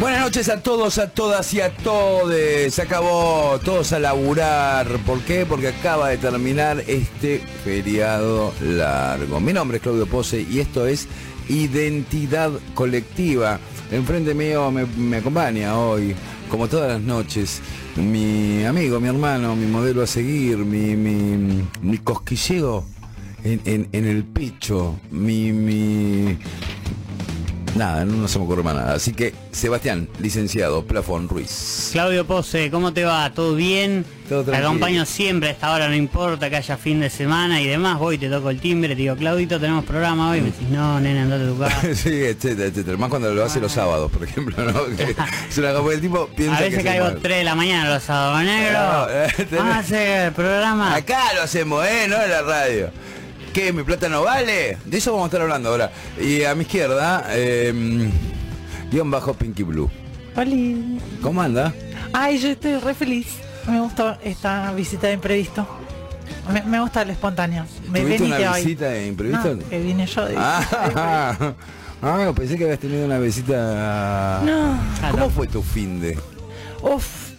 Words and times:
Buenas 0.00 0.20
noches 0.22 0.48
a 0.48 0.62
todos, 0.62 0.96
a 0.98 1.10
todas 1.10 1.52
y 1.52 1.60
a 1.60 1.76
todos. 1.76 2.32
Se 2.72 2.80
acabó 2.82 3.58
todos 3.62 3.92
a 3.92 3.98
laburar. 3.98 4.88
¿Por 5.04 5.20
qué? 5.20 5.44
Porque 5.44 5.68
acaba 5.68 6.08
de 6.08 6.16
terminar 6.16 6.82
este 6.86 7.40
feriado 7.64 8.52
largo. 8.62 9.40
Mi 9.40 9.52
nombre 9.52 9.76
es 9.76 9.82
Claudio 9.82 10.06
Pose 10.06 10.40
y 10.50 10.60
esto 10.60 10.86
es 10.86 11.06
Identidad 11.50 12.50
Colectiva. 12.74 13.60
Enfrente 13.92 14.32
mío 14.34 14.70
me, 14.70 15.16
acompaña 15.18 15.78
hoy, 15.78 16.14
como 16.48 16.66
todas 16.68 16.92
las 16.92 17.00
noches, 17.02 17.60
mi 17.96 18.64
amigo, 18.64 19.00
mi 19.00 19.08
hermano, 19.08 19.54
mi 19.54 19.66
modelo 19.66 20.02
a 20.02 20.06
seguir, 20.06 20.58
mi, 20.58 20.96
mi, 20.96 21.62
mi 21.82 21.98
cosquilleo 21.98 22.84
en, 23.42 23.60
en- 23.64 23.88
en 23.92 24.06
el 24.06 24.22
pecho, 24.24 24.98
mi, 25.10 25.52
mi, 25.52 26.38
Nada, 27.74 28.04
no 28.04 28.28
se 28.28 28.38
me 28.38 28.44
ocurre 28.44 28.62
más 28.62 28.74
nada. 28.74 28.94
Así 28.94 29.12
que, 29.12 29.34
Sebastián, 29.52 30.08
licenciado, 30.18 30.84
Plafón 30.84 31.28
Ruiz. 31.28 31.90
Claudio 31.92 32.26
Pose, 32.26 32.70
¿cómo 32.70 32.92
te 32.92 33.04
va? 33.04 33.30
¿Todo 33.32 33.54
bien? 33.54 34.04
Todo 34.28 34.44
te 34.44 34.56
acompaño 34.56 35.04
siempre 35.06 35.48
a 35.48 35.52
esta 35.52 35.72
hora, 35.72 35.88
no 35.88 35.94
importa 35.94 36.48
que 36.48 36.56
haya 36.56 36.76
fin 36.76 37.00
de 37.00 37.10
semana 37.10 37.60
y 37.60 37.66
demás. 37.66 37.98
Voy, 37.98 38.16
te 38.16 38.28
toco 38.28 38.50
el 38.50 38.60
timbre, 38.60 38.90
te 38.90 38.94
digo, 38.94 39.16
Claudito, 39.16 39.58
tenemos 39.58 39.84
programa 39.84 40.30
hoy. 40.30 40.40
Me 40.40 40.50
decís, 40.52 40.68
no, 40.68 41.00
nena, 41.00 41.22
andate 41.22 41.44
a 41.44 41.48
tu 41.48 41.58
casa. 41.58 41.80
sí, 41.94 42.24
etcétera, 42.24 42.68
etcétera. 42.68 42.96
Más 42.96 43.10
cuando 43.10 43.32
lo 43.34 43.44
hace 43.44 43.60
los 43.60 43.72
sábados, 43.72 44.10
por 44.10 44.22
ejemplo, 44.22 44.54
¿no? 44.64 44.72
Porque 44.82 45.94
el 45.94 46.00
tipo 46.00 46.28
piensa 46.28 46.58
A 46.58 46.60
veces 46.60 46.78
que 46.78 46.84
caigo 46.84 47.06
es 47.06 47.12
mal. 47.14 47.22
3 47.22 47.38
de 47.38 47.44
la 47.44 47.54
mañana 47.54 47.90
los 47.90 48.02
sábados 48.02 48.44
negros. 48.44 48.80
No, 48.80 49.08
eh, 49.10 49.48
Vamos 49.50 49.74
a 49.74 49.78
hacer 49.78 50.26
el 50.26 50.32
programa. 50.32 50.94
Acá 50.94 51.34
lo 51.34 51.42
hacemos, 51.42 51.84
¿eh? 51.86 52.06
No 52.08 52.22
en 52.22 52.30
la 52.30 52.42
radio. 52.42 52.90
¿Qué? 53.52 53.72
¿Mi 53.72 53.82
plata 53.82 54.08
no 54.08 54.22
vale? 54.22 54.78
De 54.84 54.98
eso 54.98 55.10
vamos 55.12 55.24
a 55.24 55.28
estar 55.28 55.40
hablando 55.42 55.70
ahora. 55.70 55.90
Y 56.20 56.44
a 56.44 56.54
mi 56.54 56.62
izquierda, 56.62 57.24
eh, 57.30 57.72
guion 58.90 59.10
bajo 59.10 59.34
Pinky 59.34 59.62
Blue. 59.64 59.90
Oli. 60.36 61.00
¿Cómo 61.20 61.42
anda? 61.42 61.74
Ay, 62.12 62.38
yo 62.38 62.48
estoy 62.48 62.78
re 62.78 62.94
feliz. 62.94 63.26
Me 63.68 63.80
gustó 63.80 64.16
esta 64.22 64.72
visita 64.72 65.08
de 65.08 65.14
imprevisto. 65.14 65.66
Me, 66.52 66.62
me 66.62 66.80
gusta 66.80 67.04
lo 67.04 67.12
espontáneo. 67.12 67.64
Me 67.90 68.00
¿Tuviste 68.00 68.24
una 68.24 68.52
hoy. 68.52 68.62
visita 68.64 68.86
de 68.86 69.06
imprevisto? 69.06 69.54
No, 69.54 69.68
que 69.68 69.78
vine 69.80 70.06
yo 70.06 70.24
de 70.26 70.34
Ah, 70.38 71.54
ah, 72.02 72.32
pensé 72.34 72.56
que 72.56 72.64
habías 72.64 72.78
tenido 72.78 73.04
una 73.04 73.18
visita. 73.18 74.40
No. 74.44 74.78
¿Cómo 75.10 75.24
no. 75.24 75.30
fue 75.30 75.46
tu 75.48 75.62
fin 75.62 76.00
de? 76.00 76.18
Uf, 76.82 77.29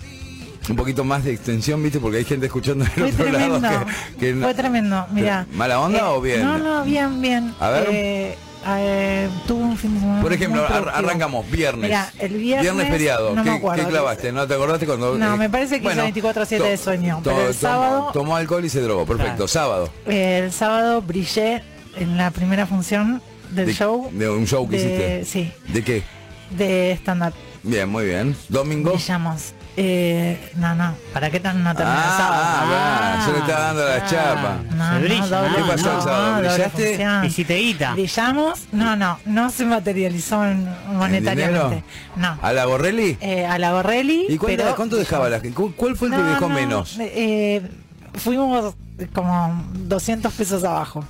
Un 0.69 0.75
poquito 0.75 1.03
más 1.03 1.23
de 1.23 1.33
extensión, 1.33 1.81
viste, 1.81 1.99
porque 1.99 2.17
hay 2.17 2.25
gente 2.25 2.45
escuchando 2.45 2.85
fue 2.85 3.03
otro 3.11 3.25
tremendo. 3.25 3.59
lado 3.59 3.85
que, 3.85 4.17
que 4.27 4.33
no- 4.33 4.45
Fue 4.45 4.53
tremendo. 4.53 5.05
Mira. 5.11 5.45
¿Mala 5.53 5.79
onda 5.79 6.11
o 6.11 6.21
bien? 6.21 6.43
No, 6.43 6.57
no, 6.59 6.83
bien, 6.83 7.19
bien. 7.21 7.53
A 7.59 7.69
ver. 7.69 7.87
Eh, 7.91 8.37
eh, 8.67 9.27
tuve 9.47 9.63
un 9.63 9.75
fin 9.75 9.95
de 9.95 9.99
semana. 10.01 10.21
Por 10.21 10.31
ejemplo, 10.33 10.63
ar- 10.65 10.89
arrancamos 10.93 11.49
viernes. 11.49 11.89
Mira, 11.89 12.11
el 12.19 12.33
viernes. 12.37 12.61
Viernes 12.61 12.89
feriado. 12.91 13.33
No 13.35 13.43
¿Qué, 13.43 13.49
me 13.49 13.55
acuerdo. 13.57 13.83
qué 13.83 13.89
clavaste? 13.89 14.31
¿No 14.31 14.47
te 14.47 14.53
acordaste 14.53 14.85
cuando.? 14.85 15.17
No, 15.17 15.33
eh, 15.33 15.37
me 15.37 15.49
parece 15.49 15.81
que 15.81 15.87
hice 15.87 16.01
24/7 16.01 16.57
to- 16.59 16.63
de 16.63 16.77
sueño, 16.77 17.21
pero 17.23 17.47
el 17.47 17.53
sábado- 17.55 18.11
Tomó 18.13 18.35
alcohol 18.35 18.63
y 18.63 18.69
se 18.69 18.81
drogó. 18.81 19.05
Perfecto. 19.07 19.33
Claro. 19.33 19.47
Sábado. 19.47 19.89
Eh, 20.05 20.41
el 20.45 20.51
sábado 20.51 21.01
brillé 21.01 21.63
en 21.97 22.17
la 22.17 22.29
primera 22.29 22.67
función 22.67 23.19
del 23.49 23.65
De- 23.65 23.73
show. 23.73 24.09
De 24.13 24.29
un 24.29 24.45
show 24.45 24.69
que 24.69 24.77
de- 24.77 25.21
hiciste. 25.23 25.25
Sí, 25.25 25.73
¿De 25.73 25.83
qué? 25.83 26.03
de 26.51 26.91
stand-up. 27.01 27.33
Bien, 27.63 27.89
muy 27.89 28.05
bien. 28.05 28.35
Domingo. 28.47 28.91
Brillamos. 28.91 29.53
Eh, 29.77 30.51
no, 30.57 30.75
no, 30.75 30.93
¿para 31.13 31.29
qué 31.29 31.39
tan 31.39 31.63
no 31.63 31.73
termina 31.73 31.95
el 31.97 32.03
Ah, 32.03 32.17
sábado? 32.17 32.43
ah, 32.75 33.23
yo 33.25 33.31
le 33.33 33.39
estaba 33.39 33.59
dando 33.67 33.85
la 33.85 33.95
ah. 33.95 34.05
chapa. 34.05 34.57
No, 34.75 34.85
Se 34.89 34.93
no, 34.95 34.99
brilla, 34.99 35.25
doble 35.41 35.49
¿no? 35.49 35.55
¿Qué 35.55 35.71
pasó 35.71 35.95
el 35.95 36.01
sábado? 36.01 36.39
¿Brillaste? 36.39 36.87
función. 36.89 37.25
Hiciste 37.25 37.55
guita. 37.55 37.93
Brillamos, 37.93 38.59
no, 38.73 38.95
no, 38.97 39.17
no 39.25 39.49
se 39.49 39.65
materializó 39.65 40.45
en- 40.45 40.67
monetariamente. 40.91 41.83
No. 42.17 42.37
¿A 42.41 42.51
la 42.51 42.65
Borrelli? 42.65 43.17
Eh, 43.21 43.45
a 43.45 43.57
la 43.59 43.71
Borrelli. 43.71 44.25
¿Y 44.27 44.37
cuánto, 44.37 44.57
pero 44.63 44.75
cuánto 44.75 44.95
dejaba 44.97 45.29
la 45.29 45.39
gente? 45.39 45.55
¿Cu- 45.55 45.73
¿Cuál 45.75 45.95
fue 45.95 46.09
el 46.09 46.15
que 46.15 46.21
dejó 46.21 46.49
no, 46.49 46.55
menos? 46.55 46.97
eh, 46.99 47.61
fuimos 48.15 48.75
como 49.13 49.63
200 49.73 50.33
pesos 50.33 50.63
abajo. 50.65 51.03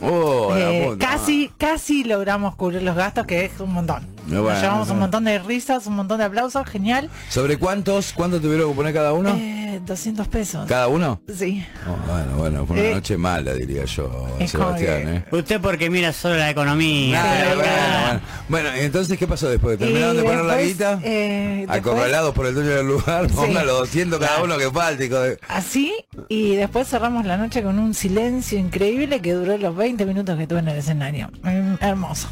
Oh, 0.00 0.54
Eh, 0.56 0.96
casi, 1.00 1.50
casi 1.58 2.04
logramos 2.04 2.54
cubrir 2.54 2.82
los 2.82 2.94
gastos, 2.94 3.26
que 3.26 3.46
es 3.46 3.58
un 3.58 3.72
montón. 3.72 4.06
Bueno, 4.26 4.48
Nos 4.50 4.60
llevamos 4.62 4.90
un 4.90 4.98
montón 5.00 5.24
de 5.24 5.38
risas, 5.40 5.86
un 5.86 5.96
montón 5.96 6.18
de 6.18 6.24
aplausos, 6.24 6.66
genial. 6.66 7.10
¿Sobre 7.28 7.56
cuántos? 7.58 8.12
¿Cuánto 8.12 8.40
tuvieron 8.40 8.70
que 8.70 8.76
poner 8.76 8.94
cada 8.94 9.12
uno? 9.12 9.30
Eh, 9.36 9.80
200 9.84 10.28
pesos. 10.28 10.66
¿Cada 10.68 10.86
uno? 10.88 11.20
Sí. 11.34 11.64
Oh, 11.88 12.10
bueno, 12.12 12.36
bueno, 12.36 12.66
fue 12.66 12.76
una 12.78 12.88
Eh, 12.88 12.94
noche 12.94 13.16
mala, 13.16 13.52
diría 13.54 13.84
yo, 13.84 14.28
Sebastián. 14.46 14.76
que- 14.78 15.16
¿eh? 15.16 15.24
Usted 15.38 15.60
porque 15.60 15.90
mira 15.90 16.12
solo 16.12 16.36
la 16.36 16.50
economía. 16.50 17.20
Pero 17.22 17.56
bueno, 17.56 17.72
bueno. 18.06 18.20
Bueno, 18.48 18.68
entonces, 18.76 19.18
¿qué 19.18 19.26
pasó 19.26 19.48
después? 19.50 19.78
¿Terminaron 19.78 20.16
de 20.16 20.22
poner 20.22 20.44
la 20.44 20.62
guita? 20.62 21.00
eh, 21.02 21.66
después- 21.66 21.78
Acorralados 21.80 22.34
por 22.34 22.46
el 22.46 22.54
dueño 22.54 22.70
del 22.70 22.86
lugar, 22.86 23.26
Sí. 23.28 23.34
póngalo 23.34 23.74
200 23.74 24.20
cada 24.20 24.42
uno 24.42 24.56
que 24.56 24.70
falte, 24.70 25.08
de... 25.08 25.38
Así, 25.48 25.92
y 26.28 26.54
después 26.54 26.86
cerramos 26.88 27.24
la 27.26 27.36
noche 27.36 27.62
con 27.62 27.78
un 27.78 27.92
silencio 27.94 28.58
increíble 28.58 29.20
que 29.20 29.32
duró 29.32 29.58
los 29.58 29.74
20 29.74 30.06
minutos 30.06 30.38
que 30.38 30.46
tuve 30.46 30.60
en 30.60 30.68
el 30.68 30.78
escenario. 30.78 31.28
Mm, 31.42 31.74
hermoso. 31.80 32.28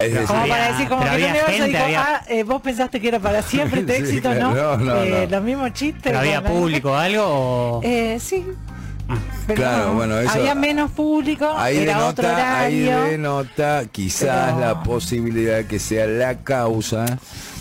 Es 0.00 0.12
decir, 0.12 0.26
Como 0.28 0.46
para 0.48 0.68
decir, 0.72 0.88
como 0.88 1.02
que 1.02 1.08
el 1.08 1.14
había 1.14 1.26
universo 1.28 1.50
gente, 1.52 1.66
dijo, 1.68 1.84
había- 1.84 2.02
ah, 2.02 2.22
eh, 2.28 2.42
vos 2.42 2.62
pensaste 2.62 3.00
que 3.00 3.08
era 3.08 3.18
para 3.20 3.42
siempre 3.42 3.80
este 3.80 3.96
Sí, 3.96 4.02
éxito, 4.02 4.34
¿no? 4.34 4.54
no, 4.54 4.76
no, 4.78 5.02
Eh, 5.02 5.26
no. 5.28 5.36
Los 5.36 5.44
mismos 5.44 5.72
chistes. 5.74 6.02
¿Pero 6.02 6.18
había 6.20 6.42
público 6.42 6.92
o 6.92 6.94
algo? 6.94 7.22
o- 7.24 7.80
Eh, 7.84 8.18
sí. 8.20 8.44
Ah. 9.08 9.16
Pero 9.46 9.60
Claro, 9.60 9.86
no, 9.88 9.94
bueno, 9.94 10.18
eso- 10.20 10.30
Había 10.30 10.54
menos 10.54 10.90
público, 10.92 11.52
ahí 11.56 11.78
era 11.78 12.06
otro 12.06 12.24
denota, 12.28 12.60
ahí 12.60 12.86
horario. 12.88 13.04
denota 13.10 13.82
quizás 13.90 14.54
Pero- 14.54 14.60
la 14.60 14.82
posibilidad 14.84 15.64
que 15.64 15.78
sea 15.80 16.06
la 16.06 16.38
causa 16.38 17.04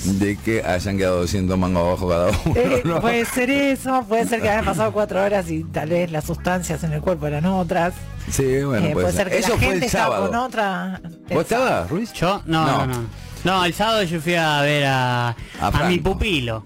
de 0.05 0.37
que 0.37 0.63
hayan 0.63 0.97
quedado 0.97 1.21
200 1.21 1.57
mangos 1.57 1.81
abajo 1.87 2.07
cada 2.07 2.27
uno. 2.45 2.55
Eh, 2.55 2.81
¿no? 2.85 3.01
Puede 3.01 3.25
ser 3.25 3.49
eso, 3.49 4.05
puede 4.07 4.27
ser 4.27 4.41
que 4.41 4.49
hayan 4.49 4.63
pasado 4.65 4.91
cuatro 4.93 5.21
horas 5.23 5.49
y 5.49 5.63
tal 5.63 5.89
vez 5.89 6.11
las 6.11 6.23
sustancias 6.25 6.83
en 6.83 6.93
el 6.93 7.01
cuerpo 7.01 7.25
eran 7.27 7.45
otras. 7.47 7.95
Sí, 8.29 8.63
bueno, 8.63 8.85
Eh, 8.87 8.91
puede, 8.93 9.05
puede 9.07 9.13
ser 9.13 9.29
que 9.29 9.37
Eso 9.39 9.49
la 9.49 9.55
fue 9.57 9.65
gente 9.67 9.85
el 9.85 9.91
sábado. 9.91 10.27
con 10.27 10.35
otra. 10.35 11.01
¿Vos 11.29 11.41
estabas, 11.43 11.89
Ruiz? 11.89 12.13
¿Yo? 12.13 12.41
No, 12.45 12.65
No. 12.65 12.85
no, 12.85 12.93
no. 13.01 13.05
No, 13.43 13.63
el 13.65 13.73
sábado 13.73 14.03
yo 14.03 14.19
fui 14.19 14.35
a 14.35 14.61
ver 14.61 14.85
a, 14.85 15.29
A 15.29 15.35
a, 15.61 15.83
mi 15.87 15.97
pupilo. 15.99 16.61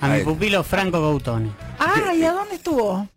A 0.00 0.08
mi 0.08 0.20
pupilo 0.22 0.62
Franco 0.62 1.00
Gautone. 1.00 1.50
Ah, 1.78 2.14
¿y 2.14 2.22
a 2.24 2.32
dónde 2.32 2.54
estuvo? 2.54 3.08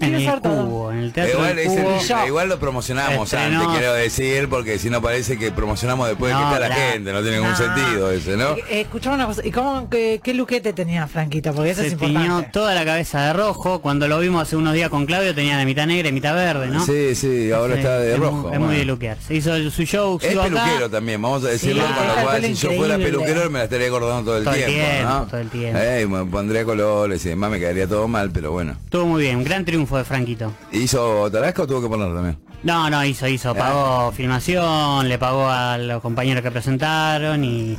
En 0.00 0.14
el 0.14 0.40
todo. 0.40 0.66
cubo, 0.66 0.92
en 0.92 0.98
el 0.98 1.12
teatro 1.12 1.34
Igual, 1.34 1.56
del 1.56 1.58
el- 1.58 1.82
cubo. 1.84 2.26
Igual 2.26 2.48
lo 2.48 2.58
promocionamos 2.58 3.32
Estrenó- 3.32 3.60
antes, 3.62 3.78
quiero 3.78 3.94
decir, 3.94 4.48
porque 4.48 4.78
si 4.78 4.90
no 4.90 5.02
parece 5.02 5.38
que 5.38 5.50
promocionamos 5.52 6.08
después 6.08 6.32
de 6.32 6.38
que 6.38 6.44
No, 6.44 6.52
está 6.54 6.68
la 6.68 6.74
gente, 6.74 7.12
no 7.12 7.20
tiene 7.22 7.36
ningún 7.38 7.50
No. 7.52 7.56
sentido 7.56 8.10
ese, 8.12 8.36
¿no? 8.36 8.50
Eh, 8.56 8.64
eh, 8.70 8.80
escuchame 8.82 9.16
una 9.16 9.26
cosa, 9.26 9.42
¿y 9.46 9.50
cómo, 9.50 9.88
qué, 9.90 10.20
qué 10.22 10.34
luquete 10.34 10.72
tenía 10.72 11.06
Franquito? 11.06 11.52
Porque 11.54 11.70
eso 11.70 11.82
Se 11.82 11.88
es 11.88 11.96
tiñó 11.96 12.20
importante. 12.20 12.50
toda 12.52 12.74
la 12.74 12.84
cabeza 12.84 13.26
de 13.26 13.32
rojo. 13.32 13.80
Cuando 13.80 14.08
lo 14.08 14.18
vimos 14.20 14.42
hace 14.42 14.56
unos 14.56 14.74
días 14.74 14.88
con 14.90 15.06
Claudio 15.06 15.34
tenía 15.34 15.56
la 15.56 15.64
mitad 15.64 15.86
negra 15.86 16.08
y 16.08 16.12
mitad 16.12 16.34
verde, 16.34 16.68
¿no? 16.68 16.84
Sí, 16.84 17.14
sí, 17.14 17.50
ahora 17.52 17.74
Sí, 17.74 17.80
está 17.80 17.98
de 17.98 18.12
es 18.14 18.18
rojo. 18.18 18.32
Muy, 18.48 18.52
es 18.54 18.60
muy 18.60 18.76
de 18.76 18.84
luquear. 18.84 19.16
Se 19.26 19.34
hizo 19.34 19.70
su 19.70 19.82
show, 19.84 20.18
Es 20.22 20.32
acá 20.36 20.44
peluquero 20.44 20.90
también, 20.90 21.20
vamos 21.20 21.44
a 21.44 21.48
decirlo, 21.48 21.82
Sí, 21.86 21.92
con 21.94 22.06
lo 22.06 22.14
cual 22.22 22.42
si 22.44 22.54
yo 22.54 22.72
fuera 22.72 22.96
peluquero 22.96 23.50
me 23.50 23.58
la 23.58 23.64
estaría 23.64 23.86
acordando 23.88 24.24
todo 24.24 24.36
el 24.38 24.44
Todo 24.44 24.54
tiempo, 24.54 24.72
tiempo, 24.74 25.08
¿no? 25.10 25.26
todo 25.26 25.40
el 25.40 25.48
tiempo. 25.50 25.78
Eh, 25.80 26.06
me 26.06 26.24
pondría 26.26 26.64
colores 26.64 27.24
y 27.26 27.28
demás, 27.30 27.50
me 27.50 27.58
quedaría 27.58 27.86
todo 27.88 28.06
mal, 28.08 28.30
pero 28.30 28.52
bueno. 28.52 28.76
Estuvo 28.84 29.06
muy 29.06 29.22
bien, 29.22 29.42
gran 29.44 29.64
triunfo 29.64 29.79
de 29.88 30.04
Franquito. 30.04 30.52
¿Hizo 30.72 31.30
Tarasca 31.30 31.62
o 31.62 31.66
tuvo 31.66 31.82
que 31.82 31.88
ponerlo 31.88 32.14
también? 32.14 32.38
No, 32.62 32.90
no, 32.90 33.04
hizo, 33.04 33.26
hizo, 33.26 33.54
pagó 33.54 34.12
filmación, 34.12 35.08
le 35.08 35.18
pagó 35.18 35.48
a 35.48 35.78
los 35.78 36.02
compañeros 36.02 36.42
que 36.42 36.50
presentaron 36.50 37.42
y 37.42 37.78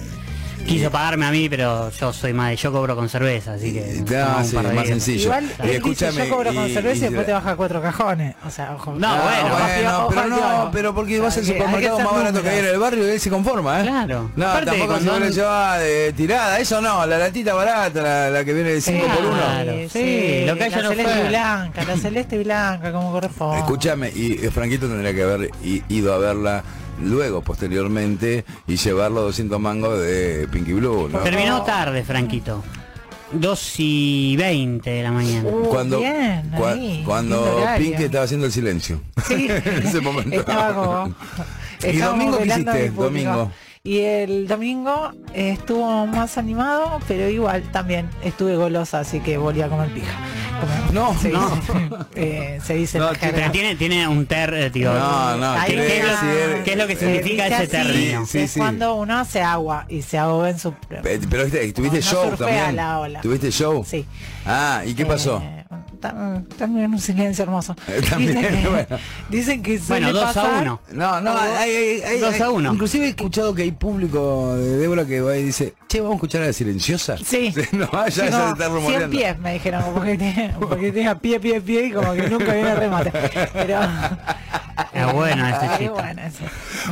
quiso 0.65 0.89
pagarme 0.91 1.25
a 1.25 1.31
mí, 1.31 1.49
pero 1.49 1.89
yo 1.91 2.13
soy 2.13 2.33
más 2.33 2.49
de, 2.49 2.55
yo 2.55 2.71
cobro 2.71 2.95
con 2.95 3.09
cerveza, 3.09 3.53
así 3.53 3.73
que... 3.73 4.03
Ah, 4.17 4.43
sí, 4.43 4.55
de 4.55 4.63
más 4.73 4.87
sencillo. 4.87 5.23
Igual 5.23 5.47
dice, 5.61 5.75
escúchame, 5.75 6.27
yo 6.27 6.29
cobro 6.35 6.53
con 6.53 6.67
y- 6.69 6.73
cerveza 6.73 6.95
y, 6.95 6.99
y- 6.99 7.01
después 7.09 7.25
te 7.25 7.33
baja 7.33 7.55
cuatro 7.55 7.81
cajones. 7.81 8.35
O 8.45 8.49
sea, 8.49 8.73
ojo. 8.75 8.91
No, 8.93 9.07
bueno, 9.23 9.49
bueno, 9.57 9.97
ojo, 9.97 10.07
pero 10.09 10.21
ojo, 10.21 10.29
no, 10.29 10.37
ojo. 10.61 10.69
pero 10.71 10.95
porque 10.95 11.19
vas 11.19 11.37
al 11.37 11.45
supermercado 11.45 11.99
más 11.99 12.13
barato 12.13 12.41
que 12.41 12.49
hay 12.49 12.59
en 12.59 12.65
el 12.65 12.79
barrio 12.79 13.07
y 13.07 13.11
él 13.11 13.19
se 13.19 13.29
conforma, 13.29 13.79
¿eh? 13.79 13.83
Claro. 13.83 14.31
No, 14.35 14.47
Aparte, 14.47 14.65
tampoco 14.71 14.99
se 14.99 15.19
le 15.19 15.31
lleva 15.31 15.77
de 15.79 16.13
tirada, 16.13 16.59
eso 16.59 16.81
no, 16.81 17.05
la 17.05 17.17
latita 17.17 17.53
barata, 17.53 18.01
la, 18.01 18.29
la 18.29 18.45
que 18.45 18.53
viene 18.53 18.69
de 18.71 18.81
5 18.81 19.05
por 19.07 19.25
1 19.25 19.37
Claro. 19.37 19.71
Sí, 19.91 20.43
lo 20.45 20.55
que 20.55 20.63
haya 20.63 20.77
la 20.77 20.83
no 20.83 20.89
celeste 20.89 21.13
fue. 21.13 21.25
y 21.25 21.27
blanca, 21.27 21.83
la 21.83 21.97
celeste 21.97 22.35
y 22.35 22.43
blanca, 22.43 22.91
como 22.91 23.11
corresponde. 23.11 23.57
Escúchame, 23.59 24.09
y 24.15 24.33
eh, 24.45 24.51
Franquito 24.51 24.87
tendría 24.87 25.13
que 25.13 25.23
haber 25.23 25.49
ido 25.89 26.13
a 26.13 26.17
verla 26.17 26.63
luego, 27.01 27.41
posteriormente, 27.41 28.45
y 28.67 28.77
llevarlo 28.77 29.21
200 29.21 29.59
mangos 29.59 29.99
de 29.99 30.47
Pinky 30.51 30.73
Blue, 30.73 31.09
¿no? 31.11 31.19
Terminó 31.19 31.63
tarde, 31.63 32.03
Franquito. 32.03 32.63
2 33.33 33.73
y 33.77 34.35
20 34.37 34.89
de 34.89 35.03
la 35.03 35.11
mañana. 35.11 35.47
Uh, 35.49 35.69
Cuando, 35.69 35.99
bien, 35.99 36.51
cua- 36.51 36.73
ahí, 36.73 37.01
cuando. 37.05 37.63
Pinky 37.77 38.03
estaba 38.03 38.25
haciendo 38.25 38.45
el 38.45 38.51
silencio. 38.51 39.01
Sí, 39.25 39.47
en 39.49 39.87
ese 39.87 40.01
momento. 40.01 40.35
estaba 40.39 40.73
como... 40.73 41.15
¿Y 41.83 41.97
domingo 41.97 42.37
qué 42.39 42.45
hiciste? 42.47 42.89
Domingo. 42.91 43.51
Y 43.83 43.99
el 44.01 44.47
domingo 44.47 45.11
eh, 45.33 45.51
estuvo 45.57 46.05
más 46.05 46.37
animado, 46.37 46.99
pero 47.07 47.27
igual 47.29 47.63
también 47.71 48.07
estuve 48.23 48.55
golosa, 48.55 48.99
así 48.99 49.19
que 49.21 49.37
volví 49.37 49.61
a 49.63 49.69
comer 49.69 49.89
pija. 49.91 50.11
No, 50.93 51.17
se 51.17 51.29
no. 51.29 51.49
dice, 51.49 51.73
eh, 52.15 52.59
se 52.63 52.75
dice 52.75 52.99
No, 52.99 53.09
tiene-. 53.13 53.33
Pero 53.33 53.51
tiene, 53.51 53.75
tiene 53.75 54.07
un 54.07 54.27
ter, 54.27 54.53
eh, 54.53 54.69
digo, 54.69 54.93
No, 54.93 55.35
no, 55.37 55.55
¿qué 55.65 55.71
es 55.73 55.77
lo- 56.05 56.11
decir- 56.11 56.63
qué 56.63 56.71
es 56.73 56.77
lo 56.77 56.85
que 56.87 56.95
significa 56.95 57.45
ese 57.47 57.55
así, 57.55 57.67
término? 57.67 58.25
Sí, 58.27 58.37
es 58.39 58.51
sí. 58.51 58.59
cuando 58.59 58.93
uno 58.95 59.17
hace 59.17 59.41
agua 59.41 59.85
y 59.89 60.03
se 60.03 60.19
ahoga 60.19 60.51
en 60.51 60.59
su... 60.59 60.73
Pe- 60.73 61.19
Pero 61.27 61.43
viste, 61.45 61.73
tuviste 61.73 62.01
show 62.03 62.35
también. 62.37 62.75
la 62.75 62.99
ola. 62.99 63.21
¿Tuviste 63.21 63.49
show? 63.49 63.83
Sí. 63.83 64.05
Ah, 64.45 64.83
¿y 64.85 64.93
qué 64.93 65.07
pasó? 65.07 65.41
Eh, 65.43 65.60
tam- 66.01 66.47
también 66.57 66.91
un 66.91 66.99
silencio 66.99 67.43
hermoso. 67.43 67.75
Eh, 67.87 68.01
también, 68.09 68.37
dicen, 68.41 68.61
que, 68.63 68.67
bueno. 68.69 68.87
dicen 69.29 69.63
que 69.63 69.79
suele 69.79 70.07
Bueno, 70.07 70.19
2 70.19 70.23
a 70.23 70.33
pasar- 70.41 70.61
1. 70.63 70.81
No, 70.93 71.21
no, 71.21 71.37
hay, 71.37 71.71
hay- 71.75 72.01
hay- 72.01 72.19
Dos 72.19 72.41
a 72.41 72.49
uno. 72.49 72.73
Inclusive 72.73 73.05
he 73.05 73.09
escuchado 73.09 73.53
que 73.55 73.61
hay 73.63 73.71
público 73.71 74.55
de 74.55 74.77
Débora 74.77 75.05
que 75.05 75.21
va 75.21 75.37
y 75.37 75.43
dice, 75.43 75.73
che, 75.87 75.99
vamos 76.01 76.13
a 76.13 76.17
escuchar 76.17 76.41
a 76.43 76.47
la 76.47 76.53
silenciosa. 76.53 77.15
Sí. 77.25 77.53
no, 77.71 77.89
ya, 77.91 78.11
Sí, 78.11 78.21
ya 78.21 78.29
no, 78.31 78.45
se 78.47 78.51
está 78.51 78.55
100 78.65 78.73
rumoreando. 78.73 79.17
pies 79.17 79.39
me 79.39 79.53
dijeron, 79.53 79.83
porque 79.93 80.17
tenía, 80.17 80.55
porque 80.59 80.91
tenía 80.91 81.15
pie, 81.19 81.39
pie, 81.39 81.61
pie 81.61 81.85
y 81.87 81.91
como 81.91 82.13
que 82.13 82.27
nunca 82.29 82.53
viene 82.53 82.75
remate. 82.75 83.11
Pero... 83.53 83.79
Es 84.93 85.13
bueno 85.13 85.47
este 85.47 85.67
chiste. 85.77 85.89
bueno, 85.89 86.21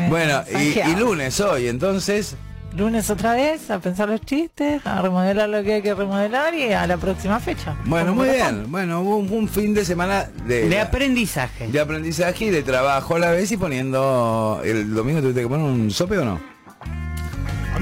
Bueno, 0.10 0.44
y, 0.88 0.96
lunes 1.00 1.40
hoy, 1.40 1.68
entonces, 1.68 2.36
Lunes 2.78 3.10
otra 3.10 3.34
vez, 3.34 3.70
a 3.72 3.80
pensar 3.80 4.08
los 4.10 4.22
chistes, 4.22 4.86
a 4.86 5.02
remodelar 5.02 5.50
lo 5.50 5.64
que 5.64 5.74
hay 5.76 5.82
que 5.82 5.94
remodelar 5.94 6.54
y 6.54 6.72
a 6.72 6.86
la 6.88 6.98
próxima 6.98 7.40
fecha. 7.40 7.76
bueno, 7.86 8.14
muy 8.14 8.30
bien. 8.30 8.72
Bueno, 8.72 9.02
hubo 9.02 9.18
un, 9.18 9.30
un 9.32 9.50
fin 9.50 9.74
de 9.74 9.84
semana 9.84 10.30
de, 10.48 10.70
De 10.70 10.80
aprendizaje. 10.80 11.68
de 11.68 11.80
aprendizaje 11.80 12.46
y 12.46 12.50
de 12.52 12.62
trabajo 12.64 13.16
a 13.16 13.20
la 13.20 13.32
vez 13.32 13.52
y 13.52 13.58
poniendo... 13.58 14.62
¿El 14.64 14.94
domingo 14.94 15.20
tuviste 15.20 15.42
que 15.42 15.48
poner 15.48 15.66
un 15.66 15.90
sope 15.92 16.20
o 16.20 16.26
no? 16.26 16.40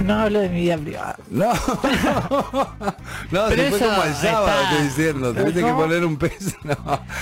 No 0.06 0.20
hablo 0.22 0.40
de 0.40 0.50
mi 0.50 0.62
vida 0.62 0.78
privada. 0.78 1.16
No, 1.30 1.52
no, 3.32 3.46
Pero 3.50 3.64
se 3.64 3.70
fue 3.72 3.80
como 3.80 4.04
el 4.04 4.14
sábado, 4.16 4.48
está- 4.48 4.72
estoy 4.72 4.88
diciendo, 4.88 5.34
tuviste 5.34 5.64
que 5.64 5.72
poner 5.74 6.06
un 6.06 6.18
peso, 6.18 6.56
no. 6.64 6.74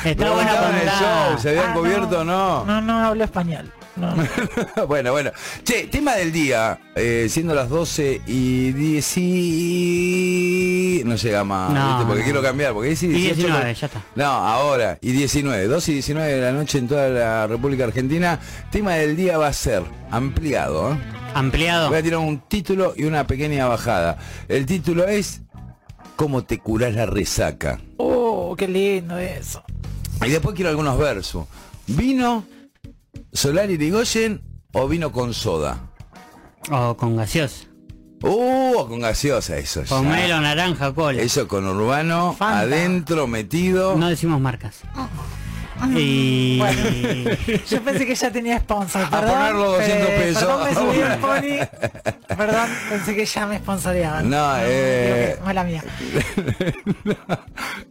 Está 0.03 0.31
bueno 0.31 0.45
Preguntaban 0.45 0.75
en 0.75 0.81
el 0.81 0.87
show, 0.89 1.39
¿se 1.39 1.49
habían 1.49 1.69
Ah, 1.69 1.73
cubierto 1.73 2.19
o 2.19 2.23
no? 2.23 2.65
No, 2.65 2.81
no 2.81 2.99
hablo 3.05 3.23
español. 3.23 3.71
No, 3.95 4.13
no. 4.13 4.25
bueno, 4.87 5.11
bueno. 5.13 5.31
Che, 5.63 5.87
tema 5.87 6.15
del 6.15 6.31
día, 6.33 6.77
eh, 6.95 7.27
siendo 7.29 7.55
las 7.55 7.69
12 7.69 8.21
y 8.27 8.73
10 8.73 9.17
y... 9.17 11.01
No 11.05 11.15
llega 11.15 11.43
más, 11.45 11.71
No, 11.71 11.87
¿viste? 11.89 12.03
porque 12.05 12.19
no. 12.19 12.23
quiero 12.25 12.41
cambiar, 12.41 12.73
porque 12.73 12.91
es 12.91 13.01
Y 13.03 13.07
18, 13.07 13.35
19, 13.35 13.61
pero- 13.61 13.73
ya 13.79 13.85
está. 13.87 14.01
No, 14.15 14.25
ahora, 14.25 14.97
y 15.01 15.11
19, 15.13 15.67
12 15.67 15.91
y 15.91 15.93
19 15.95 16.33
de 16.33 16.41
la 16.41 16.51
noche 16.51 16.77
en 16.79 16.87
toda 16.89 17.07
la 17.09 17.47
República 17.47 17.85
Argentina. 17.85 18.37
Tema 18.69 18.93
del 18.95 19.15
día 19.15 19.37
va 19.37 19.47
a 19.47 19.53
ser 19.53 19.83
ampliado, 20.11 20.91
¿eh? 20.93 20.97
Ampliado. 21.35 21.89
Voy 21.89 21.97
a 21.97 22.01
tirar 22.01 22.19
un 22.19 22.39
título 22.47 22.93
y 22.95 23.03
una 23.03 23.27
pequeña 23.27 23.67
bajada. 23.67 24.17
El 24.47 24.65
título 24.65 25.05
es 25.05 25.41
¿Cómo 26.15 26.45
te 26.45 26.59
curás 26.59 26.95
la 26.95 27.05
resaca? 27.05 27.81
Oh, 27.97 28.55
qué 28.57 28.69
lindo 28.69 29.17
eso. 29.17 29.61
Y 30.25 30.29
después 30.29 30.55
quiero 30.55 30.69
algunos 30.69 30.97
versos. 30.97 31.45
¿Vino, 31.87 32.45
Solar 33.33 33.69
y 33.69 33.75
Rigoyen 33.75 34.41
o 34.71 34.87
vino 34.87 35.11
con 35.11 35.33
soda? 35.33 35.77
O 36.71 36.95
con 36.95 37.17
gaseosa. 37.17 37.65
Uh, 38.21 38.87
con 38.87 39.01
gaseosa, 39.01 39.57
eso. 39.57 39.83
Con 39.89 40.07
melo, 40.07 40.39
naranja, 40.39 40.93
cola. 40.93 41.21
Eso 41.21 41.49
con 41.49 41.67
urbano, 41.67 42.33
Fanta. 42.33 42.61
adentro, 42.61 43.27
metido. 43.27 43.97
No 43.97 44.07
decimos 44.07 44.39
marcas. 44.39 44.79
Y... 45.95 46.57
Bueno. 46.57 46.81
Yo 47.69 47.81
pensé 47.81 48.05
que 48.05 48.15
ya 48.15 48.31
tenía 48.31 48.59
sponsor, 48.59 49.03
A 49.03 49.09
perdón. 49.09 49.31
ponerlo 49.31 49.71
200 49.71 50.09
eh, 50.09 50.15
pesos. 50.17 50.43
Perdón, 50.43 50.63
me 50.63 50.73
subí 50.73 50.99
el 50.99 51.19
pony. 51.19 52.37
Perdón, 52.37 52.69
pensé 52.89 53.15
que 53.15 53.25
ya 53.25 53.45
me 53.45 53.57
sponsoreaban. 53.57 54.29
No, 54.29 54.53
eh, 54.59 55.37
Mala 55.43 55.63
mía. 55.63 55.83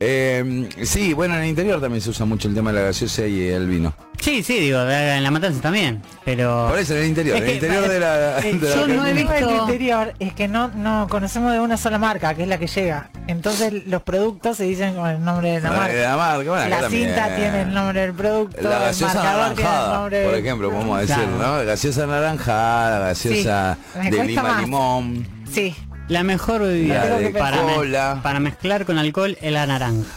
Eh, 0.01 0.69
sí, 0.83 1.15
bueno, 1.15 1.35
en 1.37 1.43
el 1.43 1.49
interior 1.49 1.81
también 1.81 2.01
se 2.03 2.11
usa 2.11 2.27
mucho 2.27 2.49
el 2.49 2.55
tema 2.55 2.73
de 2.73 2.81
la 2.81 2.87
gaseosa 2.87 3.27
y 3.27 3.49
el 3.49 3.67
vino. 3.69 3.95
Sí, 4.25 4.43
sí, 4.43 4.59
digo, 4.59 4.81
en 4.89 5.23
la 5.23 5.31
matanza 5.31 5.61
también. 5.61 6.01
Pero... 6.25 6.69
Por 6.71 6.79
eso, 6.79 6.95
en 6.95 7.01
el 7.03 7.09
interior, 7.09 7.37
Es 7.37 7.43
en 7.43 7.49
el 7.49 7.55
interior 7.57 7.87
de 7.89 8.01
la... 8.01 8.39
eh, 8.39 8.53
de 8.55 8.69
la 8.71 8.75
yo 8.75 8.89
no 8.89 9.05
he 9.07 9.11
El 9.11 9.17
visto- 9.19 9.51
interior 9.61 10.15
es 10.19 10.33
que 10.33 10.49
no, 10.49 10.69
no 10.69 11.07
conocemos 11.11 11.53
de 11.53 11.61
una 11.61 11.77
sola 11.77 11.99
marca, 11.99 12.33
que 12.35 12.45
es 12.45 12.49
la 12.49 12.57
que 12.57 12.67
llega. 12.67 13.11
Entonces 13.27 13.87
los 13.87 14.03
productos 14.03 14.57
se 14.57 14.65
dicen 14.65 14.95
con 14.95 15.11
el 15.11 15.23
nombre 15.23 15.51
de 15.53 15.61
la 15.61 15.71
marca. 15.73 15.93
de 15.93 16.03
la 16.05 16.17
marca, 16.17 16.37
bueno, 16.51 16.55
acá 16.55 16.69
la 16.71 16.81
también. 16.81 17.07
cinta 17.09 17.37
tiene 17.37 17.63
el 17.63 17.75
nombre 17.75 18.01
del 18.01 18.15
producto, 18.15 18.63
La 18.63 18.77
el 18.79 18.83
gaseosa 18.85 19.15
marcador 19.15 19.55
tiene 19.57 19.71
el 19.71 19.89
nombre 19.93 20.23
por 20.25 20.33
del- 20.33 20.41
ejemplo, 20.45 20.71
podemos 20.71 21.01
decir, 21.01 21.15
Claro. 21.17 21.59
¿no? 21.59 21.67
Gaseosa 21.67 22.07
naranjada, 22.07 22.99
gaseosa 23.01 23.77
Sí, 24.03 24.11
de 24.11 24.25
lima 24.25 24.43
más. 24.43 24.61
limón. 24.63 25.29
Sí, 25.53 25.77
La 26.09 26.23
mejor 26.23 26.63
La 26.63 26.67
bebida 26.69 27.19
de 27.19 27.29
para, 27.31 27.63
me- 27.63 28.23
para 28.23 28.41
mezclar 28.41 28.87
con 28.87 28.97
alcohol 28.97 29.37
es 29.41 29.53
la 29.53 29.67
naranja. 29.67 30.09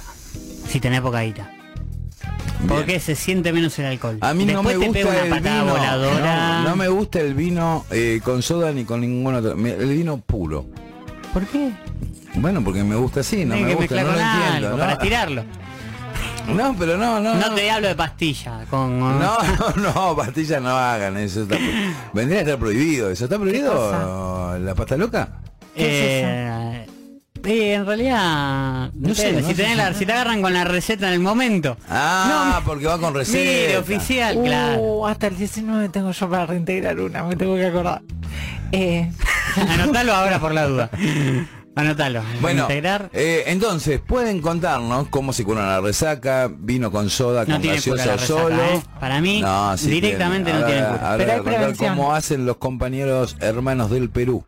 Si 0.69 0.79
tenés 0.79 1.01
poca 1.01 1.21
guita. 1.21 1.49
Porque 2.67 2.99
se 2.99 3.15
siente 3.15 3.53
menos 3.53 3.77
el 3.79 3.85
alcohol. 3.85 4.17
A 4.21 4.33
mí 4.33 4.45
no 4.45 4.63
me 4.63 4.75
gusta 4.75 4.99
el 5.25 5.41
vino. 5.41 5.65
voladora. 5.65 6.61
No, 6.63 6.69
no 6.69 6.75
me 6.75 6.87
gusta 6.87 7.19
el 7.19 7.33
vino 7.33 7.85
eh, 7.91 8.19
con 8.23 8.41
soda 8.41 8.71
ni 8.71 8.83
con 8.83 9.01
ningún 9.01 9.35
otro. 9.35 9.51
El 9.53 9.89
vino 9.89 10.17
puro. 10.17 10.65
¿Por 11.33 11.45
qué? 11.45 11.71
Bueno, 12.35 12.63
porque 12.63 12.83
me 12.83 12.95
gusta 12.95 13.21
así, 13.21 13.45
no 13.45 13.55
me 13.55 13.73
gusta, 13.73 13.95
no 13.95 14.11
lo 14.11 14.19
entiendo. 14.19 14.67
algo 14.67 14.69
¿no? 14.71 14.77
para 14.77 14.97
tirarlo. 14.97 15.43
No, 16.55 16.75
pero 16.77 16.97
no, 16.97 17.19
no. 17.19 17.35
No 17.35 17.53
te 17.53 17.69
hablo 17.69 17.89
de 17.89 17.95
pastilla. 17.95 18.65
Con, 18.69 18.99
No, 19.19 19.37
no, 19.75 20.15
pastillas 20.15 20.61
no 20.61 20.69
hagan 20.69 21.17
eso. 21.17 21.43
está 21.43 21.57
vendría 22.13 22.39
a 22.39 22.41
estar 22.43 22.57
prohibido 22.57 23.09
eso. 23.11 23.25
¿Está 23.25 23.37
prohibido 23.37 24.57
la 24.57 24.75
pasta 24.75 24.97
loca? 24.97 25.29
¿Qué 25.75 25.83
es 25.83 26.25
Eh, 26.25 26.87
eh, 27.45 27.73
en 27.73 27.85
realidad, 27.85 28.91
No 28.93 29.13
sé, 29.15 29.33
no 29.33 29.39
si, 29.39 29.45
sé. 29.45 29.53
tenés 29.55 29.77
la- 29.77 29.93
si 29.93 30.05
te 30.05 30.13
agarran 30.13 30.41
con 30.41 30.53
la 30.53 30.63
receta 30.63 31.07
en 31.07 31.13
el 31.13 31.19
momento. 31.19 31.77
Ah, 31.89 32.61
porque 32.65 32.85
va 32.85 32.97
con 32.99 33.13
receta. 33.13 33.37
Mire, 33.39 33.77
oficial, 33.77 34.37
Uh, 34.37 34.43
claro. 34.45 35.07
hasta 35.07 35.27
el 35.27 35.37
19 35.37 35.89
tengo 35.89 36.11
yo 36.11 36.29
para 36.29 36.45
reintegrar 36.45 36.99
una, 36.99 37.23
me 37.23 37.35
tengo 37.35 37.55
que 37.55 37.65
acordar. 37.65 38.01
Eh, 38.71 39.11
Anotalo 39.69 40.13
ahora 40.13 40.39
por 40.39 40.53
la 40.53 40.67
duda. 40.67 40.89
Anotalo. 41.75 42.23
Bueno, 42.41 42.63
Integrar. 42.63 43.09
eh, 43.13 43.43
entonces, 43.47 44.01
pueden 44.01 44.41
contarnos 44.41 45.09
cómo 45.09 45.31
se 45.31 45.43
cura 45.43 45.63
la 45.67 45.79
resaca, 45.79 46.49
vino 46.51 46.91
con 46.91 47.09
soda, 47.11 47.45
No 47.45 47.59
con 47.59 47.67
gaseosa 47.67 48.03
resaca, 48.15 48.25
solo. 48.25 48.55
¿eh? 48.63 48.81
Para 48.99 49.21
mí, 49.21 49.43
sí 49.77 49.89
directamente 49.91 50.51
no 50.51 50.57
Ahora- 50.57 50.67
tiene 50.67 50.87
cura. 50.87 51.11
ahora 51.11 51.17
Pero 51.17 51.31
hay 51.33 51.41
prevención. 51.41 51.95
cómo 51.95 52.15
hacen 52.15 52.45
los 52.47 52.57
compañeros 52.57 53.37
hermanos 53.41 53.91
del 53.91 54.09
Perú. 54.09 54.43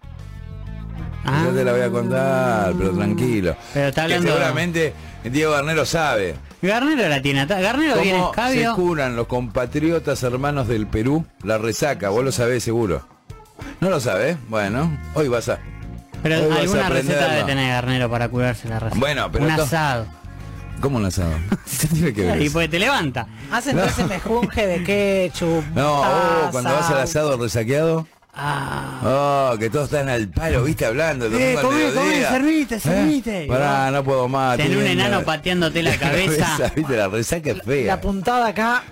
Ah. 1.32 1.44
Yo 1.46 1.52
te 1.56 1.64
la 1.64 1.72
voy 1.72 1.82
a 1.82 1.90
contar, 1.90 2.74
pero 2.78 2.92
tranquilo. 2.92 3.56
Pero 3.74 3.88
está 3.90 4.02
Que 4.08 4.14
hablando- 4.16 4.28
seguramente 4.34 4.94
Diego 5.24 5.52
Garnero 5.52 5.86
sabe. 5.86 6.36
Garnero 6.62 7.08
la 7.08 7.22
tiene. 7.22 7.46
Garnero 7.46 7.98
tiene 7.98 8.20
¿Cómo 8.20 8.34
se 8.34 8.40
escabio. 8.42 8.76
curan 8.76 9.16
los 9.16 9.28
compatriotas 9.28 10.22
hermanos 10.24 10.68
del 10.68 10.88
Perú 10.88 11.26
la 11.44 11.58
resaca? 11.58 12.10
Vos 12.10 12.24
lo 12.24 12.32
sabés 12.32 12.64
seguro. 12.64 13.02
¿No 13.80 13.90
lo 13.90 14.00
sabés? 14.00 14.38
Bueno, 14.50 14.98
hoy 15.14 15.28
vas 15.28 15.50
a... 15.50 15.60
Pero 16.22 16.36
Hoy 16.40 16.48
vas 16.50 16.58
a 16.58 16.62
alguna 16.62 16.90
receta 16.90 17.30
debe 17.30 17.44
tener 17.46 17.72
Garnero 17.74 18.10
para 18.10 18.28
curarse 18.28 18.68
la 18.68 18.80
receta. 18.80 19.00
Bueno, 19.00 19.32
pero 19.32 19.46
Un 19.46 19.52
asado. 19.52 20.06
¿Cómo 20.82 20.98
un 20.98 21.06
asado? 21.06 21.32
¿Qué 21.82 21.88
tiene 21.88 22.14
que 22.14 22.22
ver 22.24 22.42
Y 22.42 22.50
pues 22.50 22.70
te 22.70 22.80
levanta. 22.80 23.28
hacen 23.52 23.78
todo 23.78 23.86
ese 23.86 24.04
mejunje 24.06 24.68
de 24.68 24.84
ketchup. 24.84 25.64
No, 25.76 26.02
oh, 26.02 26.50
cuando 26.52 26.72
vas 26.74 26.90
al 26.90 27.00
asado 27.00 27.38
resaqueado... 27.38 28.06
Ah. 28.42 29.52
Oh, 29.54 29.58
que 29.58 29.70
todos 29.70 29.86
están 29.86 30.08
al 30.10 30.30
palo, 30.30 30.64
viste, 30.64 30.86
hablando. 30.86 31.26
Eh, 31.28 31.58
comé, 31.62 31.92
comé, 31.94 32.22
servite, 32.24 32.80
servite. 32.80 33.44
¿Eh? 33.44 33.48
Pará, 33.48 33.92
no 33.92 34.04
puedo 34.04 34.28
más. 34.28 34.58
Un 34.60 34.86
enano 34.86 35.24
pateándote 35.24 35.84
la 35.84 35.98
cabeza. 36.00 36.72
viste, 36.76 36.96
la 36.96 37.08
resaca 37.10 37.52
es 37.52 37.62
fea. 37.64 37.86
La 37.88 38.02
puntada 38.02 38.48
acá, 38.48 38.84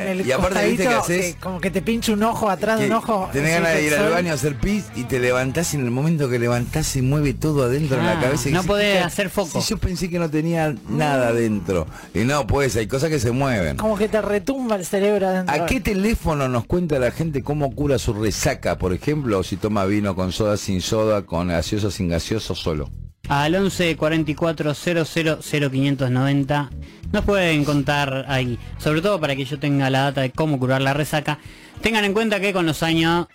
en 0.00 0.08
el 0.08 0.26
y 0.26 0.30
aparte, 0.32 0.68
¿viste 0.68 0.84
costadito, 0.84 1.00
haces? 1.00 1.34
que 1.34 1.40
como 1.40 1.60
que 1.60 1.70
te 1.70 1.82
pincha 1.82 2.12
un 2.12 2.22
ojo 2.22 2.48
atrás 2.48 2.78
de 2.78 2.86
Que 2.86 2.90
un 2.92 2.96
ojo. 2.98 3.28
tenés 3.32 3.54
ganas 3.54 3.72
de 3.74 3.80
que 3.80 3.86
ir 3.86 3.94
al 3.94 4.10
baño 4.10 4.30
a 4.30 4.34
hacer 4.34 4.54
pis 4.56 4.84
y 4.94 5.04
te 5.04 5.18
levantás 5.18 5.74
y 5.74 5.76
en 5.76 5.84
el 5.84 5.90
momento 5.90 6.28
que 6.28 6.38
levantás 6.38 6.86
se 6.86 7.02
mueve 7.02 7.34
todo 7.34 7.64
adentro 7.64 7.98
en 7.98 8.04
Ah, 8.06 8.14
la 8.14 8.20
cabeza. 8.20 8.48
y 8.48 8.52
no 8.52 8.62
podés 8.62 8.98
"¿Qué? 8.98 9.04
hacer 9.04 9.30
foco". 9.30 9.60
Si 9.60 9.70
yo 9.70 9.78
pensé 9.78 10.08
que 10.08 10.18
no 10.18 10.30
tenía 10.30 10.74
nada 10.88 11.28
adentro. 11.28 11.86
Y 12.14 12.20
no, 12.20 12.46
pues 12.46 12.76
hay 12.76 12.86
cosas 12.86 13.10
que 13.10 13.18
se 13.18 13.32
mueven. 13.32 13.76
Como 13.76 13.96
que 13.96 14.08
te 14.08 14.20
retumba 14.22 14.76
el 14.76 14.84
cerebro 14.86 15.26
adentro. 15.28 15.54
¿A 15.54 15.66
qué 15.66 15.80
teléfono 15.80 16.48
nos 16.48 16.64
cuenta 16.66 16.98
la 16.98 17.10
gente 17.10 17.42
cómo 17.42 17.74
cura 17.74 17.98
su 17.98 18.12
resaca, 18.12 18.76
por 18.84 18.92
ejemplo, 18.92 19.38
o 19.38 19.42
si 19.42 19.56
toma 19.56 19.86
vino 19.86 20.14
con 20.14 20.30
soda, 20.30 20.58
sin 20.58 20.82
soda, 20.82 21.22
con 21.22 21.48
gaseoso, 21.48 21.90
sin 21.90 22.10
gaseoso, 22.10 22.54
solo? 22.54 22.90
Al 23.30 23.54
11 23.54 23.96
44 23.96 24.74
00 24.74 25.38
0590 25.40 26.70
nos 27.10 27.24
pueden 27.24 27.64
contar 27.64 28.26
ahí, 28.28 28.58
sobre 28.76 29.00
todo 29.00 29.18
para 29.18 29.36
que 29.36 29.46
yo 29.46 29.58
tenga 29.58 29.88
la 29.88 30.02
data 30.02 30.20
de 30.20 30.32
cómo 30.32 30.58
curar 30.58 30.82
la 30.82 30.92
resaca. 30.92 31.38
Tengan 31.80 32.04
en 32.04 32.12
cuenta 32.12 32.40
que 32.40 32.52
con 32.52 32.66
los 32.66 32.82
años 32.82 33.26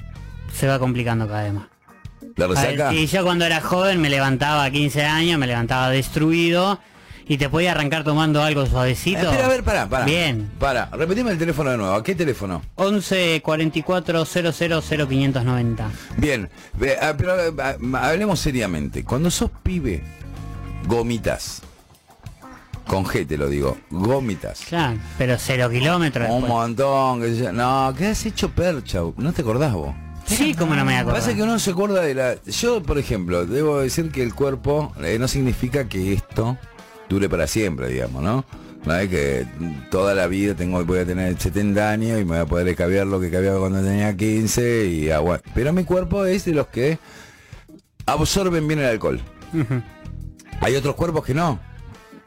se 0.53 0.67
va 0.67 0.77
complicando 0.77 1.27
cada 1.27 1.45
vez 1.45 1.53
más. 1.53 1.65
¿La 2.35 2.45
ver, 2.45 2.55
resaca? 2.55 2.93
Y 2.93 3.07
yo 3.07 3.23
cuando 3.23 3.43
era 3.43 3.59
joven 3.59 3.99
me 3.99 4.11
levantaba 4.11 4.65
a 4.65 4.69
15 4.69 5.03
años, 5.03 5.39
me 5.39 5.47
levantaba 5.47 5.89
destruido 5.89 6.79
y 7.29 7.37
te 7.37 7.47
podía 7.47 7.71
arrancar 7.71 8.03
tomando 8.03 8.41
algo 8.41 8.65
suavecito. 8.65 9.21
Espera, 9.21 9.45
a 9.45 9.49
ver, 9.49 9.63
pará, 9.63 9.87
pará. 9.87 10.03
Bien. 10.03 10.49
Pará, 10.59 10.89
repetime 10.91 11.29
el 11.29 11.37
teléfono 11.37 11.69
de 11.69 11.77
nuevo. 11.77 11.93
¿A 11.93 12.03
qué 12.03 12.15
teléfono? 12.15 12.63
11 12.75 13.41
44 13.43 14.25
00 14.25 14.81
0590. 14.81 15.91
Bien, 16.17 16.49
ah, 16.99 17.13
pero 17.15 17.35
ah, 17.59 17.75
hablemos 18.01 18.39
seriamente. 18.39 19.03
Cuando 19.03 19.29
sos 19.29 19.51
pibe, 19.61 20.01
gomitas. 20.87 21.61
Con 22.87 23.05
G 23.05 23.27
te 23.27 23.37
lo 23.37 23.47
digo, 23.47 23.77
gomitas. 23.91 24.61
Claro, 24.67 24.97
pero 25.19 25.37
cero 25.37 25.69
kilómetros. 25.69 26.27
Un 26.27 26.41
después. 26.41 26.51
montón, 26.51 27.21
que 27.21 27.51
no, 27.53 27.93
¿qué 27.95 28.07
has 28.07 28.25
hecho 28.25 28.49
percha? 28.49 29.01
¿No 29.17 29.31
te 29.33 29.43
acordás 29.43 29.73
vos? 29.73 29.93
Sí, 30.25 30.55
como 30.55 30.75
no 30.75 30.83
me 30.85 30.97
acuerdo. 30.97 31.19
pasa 31.19 31.35
que 31.35 31.41
uno 31.41 31.57
se 31.57 31.71
acuerda 31.71 32.01
de 32.01 32.13
la... 32.13 32.43
Yo, 32.43 32.83
por 32.83 32.97
ejemplo, 32.97 33.45
debo 33.45 33.79
decir 33.79 34.11
que 34.11 34.21
el 34.21 34.33
cuerpo 34.33 34.93
eh, 35.03 35.17
no 35.19 35.27
significa 35.27 35.87
que 35.87 36.13
esto 36.13 36.57
dure 37.09 37.27
para 37.27 37.47
siempre, 37.47 37.89
digamos, 37.89 38.23
¿no? 38.23 38.45
No 38.85 38.95
es 38.95 39.09
que 39.09 39.45
toda 39.91 40.15
la 40.15 40.27
vida 40.27 40.53
tengo, 40.55 40.83
voy 40.85 40.99
a 40.99 41.05
tener 41.05 41.37
70 41.37 41.89
años 41.89 42.21
y 42.21 42.23
me 42.23 42.31
voy 42.31 42.37
a 42.39 42.45
poder 42.45 42.75
caviar 42.75 43.07
lo 43.07 43.19
que 43.19 43.29
caviaba 43.29 43.59
cuando 43.59 43.81
tenía 43.81 44.15
15 44.15 44.85
y 44.85 45.09
agua. 45.09 45.41
Pero 45.53 45.73
mi 45.73 45.83
cuerpo 45.83 46.23
es 46.25 46.45
de 46.45 46.53
los 46.53 46.67
que 46.67 46.97
absorben 48.05 48.67
bien 48.67 48.79
el 48.79 48.85
alcohol. 48.85 49.19
Hay 50.61 50.75
otros 50.75 50.95
cuerpos 50.95 51.25
que 51.25 51.33
no, 51.33 51.59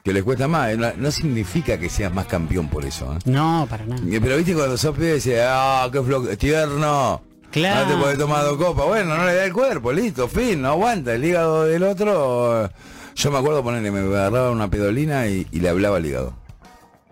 que 0.05 0.13
les 0.13 0.23
cuesta 0.23 0.47
más. 0.47 0.77
No, 0.77 0.93
no 0.97 1.11
significa 1.11 1.79
que 1.79 1.89
seas 1.89 2.13
más 2.13 2.27
campeón 2.27 2.69
por 2.69 2.85
eso. 2.85 3.15
¿eh? 3.15 3.19
No, 3.25 3.67
para 3.69 3.87
nada. 3.87 4.03
Pero 4.05 4.37
viste 4.37 4.55
cuando 4.55 4.77
sos 4.77 4.95
pibe 4.95 5.15
dice, 5.15 5.43
ah, 5.43 5.89
qué 5.91 6.03
flo 6.03 6.23
tierno. 6.37 7.23
Claro. 7.51 7.87
No 7.87 7.95
te 7.95 8.01
podés 8.01 8.19
tomar 8.19 8.45
dos 8.45 8.57
copas. 8.57 8.87
Bueno, 8.87 9.17
no 9.17 9.25
le 9.27 9.35
da 9.35 9.45
el 9.45 9.53
cuerpo, 9.53 9.93
listo, 9.93 10.29
fin, 10.29 10.63
no 10.63 10.69
aguanta. 10.69 11.15
El 11.15 11.25
hígado 11.25 11.65
del 11.65 11.83
otro. 11.83 12.71
Yo 13.15 13.31
me 13.31 13.39
acuerdo 13.39 13.63
ponerle, 13.63 13.91
me 13.91 14.01
agarraba 14.01 14.51
una 14.51 14.69
pedolina 14.69 15.27
y, 15.27 15.47
y 15.51 15.61
le 15.61 15.69
hablaba 15.69 15.97
al 15.99 16.07
hígado. 16.07 16.35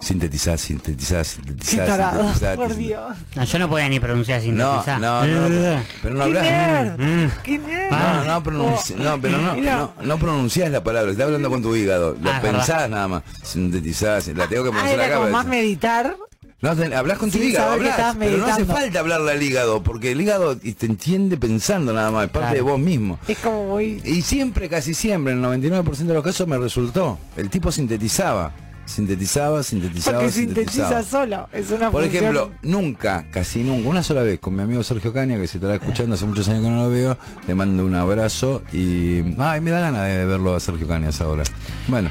Sintetizar, 0.01 0.59
sintetizar, 0.59 1.19
Qué 1.19 1.25
sintetizar, 1.29 1.87
tarado, 1.87 2.21
sintetizar. 2.23 2.57
por 2.57 2.69
sintetizar. 2.71 3.07
Dios. 3.17 3.19
No, 3.37 3.45
yo 3.45 3.59
no 3.59 3.69
podía 3.69 3.89
ni 3.91 4.01
pronunciar 4.01 4.41
sin 4.41 4.57
No, 4.57 4.83
no, 4.87 4.99
no, 5.27 5.49
no, 5.51 5.83
pero 6.03 6.15
no 6.15 6.25
¡Qué 6.25 6.39
hablas. 6.39 6.99
Mm. 6.99 7.27
¡Qué 7.43 7.59
nerd! 7.59 7.91
No, 7.91 8.25
no, 8.25 8.43
pronunci- 8.43 8.95
no, 8.97 9.21
pero 9.21 9.37
no, 9.39 9.55
no, 9.61 9.93
no 10.03 10.19
pronunciás 10.19 10.71
la 10.71 10.83
palabra, 10.83 11.11
estás 11.11 11.27
hablando 11.27 11.51
con 11.51 11.61
tu 11.61 11.77
hígado, 11.77 12.17
lo 12.19 12.31
Ah, 12.31 12.39
pensás 12.41 12.69
verdad. 12.69 12.89
nada 12.89 13.09
más, 13.09 13.23
sintetizás, 13.43 14.29
la 14.29 14.47
tengo 14.49 14.63
que 14.63 14.69
Ah, 14.71 14.73
pronunciar 14.73 14.95
era 15.01 15.05
acá. 15.05 15.15
como 15.17 15.27
pero- 15.27 15.37
más 15.37 15.47
meditar. 15.47 16.17
No, 16.63 16.69
hablas 16.71 17.17
con 17.19 17.31
tu 17.31 17.39
hígado, 17.39 17.73
hablás, 17.73 18.17
pero 18.19 18.37
no 18.37 18.47
hace 18.47 18.67
falta 18.67 19.01
hablarle 19.01 19.33
al 19.33 19.43
hígado, 19.43 19.83
porque 19.83 20.13
el 20.13 20.21
hígado 20.21 20.57
te 20.59 20.85
entiende 20.87 21.39
pensando 21.39 21.93
nada 21.95 22.11
más, 22.11 22.27
es 22.27 22.31
parte 22.31 22.49
Claro. 22.51 22.65
de 22.67 22.71
vos 22.73 22.79
mismo. 22.79 23.19
Es 23.27 23.39
como 23.39 23.67
muy... 23.69 24.03
Y 24.05 24.21
siempre, 24.21 24.69
casi 24.69 24.93
siempre, 24.93 25.33
en 25.33 25.43
el 25.43 25.63
99% 25.63 25.97
de 25.97 26.13
los 26.15 26.23
casos 26.23 26.47
me 26.47 26.59
resultó. 26.59 27.19
El 27.39 27.49
tipo 27.49 27.73
sintetizaba, 27.73 28.53
sintetizaba, 28.85 29.63
sintetizaba, 29.63 30.19
Porque 30.19 30.33
sintetizaba. 30.33 30.89
sintetiza 30.89 31.03
solo. 31.11 31.49
Es 31.51 31.71
una 31.71 31.91
Por 31.91 32.03
función- 32.03 32.25
ejemplo, 32.25 32.51
nunca, 32.61 33.25
casi 33.31 33.63
nunca, 33.63 33.89
una 33.89 34.03
sola 34.03 34.23
vez 34.23 34.39
con 34.39 34.55
mi 34.55 34.61
amigo 34.63 34.83
Sergio 34.83 35.15
Caña, 35.15 35.39
que 35.39 35.47
se 35.47 35.57
estará 35.57 35.77
escuchando 35.77 36.15
hace 36.15 36.27
muchos 36.27 36.47
años 36.51 36.63
que 36.63 36.69
no 36.69 36.83
lo 36.85 36.91
veo, 36.91 37.17
le 37.47 37.55
mando 37.55 37.87
un 37.87 37.95
abrazo 37.95 38.63
y... 38.71 39.23
Ay, 39.39 39.63
me 39.63 39.71
da 39.71 39.81
ganas 39.81 40.07
de 40.07 40.27
verlo 40.27 40.55
a 40.55 40.61
Sergio 40.61 40.87
Cañas 40.87 41.23
ahora. 41.23 41.45
Bueno, 41.89 42.11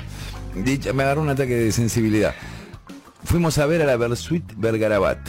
me 0.56 1.04
agarró 1.04 1.22
un 1.22 1.30
ataque 1.30 1.54
de 1.54 1.72
sensibilidad. 1.72 2.34
Fuimos 3.24 3.58
a 3.58 3.66
ver 3.66 3.82
a 3.82 3.86
la 3.86 3.98
Versuit 3.98 4.44
Vergarabat. 4.58 5.20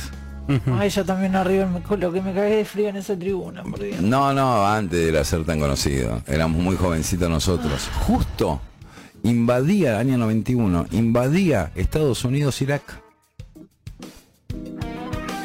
Ay, 0.79 0.89
yo 0.91 1.05
también 1.05 1.37
arriba 1.37 1.69
lo 1.99 2.13
que 2.13 2.21
me 2.23 2.35
cagué 2.35 2.57
de 2.57 2.65
frío 2.65 2.89
en 2.89 2.97
esa 2.97 3.17
tribuna, 3.17 3.63
por 3.63 3.81
Dios. 3.81 4.01
No, 4.01 4.33
no, 4.33 4.67
antes 4.67 5.13
de 5.13 5.25
ser 5.25 5.45
tan 5.45 5.61
conocido. 5.61 6.23
Éramos 6.27 6.61
muy 6.61 6.77
jovencitos 6.77 7.29
nosotros. 7.31 7.89
Justo 8.07 8.61
invadía, 9.23 9.99
año 9.99 10.17
91, 10.19 10.87
invadía 10.91 11.71
Estados 11.77 12.25
Unidos 12.25 12.61
Irak. 12.63 12.83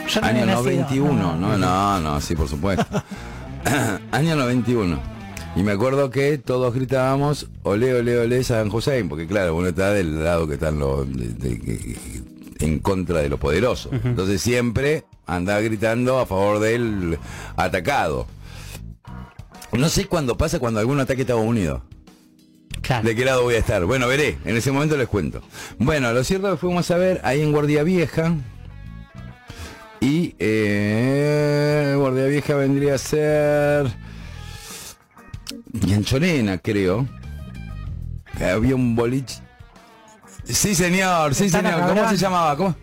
Yo 0.08 0.22
no 0.22 0.28
Año 0.28 0.42
había 0.42 0.46
nacido, 0.46 1.06
91, 1.06 1.36
no, 1.38 1.58
no, 1.58 2.00
no, 2.00 2.22
sí, 2.22 2.36
por 2.36 2.48
supuesto. 2.48 2.86
Año 4.12 4.36
91. 4.36 5.00
Y 5.56 5.64
me 5.64 5.72
acuerdo 5.74 6.10
que 6.10 6.38
todos 6.38 6.74
gritábamos, 6.74 7.48
ole, 7.64 7.94
ole, 7.94 8.20
ole, 8.20 8.44
Saddam 8.44 8.74
Hussein, 8.74 9.08
porque 9.10 9.26
claro, 9.28 9.56
uno 9.56 9.68
está 9.68 9.92
del 9.92 10.24
lado 10.24 10.48
que 10.48 10.56
están 10.56 10.80
los, 10.80 11.08
de- 11.12 11.30
de- 11.30 11.60
que- 11.60 12.35
en 12.60 12.80
contra 12.80 13.20
de 13.22 13.30
lo 13.30 13.38
poderoso. 13.38 13.90
Entonces 13.92 14.42
siempre 14.42 15.06
andaba 15.26 15.60
gritando 15.62 16.20
a 16.20 16.26
favor 16.26 16.60
del 16.60 17.18
atacado. 17.56 18.28
No 19.72 19.90
sé 19.90 20.06
cuándo 20.06 20.38
pasa 20.38 20.60
cuando 20.60 20.80
algún 20.80 21.00
ataque 21.00 21.22
a 21.22 21.24
Estados 21.24 21.46
Unidos. 21.46 21.82
Claro. 22.82 23.08
¿De 23.08 23.16
qué 23.16 23.26
lado 23.26 23.44
voy 23.44 23.56
a 23.56 23.60
estar? 23.60 23.84
Bueno, 23.86 24.08
veré, 24.08 24.38
en 24.46 24.56
ese 24.56 24.72
momento 24.72 24.96
les 24.96 25.08
cuento. 25.08 25.42
Bueno, 25.80 26.14
lo 26.14 26.24
cierto 26.24 26.48
es 26.48 26.54
que 26.54 26.58
fuimos 26.60 26.90
a 26.92 26.98
ver 26.98 27.20
ahí 27.24 27.42
en 27.42 27.52
Guardia 27.52 27.84
Vieja. 27.84 28.36
Y 30.00 30.36
eh, 30.38 31.96
Guardia 31.98 32.26
Vieja 32.26 32.56
vendría 32.56 32.96
a 32.96 32.98
ser... 32.98 33.88
Yanchorena, 35.74 36.60
creo. 36.60 37.08
Que 38.38 38.46
Había 38.46 38.76
un 38.76 38.96
boliche. 38.96 39.45
Sí, 40.46 40.76
señor, 40.76 41.36
sí, 41.36 41.50
señor. 41.50 41.74
¿Cómo 41.74 41.88
Cabrón. 41.88 42.10
se 42.10 42.18
llamaba? 42.18 42.56
¿Cómo? 42.56 42.76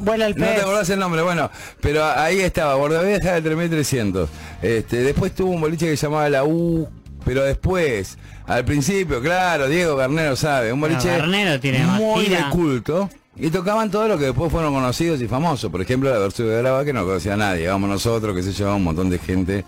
Vuela 0.00 0.26
el 0.26 0.36
No 0.36 0.46
te 0.46 0.60
acordás 0.60 0.90
el 0.90 0.98
nombre, 0.98 1.22
bueno, 1.22 1.50
pero 1.80 2.04
ahí 2.04 2.40
estaba, 2.40 2.74
Bordavieja 2.74 3.34
de 3.34 3.42
3300. 3.42 4.28
Este, 4.62 4.98
después 4.98 5.34
tuvo 5.34 5.52
un 5.52 5.60
boliche 5.60 5.86
que 5.86 5.96
se 5.96 6.06
llamaba 6.06 6.28
La 6.28 6.44
U, 6.44 6.88
pero 7.24 7.44
después, 7.44 8.18
al 8.46 8.64
principio, 8.64 9.20
claro, 9.20 9.68
Diego 9.68 9.96
Garnero 9.96 10.36
sabe, 10.36 10.72
un 10.72 10.80
boliche 10.80 11.20
tiene 11.60 11.84
muy 11.86 12.26
de 12.26 12.38
culto. 12.50 13.08
Y 13.36 13.50
tocaban 13.50 13.90
todo 13.90 14.06
lo 14.06 14.16
que 14.16 14.26
después 14.26 14.52
fueron 14.52 14.72
conocidos 14.72 15.20
y 15.20 15.26
famosos. 15.26 15.68
Por 15.68 15.82
ejemplo, 15.82 16.08
la 16.08 16.18
versión 16.18 16.48
de 16.48 16.56
Grava 16.58 16.84
que 16.84 16.92
no 16.92 17.04
conocía 17.04 17.34
a 17.34 17.36
nadie. 17.36 17.66
Vamos 17.66 17.90
nosotros, 17.90 18.32
que 18.32 18.44
se 18.44 18.52
llevaba 18.52 18.76
un 18.76 18.84
montón 18.84 19.10
de 19.10 19.18
gente 19.18 19.64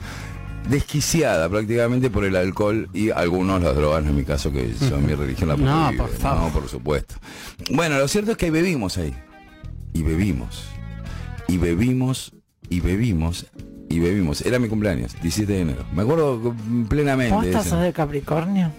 desquiciada 0.69 1.49
prácticamente 1.49 2.11
por 2.11 2.25
el 2.25 2.37
alcohol 2.37 2.89
y 2.93 3.11
algunos 3.11 3.63
las 3.63 3.75
drogas, 3.77 4.05
en 4.05 4.17
mi 4.17 4.25
caso, 4.25 4.53
que 4.53 4.75
son 4.75 5.07
mi 5.07 5.15
religión 5.15 5.49
la 5.49 5.57
No, 5.57 5.97
por 5.97 6.11
favor. 6.11 6.43
No, 6.43 6.61
por 6.61 6.69
supuesto. 6.69 7.15
Bueno, 7.71 7.99
lo 7.99 8.09
cierto 8.09 8.33
es 8.33 8.37
que 8.37 8.51
bebimos 8.51 8.99
ahí 8.99 9.15
y 9.93 10.03
bebimos 10.03 10.65
y 11.49 11.59
bebimos 11.59 12.33
y 12.69 12.81
bebimos 12.81 13.47
y 13.89 14.01
bebimos. 14.01 14.43
Era 14.43 14.59
mi 14.59 14.69
cumpleaños, 14.69 15.15
17 15.23 15.53
de 15.53 15.61
enero. 15.61 15.85
Me 15.95 16.03
acuerdo 16.03 16.55
plenamente. 16.89 17.35
¿Vos 17.35 17.47
estás 17.47 17.81
de 17.81 17.93
Capricornio? 17.93 18.73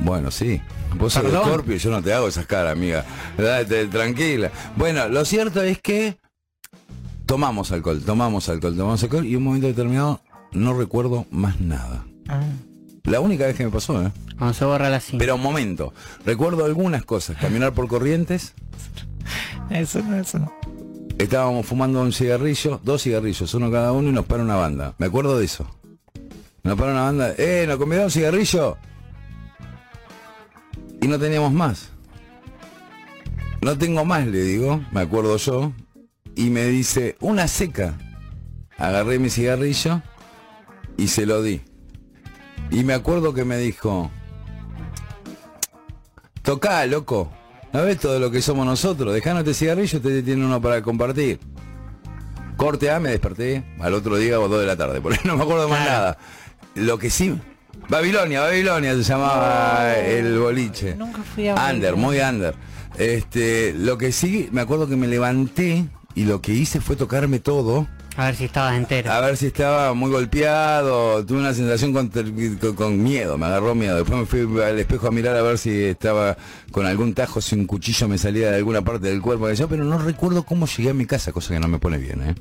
Bueno, 0.00 0.30
sí. 0.30 0.60
Vos 0.96 1.12
sos 1.12 1.24
de. 1.24 1.30
Scorpio 1.30 1.76
yo 1.76 1.90
no 1.90 2.02
te 2.02 2.12
hago 2.12 2.28
esas 2.28 2.46
caras, 2.46 2.72
amiga. 2.72 3.04
Date, 3.36 3.86
tranquila. 3.86 4.50
Bueno, 4.76 5.08
lo 5.08 5.24
cierto 5.24 5.62
es 5.62 5.80
que 5.80 6.18
tomamos 7.26 7.72
alcohol, 7.72 8.02
tomamos 8.04 8.48
alcohol, 8.48 8.76
tomamos 8.76 9.02
alcohol 9.02 9.26
y 9.26 9.36
un 9.36 9.42
momento 9.42 9.66
determinado 9.66 10.22
no 10.52 10.74
recuerdo 10.74 11.26
más 11.30 11.60
nada. 11.60 12.06
Ah. 12.28 12.42
La 13.04 13.20
única 13.20 13.46
vez 13.46 13.56
que 13.56 13.64
me 13.64 13.70
pasó, 13.70 14.02
¿eh? 14.02 14.12
Cuando 14.36 14.54
se 14.54 14.64
borra 14.64 14.90
la 14.90 15.00
cinta. 15.00 15.22
Pero 15.22 15.36
un 15.36 15.42
momento. 15.42 15.94
Recuerdo 16.26 16.64
algunas 16.64 17.04
cosas. 17.04 17.36
Caminar 17.38 17.72
por 17.72 17.88
corrientes. 17.88 18.54
Eso 19.70 20.02
no, 20.02 20.16
eso 20.16 20.38
no. 20.38 20.52
Estábamos 21.18 21.66
fumando 21.66 22.00
un 22.00 22.12
cigarrillo, 22.12 22.80
dos 22.84 23.02
cigarrillos, 23.02 23.52
uno 23.54 23.70
cada 23.70 23.92
uno 23.92 24.10
y 24.10 24.12
nos 24.12 24.26
para 24.26 24.42
una 24.42 24.56
banda. 24.56 24.94
Me 24.98 25.06
acuerdo 25.06 25.38
de 25.38 25.44
eso. 25.44 25.66
Nos 26.62 26.78
para 26.78 26.92
una 26.92 27.02
banda, 27.02 27.34
¡eh! 27.38 27.64
¿Nos 27.66 27.76
convidó 27.76 28.04
un 28.04 28.10
cigarrillo? 28.10 28.76
Y 31.00 31.08
no 31.08 31.18
teníamos 31.18 31.52
más. 31.52 31.90
No 33.60 33.76
tengo 33.76 34.04
más, 34.04 34.26
le 34.26 34.42
digo, 34.42 34.80
me 34.92 35.00
acuerdo 35.00 35.36
yo. 35.38 35.72
Y 36.36 36.50
me 36.50 36.66
dice, 36.66 37.16
una 37.20 37.48
seca. 37.48 37.98
Agarré 38.76 39.18
mi 39.18 39.28
cigarrillo 39.28 40.02
y 40.98 41.08
se 41.08 41.24
lo 41.24 41.42
di. 41.42 41.62
Y 42.70 42.84
me 42.84 42.92
acuerdo 42.92 43.32
que 43.32 43.46
me 43.46 43.56
dijo, 43.56 44.10
tocá, 46.42 46.84
loco. 46.86 47.30
¿No 47.72 47.82
ves 47.82 47.98
todo 47.98 48.18
lo 48.18 48.30
que 48.30 48.40
somos 48.42 48.64
nosotros? 48.66 49.12
Dejanos 49.14 49.40
este 49.40 49.54
cigarrillo, 49.54 50.00
te 50.00 50.22
tiene 50.22 50.44
uno 50.44 50.60
para 50.60 50.82
compartir. 50.82 51.38
Corte 52.56 52.90
A, 52.90 52.98
me 52.98 53.10
desperté 53.10 53.64
al 53.80 53.94
otro 53.94 54.16
día 54.16 54.40
o 54.40 54.48
dos 54.48 54.60
de 54.60 54.66
la 54.66 54.76
tarde, 54.76 55.00
porque 55.00 55.20
no 55.24 55.36
me 55.36 55.42
acuerdo 55.44 55.68
más 55.68 55.80
Claro. 55.84 55.92
nada. 56.00 56.18
Lo 56.74 56.98
que 56.98 57.10
sí, 57.10 57.38
Babilonia, 57.88 58.40
Babilonia 58.42 58.94
se 58.94 59.02
llamaba 59.02 59.94
el 59.96 60.38
boliche. 60.38 60.94
Nunca 60.96 61.22
fui 61.22 61.48
a 61.48 61.54
Under, 61.70 61.96
muy 61.96 62.18
under. 62.20 62.54
Este, 62.98 63.72
lo 63.74 63.96
que 63.98 64.10
sí, 64.12 64.48
me 64.50 64.60
acuerdo 64.60 64.88
que 64.88 64.96
me 64.96 65.06
levanté 65.06 65.86
y 66.14 66.24
lo 66.24 66.40
que 66.40 66.52
hice 66.52 66.80
fue 66.80 66.96
tocarme 66.96 67.38
todo. 67.38 67.86
A 68.18 68.24
ver 68.26 68.34
si 68.34 68.44
estabas 68.46 68.76
entero. 68.76 69.12
A 69.12 69.20
ver 69.20 69.36
si 69.36 69.46
estaba 69.46 69.94
muy 69.94 70.10
golpeado, 70.10 71.24
tuve 71.24 71.38
una 71.38 71.54
sensación 71.54 71.92
con, 71.92 72.08
con- 72.08 72.74
con 72.74 73.02
miedo, 73.02 73.38
me 73.38 73.46
agarró 73.46 73.74
miedo. 73.76 73.96
Después 73.96 74.18
me 74.18 74.26
fui 74.26 74.60
al 74.62 74.76
espejo 74.78 75.06
a 75.06 75.10
mirar 75.12 75.36
a 75.36 75.42
ver 75.42 75.56
si 75.56 75.84
estaba 75.84 76.36
con 76.72 76.84
algún 76.84 77.14
tajo, 77.14 77.40
si 77.40 77.54
un 77.54 77.64
cuchillo 77.66 78.08
me 78.08 78.18
salía 78.18 78.50
de 78.50 78.56
alguna 78.56 78.82
parte 78.82 79.06
del 79.06 79.22
cuerpo, 79.22 79.48
yo, 79.52 79.68
pero 79.68 79.84
no 79.84 79.98
recuerdo 79.98 80.42
cómo 80.42 80.66
llegué 80.66 80.90
a 80.90 80.94
mi 80.94 81.06
casa, 81.06 81.30
cosa 81.32 81.54
que 81.54 81.60
no 81.60 81.68
me 81.68 81.78
pone 81.78 81.96
bien, 81.98 82.22
¿eh? 82.22 82.34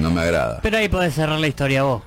No 0.00 0.10
me 0.10 0.20
agrada. 0.22 0.58
Pero 0.62 0.76
ahí 0.76 0.88
podés 0.88 1.14
cerrar 1.14 1.38
la 1.38 1.46
historia 1.46 1.84
vos. 1.84 2.02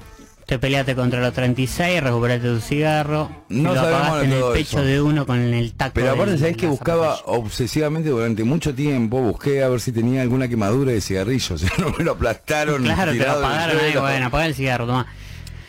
Te 0.52 0.60
peleaste 0.60 0.96
contra 0.96 1.22
los 1.22 1.32
36, 1.32 2.04
recuperaste 2.04 2.46
tu 2.50 2.60
cigarro, 2.60 3.32
No 3.48 3.74
lo 3.74 3.76
sabemos 3.80 4.02
apagaste 4.02 4.26
en 4.26 4.32
el 4.34 4.44
pecho 4.52 4.80
eso. 4.80 4.84
de 4.86 5.02
uno 5.02 5.26
con 5.26 5.40
el 5.40 5.72
tacto. 5.72 5.94
Pero 5.94 6.12
aparte, 6.12 6.38
¿sabés 6.38 6.58
que 6.58 6.68
buscaba 6.68 7.16
zapatilla. 7.16 7.38
obsesivamente 7.38 8.10
durante 8.10 8.44
mucho 8.44 8.76
tiempo? 8.76 9.22
Busqué 9.22 9.64
a 9.64 9.70
ver 9.70 9.80
si 9.80 9.94
tenía 9.94 10.22
alguna 10.22 10.50
quemadura 10.50 10.92
de 10.92 11.00
cigarrillo. 11.00 11.58
Si 11.58 11.68
no 11.80 11.92
me 11.98 12.04
lo 12.04 12.12
aplastaron. 12.12 12.84
Claro, 12.84 13.14
te 13.14 13.20
lo 13.20 13.32
apagaron 13.32 13.78
ahí, 13.80 13.94
bueno, 13.98 14.26
apaga 14.26 14.46
el 14.46 14.54
cigarro, 14.54 14.88
tomá. 14.88 15.08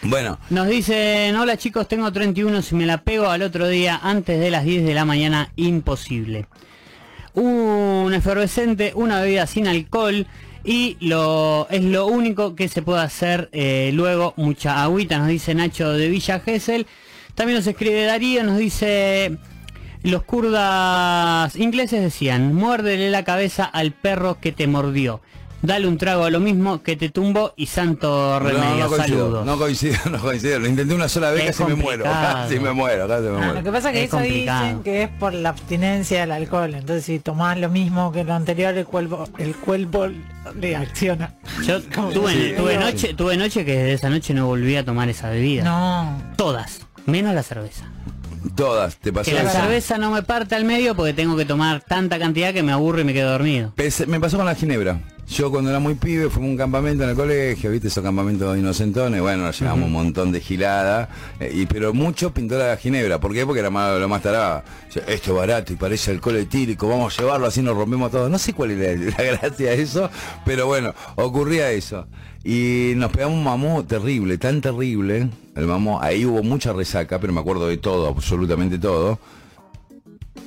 Bueno, 0.03 0.41
Nos 0.51 0.67
dicen, 0.67 1.37
hola 1.37 1.57
chicos, 1.57 1.87
tengo 1.87 2.11
31, 2.13 2.61
si 2.63 2.75
me 2.75 2.85
la 2.85 3.03
pego 3.05 3.29
al 3.29 3.43
otro 3.43 3.69
día 3.69 4.01
antes 4.03 4.41
de 4.41 4.51
las 4.51 4.65
10 4.65 4.85
de 4.85 4.95
la 4.95 5.05
mañana, 5.05 5.53
imposible. 5.55 6.47
Un 7.35 8.13
efervescente, 8.13 8.91
una 8.97 9.21
bebida 9.21 9.47
sin 9.47 9.69
alcohol 9.69 10.27
y 10.65 10.97
lo 11.01 11.67
es 11.71 11.83
lo 11.83 12.07
único 12.07 12.55
que 12.55 12.69
se 12.69 12.83
puede 12.83 13.01
hacer 13.01 13.49
eh, 13.53 13.91
luego, 13.95 14.35
mucha 14.37 14.83
agüita, 14.83 15.19
nos 15.19 15.29
dice 15.29 15.55
Nacho 15.55 15.93
de 15.93 16.09
Villa 16.09 16.41
Gesell. 16.41 16.87
También 17.35 17.59
nos 17.59 17.67
escribe 17.67 18.05
Darío, 18.05 18.45
nos 18.45 18.59
dice, 18.59 19.39
los 20.03 20.23
kurdas 20.23 21.57
ingleses 21.57 22.03
decían, 22.03 22.55
muérdele 22.55 23.11
la 23.11 23.25
cabeza 23.25 23.65
al 23.65 23.93
perro 23.93 24.39
que 24.41 24.53
te 24.53 24.67
mordió. 24.67 25.21
Dale 25.63 25.87
un 25.87 25.97
trago 25.97 26.25
a 26.25 26.31
lo 26.31 26.41
mismo 26.41 26.83
que 26.83 26.97
te 26.97 27.09
tumbó 27.09 27.53
y 27.57 27.67
santo 27.67 28.41
remedio. 28.41 28.65
no, 28.65 28.77
no 28.79 28.89
coincido, 28.89 29.19
Saludos. 29.19 29.47
no 29.47 29.59
coincido, 29.59 29.97
no 30.11 30.19
coincido. 30.19 30.59
Lo 30.59 30.67
intenté 30.69 30.93
una 30.95 31.09
sola 31.09 31.31
vez, 31.31 31.51
Es 31.51 31.57
casi 31.57 31.71
me 31.71 31.77
muero. 31.77 32.05
Casi 32.13 32.59
me 32.59 32.73
muero, 32.73 33.07
casi 33.07 33.23
me 33.23 33.29
Ah, 33.29 33.33
muero. 33.39 33.55
lo 33.55 33.63
que 33.63 33.71
pasa 33.71 33.91
es 33.91 33.95
que 33.95 34.01
Es 34.03 34.09
eso 34.09 34.17
complicado. 34.19 34.65
dicen 34.65 34.83
que 34.83 35.03
es 35.05 35.09
por 35.09 35.33
la 35.35 35.51
abstinencia 35.51 36.21
del 36.21 36.33
alcohol. 36.33 36.75
Entonces 36.75 37.05
si 37.05 37.19
tomás 37.21 37.59
lo 37.59 37.69
mismo 37.69 38.11
que 38.11 38.25
lo 38.25 38.35
anterior, 38.35 38.75
el 38.77 38.87
cuerpo, 38.87 39.25
el 39.39 39.55
cuerpo 39.55 40.09
reacciona. 40.61 41.35
Yo 41.65 41.81
tuve, 42.13 42.33
Sí. 42.33 42.55
tuve 42.57 42.77
noche, 42.79 43.15
tuve 43.15 43.37
noche 43.37 43.65
que 43.65 43.77
desde 43.77 43.93
esa 43.93 44.11
noche 44.11 44.35
no 44.35 44.47
volví 44.47 44.75
a 44.77 44.85
tomar 44.85 45.09
esa 45.09 45.31
bebida. 45.31 45.63
No. 45.65 46.23
Todas, 46.37 46.81
menos 47.07 47.35
la 47.35 47.43
cerveza. 47.45 47.85
Todas, 48.57 48.97
te 48.97 49.13
pasó 49.13 49.31
Que 49.31 49.37
la 49.37 49.43
eso? 49.45 49.53
cerveza 49.61 49.99
no 49.99 50.11
me 50.11 50.23
parte 50.25 50.57
al 50.57 50.65
medio 50.65 50.97
porque 50.97 51.13
tengo 51.13 51.37
que 51.37 51.45
tomar 51.45 51.81
tanta 51.83 52.19
cantidad 52.19 52.53
que 52.53 52.65
me 52.65 52.73
aburro 52.73 53.01
y 53.01 53.05
me 53.05 53.13
quedo 53.15 53.31
dormido. 53.31 53.73
Pese- 53.77 54.07
Me 54.07 54.19
pasó 54.19 54.37
con 54.37 54.47
la 54.47 54.57
ginebra. 54.57 54.99
Yo 55.33 55.51
cuando 55.51 55.71
era 55.71 55.79
muy 55.79 55.95
pibe 55.95 56.29
fue 56.29 56.43
a 56.43 56.47
un 56.47 56.59
campamento 56.59 57.05
en 57.05 57.11
el 57.11 57.17
colegio, 57.17 57.71
viste 57.71 57.89
esos 57.89 58.05
campamentos 58.05 58.55
inocentones, 58.59 59.19
bueno, 59.23 59.45
nos 59.45 59.59
llevamos 59.59 59.87
un 59.87 59.93
montón 59.93 60.31
de 60.31 60.41
gilada, 60.41 61.09
eh, 61.41 61.51
y, 61.55 61.65
pero 61.65 61.95
mucho 61.95 62.35
pintó 62.35 62.59
la 62.59 62.77
ginebra. 62.77 63.19
¿Por 63.19 63.33
qué? 63.33 63.47
Porque 63.47 63.61
era 63.61 63.71
más, 63.71 63.99
lo 63.99 64.09
más 64.11 64.21
tarada. 64.21 64.63
Esto 64.95 65.31
es 65.31 65.35
barato 65.35 65.73
y 65.73 65.77
parece 65.77 66.11
alcohol 66.11 66.37
etílico, 66.37 66.87
vamos 66.87 67.19
a 67.19 67.23
llevarlo 67.23 67.47
así 67.47 67.63
nos 67.63 67.75
rompemos 67.75 68.11
todo. 68.11 68.29
No 68.29 68.37
sé 68.37 68.53
cuál 68.53 68.73
era 68.73 68.93
la 69.19 69.25
gracia 69.25 69.71
de 69.71 69.81
eso, 69.81 70.11
pero 70.45 70.67
bueno, 70.67 70.93
ocurría 71.15 71.71
eso. 71.71 72.07
Y 72.45 72.93
nos 72.97 73.11
pegamos 73.11 73.39
un 73.39 73.45
mamú 73.45 73.85
terrible, 73.85 74.37
tan 74.37 74.61
terrible. 74.61 75.31
El 75.57 75.67
mamú, 75.67 75.99
ahí 75.99 76.27
hubo 76.27 76.43
mucha 76.43 76.75
resaca, 76.75 77.19
pero 77.19 77.33
me 77.33 77.41
acuerdo 77.41 77.69
de 77.69 77.79
todo, 77.79 78.07
absolutamente 78.07 78.79
todo 78.79 79.19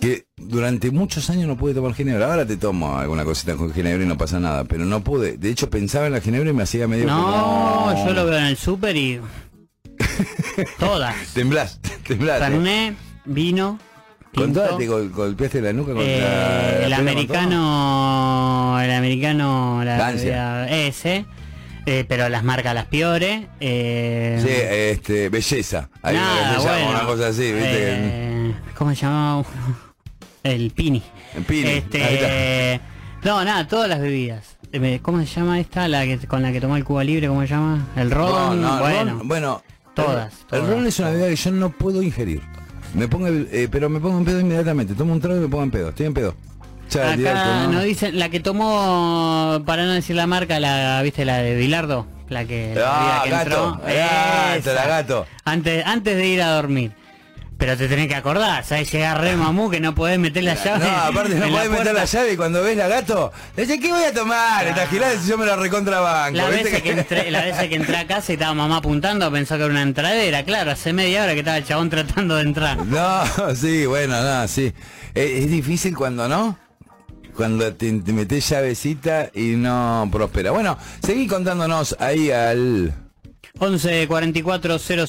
que 0.02 0.26
durante 0.38 0.92
muchos 0.92 1.30
años 1.30 1.48
no 1.48 1.58
pude 1.58 1.74
tomar 1.74 1.94
ginebra. 1.94 2.30
Ahora 2.30 2.46
te 2.46 2.58
tomo 2.58 2.98
alguna 2.98 3.24
cosita 3.24 3.56
con 3.56 3.74
ginebra 3.74 4.04
y 4.04 4.08
no 4.08 4.18
pasa 4.18 4.40
nada, 4.40 4.64
pero 4.66 4.86
no 4.86 5.02
pude. 5.04 5.38
De 5.38 5.50
hecho 5.50 5.70
pensaba 5.70 6.08
en 6.08 6.14
la 6.14 6.22
ginebra 6.22 6.50
y 6.50 6.54
me 6.54 6.64
hacía 6.64 6.88
medio 6.88 7.08
No, 7.08 7.86
como- 7.94 8.06
yo 8.06 8.14
lo 8.14 8.26
veo 8.26 8.38
en 8.40 8.46
el 8.46 8.58
súper 8.58 8.96
y... 8.96 9.20
Todas. 10.80 11.16
Temblás, 11.34 11.80
temblás. 12.08 12.38
¿eh? 12.42 12.46
Fernet, 12.46 12.96
vino, 13.26 13.80
Con 14.34 14.54
todas 14.54 14.78
te 14.78 14.88
gol- 14.88 15.10
golpeaste 15.12 15.62
la 15.62 15.74
nuca 15.74 15.94
contra 15.94 16.06
eh, 16.06 16.20
la 16.82 16.86
el 16.86 16.92
con 16.92 17.00
americano, 17.08 18.78
el 18.82 18.92
americano, 18.92 19.82
la 19.84 19.98
Lancia. 19.98 20.36
la- 20.66 20.70
ese, 20.72 21.26
eh, 21.86 22.06
pero 22.08 22.30
las 22.30 22.44
marcas 22.44 22.74
las 22.74 22.86
peores. 22.86 23.46
eh. 23.60 24.40
Sí, 24.42 24.50
este, 25.00 25.30
belleza. 25.30 25.90
Hay 26.02 26.16
Nada, 26.16 26.60
bueno, 26.60 26.90
una 26.90 27.06
cosa 27.06 27.28
así, 27.28 27.52
viste. 27.52 27.62
eh, 27.72 28.54
¿Cómo 28.78 28.92
se 28.96 29.02
llamaba? 29.02 29.44
El 30.44 30.72
Pini. 30.72 31.02
El 31.36 31.44
Pini, 31.44 31.70
Este, 31.70 32.80
no, 33.24 33.44
nada, 33.44 33.68
todas 33.68 33.90
las 33.90 34.00
bebidas. 34.00 34.58
Eh, 34.72 35.00
¿Cómo 35.02 35.20
se 35.20 35.26
llama 35.26 35.60
esta? 35.60 35.88
La 35.88 36.04
que 36.06 36.20
con 36.28 36.42
la 36.42 36.52
que 36.52 36.62
tomó 36.62 36.76
el 36.78 36.84
Cuba 36.84 37.04
Libre, 37.04 37.28
¿cómo 37.28 37.42
se 37.42 37.48
llama? 37.48 37.88
El 37.96 38.12
ron. 38.12 38.62
No, 38.62 38.76
no, 38.76 38.80
bueno, 38.80 39.12
ron- 39.20 39.28
bueno, 39.28 39.64
todas, 39.96 40.34
El, 40.34 40.40
el 40.40 40.48
todas, 40.48 40.70
ron 40.70 40.86
es 40.88 41.00
una 41.00 41.10
bebida 41.12 41.28
que 41.30 41.36
yo 41.36 41.52
no 41.52 41.70
puedo 41.72 42.02
ingerir. 42.04 42.42
Me 42.94 43.08
pongo, 43.08 43.28
eh, 43.28 43.68
pero 43.72 43.90
me 43.90 44.00
pongo 44.00 44.18
en 44.20 44.26
pedo 44.26 44.40
inmediatamente. 44.40 44.94
Tomo 44.94 45.14
un 45.14 45.20
trago 45.22 45.38
y 45.38 45.42
me 45.42 45.48
pongo 45.48 45.64
en 45.64 45.72
pedo. 45.72 45.90
Estoy 45.90 46.06
en 46.06 46.14
pedo. 46.14 46.36
Acá 46.90 47.16
directo, 47.18 47.68
¿no? 47.72 47.82
dicen 47.82 48.18
la 48.20 48.30
que 48.30 48.40
tomó, 48.40 49.62
para 49.66 49.86
no 49.86 49.92
decir 49.94 50.16
la 50.16 50.28
marca, 50.28 50.60
la 50.60 51.02
viste 51.04 51.26
la 51.26 51.38
de 51.38 51.56
Bilardo, 51.56 52.08
la 52.30 52.46
que, 52.46 52.74
la 52.76 53.20
Ah, 53.20 53.22
que 53.24 53.30
gato, 53.30 53.44
entró. 53.46 53.72
gato, 53.86 53.90
Esa. 54.60 54.74
la 54.74 54.88
gato. 54.88 55.28
Antes, 55.44 55.86
antes 55.86 56.16
de 56.18 56.28
ir 56.28 56.42
a 56.42 56.52
dormir. 56.52 56.92
Pero 57.58 57.78
te 57.78 57.88
tenés 57.88 58.10
que 58.10 58.16
acordar, 58.16 58.66
¿sabes? 58.66 58.92
Llegar 58.92 59.22
re 59.22 59.38
mamú 59.38 59.70
que 59.70 59.80
no 59.80 59.96
podés 59.96 60.20
meter 60.20 60.44
la 60.44 60.56
llave. 60.56 60.86
No, 60.86 60.98
aparte 60.98 61.36
no 61.36 61.46
en 61.46 61.54
la 61.54 61.58
podés 61.60 61.70
meter 61.72 61.94
la 61.94 62.04
llave 62.04 62.34
y 62.34 62.36
cuando 62.36 62.62
ves 62.62 62.76
la 62.76 62.90
gato, 62.90 63.32
dice, 63.56 63.80
¿qué 63.80 63.94
voy 63.94 64.04
a 64.04 64.14
tomar? 64.14 64.68
Esta 64.68 64.86
gilada 64.88 65.14
si 65.18 65.30
yo 65.30 65.38
me 65.38 65.46
la 65.46 65.56
recontrabanco. 65.56 66.36
La 66.38 66.50
¿viste 66.50 66.64
veces 66.66 66.82
que 66.82 66.92
entré, 66.92 67.32
la 67.32 67.46
veces 67.46 67.70
que 67.70 67.76
entré 67.76 67.96
a 67.96 68.06
casa 68.08 68.34
y 68.34 68.36
estaba 68.36 68.54
mamá 68.54 68.78
apuntando, 68.78 69.32
pensó 69.32 69.56
que 69.56 69.62
era 69.64 69.72
una 69.72 69.84
entradera, 69.84 70.44
claro, 70.44 70.72
hace 70.72 70.92
media 70.92 71.24
hora 71.24 71.32
que 71.32 71.40
estaba 71.40 71.56
el 71.56 71.64
chabón 71.66 71.90
tratando 71.90 72.36
de 72.36 72.42
entrar. 72.42 72.86
No, 72.86 73.24
sí, 73.56 73.86
bueno, 73.86 74.22
no, 74.22 74.46
sí. 74.50 74.74
Es, 75.14 75.32
es 75.46 75.50
difícil 75.50 75.96
cuando 75.96 76.28
no. 76.28 76.58
Cuando 77.36 77.74
te, 77.74 77.92
te 78.00 78.14
metes 78.14 78.50
llavecita 78.50 79.30
y 79.34 79.56
no 79.56 80.08
prospera. 80.12 80.52
Bueno, 80.52 80.78
seguí 81.04 81.28
contándonos 81.28 81.96
ahí 82.00 82.32
al... 82.32 82.94
11 83.58 84.08
44 84.10 84.80
000 84.80 85.08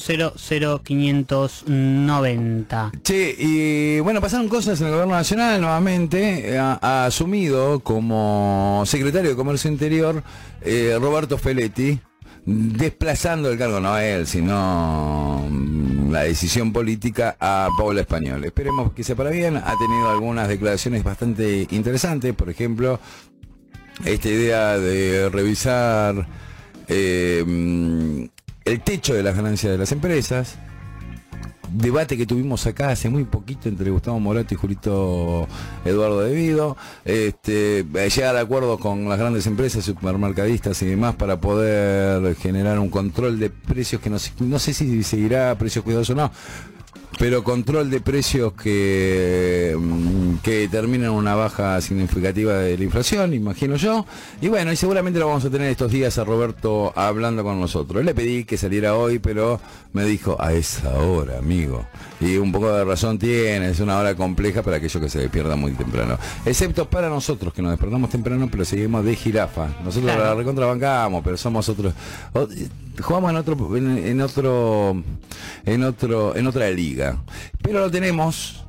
590. 0.81 2.91
Che, 3.03 3.35
y 3.37 3.99
bueno, 3.99 4.21
pasaron 4.21 4.47
cosas 4.47 4.79
en 4.79 4.87
el 4.87 4.93
gobierno 4.93 5.15
nacional 5.15 5.59
nuevamente. 5.59 6.57
Ha, 6.57 6.79
ha 6.81 7.05
asumido 7.07 7.81
como 7.81 8.83
secretario 8.85 9.31
de 9.31 9.35
Comercio 9.35 9.69
Interior 9.69 10.23
eh, 10.61 10.97
Roberto 10.99 11.37
Feletti, 11.37 11.99
desplazando 12.45 13.51
el 13.51 13.57
cargo, 13.57 13.81
no 13.81 13.97
él, 13.97 14.25
sino 14.25 15.45
la 16.11 16.21
decisión 16.21 16.73
política 16.73 17.35
a 17.39 17.69
Paula 17.77 18.01
Español. 18.01 18.43
Esperemos 18.45 18.93
que 18.93 19.03
sea 19.03 19.15
para 19.15 19.29
bien. 19.29 19.57
Ha 19.57 19.75
tenido 19.77 20.09
algunas 20.09 20.47
declaraciones 20.47 21.03
bastante 21.03 21.67
interesantes, 21.71 22.33
por 22.33 22.49
ejemplo, 22.49 22.99
esta 24.05 24.29
idea 24.29 24.77
de 24.77 25.29
revisar 25.29 26.27
eh, 26.87 28.29
el 28.65 28.79
techo 28.81 29.13
de 29.13 29.23
las 29.23 29.35
ganancias 29.35 29.71
de 29.71 29.77
las 29.77 29.91
empresas 29.91 30.57
debate 31.71 32.17
que 32.17 32.25
tuvimos 32.25 32.65
acá 32.65 32.89
hace 32.89 33.09
muy 33.09 33.23
poquito 33.25 33.69
entre 33.69 33.89
Gustavo 33.89 34.19
Morato 34.19 34.53
y 34.53 34.57
Julito 34.57 35.47
Eduardo 35.85 36.21
Devido, 36.21 36.77
este, 37.05 37.79
eh, 37.79 38.09
llegar 38.09 38.35
a 38.35 38.41
acuerdos 38.41 38.79
con 38.79 39.07
las 39.07 39.19
grandes 39.19 39.47
empresas, 39.47 39.85
supermercadistas 39.85 40.81
y 40.81 40.87
demás 40.87 41.15
para 41.15 41.39
poder 41.39 42.35
generar 42.35 42.79
un 42.79 42.89
control 42.89 43.39
de 43.39 43.49
precios 43.49 44.01
que 44.01 44.09
no, 44.09 44.17
no 44.39 44.59
sé 44.59 44.73
si 44.73 45.03
seguirá 45.03 45.55
precios 45.57 45.83
cuidadosos 45.83 46.15
o 46.15 46.17
no, 46.17 46.31
pero 47.19 47.43
control 47.43 47.89
de 47.89 47.99
precios 47.99 48.53
que, 48.53 49.75
mm, 49.79 50.35
que 50.43 50.67
terminan 50.67 51.11
una 51.11 51.33
baja 51.35 51.79
significativa 51.81 52.53
de 52.53 52.77
la 52.77 52.83
inflación, 52.83 53.33
imagino 53.33 53.75
yo. 53.75 54.05
Y 54.41 54.49
bueno, 54.49 54.71
y 54.71 54.75
seguramente 54.75 55.17
lo 55.19 55.27
vamos 55.27 55.43
a 55.45 55.49
tener 55.49 55.69
estos 55.71 55.91
días 55.91 56.17
a 56.19 56.23
Roberto 56.23 56.93
hablando 56.95 57.43
con 57.43 57.59
nosotros. 57.59 58.03
Le 58.05 58.13
pedí 58.13 58.43
que 58.43 58.57
saliera 58.57 58.95
hoy, 58.95 59.17
pero 59.19 59.59
me 59.93 60.03
dijo 60.05 60.35
a 60.39 60.53
esa 60.53 60.93
hora, 60.99 61.39
amigo. 61.39 61.85
Y 62.19 62.37
un 62.37 62.51
poco 62.51 62.71
de 62.71 62.83
razón 62.85 63.17
tiene, 63.17 63.69
es 63.69 63.79
una 63.79 63.97
hora 63.97 64.13
compleja 64.15 64.61
para 64.61 64.77
aquellos 64.77 65.01
que 65.01 65.09
se 65.09 65.19
despiertan 65.19 65.59
muy 65.59 65.71
temprano. 65.71 66.17
Excepto 66.45 66.87
para 66.89 67.09
nosotros, 67.09 67.51
que 67.53 67.61
nos 67.63 67.71
despertamos 67.71 68.09
temprano, 68.11 68.47
pero 68.51 68.63
seguimos 68.65 69.03
de 69.03 69.15
jirafa. 69.15 69.67
Nosotros 69.83 70.03
Claro. 70.13 70.23
la 70.23 70.35
recontrabancamos, 70.35 71.23
pero 71.23 71.35
somos 71.37 71.67
otros. 71.69 71.93
o- 72.33 72.47
jugamos 72.99 73.29
en 73.29 73.37
otro, 73.37 73.77
en, 73.77 73.97
en 74.07 74.21
otro, 74.21 75.03
en 75.67 75.83
otro, 75.83 76.35
en 76.35 76.47
otra 76.47 76.67
liga. 76.71 76.96
Pero 77.61 77.79
lo 77.79 77.91
tenemos 77.91 78.65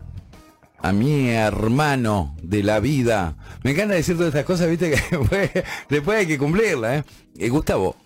a 0.80 0.92
mi 0.92 1.30
hermano 1.30 2.36
de 2.42 2.62
la 2.62 2.80
vida. 2.80 3.36
Me 3.64 3.72
encanta 3.72 3.94
decir 3.94 4.16
todas 4.16 4.28
estas 4.28 4.44
cosas, 4.44 4.68
viste, 4.68 4.90
que 4.90 4.96
después, 5.16 5.50
después 5.88 6.18
hay 6.18 6.26
que 6.26 6.38
cumplirla, 6.38 6.98
¿eh? 6.98 7.04
Eh, 7.38 7.48
Gustavo, 7.48 7.96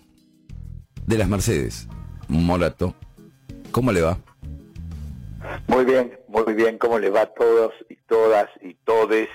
de 1.05 1.17
las 1.17 1.27
Mercedes, 1.27 1.87
Morato, 2.27 2.95
¿cómo 3.71 3.91
le 3.91 4.01
va? 4.01 4.17
Muy 5.67 5.85
bien, 5.85 6.17
muy 6.27 6.53
bien. 6.53 6.77
¿Cómo 6.77 6.97
les 6.99 7.13
va 7.13 7.21
a 7.21 7.25
todos 7.33 7.73
y 7.89 7.95
todas 8.07 8.47
y 8.61 8.75
todes? 8.85 9.27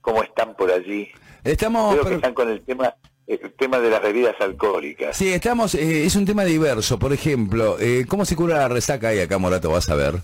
¿Cómo 0.00 0.22
están 0.22 0.54
por 0.54 0.70
allí? 0.70 1.08
Estamos... 1.44 1.92
Creo 1.92 2.02
que 2.04 2.08
per- 2.10 2.16
están 2.18 2.34
con 2.34 2.48
el 2.50 2.62
tema 2.62 2.94
el 3.28 3.52
tema 3.52 3.78
de 3.78 3.90
las 3.90 4.02
bebidas 4.02 4.34
alcohólicas. 4.40 5.16
Sí, 5.16 5.28
estamos, 5.28 5.74
eh, 5.74 6.06
es 6.06 6.16
un 6.16 6.24
tema 6.24 6.44
diverso. 6.44 6.98
Por 6.98 7.12
ejemplo, 7.12 7.76
eh, 7.78 8.06
¿cómo 8.08 8.24
se 8.24 8.34
cura 8.34 8.58
la 8.58 8.68
resaca? 8.68 9.14
Y 9.14 9.20
acá 9.20 9.38
Morato 9.38 9.70
vas 9.70 9.88
a 9.90 9.94
ver. 9.94 10.16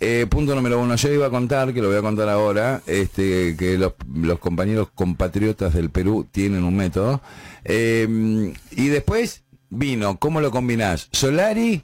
Eh, 0.00 0.26
punto 0.28 0.54
número 0.54 0.80
uno, 0.80 0.96
yo 0.96 1.12
iba 1.12 1.26
a 1.26 1.30
contar, 1.30 1.72
que 1.72 1.80
lo 1.80 1.88
voy 1.88 1.96
a 1.96 2.02
contar 2.02 2.28
ahora, 2.28 2.82
este, 2.86 3.56
que 3.56 3.78
los, 3.78 3.94
compañeros 4.38 4.88
compatriotas 4.94 5.74
del 5.74 5.90
Perú 5.90 6.26
tienen 6.30 6.64
un 6.64 6.76
método. 6.76 7.20
Y 7.66 8.88
después, 8.88 9.42
vino, 9.70 10.18
¿cómo 10.18 10.40
lo 10.40 10.50
combinás? 10.50 11.08
Solari 11.12 11.82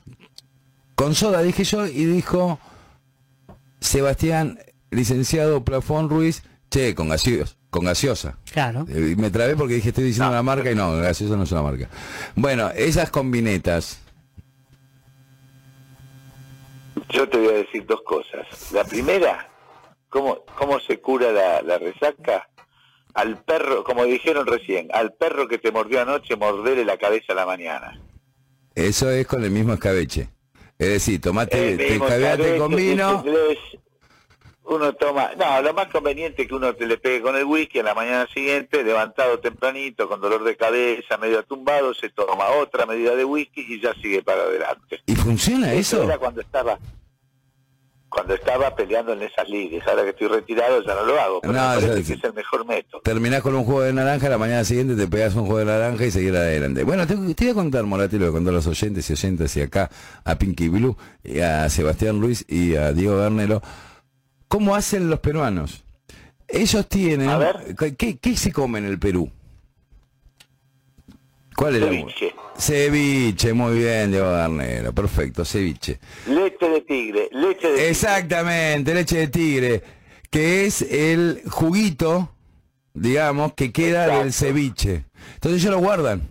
con 0.95 1.15
soda, 1.15 1.41
dije 1.43 1.65
yo, 1.65 1.87
y 1.87 2.05
dijo 2.05 2.61
Sebastián, 3.81 4.59
licenciado 4.91 5.65
Plafón 5.65 6.11
Ruiz, 6.11 6.43
che, 6.71 6.95
con 6.95 7.09
gaseosa. 7.09 7.60
Con 7.71 7.85
gaseosa. 7.85 8.37
Claro. 8.53 8.85
Eh, 8.89 9.15
me 9.17 9.31
trabé 9.31 9.57
porque 9.57 9.75
dije 9.75 9.91
estoy 9.91 10.05
diciendo 10.05 10.31
una 10.31 10.43
marca 10.43 10.71
y 10.71 10.75
no, 10.75 10.93
gaseosa 10.97 11.37
no 11.37 11.45
es 11.45 11.53
una 11.53 11.63
marca. 11.63 11.89
Bueno, 12.35 12.71
esas 12.71 13.11
combinetas. 13.11 14.01
Yo 17.11 17.29
te 17.29 17.39
voy 17.39 17.49
a 17.49 17.59
decir 17.59 17.87
dos 17.87 18.03
cosas. 18.03 18.73
La 18.73 18.85
primera, 18.85 19.49
¿cómo, 20.09 20.45
cómo 20.59 20.81
se 20.81 21.01
cura 21.01 21.31
la, 21.33 21.63
la 21.63 21.79
resaca? 21.79 22.49
Al 23.15 23.43
perro, 23.43 23.83
como 23.83 24.05
dijeron 24.05 24.47
recién, 24.47 24.89
al 24.93 25.13
perro 25.15 25.49
que 25.49 25.59
te 25.59 25.73
mordió 25.73 26.01
anoche, 26.01 26.37
morderle 26.37 26.85
la 26.85 26.97
cabeza 26.97 27.33
a 27.33 27.37
la 27.37 27.47
mañana. 27.47 28.01
Eso 28.75 29.11
es 29.11 29.27
con 29.27 29.43
el 29.45 29.51
mismo 29.51 29.73
escabeche. 29.75 30.29
Es 30.79 30.89
decir, 30.89 31.21
tomate, 31.21 31.73
El 31.73 31.77
te 31.77 31.95
escabeaste 31.95 32.57
con 32.57 32.75
vino. 32.75 33.23
Uno 34.71 34.93
toma, 34.93 35.31
no, 35.37 35.61
lo 35.63 35.75
más 35.75 35.89
conveniente 35.89 36.43
es 36.43 36.49
que 36.49 36.55
uno 36.55 36.73
te 36.75 36.87
le 36.87 36.97
pegue 36.97 37.21
con 37.21 37.35
el 37.35 37.45
whisky 37.45 37.81
a 37.81 37.83
la 37.83 37.93
mañana 37.93 38.29
siguiente, 38.33 38.85
levantado 38.85 39.41
tempranito, 39.41 40.09
con 40.09 40.21
dolor 40.21 40.45
de 40.45 40.57
cabeza, 40.57 41.19
medio 41.19 41.43
tumbado, 41.43 41.93
se 41.93 42.09
toma 42.11 42.49
otra 42.51 42.87
medida 42.87 43.17
de 43.17 43.25
whisky 43.25 43.67
y 43.69 43.81
ya 43.81 43.93
sigue 43.95 44.23
para 44.23 44.43
adelante. 44.43 45.03
¿Y 45.07 45.17
funciona 45.17 45.73
eso? 45.73 46.05
era 46.05 46.19
cuando 46.19 46.41
estaba 46.41 46.79
cuando 48.09 48.35
estaba 48.35 48.75
peleando 48.77 49.13
en 49.13 49.23
esas 49.23 49.49
ligas. 49.49 49.87
Ahora 49.89 50.05
que 50.05 50.11
estoy 50.11 50.29
retirado 50.29 50.83
ya 50.85 50.95
no 50.95 51.05
lo 51.05 51.21
hago, 51.21 51.41
pero 51.41 51.53
No, 51.53 51.61
me 51.61 51.81
parece 51.81 52.05
que 52.05 52.13
es 52.13 52.25
el 52.25 52.35
mejor 52.35 52.65
método. 52.67 53.01
Terminás 53.03 53.43
con 53.43 53.57
un 53.57 53.65
juego 53.65 53.83
de 53.83 53.93
naranja, 53.93 54.29
la 54.29 54.39
mañana 54.39 54.63
siguiente 54.63 54.95
te 54.95 55.09
pegás 55.09 55.35
un 55.35 55.47
juego 55.47 55.59
de 55.59 55.65
naranja 55.65 56.05
y 56.05 56.11
seguir 56.13 56.37
adelante. 56.37 56.85
Bueno, 56.85 57.09
te, 57.09 57.17
te 57.35 57.45
voy 57.45 57.51
a 57.51 57.55
contar, 57.55 57.85
Morati, 57.85 58.19
lo 58.19 58.27
voy 58.27 58.31
a 58.31 58.33
contar 58.35 58.53
a 58.53 58.57
los 58.57 58.67
oyentes 58.69 59.11
y 59.11 59.13
oyentes 59.15 59.57
y 59.57 59.63
acá 59.63 59.91
a 60.25 60.37
Pinky 60.37 60.69
Blue, 60.69 60.97
y 61.25 61.41
a 61.41 61.69
Sebastián 61.69 62.21
Ruiz 62.21 62.45
y 62.49 62.77
a 62.77 62.93
Diego 62.93 63.17
Garnero, 63.17 63.63
cómo 64.51 64.75
hacen 64.75 65.09
los 65.09 65.21
peruanos. 65.21 65.85
Ellos 66.49 66.89
tienen... 66.89 67.29
A 67.29 67.39
ver. 67.39 67.77
¿qué, 67.97 68.19
qué 68.19 68.37
se 68.37 68.53
come 68.53 68.81
en 68.81 68.87
el 68.87 68.99
Perú? 68.99 69.31
¿Cuál 71.55 71.77
es 71.77 71.85
Ceviche. 71.85 72.35
la... 72.35 72.61
Ceviche, 72.61 73.53
muy 73.53 73.79
bien, 73.79 74.11
Diego 74.11 74.33
Garnero, 74.33 74.93
perfecto, 74.93 75.45
ceviche. 75.45 76.01
Leche 76.27 76.69
de 76.69 76.81
tigre, 76.81 77.29
leche 77.31 77.69
de 77.69 77.75
tigre. 77.75 77.89
Exactamente, 77.91 78.93
leche 78.93 79.19
de 79.19 79.29
tigre, 79.29 79.83
que 80.31 80.67
es 80.67 80.83
el 80.83 81.43
juguito, 81.49 82.35
digamos, 82.93 83.53
que 83.53 83.71
queda 83.71 84.05
Exacto. 84.07 84.25
del 84.25 84.33
ceviche. 84.33 85.05
Entonces 85.35 85.63
ellos 85.63 85.75
lo 85.77 85.79
guardan. 85.79 86.23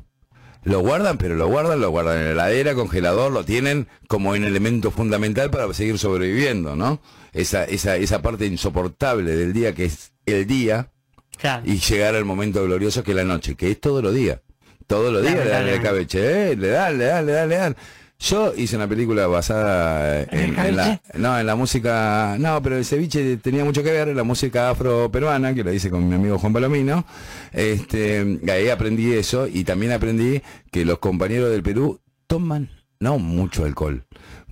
Lo 0.63 0.81
guardan, 0.81 1.17
pero 1.17 1.35
lo 1.35 1.47
guardan, 1.47 1.79
lo 1.79 1.89
guardan 1.89 2.17
en 2.17 2.25
la 2.25 2.31
heladera, 2.31 2.75
congelador, 2.75 3.31
lo 3.31 3.45
tienen 3.45 3.87
como 4.09 4.31
un 4.31 4.43
elemento 4.43 4.91
fundamental 4.91 5.49
para 5.49 5.73
seguir 5.73 5.97
sobreviviendo, 5.97 6.75
¿no? 6.75 6.99
Esa, 7.33 7.63
esa, 7.65 7.95
esa 7.97 8.21
parte 8.21 8.45
insoportable 8.45 9.35
del 9.35 9.53
día 9.53 9.73
que 9.73 9.85
es 9.85 10.11
el 10.25 10.45
día 10.47 10.91
Claro. 11.37 11.63
y 11.65 11.77
llegar 11.77 12.15
al 12.15 12.25
momento 12.25 12.63
glorioso 12.65 13.01
que 13.03 13.11
es 13.11 13.17
la 13.17 13.23
noche, 13.23 13.55
que 13.55 13.71
es 13.71 13.79
todos 13.79 14.03
los 14.03 14.13
días. 14.13 14.39
Todos 14.87 15.13
los 15.13 15.21
días 15.21 15.35
le 15.45 15.49
dan 15.51 15.67
el 15.67 15.81
cabeche, 15.81 16.51
¿eh? 16.51 16.55
le 16.55 16.67
dan, 16.69 16.97
le 16.97 17.05
dan, 17.05 17.25
le 17.25 17.31
dan, 17.31 17.49
le 17.49 17.55
dan. 17.55 17.75
Yo 18.21 18.53
hice 18.57 18.75
una 18.75 18.87
película 18.89 19.27
basada 19.27 20.23
en, 20.23 20.59
en 20.59 20.75
la, 20.75 21.01
no, 21.13 21.39
en 21.39 21.45
la 21.45 21.55
música, 21.55 22.35
no, 22.37 22.61
pero 22.61 22.75
el 22.75 22.83
ceviche 22.83 23.37
tenía 23.37 23.63
mucho 23.63 23.81
que 23.83 23.91
ver 23.93 24.09
en 24.09 24.17
la 24.17 24.23
música 24.23 24.69
afro-peruana, 24.69 25.53
que 25.53 25.63
lo 25.63 25.71
hice 25.71 25.89
con 25.89 26.09
mi 26.09 26.15
amigo 26.15 26.37
Juan 26.37 26.51
Palomino. 26.51 27.05
Este, 27.53 28.39
ahí 28.51 28.67
aprendí 28.69 29.13
eso 29.13 29.47
y 29.47 29.63
también 29.63 29.91
aprendí 29.93 30.41
que 30.71 30.83
los 30.83 30.99
compañeros 30.99 31.51
del 31.51 31.63
Perú 31.63 32.01
toman, 32.27 32.69
no 32.99 33.19
mucho 33.19 33.63
alcohol, 33.63 34.03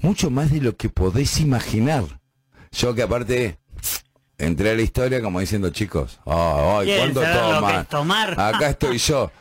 mucho 0.01 0.29
más 0.29 0.51
de 0.51 0.61
lo 0.61 0.77
que 0.77 0.87
podéis 0.87 1.39
imaginar. 1.41 2.16
Yo 2.77 2.93
que 2.93 3.01
aparte 3.01 3.57
entré 4.37 4.69
a 4.69 4.75
la 4.75 4.83
historia 4.83 5.21
como 5.21 5.39
diciendo, 5.39 5.71
chicos, 5.71 6.19
ay, 6.25 6.85
¿Quieren 6.85 7.13
¿cuánto 7.13 7.21
toman? 7.21 7.85
tomar? 7.87 8.39
Acá 8.39 8.69
estoy 8.69 8.99
yo. 8.99 9.31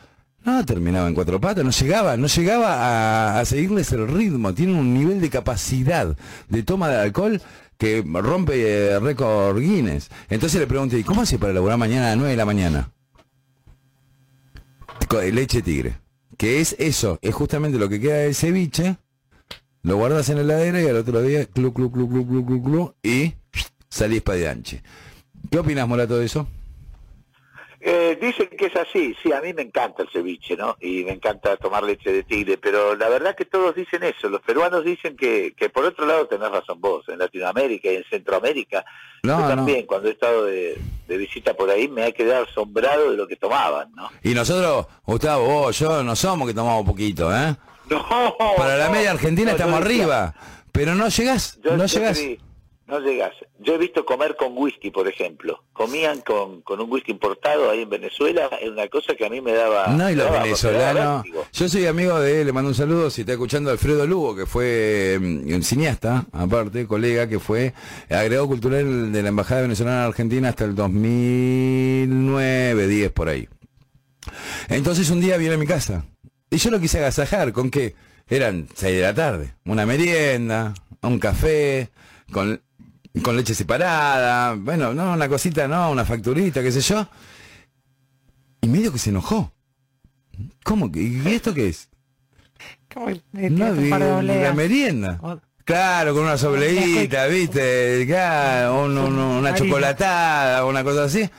No, 0.43 0.65
terminaba 0.65 1.07
en 1.07 1.13
cuatro 1.13 1.39
patas, 1.39 1.63
no 1.63 1.71
llegaba, 1.71 2.17
no 2.17 2.27
llegaba 2.27 2.73
a, 2.73 3.39
a 3.39 3.45
seguirles 3.45 3.91
el 3.91 4.07
ritmo. 4.07 4.53
Tienen 4.53 4.75
un 4.75 4.93
nivel 4.93 5.21
de 5.21 5.29
capacidad 5.29 6.17
de 6.49 6.63
toma 6.63 6.89
de 6.89 7.01
alcohol 7.01 7.41
que 7.77 8.03
rompe 8.03 8.55
eh, 8.95 8.99
récord 8.99 9.59
Guinness. 9.59 10.09
Entonces 10.29 10.59
le 10.59 10.65
pregunté, 10.65 10.97
¿y 10.97 11.03
cómo 11.03 11.21
hace 11.21 11.37
para 11.37 11.51
elaborar 11.51 11.77
mañana 11.77 12.07
a 12.07 12.09
las 12.09 12.17
9 12.17 12.31
de 12.31 12.37
la 12.37 12.45
mañana? 12.45 12.91
Leche 15.31 15.61
tigre. 15.61 15.99
Que 16.37 16.59
es 16.59 16.75
eso, 16.79 17.19
es 17.21 17.35
justamente 17.35 17.77
lo 17.77 17.87
que 17.87 17.99
queda 17.99 18.17
del 18.17 18.35
ceviche. 18.35 18.97
Lo 19.87 19.95
guardas 19.95 20.27
en 20.27 20.35
la 20.35 20.41
heladera 20.41 20.81
y 20.81 20.87
al 20.89 20.97
otro 20.97 21.21
día, 21.21 21.45
clu, 21.45 21.71
clu, 21.73 21.89
clu, 21.89 22.09
clu, 22.09 22.27
clu, 22.27 22.45
clu, 22.45 22.61
clu, 22.61 22.95
y 23.01 23.35
salís 23.87 24.21
para 24.21 24.35
adelante. 24.35 24.83
¿Qué 25.49 25.59
opinas, 25.59 25.87
Morato, 25.87 26.17
de 26.17 26.25
eso? 26.25 26.45
Eh, 27.79 28.17
dicen 28.21 28.49
que 28.57 28.65
es 28.65 28.75
así, 28.75 29.15
sí, 29.23 29.31
a 29.31 29.39
mí 29.39 29.53
me 29.53 29.61
encanta 29.61 30.03
el 30.03 30.09
ceviche, 30.09 30.57
¿no? 30.57 30.75
Y 30.81 31.05
me 31.05 31.13
encanta 31.13 31.55
tomar 31.55 31.85
leche 31.85 32.11
de 32.11 32.23
tigre, 32.23 32.57
pero 32.57 32.97
la 32.97 33.07
verdad 33.07 33.33
que 33.33 33.45
todos 33.45 33.75
dicen 33.75 34.03
eso. 34.03 34.27
Los 34.27 34.41
peruanos 34.41 34.83
dicen 34.83 35.15
que, 35.15 35.53
que 35.55 35.69
por 35.69 35.85
otro 35.85 36.05
lado 36.05 36.27
tenés 36.27 36.51
razón 36.51 36.81
vos, 36.81 37.07
en 37.07 37.19
Latinoamérica 37.19 37.89
y 37.89 37.95
en 37.95 38.03
Centroamérica. 38.09 38.83
No, 39.23 39.39
yo 39.39 39.41
no. 39.43 39.55
también, 39.55 39.85
cuando 39.85 40.09
he 40.09 40.11
estado 40.11 40.43
de, 40.43 40.77
de 41.07 41.17
visita 41.17 41.53
por 41.53 41.69
ahí, 41.69 41.87
me 41.87 42.07
he 42.07 42.13
quedado 42.13 42.43
asombrado 42.43 43.11
de 43.11 43.15
lo 43.15 43.25
que 43.25 43.37
tomaban, 43.37 43.89
¿no? 43.95 44.09
Y 44.21 44.33
nosotros, 44.33 44.87
Gustavo, 45.05 45.45
vos, 45.45 45.79
yo, 45.79 46.03
no 46.03 46.13
somos 46.13 46.45
que 46.45 46.53
tomamos 46.53 46.85
poquito, 46.85 47.33
¿eh? 47.33 47.55
No, 47.89 48.35
Para 48.57 48.77
la 48.77 48.89
media 48.89 49.11
argentina 49.11 49.51
no, 49.51 49.57
estamos 49.57 49.79
decía- 49.79 50.03
arriba, 50.03 50.35
pero 50.71 50.95
no 50.95 51.07
llegás, 51.09 51.59
yo- 51.63 51.77
no 51.77 51.85
yo 51.85 51.99
llegás. 51.99 52.17
te 52.17 52.27
vi, 52.27 52.39
no 52.87 52.99
llegás. 52.99 53.33
Yo 53.59 53.75
he 53.75 53.77
visto 53.77 54.05
comer 54.05 54.35
con 54.37 54.53
whisky, 54.57 54.91
por 54.91 55.07
ejemplo. 55.07 55.63
Comían 55.73 56.21
con, 56.21 56.61
con 56.61 56.79
un 56.79 56.89
whisky 56.91 57.11
importado 57.11 57.69
ahí 57.69 57.81
en 57.81 57.89
Venezuela, 57.89 58.49
es 58.61 58.69
una 58.69 58.87
cosa 58.87 59.13
que 59.15 59.25
a 59.25 59.29
mí 59.29 59.41
me 59.41 59.51
daba... 59.53 59.87
No, 59.87 60.09
y 60.09 60.15
los 60.15 60.31
venezolanos. 60.31 61.25
Yo 61.51 61.67
soy 61.67 61.85
amigo 61.85 62.17
de, 62.19 62.45
le 62.45 62.53
mando 62.53 62.69
un 62.69 62.75
saludo, 62.75 63.09
si 63.09 63.21
está 63.21 63.33
escuchando 63.33 63.71
Alfredo 63.71 64.05
Lugo, 64.07 64.35
que 64.35 64.45
fue 64.45 65.17
mm, 65.19 65.53
un 65.53 65.63
cineasta, 65.63 66.25
aparte, 66.31 66.87
colega, 66.87 67.27
que 67.27 67.39
fue 67.39 67.73
agregado 68.09 68.47
cultural 68.47 69.11
de 69.11 69.21
la 69.23 69.29
Embajada 69.29 69.61
Venezolana 69.63 70.01
en 70.03 70.07
Argentina 70.07 70.49
hasta 70.49 70.63
el 70.65 70.75
2009, 70.75 72.87
10 72.87 73.11
por 73.11 73.27
ahí. 73.29 73.47
Entonces 74.69 75.09
un 75.09 75.19
día 75.21 75.37
viene 75.37 75.55
a 75.55 75.57
mi 75.57 75.65
casa 75.65 76.05
y 76.49 76.57
yo 76.57 76.69
lo 76.71 76.79
quise 76.79 76.97
agasajar, 76.99 77.51
¿con 77.53 77.69
qué? 77.69 77.95
Eran 78.29 78.67
6 78.75 78.95
de 78.95 79.01
la 79.01 79.13
tarde, 79.13 79.53
una 79.65 79.85
merienda, 79.85 80.73
un 81.01 81.19
café, 81.19 81.89
con, 82.31 82.61
con 83.23 83.35
leche 83.37 83.53
separada, 83.55 84.53
bueno, 84.55 84.93
no, 84.93 85.13
una 85.13 85.29
cosita, 85.29 85.67
no, 85.67 85.91
una 85.91 86.03
facturita, 86.05 86.61
qué 86.61 86.71
sé 86.71 86.81
yo. 86.81 87.07
Y 88.61 88.67
medio 88.67 88.91
que 88.91 88.99
se 88.99 89.11
enojó. 89.11 89.53
¿Cómo 90.63 90.91
que? 90.91 91.01
¿Y 91.01 91.23
esto 91.27 91.53
qué 91.53 91.69
es? 91.69 91.89
¿Cómo 92.93 93.09
No, 93.49 94.21
la 94.21 94.53
merienda. 94.53 95.19
Claro, 95.63 96.13
con 96.13 96.23
una 96.23 96.37
sobleíta, 96.37 97.27
¿viste? 97.27 98.05
Claro, 98.07 98.85
un- 98.85 98.97
un- 98.97 99.17
una 99.19 99.49
chocolatada, 99.55 100.65
una 100.65 100.83
cosa 100.83 101.03
así. 101.05 101.29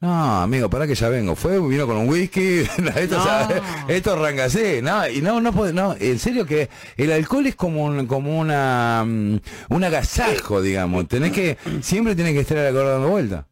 No, 0.00 0.42
amigo, 0.42 0.68
para 0.68 0.86
que 0.86 0.94
ya 0.94 1.08
vengo. 1.08 1.34
Fue, 1.34 1.58
vino 1.66 1.86
con 1.86 1.96
un 1.96 2.08
whisky. 2.08 2.58
esto, 2.96 3.16
No. 3.16 3.24
sabe- 3.24 3.62
esto 3.88 4.12
arranca 4.12 4.44
así, 4.44 4.80
¿no? 4.82 5.08
Y 5.08 5.22
no, 5.22 5.40
no 5.40 5.52
puede, 5.52 5.72
no, 5.72 5.96
en 5.98 6.18
serio 6.18 6.44
que 6.44 6.68
el 6.98 7.10
alcohol 7.12 7.46
es 7.46 7.54
como 7.56 7.84
un, 7.84 8.06
como 8.06 8.38
una, 8.38 9.04
mm, 9.06 9.36
un 9.70 9.84
agasajo, 9.84 10.60
digamos. 10.60 11.08
Tenés 11.08 11.32
que, 11.32 11.56
siempre 11.80 12.14
tenés 12.14 12.34
que 12.34 12.40
estar 12.40 12.58
acordando 12.58 13.08
vuelta. 13.08 13.46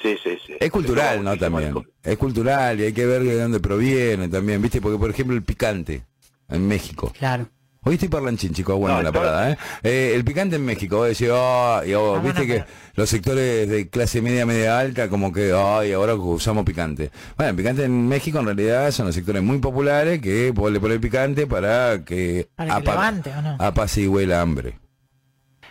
Sí, 0.00 0.16
sí, 0.22 0.38
sí. 0.46 0.54
Es 0.60 0.70
cultural, 0.70 1.24
¿no? 1.24 1.36
También. 1.36 1.68
alcohol. 1.68 1.90
Es 2.02 2.16
cultural 2.18 2.80
y 2.80 2.84
hay 2.84 2.92
que 2.92 3.06
ver 3.06 3.22
de 3.24 3.40
dónde 3.40 3.58
proviene 3.60 4.28
también, 4.28 4.62
¿viste? 4.62 4.80
Porque, 4.80 4.98
por 4.98 5.10
ejemplo, 5.10 5.34
el 5.34 5.42
picante 5.42 6.04
en 6.48 6.68
México. 6.68 7.12
Claro. 7.18 7.48
Hoy 7.88 7.94
estoy 7.94 8.08
parlanchín, 8.08 8.52
chicos, 8.52 8.76
bueno 8.76 8.96
No, 8.96 9.02
la 9.02 9.12
parada, 9.12 9.52
¿eh? 9.52 9.56
Eh, 9.84 10.12
El 10.16 10.24
picante 10.24 10.56
en 10.56 10.64
México, 10.64 10.96
vos 10.96 11.06
decís, 11.08 11.28
oh, 11.32 11.80
y 11.86 11.94
vos, 11.94 12.18
Ah, 12.18 12.22
viste 12.22 12.44
bueno, 12.44 12.64
que 12.66 12.70
los 12.94 13.08
sectores 13.08 13.68
de 13.68 13.88
clase 13.88 14.20
media, 14.20 14.44
media 14.44 14.76
alta, 14.80 15.08
como 15.08 15.32
que, 15.32 15.52
ay, 15.56 15.92
ahora 15.92 16.16
usamos 16.16 16.64
picante. 16.64 17.12
Bueno, 17.36 17.50
el 17.50 17.56
picante 17.56 17.84
en 17.84 18.08
México 18.08 18.40
en 18.40 18.46
realidad 18.46 18.90
son 18.90 19.06
los 19.06 19.14
sectores 19.14 19.40
muy 19.40 19.58
populares 19.58 20.20
que 20.20 20.50
vos 20.50 20.72
le 20.72 20.80
pones 20.80 20.98
picante 20.98 21.46
para 21.46 22.04
que, 22.04 22.48
Para 22.56 22.80
que 22.80 22.90
levante, 22.90 23.30
¿o 23.36 23.42
no? 23.42 23.56
apacigüe 23.60 24.24
el 24.24 24.32
hambre. 24.32 24.80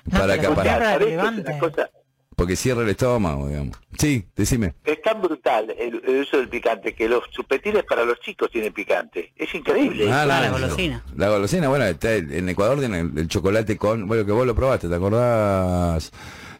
No, 0.06 0.20
para 0.20 0.40
que 0.40 0.48
¿por 0.48 0.64
qué 0.64 0.70
apa- 0.70 0.80
para 0.80 1.90
porque 2.36 2.56
cierra 2.56 2.82
el 2.84 2.90
estómago, 2.90 3.48
digamos. 3.48 3.78
Sí, 3.98 4.26
decime. 4.36 4.74
Es 4.84 5.02
tan 5.02 5.22
brutal 5.22 5.74
el, 5.78 6.02
el 6.06 6.22
uso 6.22 6.38
del 6.38 6.50
picante 6.50 6.94
que 6.94 7.08
los 7.08 7.30
chupetines 7.32 7.84
para 7.84 8.04
los 8.06 8.20
chicos 8.20 8.50
tienen 8.52 8.74
picante. 8.74 9.32
Es 9.36 9.54
increíble. 9.56 10.12
Ah, 10.12 10.26
la 10.26 10.48
no, 10.48 10.54
golosina. 10.54 11.04
La 11.16 11.30
golosina, 11.30 11.70
bueno, 11.70 11.86
está 11.86 12.14
el- 12.14 12.32
en 12.34 12.50
Ecuador 12.50 12.80
tienen 12.80 13.12
el, 13.14 13.20
el 13.20 13.28
chocolate 13.28 13.78
con, 13.78 14.08
bueno, 14.08 14.26
que 14.26 14.32
vos 14.32 14.46
lo 14.46 14.54
probaste, 14.56 14.88
¿te 14.90 14.96
acordás? 14.96 16.12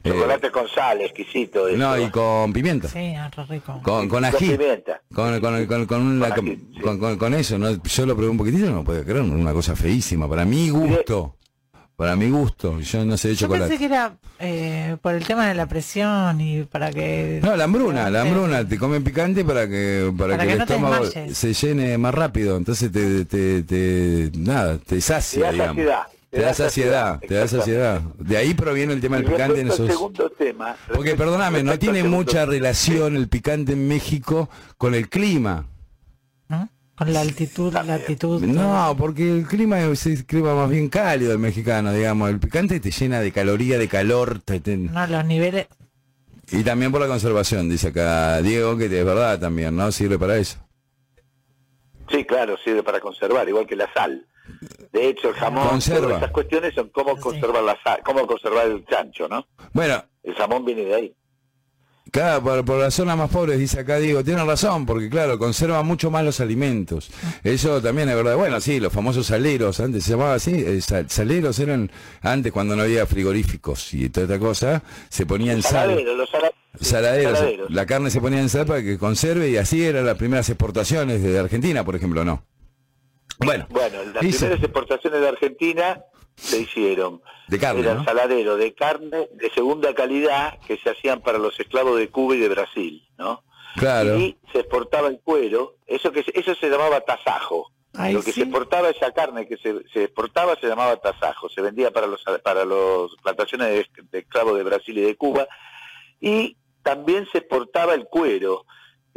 Chocolate 0.04 0.52
con 0.52 0.68
sal, 0.70 1.02
exquisito. 1.02 1.68
eso. 1.68 1.78
No, 1.78 1.98
y 2.00 2.10
con 2.12 2.54
pimienta. 2.54 2.88
Sí, 2.88 3.14
rico. 3.50 3.82
Con, 3.82 4.08
con 4.08 4.10
Con 4.10 4.26
ají. 4.26 4.52
pimienta. 4.52 5.02
Con, 5.14 5.40
con, 5.42 5.66
con, 5.66 5.86
con, 5.88 6.02
una- 6.04 6.30
Con 6.30 6.46
ají, 6.48 6.56
sí. 6.76 6.80
con- 6.82 7.00
con- 7.00 7.18
con 7.18 7.34
eso, 7.34 7.58
¿no? 7.58 7.72
yo 7.84 8.06
lo 8.06 8.16
probé 8.16 8.30
un 8.30 8.38
poquitito, 8.38 8.70
no 8.70 8.84
puedo 8.84 9.04
creer, 9.04 9.22
una 9.22 9.52
cosa 9.54 9.76
feísima. 9.76 10.30
Para 10.30 10.46
mi 10.46 10.70
gusto, 10.70 11.38
para 11.96 12.16
mi 12.16 12.30
gusto, 12.30 12.80
yo 12.80 13.06
no 13.06 13.18
sé 13.18 13.30
de 13.30 13.36
Yo 13.36 13.48
chocolate. 13.48 13.70
pensé 13.70 13.80
que 13.80 13.86
era 13.86 14.14
eh, 14.40 14.98
por 15.02 15.14
el 15.16 15.26
tema 15.26 15.48
de 15.48 15.56
la 15.56 15.66
presión 15.68 16.42
y 16.42 16.64
para 16.64 16.92
que... 16.92 17.40
No, 17.44 17.56
la 17.56 17.64
hambruna, 17.64 18.10
la 18.10 18.22
Sí. 18.24 18.28
hambruna, 18.28 18.68
te 18.68 18.78
comen 18.78 19.04
picante 19.04 19.46
para 19.46 19.68
que 19.70 20.12
para, 20.18 20.32
Para 20.38 20.44
que, 20.44 20.48
que 20.48 20.54
el 20.54 20.60
no 20.60 20.66
te 20.66 20.74
estómago 20.74 21.06
se 21.34 21.54
llene 21.54 21.98
más 21.98 22.14
rápido, 22.14 22.58
entonces 22.58 22.92
te, 22.92 23.24
te, 23.26 23.64
te- 23.64 24.32
nada, 24.38 24.78
te 24.78 24.96
Te 24.96 25.02
sacia, 25.02 25.46
da 25.46 25.52
digamos. 25.52 25.76
saciedad. 25.76 26.02
Te 26.32 26.42
da 26.42 26.54
saciedad, 26.54 27.20
te 27.26 27.34
da 27.36 27.48
saciedad. 27.48 28.02
De 28.20 28.36
ahí 28.36 28.54
proviene 28.54 28.92
el 28.92 29.00
tema 29.00 29.16
del 29.16 29.26
picante 29.26 29.62
en 29.62 29.68
esos... 29.70 29.88
segundo 29.90 30.30
tema. 30.30 30.76
Porque 30.94 31.16
perdóname, 31.16 31.64
no 31.64 31.80
tiene 31.80 32.04
mucha 32.04 32.46
relación 32.46 33.16
el 33.16 33.30
picante 33.30 33.72
en 33.72 33.88
México 33.88 34.50
con 34.78 34.96
el 34.96 35.08
clima. 35.08 35.66
Con 36.98 37.12
la 37.12 37.20
altitud, 37.22 37.74
la 37.74 37.96
altitud. 37.96 38.42
No, 38.44 38.96
porque 38.98 39.30
el 39.30 39.46
clima 39.48 39.82
es 39.82 40.06
el 40.06 40.26
clima 40.26 40.56
más 40.56 40.70
bien 40.70 40.88
cálido 40.88 41.34
el 41.34 41.40
mexicano, 41.40 41.92
digamos. 41.92 42.30
El 42.30 42.40
picante 42.40 42.80
te 42.80 42.90
llena 42.92 43.20
de 43.20 43.32
caloría, 43.34 43.78
de 43.78 43.88
calor. 43.90 44.40
te- 44.40 44.60
te- 44.62 44.78
No, 44.78 45.06
los 45.08 45.26
niveles... 45.26 45.68
Y 46.52 46.64
también 46.64 46.92
por 46.92 47.02
la 47.02 47.08
conservación, 47.08 47.68
dice 47.70 47.88
acá 47.88 48.40
Diego, 48.42 48.78
que 48.78 48.86
es 48.86 48.92
verdad 49.06 49.40
también, 49.40 49.76
¿no? 49.76 49.92
Sirve 49.92 50.18
para 50.20 50.38
eso. 50.38 50.58
Sí, 52.10 52.24
claro, 52.24 52.56
sirve 52.64 52.84
para 52.84 53.00
conservar, 53.00 53.50
igual 53.50 53.66
que 53.66 53.76
la 53.76 53.92
sal. 53.94 54.26
De 54.94 55.10
hecho, 55.10 55.30
el 55.30 55.34
jamón, 55.36 55.68
Conserva. 55.68 56.02
todas 56.02 56.18
esas 56.22 56.32
cuestiones 56.32 56.74
son 56.76 56.90
cómo 56.90 57.16
Sí. 57.16 57.22
conservar 57.24 57.64
la 57.64 57.76
sal, 57.84 58.00
cómo 58.06 58.28
conservar 58.28 58.68
el 58.68 58.86
chancho, 58.86 59.28
¿no? 59.28 59.48
Bueno, 59.74 60.04
El 60.24 60.36
jamón 60.36 60.64
viene 60.64 60.86
de 60.86 60.96
ahí. 60.96 61.16
Claro, 62.16 62.42
por, 62.42 62.64
por 62.64 62.80
las 62.80 62.94
zonas 62.94 63.18
más 63.18 63.30
pobres, 63.30 63.60
dice 63.60 63.82
acá 63.82 63.98
Diego, 63.98 64.24
tiene 64.24 64.42
razón, 64.46 64.86
porque 64.86 65.10
claro, 65.10 65.38
conserva 65.38 65.84
mucho 65.84 66.10
más 66.10 66.24
los 66.24 66.40
alimentos. 66.40 67.12
Eso 67.44 67.82
también 67.82 68.08
es 68.08 68.16
verdad. 68.16 68.38
Bueno, 68.38 68.62
sí, 68.62 68.80
los 68.80 68.94
famosos 68.94 69.28
saleros, 69.28 69.82
antes 69.82 70.06
se 70.06 70.12
llamaba 70.12 70.36
así, 70.36 70.52
eh, 70.54 70.80
sal- 70.80 71.10
saleros 71.10 71.60
eran, 71.60 71.92
antes 72.22 72.54
cuando 72.54 72.74
no 72.78 72.84
había 72.84 73.06
frigoríficos 73.06 73.94
y 73.94 74.08
toda 74.08 74.28
esta 74.28 74.40
cosa, 74.40 74.82
se 75.10 75.26
ponía 75.26 75.52
en 75.52 75.62
sal. 75.62 75.90
Saladeros, 75.90 76.18
los 76.18 76.30
Saladeros, 76.80 77.38
saladeros. 77.38 77.70
la 77.72 77.86
carne 77.86 78.10
se 78.10 78.22
ponía 78.22 78.40
en 78.40 78.48
sal 78.48 78.66
para 78.66 78.82
que 78.82 78.98
conserve 78.98 79.50
y 79.50 79.58
así 79.58 79.84
eran 79.84 80.06
las 80.06 80.16
primeras 80.18 80.48
exportaciones 80.50 81.22
de 81.22 81.38
Argentina, 81.38 81.84
por 81.84 81.98
ejemplo, 81.98 82.24
¿no? 82.24 82.46
Bueno, 83.40 83.68
Bueno, 83.70 83.98
las 84.14 84.20
primeras 84.24 84.64
exportaciones 84.64 85.20
de 85.20 85.28
Argentina 85.28 86.02
se 86.36 86.60
hicieron. 86.62 87.22
De 87.48 87.60
carne, 87.60 87.82
Eran 87.82 87.98
¿no? 87.98 88.04
saladeros 88.06 88.58
de 88.60 88.74
carne 88.74 89.30
de 89.34 89.50
segunda 89.52 89.94
calidad 89.94 90.60
que 90.68 90.78
se 90.78 90.90
hacían 90.90 91.22
para 91.22 91.38
los 91.38 91.60
esclavos 91.60 91.98
de 92.00 92.10
Cuba 92.10 92.36
y 92.36 92.40
de 92.40 92.50
Brasil, 92.50 93.08
¿no? 93.18 93.44
claro. 93.76 94.18
Y 94.18 94.38
se 94.52 94.60
exportaba 94.60 95.08
el 95.10 95.20
cuero, 95.20 95.76
eso 95.86 96.12
que 96.12 96.24
se- 96.24 96.38
eso 96.40 96.56
se 96.56 96.70
llamaba 96.70 97.02
tasajo. 97.02 97.72
Ay, 97.98 98.14
Lo 98.14 98.20
que 98.22 98.32
sí. 98.34 98.42
se 98.42 98.42
exportaba, 98.44 98.90
esa 98.90 99.12
carne 99.14 99.48
que 99.48 99.56
se, 99.58 99.74
se 99.94 100.04
exportaba 100.06 100.56
se 100.60 100.68
llamaba 100.68 100.98
tasajo, 100.98 101.48
se 101.50 101.62
vendía 101.62 101.92
para 101.92 102.08
los 102.08 102.22
para 102.44 102.66
los 102.66 103.16
plantaciones 103.24 103.70
de, 103.70 103.88
de 104.12 104.20
esclavos 104.20 104.58
de 104.58 104.64
Brasil 104.64 104.98
y 104.98 105.02
de 105.02 105.16
Cuba, 105.16 105.48
y 106.20 106.58
también 106.84 107.26
se 107.32 107.38
exportaba 107.40 107.94
el 107.94 108.06
cuero. 108.06 108.66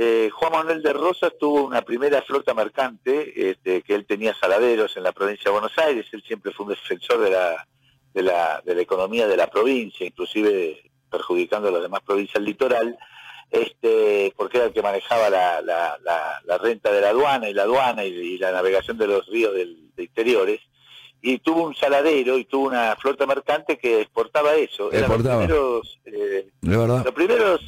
Eh, 0.01 0.31
Juan 0.33 0.53
Manuel 0.53 0.81
de 0.81 0.93
Rosas 0.93 1.33
tuvo 1.41 1.65
una 1.65 1.83
primera 1.83 2.23
flota 2.23 2.55
mercante, 2.55 3.51
este, 3.51 3.83
que 3.83 3.95
él 3.97 4.07
tenía 4.07 4.33
saladeros 4.33 4.97
en 4.97 5.03
la 5.03 5.11
provincia 5.11 5.47
de 5.47 5.59
Buenos 5.59 5.77
Aires, 5.77 6.07
él 6.13 6.23
siempre 6.25 6.53
fue 6.53 6.67
un 6.67 6.71
defensor 6.71 7.19
de 7.21 7.31
la, 7.31 7.67
de 8.15 8.23
la, 8.23 8.63
de 8.65 8.75
la 8.77 8.81
economía 8.83 9.27
de 9.27 9.37
la 9.37 9.49
provincia, 9.49 10.07
inclusive 10.07 10.89
perjudicando 11.11 11.69
a 11.69 11.73
las 11.73 11.83
demás 11.83 12.01
provincias 12.07 12.35
del 12.35 12.45
litoral, 12.45 12.97
este, 13.51 14.33
porque 14.37 14.59
era 14.59 14.67
el 14.67 14.73
que 14.73 14.83
manejaba 14.83 15.31
la, 15.31 15.61
la, 15.63 15.99
la, 16.05 16.41
la 16.45 16.59
renta 16.59 16.93
de 16.93 17.01
la 17.01 17.09
aduana 17.09 17.49
y 17.49 17.55
la 17.55 17.63
aduana 17.65 18.05
y, 18.05 18.11
y 18.11 18.39
la 18.39 18.53
navegación 18.53 18.99
de 18.99 19.07
los 19.09 19.27
ríos 19.27 19.53
del, 19.53 19.91
de 19.97 20.03
interiores, 20.05 20.61
y 21.21 21.39
tuvo 21.39 21.65
un 21.65 21.75
saladero 21.75 22.39
y 22.39 22.45
tuvo 22.45 22.69
una 22.69 22.95
flota 22.95 23.27
mercante 23.27 23.77
que 23.77 24.03
exportaba 24.03 24.55
eso. 24.55 24.93
Eran 24.93 25.11
los 25.11 25.19
primeros, 25.23 25.99
eh, 26.05 26.51
De 26.61 26.77
verdad. 26.77 27.05
los 27.05 27.15
primeros 27.15 27.61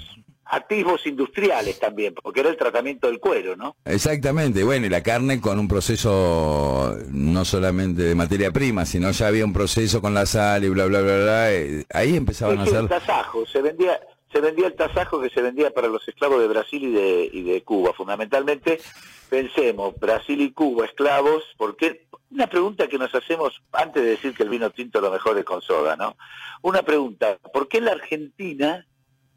activos 0.50 1.06
industriales 1.06 1.78
también, 1.78 2.12
porque 2.14 2.40
era 2.40 2.48
el 2.50 2.56
tratamiento 2.56 3.06
del 3.06 3.20
cuero, 3.20 3.56
¿no? 3.56 3.76
Exactamente, 3.84 4.64
bueno, 4.64 4.86
y 4.86 4.88
la 4.88 5.02
carne 5.02 5.40
con 5.40 5.58
un 5.58 5.68
proceso 5.68 6.96
no 7.10 7.44
solamente 7.44 8.02
de 8.02 8.14
materia 8.14 8.50
prima, 8.50 8.84
sino 8.84 9.10
ya 9.12 9.28
había 9.28 9.44
un 9.44 9.52
proceso 9.52 10.00
con 10.00 10.12
la 10.14 10.26
sal 10.26 10.64
y 10.64 10.68
bla, 10.68 10.86
bla, 10.86 11.00
bla, 11.02 11.16
bla. 11.16 11.52
eh, 11.52 11.84
Ahí 11.92 12.16
empezaban 12.16 12.58
a 12.58 12.62
Es 12.64 12.68
hacer... 12.68 12.80
el 12.82 12.88
tasajo, 12.88 13.46
se 13.46 13.62
vendía, 13.62 14.00
se 14.32 14.40
vendía 14.40 14.66
el 14.66 14.74
tasajo 14.74 15.20
que 15.20 15.30
se 15.30 15.40
vendía 15.42 15.70
para 15.70 15.88
los 15.88 16.06
esclavos 16.08 16.40
de 16.40 16.48
Brasil 16.48 16.82
y 16.82 16.92
de, 16.92 17.30
y 17.32 17.42
de 17.44 17.62
Cuba. 17.62 17.92
Fundamentalmente, 17.92 18.80
pensemos, 19.28 19.94
Brasil 20.00 20.40
y 20.40 20.52
Cuba, 20.52 20.86
esclavos, 20.86 21.44
porque 21.56 22.06
una 22.30 22.48
pregunta 22.48 22.88
que 22.88 22.98
nos 22.98 23.14
hacemos 23.14 23.60
antes 23.72 24.02
de 24.02 24.10
decir 24.10 24.34
que 24.34 24.42
el 24.42 24.48
vino 24.48 24.70
tinto 24.70 25.00
lo 25.00 25.10
mejor 25.10 25.38
es 25.38 25.44
con 25.44 25.62
soda, 25.62 25.96
¿no? 25.96 26.16
Una 26.62 26.82
pregunta, 26.82 27.38
¿por 27.52 27.68
qué 27.68 27.78
en 27.78 27.84
la 27.86 27.92
Argentina 27.92 28.86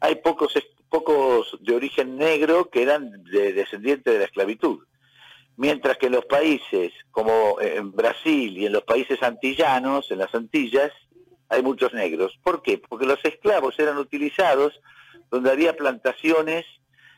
hay 0.00 0.16
pocos, 0.16 0.54
es- 0.56 0.64
pocos 0.94 1.58
de 1.60 1.74
origen 1.74 2.16
negro 2.16 2.70
que 2.70 2.82
eran 2.82 3.24
de- 3.24 3.52
descendientes 3.52 4.12
de 4.12 4.20
la 4.20 4.26
esclavitud? 4.26 4.78
Mientras 5.56 5.98
que 5.98 6.06
en 6.06 6.12
los 6.12 6.24
países 6.24 6.92
como 7.10 7.60
en 7.60 7.90
Brasil 7.92 8.56
y 8.56 8.66
en 8.66 8.72
los 8.72 8.84
países 8.84 9.20
antillanos, 9.22 10.10
en 10.12 10.18
las 10.18 10.32
Antillas, 10.34 10.92
hay 11.48 11.62
muchos 11.62 11.92
negros. 11.92 12.38
¿Por 12.42 12.62
qué? 12.62 12.78
Porque 12.78 13.06
los 13.06 13.18
esclavos 13.24 13.78
eran 13.78 13.98
utilizados 13.98 14.72
donde 15.30 15.50
había 15.50 15.76
plantaciones 15.76 16.64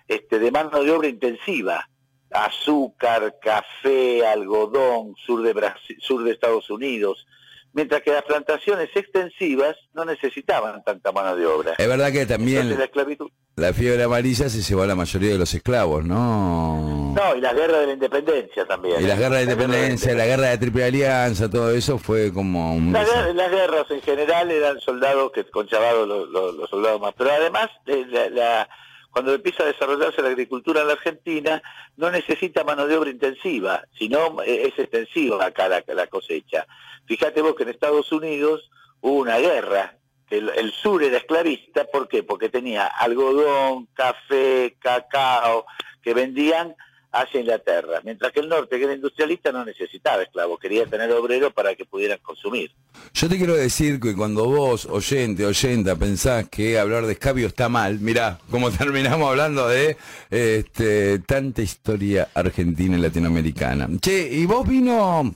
este, 0.08 0.38
de 0.38 0.50
mano 0.50 0.82
de 0.82 0.90
obra 0.90 1.08
intensiva, 1.08 1.88
azúcar, 2.30 3.36
café, 3.40 4.26
algodón, 4.26 5.14
sur 5.24 5.42
de, 5.42 5.52
Brasil, 5.52 5.96
sur 6.00 6.22
de 6.24 6.32
Estados 6.32 6.70
Unidos, 6.70 7.26
mientras 7.72 8.02
que 8.02 8.12
las 8.12 8.22
plantaciones 8.24 8.88
extensivas 8.94 9.76
no 9.94 10.04
necesitaban 10.04 10.82
tanta 10.84 11.12
mano 11.12 11.36
de 11.36 11.46
obra. 11.46 11.74
Es 11.76 11.88
verdad 11.88 12.12
que 12.12 12.22
Entonces 12.22 12.36
también 12.38 12.78
la 12.78 12.84
esclavitud... 12.84 13.30
la 13.56 13.72
fiebre 13.72 14.02
amarilla 14.02 14.50
se 14.50 14.60
llevó 14.60 14.82
a 14.82 14.86
la 14.86 14.94
mayoría 14.94 15.30
de 15.32 15.38
los 15.38 15.54
esclavos, 15.54 16.04
¿no? 16.04 17.14
No, 17.16 17.34
y 17.36 17.40
la 17.40 17.54
guerra 17.54 17.78
de 17.78 17.86
la 17.86 17.92
independencia 17.94 18.66
también. 18.66 19.00
Y 19.00 19.04
las 19.06 19.18
guerras 19.18 19.40
de 19.40 19.46
La 19.46 19.52
independencia, 19.52 20.14
la 20.14 20.26
guerra 20.26 20.48
de 20.50 20.58
Triple 20.58 20.84
Alianza, 20.84 21.48
todo 21.48 21.70
eso 21.70 21.96
fue 21.96 22.30
como 22.34 22.74
un... 22.74 22.92
La 22.92 23.02
guerra- 23.02 23.32
las 23.32 23.50
guerras 23.50 23.86
en 23.90 24.02
general 24.02 24.50
eran 24.50 24.78
soldados 24.80 25.32
que 25.32 25.44
conchavados 25.44 26.06
los, 26.06 26.28
los- 26.28 26.54
los 26.54 26.68
soldados 26.68 27.00
más. 27.00 27.14
Pero 27.16 27.30
además, 27.30 27.70
eh, 27.86 28.04
la- 28.10 28.28
la- 28.28 28.68
cuando 29.10 29.32
empieza 29.32 29.62
a 29.62 29.66
desarrollarse 29.66 30.20
la 30.20 30.28
agricultura 30.28 30.82
en 30.82 30.88
la 30.88 30.92
Argentina, 30.92 31.62
no 31.96 32.10
necesita 32.10 32.62
mano 32.62 32.86
de 32.86 32.98
obra 32.98 33.08
intensiva, 33.08 33.84
sino 33.98 34.42
eh, 34.42 34.66
es 34.68 34.78
extensiva 34.78 35.42
acá 35.46 35.66
la, 35.70 35.82
la 35.94 36.06
cosecha. 36.08 36.66
Fíjate 37.06 37.40
vos 37.40 37.54
que 37.54 37.62
en 37.62 37.70
Estados 37.70 38.12
Unidos 38.12 38.68
hubo 39.00 39.14
una 39.20 39.38
guerra, 39.38 39.96
el, 40.30 40.50
el 40.56 40.72
sur 40.72 41.02
era 41.02 41.18
esclavista, 41.18 41.84
¿por 41.84 42.08
qué? 42.08 42.22
Porque 42.22 42.48
tenía 42.48 42.86
algodón, 42.86 43.88
café, 43.94 44.76
cacao, 44.80 45.66
que 46.02 46.14
vendían 46.14 46.74
hacia 47.12 47.40
Inglaterra, 47.40 48.00
mientras 48.04 48.32
que 48.32 48.40
el 48.40 48.48
norte, 48.48 48.78
que 48.78 48.84
era 48.84 48.94
industrialista, 48.94 49.50
no 49.52 49.64
necesitaba 49.64 50.22
esclavos, 50.22 50.58
quería 50.60 50.86
tener 50.86 51.10
obreros 51.12 51.52
para 51.52 51.74
que 51.74 51.84
pudieran 51.84 52.18
consumir. 52.18 52.70
Yo 53.14 53.28
te 53.28 53.36
quiero 53.36 53.54
decir 53.54 54.00
que 54.00 54.14
cuando 54.14 54.46
vos, 54.46 54.86
oyente, 54.86 55.46
oyenta, 55.46 55.96
pensás 55.96 56.48
que 56.48 56.78
hablar 56.78 57.06
de 57.06 57.12
escabio 57.12 57.46
está 57.46 57.68
mal, 57.68 58.00
mirá, 58.00 58.38
como 58.50 58.70
terminamos 58.72 59.30
hablando 59.30 59.68
de 59.68 59.96
este, 60.30 61.20
tanta 61.20 61.62
historia 61.62 62.28
argentina 62.34 62.96
y 62.96 63.00
latinoamericana. 63.00 63.88
Che, 64.00 64.28
¿y 64.32 64.44
vos 64.44 64.68
vino, 64.68 65.34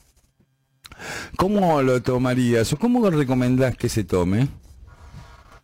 cómo 1.37 1.83
lo 1.83 2.03
tomarías 2.03 2.73
o 2.73 2.77
cómo 2.77 3.09
recomendás 3.09 3.77
que 3.77 3.89
se 3.89 4.05
tome? 4.05 4.49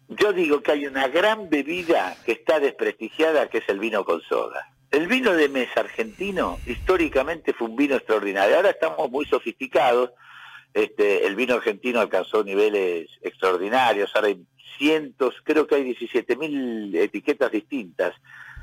Yo 0.09 0.33
digo 0.33 0.63
que 0.63 0.73
hay 0.73 0.87
una 0.87 1.09
gran 1.09 1.51
bebida 1.51 2.17
que 2.25 2.33
está 2.33 2.61
desprestigiada, 2.61 3.49
que 3.49 3.59
es 3.59 3.69
el 3.69 3.81
vino 3.81 4.05
con 4.05 4.21
soda. 4.23 4.73
El 4.91 5.09
vino 5.09 5.33
de 5.33 5.49
mesa 5.49 5.81
argentino 5.81 6.59
históricamente 6.65 7.53
fue 7.53 7.69
un 7.69 7.77
vino 7.77 7.97
extraordinario. 7.97 8.57
Ahora 8.57 8.71
estamos 8.71 9.11
muy 9.11 9.27
sofisticados. 9.27 10.11
Este, 10.73 11.27
el 11.27 11.35
vino 11.35 11.55
argentino 11.55 12.01
alcanzó 12.01 12.45
niveles 12.45 13.09
extraordinarios. 13.23 14.11
Ahora 14.15 14.29
hay 14.29 14.45
cientos, 14.79 15.35
creo 15.43 15.67
que 15.67 15.77
hay 15.77 15.95
17.000 15.95 16.97
etiquetas 16.97 17.51
distintas, 17.51 18.15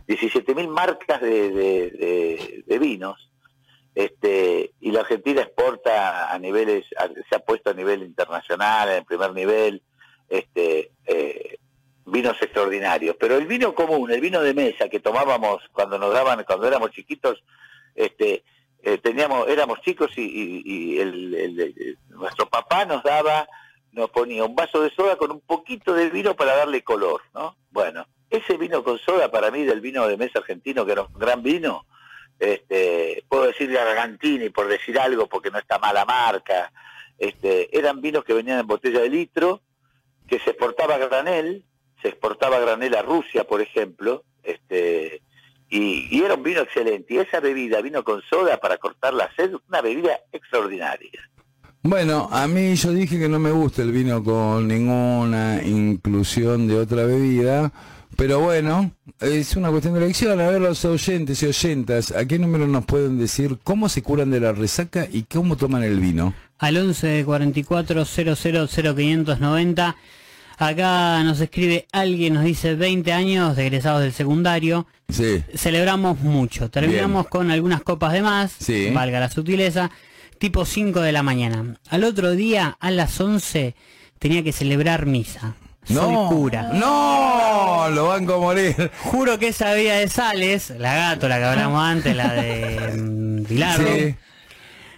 17.000 0.07 0.67
marcas 0.69 1.21
de, 1.21 2.77
vinos. 2.79 3.29
Este, 3.95 4.71
y 4.79 4.91
la 4.91 5.01
Argentina 5.01 5.41
exporta 5.41 6.33
a 6.33 6.39
niveles, 6.39 6.85
se 7.29 7.35
ha 7.35 7.39
puesto 7.39 7.69
a 7.69 7.73
nivel 7.73 8.01
internacional, 8.01 8.89
en 8.89 9.05
primer 9.05 9.33
nivel, 9.33 9.83
este, 10.33 10.91
eh, 11.05 11.57
vinos 12.05 12.37
extraordinarios. 12.41 13.15
Pero 13.19 13.37
el 13.37 13.45
vino 13.45 13.73
común, 13.75 14.11
el 14.11 14.21
vino 14.21 14.41
de 14.41 14.53
mesa 14.53 14.89
que 14.89 14.99
tomábamos 14.99 15.61
cuando 15.71 15.97
nos 15.99 16.13
daban, 16.13 16.43
cuando 16.43 16.67
éramos 16.67 16.91
chiquitos, 16.91 17.43
este, 17.95 18.43
eh, 18.81 18.97
teníamos, 18.97 19.47
éramos 19.47 19.81
chicos 19.81 20.11
y, 20.17 20.99
el- 20.99 21.97
nuestro 22.09 22.49
papá 22.49 22.85
nos 22.85 23.03
daba 23.03 23.47
nos 23.91 24.09
ponía 24.09 24.43
un 24.43 24.55
vaso 24.55 24.81
de 24.81 24.89
soda 24.89 25.17
con 25.17 25.29
un 25.31 25.41
poquito 25.41 25.93
de 25.93 26.09
vino 26.09 26.35
para 26.35 26.55
darle 26.55 26.81
color, 26.81 27.21
¿no? 27.35 27.55
Bueno, 27.69 28.07
ese 28.27 28.57
vino 28.57 28.83
con 28.83 28.97
soda 28.97 29.29
para 29.29 29.51
mí 29.51 29.63
del 29.65 29.81
vino 29.81 30.07
de 30.07 30.17
mesa 30.17 30.39
argentino, 30.39 30.83
que 30.83 30.93
era 30.93 31.03
un 31.03 31.13
gran 31.13 31.43
vino, 31.43 31.85
este, 32.39 33.23
puedo 33.29 33.45
decir 33.45 33.77
Argantini 33.77 34.49
por 34.49 34.67
decir 34.67 34.97
algo, 34.97 35.27
porque 35.27 35.51
no 35.51 35.59
está 35.59 35.77
mala 35.77 36.05
marca, 36.05 36.71
este, 37.19 37.69
eran 37.77 38.01
vinos 38.01 38.23
que 38.23 38.33
venían 38.33 38.59
en 38.59 38.65
botella 38.67 39.01
de 39.01 39.09
litro, 39.09 39.61
que 40.27 40.39
se 40.39 40.51
exportaba 40.51 40.97
granel, 40.97 41.65
se 42.01 42.09
exportaba 42.09 42.59
granel 42.59 42.95
a 42.95 43.01
Rusia, 43.01 43.43
por 43.45 43.61
ejemplo, 43.61 44.23
este, 44.43 45.21
y, 45.69 46.21
era 46.23 46.35
un 46.35 46.43
vino 46.43 46.61
excelente. 46.61 47.13
Y 47.15 47.17
esa 47.17 47.39
bebida, 47.39 47.81
vino 47.81 48.03
con 48.03 48.21
soda 48.29 48.57
para 48.59 48.77
cortar 48.77 49.13
la 49.13 49.33
sed, 49.35 49.53
una 49.69 49.81
bebida 49.81 50.19
extraordinaria. 50.31 51.29
Bueno, 51.81 52.29
a 52.31 52.47
mí 52.47 52.75
yo 52.75 52.91
dije 52.93 53.19
que 53.19 53.27
no 53.27 53.39
me 53.39 53.51
gusta 53.51 53.81
el 53.81 53.91
vino 53.91 54.23
con 54.23 54.67
ninguna 54.67 55.61
inclusión 55.63 56.67
de 56.67 56.79
otra 56.79 57.03
bebida, 57.03 57.73
pero 58.15 58.39
bueno, 58.39 58.91
es 59.19 59.55
una 59.55 59.69
cuestión 59.69 59.95
de 59.95 60.05
elección. 60.05 60.39
A 60.39 60.49
ver, 60.49 60.61
los 60.61 60.85
oyentes 60.85 61.43
y 61.43 61.47
oyentas, 61.47 62.11
¿a 62.11 62.25
qué 62.25 62.39
número 62.39 62.67
nos 62.67 62.85
pueden 62.85 63.17
decir 63.17 63.57
cómo 63.63 63.89
se 63.89 64.01
curan 64.01 64.31
de 64.31 64.39
la 64.39 64.53
resaca 64.53 65.07
y 65.11 65.23
cómo 65.23 65.57
toman 65.57 65.83
el 65.83 65.99
vino? 65.99 66.33
Al 66.63 66.77
11 66.77 67.23
44 67.25 68.05
00 68.05 68.67
0590. 68.67 69.95
Acá 70.57 71.21
nos 71.23 71.41
escribe 71.41 71.87
alguien, 71.91 72.35
nos 72.35 72.45
dice 72.45 72.75
20 72.75 73.11
años 73.11 73.57
de 73.57 73.67
egresados 73.67 74.01
del 74.01 74.13
secundario. 74.13 74.87
Sí. 75.09 75.43
Celebramos 75.55 76.21
mucho. 76.21 76.69
Terminamos 76.69 77.27
con 77.27 77.51
algunas 77.51 77.81
copas 77.81 78.13
de 78.13 78.21
más, 78.21 78.53
Sí. 78.59 78.91
valga 78.93 79.19
la 79.19 79.29
sutileza, 79.29 79.91
tipo 80.37 80.63
5 80.63 81.01
de 81.01 81.11
la 81.11 81.21
mañana. 81.21 81.75
Al 81.89 82.05
otro 82.05 82.31
día, 82.31 82.77
a 82.79 82.91
las 82.91 83.19
11, 83.19 83.75
tenía 84.17 84.41
que 84.41 84.53
celebrar 84.53 85.05
misa. 85.05 85.55
Soy 85.85 86.15
cura. 86.29 86.69
No, 86.73 87.89
lo 87.89 88.07
van 88.07 88.23
a 88.23 88.37
morir. 88.37 88.89
Juro 89.03 89.37
que 89.37 89.49
esa 89.49 89.73
bebida 89.73 89.97
de 89.97 90.07
sales, 90.07 90.71
la 90.79 90.95
gato, 90.95 91.27
la 91.27 91.39
que 91.39 91.43
hablamos 91.43 91.83
antes, 91.83 92.15
la 92.15 92.31
de 92.33 92.93
mm, 92.97 93.43
Bilardo, 93.49 93.87
Sí. 93.93 94.15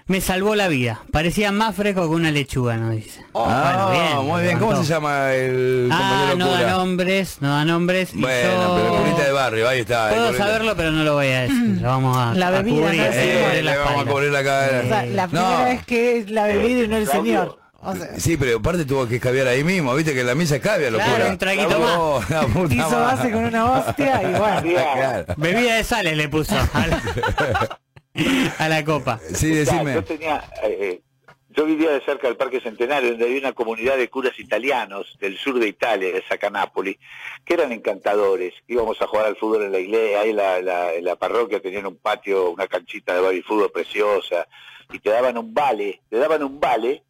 Me 0.08 0.22
salvó 0.22 0.56
la 0.56 0.68
vida. 0.68 1.02
Parecía 1.12 1.52
más 1.52 1.76
fresco 1.76 2.02
que 2.08 2.16
una 2.16 2.30
lechuga, 2.32 2.78
nos 2.78 2.92
dice. 2.96 3.26
Ah, 3.34 3.90
Bueno, 3.90 3.92
bien, 3.92 4.28
muy 4.28 4.42
bien. 4.44 4.60
¿Cómo 4.60 4.76
se 4.76 4.84
llama 4.84 5.34
el 5.34 5.90
Ah, 5.92 5.98
compañero 5.98 6.38
no 6.38 6.52
da 6.52 6.58
cura? 6.60 6.72
nombres, 6.72 7.38
no 7.42 7.50
da 7.56 7.66
nombres. 7.66 8.14
y 8.14 8.22
Bueno, 8.22 8.52
yo- 8.52 8.76
pero 8.76 8.96
curita 9.04 9.24
de 9.24 9.32
barrio, 9.32 9.68
ahí 9.68 9.80
está. 9.80 10.10
Puedo 10.10 10.28
curita. 10.28 10.46
saberlo, 10.46 10.76
pero 10.76 10.92
no 10.92 11.04
lo 11.04 11.14
voy 11.16 11.28
a 11.28 11.42
decir. 11.42 11.82
Lo 11.82 11.88
vamos 11.90 12.18
a, 12.18 12.34
La 12.36 12.48
a 12.48 12.52
bebida, 12.52 12.82
cubrir, 12.86 13.00
¿no? 13.02 13.04
a 13.08 13.16
Eh, 13.56 13.62
la 13.64 13.78
vamos 13.78 14.06
a 14.08 14.12
cubrir 14.12 14.32
la 14.32 14.44
cara. 14.44 14.82
O 14.84 14.88
sea, 14.88 15.06
la 15.08 15.28
primera 15.28 15.58
No. 15.60 15.66
vez 15.66 15.86
que 15.86 16.18
es 16.20 16.30
la 16.30 16.44
bebida 16.46 16.84
y 16.84 16.88
no 16.88 16.98
el 16.98 17.08
señor. 17.08 17.60
O 17.88 17.96
sea, 17.96 18.08
Sí, 18.20 18.36
pero 18.38 18.58
aparte 18.58 18.84
tuvo 18.86 19.08
que 19.08 19.16
escabiar 19.18 19.48
ahí 19.48 19.64
mismo, 19.64 19.94
viste 19.94 20.14
que 20.16 20.24
la 20.24 20.34
misa 20.34 20.56
escabia, 20.56 20.90
locura. 20.90 21.16
Claro, 21.16 21.30
un 21.32 21.38
traguito 21.38 21.78
Oh, 21.80 22.22
hizo 22.72 23.00
base 23.00 23.32
con 23.32 23.44
una 23.46 23.72
hostia 23.72 24.22
y 24.24 24.40
bueno. 24.40 24.62
Claro. 24.96 25.26
Bebida 25.38 25.76
de 25.76 25.84
sales 25.84 26.18
le 26.18 26.28
puso 26.30 26.56
a 28.60 28.70
la, 28.70 28.84
copa. 28.86 29.20
Sí, 29.34 29.50
decime. 29.52 29.94
Yo 29.96 30.04
tenía, 30.04 30.44
eh, 30.64 31.02
yo 31.50 31.66
vivía 31.66 31.92
de 31.92 32.02
cerca 32.02 32.28
del 32.28 32.38
Parque 32.38 32.60
Centenario, 32.62 33.12
donde 33.12 33.26
había 33.26 33.40
una 33.40 33.54
comunidad 33.54 33.98
de 33.98 34.10
curas 34.10 34.38
italianos 34.40 35.18
del 35.20 35.38
sur 35.38 35.60
de 35.60 35.68
Italia, 35.68 36.12
de 36.14 36.24
Sacanápoli, 36.28 36.98
que 37.46 37.54
eran 37.54 37.72
encantadores. 37.72 38.54
Íbamos 38.68 39.02
a 39.02 39.08
jugar 39.08 39.26
al 39.28 39.36
fútbol 39.38 39.64
en 39.64 39.72
la 39.72 39.80
iglesia, 39.80 40.22
ahí 40.22 40.34
la, 40.34 40.62
la, 40.62 40.94
en 40.94 41.06
la 41.06 41.16
parroquia 41.16 41.62
tenían 41.62 41.86
un 41.86 41.98
patio, 41.98 42.50
una 42.52 42.68
canchita 42.68 43.14
de 43.14 43.22
baby 43.22 43.42
fútbol 43.42 43.72
preciosa, 43.72 44.48
y 44.92 45.00
te 45.00 45.10
daban 45.10 45.38
un 45.38 45.54
vale, 45.54 46.02
te 46.10 46.18
daban 46.18 46.44
un 46.44 46.60
vale, 46.60 47.04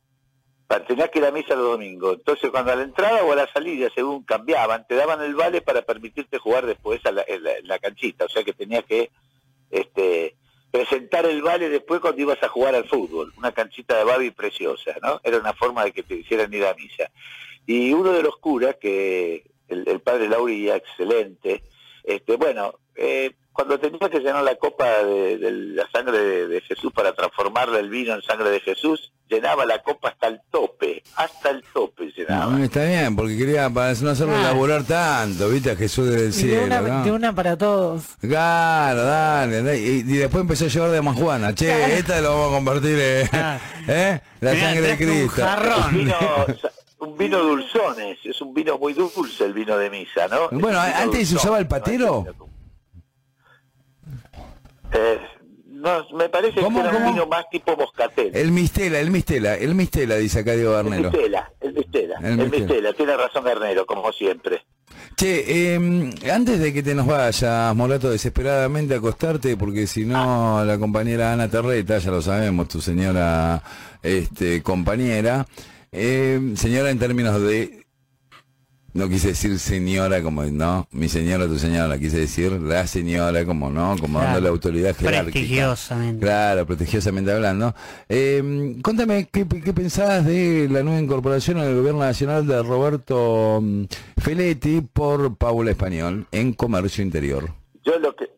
pa- 0.68 0.84
tenías 0.86 1.10
que 1.10 1.20
ir 1.20 1.26
a 1.26 1.32
misa 1.32 1.56
los 1.56 1.72
domingos. 1.72 2.15
Entonces 2.18 2.50
cuando 2.52 2.72
a 2.72 2.76
la 2.76 2.84
entrada 2.84 3.24
o 3.24 3.32
a 3.32 3.36
la 3.36 3.52
salida, 3.52 3.89
según 3.94 4.24
cambiaban, 4.24 4.86
te 4.88 4.96
daban 4.96 5.22
el 5.22 5.36
vale 5.36 5.62
para 5.62 5.82
permitirte 5.82 6.38
jugar 6.38 6.65
después 6.65 7.04
a 7.06 7.12
la- 7.12 7.26
en, 7.28 7.44
la, 7.44 7.58
en 7.58 7.68
la 7.68 7.80
canchita, 7.80 8.26
o 8.26 8.30
sea 8.30 8.44
que 8.44 8.54
tenías 8.54 8.84
que 8.86 9.10
este 9.72 10.36
presentar 10.76 11.26
el 11.26 11.42
vale 11.42 11.70
después 11.70 12.02
cuando 12.02 12.22
ibas 12.22 12.42
a 12.44 12.50
jugar 12.50 12.76
al 12.76 12.84
fútbol, 12.84 13.32
una 13.38 13.54
canchita 13.54 13.98
de 13.98 14.04
babi 14.04 14.32
preciosa, 14.32 14.94
¿no? 15.02 15.22
Era 15.24 15.38
una 15.38 15.54
forma 15.54 15.86
de 15.86 15.94
que 15.94 16.04
te 16.04 16.16
hicieran 16.16 16.54
ir 16.54 16.66
a 16.66 16.74
misa. 16.74 17.10
Y 17.66 17.94
uno 17.94 18.12
de 18.12 18.22
los 18.22 18.36
curas, 18.38 18.76
que 18.76 19.46
el, 19.70 19.88
el 19.88 20.02
padre 20.02 20.28
Lauría, 20.28 20.76
excelente, 20.76 21.64
este, 22.04 22.36
bueno, 22.36 22.74
eh, 22.96 23.32
cuando 23.56 23.80
tenía 23.80 24.10
que 24.10 24.20
llenar 24.20 24.44
la 24.44 24.56
copa 24.56 24.86
de, 25.04 25.38
de 25.38 25.50
la 25.52 25.89
sangre 25.89 26.18
de, 26.20 26.48
de 26.50 26.62
Jesús 26.62 26.91
para 26.94 27.13
transformarla 27.13 27.80
el 27.80 27.89
vino 27.89 28.13
en 28.13 28.22
sangre 28.22 28.50
de 28.50 28.60
Jesús, 28.60 29.13
llenaba 29.30 29.65
la 29.65 29.82
copa 29.82 30.10
hasta 30.10 30.28
el 30.28 30.41
tope, 30.52 31.02
hasta 31.15 31.52
el 31.52 31.63
tope 31.74 32.12
llenaba. 32.15 32.48
No, 32.52 32.63
está 32.65 32.84
bien, 32.84 33.15
porque 33.15 33.38
quería 33.38 33.70
para 33.70 33.94
no 33.94 34.10
hacerlo 34.10 34.34
Claro. 34.34 34.44
laburar 34.50 34.84
tanto, 34.84 35.48
viste, 35.50 35.72
a 35.72 35.76
Jesús 35.78 36.10
del 36.10 36.20
Y 36.20 36.26
de 36.26 36.32
cielo, 36.34 36.65
una, 36.65 36.82
¿no? 36.82 37.04
de 37.06 37.12
una 37.13 37.34
para 37.34 37.58
todos. 37.58 38.04
Claro, 38.20 39.04
dale, 39.06 39.63
dale. 39.63 39.80
Y, 39.80 39.89
y 40.00 40.18
después 40.18 40.41
empezó 40.41 40.65
a 40.65 40.68
llevar 40.68 40.91
de 40.91 41.00
Juana. 41.00 41.56
Che, 41.56 41.98
esta 41.98 42.20
lo 42.20 42.32
vamos 42.32 42.52
a 42.52 42.56
convertir 42.56 43.00
en 43.00 43.28
Claro. 43.28 43.60
¿eh? 43.88 44.22
la 44.41 44.52
Mirá, 44.52 44.65
sangre 44.65 44.88
de 44.88 44.98
Cristo. 44.98 45.41
jarrón. 45.41 45.84
Un 45.86 45.98
vino, 45.98 46.18
un 47.00 47.18
vino 47.18 47.39
dulzones, 47.39 48.18
es 48.26 48.41
un 48.41 48.54
vino 48.54 48.78
muy 48.78 48.94
dulce 48.94 49.46
el 49.46 49.54
vino 49.54 49.78
de 49.78 49.89
misa, 49.89 50.28
¿no? 50.28 50.50
Bueno, 50.52 50.78
antes 50.80 51.30
se 51.30 51.36
usaba 51.38 51.58
el 51.58 51.68
¿no? 51.68 52.26
Eh, 54.95 55.19
no, 55.67 56.05
me 56.15 56.29
parece 56.29 56.62
¿Cómo, 56.62 56.81
que 56.81 56.88
era 56.88 56.97
un 56.97 57.13
vino 57.13 57.27
más 57.27 57.45
tipo 57.51 57.75
moscatel. 57.75 58.31
El 58.34 58.51
mistela, 58.51 58.99
el 58.99 59.12
mistela, 59.12 59.55
el 59.55 59.75
mistela, 59.75 60.15
dice 60.15 60.39
acá 60.39 60.53
Diego 60.53 60.71
El 60.71 60.84
Garnero. 60.89 61.12
mistela, 61.12 61.51
el 61.62 61.73
mistela, 61.73 62.15
El 62.19 62.25
el 62.25 62.38
mistela. 62.38 62.58
mistela, 62.65 62.93
tiene 62.93 63.17
razón 63.17 63.43
Garnero, 63.43 63.86
como 63.86 64.12
siempre. 64.13 64.63
Che, 65.17 65.73
eh, 65.75 66.10
antes 66.31 66.60
de 66.60 66.73
que 66.73 66.81
te 66.84 66.95
nos 66.95 67.05
vayas, 67.08 67.75
Morato, 67.75 68.10
desesperadamente 68.10 68.93
a 68.95 68.97
acostarte, 68.97 69.55
porque 69.58 69.88
si 69.88 70.05
no, 70.05 70.63
la 70.65 70.77
compañera 70.77 71.34
Ana 71.34 71.49
Terreta, 71.49 71.97
ya 71.99 72.12
lo 72.12 72.21
sabemos, 72.21 72.67
tu 72.67 72.81
señora 72.81 73.62
este, 74.03 74.62
compañera, 74.63 75.45
eh, 75.91 76.53
señora 76.55 76.89
en 76.89 76.99
términos 76.99 77.41
de, 77.41 77.85
no 78.95 79.10
quise 79.10 79.27
decir 79.29 79.60
señora 79.60 80.23
como, 80.23 80.43
no, 80.45 80.88
mi 80.91 81.10
señora, 81.10 81.47
tu 81.47 81.60
señora, 81.60 81.99
quise 81.99 82.17
decir 82.17 82.53
la 82.53 82.88
señora 82.88 83.45
como, 83.45 83.69
no, 83.69 83.97
como 83.99 84.19
Claro. 84.19 84.25
dándole 84.25 84.47
autoridad 84.47 84.95
jerárquica. 84.95 85.31
Prestigiosamente. 85.34 86.21
Claro, 86.25 86.65
prestigiosamente 86.65 87.31
hablando. 87.34 87.75
Eh, 88.08 88.77
contame, 88.81 89.27
¿qué, 89.29 89.45
¿qué 89.45 89.73
pensás 89.73 90.25
de 90.25 90.69
la 90.71 90.81
nueva 90.81 91.01
incorporación 91.01 91.58
al 91.58 91.75
gobierno 91.75 91.99
nacional 91.99 92.47
de 92.47 92.63
Roberto 92.63 93.60
mm, 93.62 93.84
Feletti 94.17 94.79
por 94.79 95.36
Paula 95.36 95.71
Español 95.71 96.25
en 96.31 96.53
Comercio 96.53 97.03
Interior? 97.03 97.49
Yo 97.84 97.99
lo 97.99 98.15
que 98.15 98.29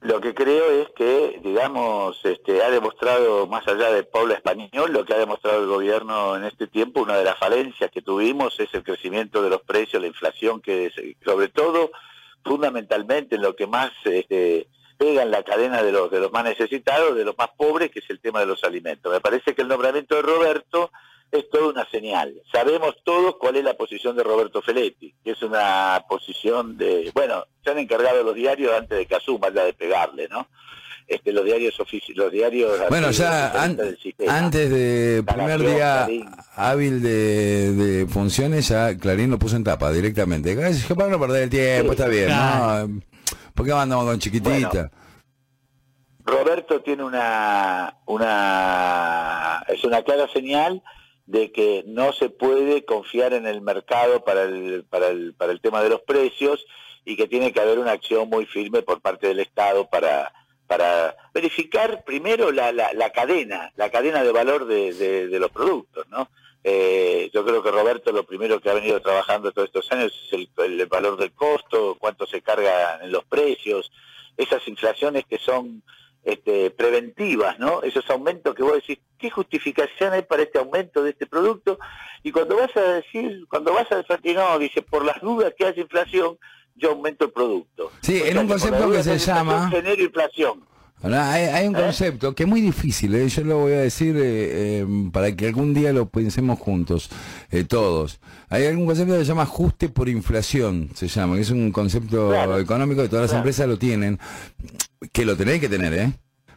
lo 0.00 0.20
que 0.20 0.34
creo 0.34 0.70
es 0.70 0.88
que, 0.90 1.40
digamos, 1.42 2.20
este, 2.24 2.62
ha 2.62 2.70
demostrado, 2.70 3.46
más 3.46 3.66
allá 3.66 3.90
de 3.90 4.04
Paula 4.04 4.34
Español, 4.34 4.92
lo 4.92 5.04
que 5.04 5.14
ha 5.14 5.18
demostrado 5.18 5.62
el 5.62 5.68
gobierno 5.68 6.36
en 6.36 6.44
este 6.44 6.66
tiempo, 6.66 7.02
una 7.02 7.16
de 7.16 7.24
las 7.24 7.38
falencias 7.38 7.90
que 7.90 8.02
tuvimos 8.02 8.58
es 8.60 8.72
el 8.74 8.84
crecimiento 8.84 9.42
de 9.42 9.50
los 9.50 9.62
precios, 9.62 10.02
la 10.02 10.08
inflación, 10.08 10.60
que 10.60 10.92
sobre 11.24 11.48
todo, 11.48 11.90
fundamentalmente, 12.44 13.36
en 13.36 13.42
lo 13.42 13.56
que 13.56 13.66
más 13.66 13.90
este, 14.04 14.68
pega 14.98 15.22
en 15.22 15.30
la 15.30 15.42
cadena 15.42 15.82
de 15.82 15.92
los, 15.92 16.10
de 16.10 16.20
los 16.20 16.30
más 16.30 16.44
necesitados, 16.44 17.16
de 17.16 17.24
los 17.24 17.36
más 17.36 17.48
pobres, 17.56 17.90
que 17.90 18.00
es 18.00 18.10
el 18.10 18.20
tema 18.20 18.40
de 18.40 18.46
los 18.46 18.64
alimentos. 18.64 19.12
Me 19.12 19.20
parece 19.20 19.54
que 19.54 19.62
el 19.62 19.68
nombramiento 19.68 20.14
de 20.14 20.22
Roberto 20.22 20.90
es 21.38 21.48
toda 21.50 21.68
una 21.68 21.88
señal. 21.90 22.34
Sabemos 22.52 22.96
todos 23.04 23.36
cuál 23.36 23.56
es 23.56 23.64
la 23.64 23.74
posición 23.74 24.16
de 24.16 24.22
Roberto 24.22 24.62
Feletti, 24.62 25.14
que 25.24 25.32
es 25.32 25.42
una 25.42 26.02
posición 26.08 26.76
de, 26.76 27.10
bueno, 27.14 27.44
se 27.64 27.70
han 27.70 27.78
encargado 27.78 28.22
los 28.22 28.34
diarios 28.34 28.72
antes 28.76 28.98
de 28.98 29.06
que 29.06 29.14
asuma 29.16 29.50
la 29.50 29.64
de 29.64 29.72
pegarle, 29.74 30.28
¿no? 30.28 30.48
Este, 31.08 31.32
los 31.32 31.44
diarios 31.44 31.78
ofici 31.78 32.14
los 32.14 32.32
diarios 32.32 32.80
Bueno, 32.88 33.12
ya 33.12 33.52
an- 33.62 33.78
antes 34.28 34.70
de 34.70 35.22
La 35.24 35.32
primer 35.34 35.60
Nación, 35.60 35.74
día 35.76 35.94
Clarín. 36.04 36.30
hábil 36.56 37.00
de, 37.00 37.72
de 37.74 38.06
funciones, 38.08 38.66
ya 38.68 38.96
Clarín 38.96 39.30
lo 39.30 39.38
puso 39.38 39.54
en 39.54 39.62
tapa 39.62 39.92
directamente. 39.92 40.50
Es 40.68 40.84
que 40.84 40.96
para 40.96 41.08
no 41.10 41.20
perder 41.20 41.44
el 41.44 41.50
tiempo, 41.50 41.92
Sí, 41.92 41.96
está 42.00 42.08
bien, 42.08 42.26
claro. 42.26 42.88
¿no? 42.88 43.00
¿Por 43.54 43.64
qué 43.66 43.72
andamos 43.72 44.04
con 44.06 44.18
chiquitita? 44.18 44.90
Roberto 46.24 46.80
tiene 46.80 47.04
una, 47.04 47.98
una, 48.06 49.62
es 49.68 49.84
una 49.84 50.02
clara 50.02 50.26
señal 50.32 50.82
de 51.26 51.50
que 51.52 51.84
no 51.86 52.12
se 52.12 52.30
puede 52.30 52.84
confiar 52.84 53.32
en 53.32 53.46
el 53.46 53.60
mercado 53.60 54.24
para 54.24 54.44
el, 54.44 54.84
para 54.88 55.08
el, 55.08 55.34
para 55.34 55.52
el 55.52 55.60
tema 55.60 55.82
de 55.82 55.90
los 55.90 56.00
precios 56.02 56.64
y 57.04 57.16
que 57.16 57.28
tiene 57.28 57.52
que 57.52 57.60
haber 57.60 57.78
una 57.78 57.92
acción 57.92 58.28
muy 58.28 58.46
firme 58.46 58.82
por 58.82 59.00
parte 59.00 59.28
del 59.28 59.40
Estado 59.40 59.88
para, 59.88 60.32
para 60.66 61.16
verificar 61.34 62.04
primero 62.04 62.50
la, 62.52 62.72
la, 62.72 62.92
la 62.92 63.10
cadena, 63.10 63.72
la 63.76 63.90
cadena 63.90 64.22
de 64.24 64.32
valor 64.32 64.66
de, 64.66 64.92
de- 64.94 65.38
los 65.38 65.50
productos, 65.50 66.06
¿no? 66.08 66.28
Eh, 66.68 67.30
yo 67.32 67.44
creo 67.44 67.62
que 67.62 67.70
Roberto 67.70 68.10
lo 68.10 68.24
primero 68.24 68.60
que 68.60 68.68
ha 68.70 68.74
venido 68.74 69.00
trabajando 69.00 69.52
todos 69.52 69.68
estos 69.68 69.90
años 69.92 70.12
es 70.26 70.32
el, 70.32 70.48
el 70.80 70.86
valor 70.86 71.16
del 71.16 71.30
costo, 71.32 71.96
cuánto 72.00 72.26
se 72.26 72.42
carga 72.42 72.98
en 73.04 73.12
los 73.12 73.24
precios, 73.24 73.92
esas 74.36 74.66
inflaciones 74.66 75.24
que 75.26 75.38
son 75.38 75.84
este, 76.26 76.70
preventivas, 76.72 77.58
¿no? 77.60 77.82
Esos 77.82 78.10
aumentos 78.10 78.52
que 78.54 78.64
vos 78.64 78.74
decís, 78.74 78.98
¿qué 79.16 79.30
justificación 79.30 80.12
hay 80.12 80.22
para 80.22 80.42
este 80.42 80.58
aumento 80.58 81.04
de 81.04 81.10
este 81.10 81.24
producto? 81.24 81.78
Y 82.24 82.32
cuando 82.32 82.56
vas 82.56 82.76
a 82.76 82.80
decir, 82.80 83.46
cuando 83.48 83.72
vas 83.72 83.90
a 83.92 84.02
decir, 84.02 84.34
no, 84.34 84.58
dice, 84.58 84.82
por 84.82 85.04
las 85.04 85.20
dudas 85.20 85.54
que 85.56 85.64
haya 85.64 85.80
inflación, 85.80 86.36
yo 86.74 86.90
aumento 86.90 87.26
el 87.26 87.30
producto. 87.30 87.92
Sí, 88.02 88.20
en 88.24 88.38
un 88.38 88.48
concepto 88.48 88.90
que 88.90 89.04
se 89.04 89.18
llama... 89.18 89.70
Genero 89.70 90.02
inflación. 90.02 90.66
Hay, 91.14 91.68
un 91.68 91.76
¿Eh? 91.76 91.80
concepto 91.80 92.34
que 92.34 92.44
es 92.44 92.48
muy 92.48 92.60
difícil, 92.60 93.14
¿eh? 93.14 93.28
yo 93.28 93.44
lo 93.44 93.58
voy 93.58 93.72
a 93.72 93.80
decir 93.80 94.16
eh, 94.18 94.86
para 95.12 95.34
que 95.34 95.46
algún 95.46 95.74
día 95.74 95.92
lo 95.92 96.08
pensemos 96.08 96.58
juntos, 96.58 97.10
todos. 97.68 98.20
Hay 98.48 98.66
algún 98.66 98.86
concepto 98.86 99.14
que 99.14 99.20
se 99.20 99.26
llama 99.26 99.42
ajuste 99.42 99.88
por 99.88 100.08
inflación, 100.08 100.90
se 100.94 101.08
llama, 101.08 101.36
que 101.36 101.42
es 101.42 101.50
un 101.50 101.70
concepto 101.72 102.58
económico 102.58 103.02
que 103.02 103.08
todas 103.08 103.30
las 103.30 103.36
empresas 103.36 103.68
lo 103.68 103.78
tienen, 103.78 104.18
que 105.12 105.24
lo 105.24 105.36
tenéis 105.36 105.60
que 105.60 105.68
tener, 105.68 105.92
¿eh? 105.94 106.12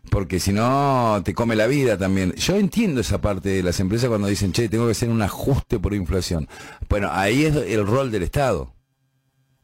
Porque 0.09 0.39
si 0.39 0.53
no, 0.53 1.21
te 1.23 1.33
come 1.33 1.55
la 1.55 1.67
vida 1.67 1.97
también. 1.97 2.33
Yo 2.33 2.55
entiendo 2.55 3.01
esa 3.01 3.21
parte 3.21 3.49
de 3.49 3.63
las 3.63 3.79
empresas 3.79 4.09
cuando 4.09 4.27
dicen, 4.27 4.51
che, 4.51 4.69
tengo 4.69 4.85
que 4.85 4.93
hacer 4.93 5.09
un 5.09 5.21
ajuste 5.21 5.79
por 5.79 5.93
inflación. 5.93 6.47
Bueno, 6.87 7.09
ahí 7.11 7.45
es 7.45 7.55
el 7.55 7.85
rol 7.85 8.09
del 8.09 8.23
Estado, 8.23 8.73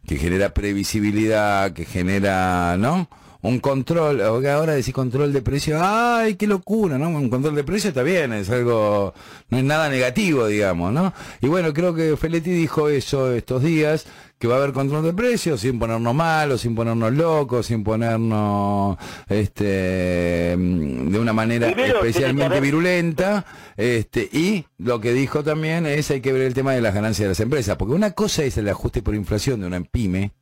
que 0.06 0.18
genera 0.18 0.54
previsibilidad, 0.54 1.74
que 1.74 1.86
genera, 1.86 2.78
¿no? 2.78 3.10
Un 3.48 3.60
control, 3.60 4.22
ahora 4.22 4.74
decís 4.74 4.94
control 4.94 5.32
de 5.32 5.42
precio, 5.42 5.78
ay, 5.80 6.36
qué 6.36 6.48
locura, 6.48 6.98
¿no? 6.98 7.10
Un 7.10 7.30
control 7.30 7.56
de 7.56 7.64
precio 7.64 7.90
está 7.90 8.02
bien, 8.02 8.34
es 8.34 8.50
algo, 8.50 9.14
no 9.50 9.58
es 9.58 9.64
nada 9.64 9.90
negativo, 9.90 10.48
digamos, 10.48 10.92
¿no? 10.92 11.14
Y 11.42 11.48
bueno, 11.48 11.74
creo 11.74 11.94
que 11.94 12.18
Feletti 12.18 12.52
dijo 12.52 12.90
eso 12.90 13.32
estos 13.32 13.62
días, 13.62 14.06
que 14.40 14.48
va 14.48 14.56
a 14.56 14.58
haber 14.58 14.74
control 14.74 15.04
de 15.04 15.14
precios 15.14 15.62
sin 15.62 15.80
ponernos 15.80 16.14
malos, 16.14 16.62
sin 16.62 16.76
ponernos 16.76 17.14
locos, 17.14 17.68
sin 17.68 17.84
ponernos 17.84 18.98
este 19.30 20.56
de 20.58 21.20
una 21.20 21.34
manera 21.34 21.70
especialmente 21.70 22.60
virulenta, 22.60 23.46
este 23.78 24.28
y 24.32 24.66
lo 24.78 25.00
que 25.00 25.14
dijo 25.14 25.44
también 25.44 25.86
es 25.86 26.12
hay 26.12 26.22
que 26.22 26.34
ver 26.34 26.42
el 26.42 26.54
tema 26.54 26.74
de 26.74 26.82
las 26.82 26.94
ganancias 26.94 27.26
de 27.26 27.30
las 27.30 27.40
empresas, 27.40 27.78
porque 27.78 27.94
una 27.94 28.12
cosa 28.12 28.44
es 28.44 28.58
el 28.58 28.68
ajuste 28.68 29.02
por 29.02 29.16
inflación 29.16 29.62
de 29.62 29.68
una 29.68 29.82
pyme 29.82 30.34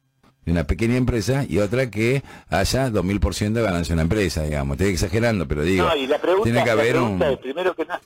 de 0.46 0.52
una 0.52 0.66
pequeña 0.66 0.98
empresa 0.98 1.46
y 1.48 1.60
otra 1.60 1.90
que 1.90 2.24
haya 2.50 2.90
2000% 2.90 3.54
de 3.54 3.62
ganancia 3.62 3.94
en 3.94 3.98
una 3.98 4.04
empresa, 4.04 4.44
digamos. 4.44 4.76
Estoy 4.76 4.94
exagerando, 4.94 5.48
pero 5.48 5.64
digo, 5.64 5.88
tiene 6.44 6.64
que 6.64 6.70
haber 6.70 6.98
un... 6.98 7.20
primero 7.42 7.76
que 7.76 7.86
nada, 7.86 8.02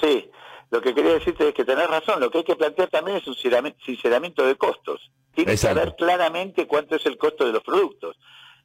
sí, 0.00 0.30
lo 0.70 0.80
que 0.80 0.94
quería 0.94 1.14
decirte 1.14 1.48
es 1.48 1.54
que 1.54 1.64
tenés 1.64 1.88
razón, 1.88 2.20
lo 2.20 2.30
que 2.30 2.38
hay 2.38 2.44
que 2.44 2.56
plantear 2.56 2.88
también 2.88 3.16
es 3.16 3.26
un 3.26 3.34
sinceramiento 3.34 4.46
de 4.46 4.56
costos. 4.56 5.10
Tiene 5.34 5.52
que 5.52 5.56
saber 5.56 5.94
claramente 5.96 6.66
cuánto 6.66 6.96
es 6.96 7.06
el 7.06 7.18
costo 7.18 7.44
de 7.44 7.52
los 7.52 7.62
productos. 7.62 8.16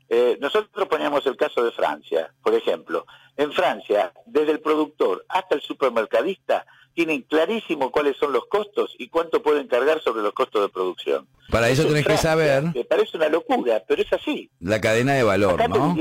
Eh, 0.08 0.38
nosotros 0.40 0.88
poníamos 0.88 1.26
el 1.26 1.36
caso 1.36 1.64
de 1.64 1.72
Francia, 1.72 2.32
por 2.44 2.54
ejemplo. 2.54 3.06
En 3.38 3.52
Francia, 3.52 4.14
desde 4.26 4.52
el 4.52 4.60
productor 4.60 5.26
hasta 5.30 5.56
el 5.56 5.62
supermercadista, 5.62 6.66
tienen 6.96 7.22
clarísimo 7.24 7.92
cuáles 7.92 8.18
son 8.18 8.32
los 8.32 8.48
costos 8.48 8.96
y 8.98 9.10
cuánto 9.10 9.44
pueden 9.44 9.68
cargar 9.68 10.02
sobre 10.02 10.24
los 10.24 10.34
costos 10.34 10.62
de 10.62 10.70
producción. 10.70 11.28
Para 11.52 11.70
eso 11.70 11.86
tenés 11.86 12.06
que 12.06 12.18
saber... 12.18 12.64
Me 12.74 12.86
parece 12.86 13.18
una 13.18 13.28
locura, 13.30 13.84
pero 13.88 14.02
es 14.02 14.12
así. 14.14 14.50
La 14.62 14.80
cadena 14.82 15.14
de 15.14 15.24
valor, 15.24 15.70
¿no? 15.70 15.96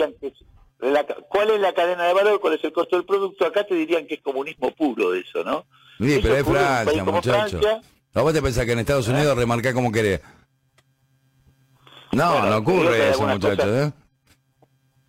¿Cuál 1.29 1.51
es 1.51 1.61
la 1.61 1.75
cadena 1.75 2.05
de 2.05 2.15
valor? 2.15 2.41
¿Cuál 2.41 2.55
es 2.55 2.65
el 2.65 2.73
costo 2.73 2.97
del 2.97 3.05
producto? 3.05 3.45
Acá 3.45 3.67
te 3.67 3.75
dirían 3.75 4.07
que 4.07 4.15
es 4.15 4.23
comunismo 4.23 4.71
puro 4.75 5.15
eso, 5.15 5.43
¿no? 5.43 5.67
Sí, 5.99 6.21
pero 6.23 6.37
es 6.37 6.45
Francia, 6.45 7.05
muchacho. 7.05 7.61
¿A 8.15 8.23
vos 8.23 8.33
te 8.33 8.41
pensás 8.41 8.65
que 8.65 8.73
en 8.73 8.79
Estados 8.79 9.09
Unidos 9.09 9.37
remarcá 9.37 9.75
como 9.75 9.91
querés? 9.91 10.21
No, 12.13 12.47
no 12.47 12.57
ocurre 12.59 13.11
eso, 13.11 13.27
muchachos, 13.27 13.67
¿eh? 13.67 13.93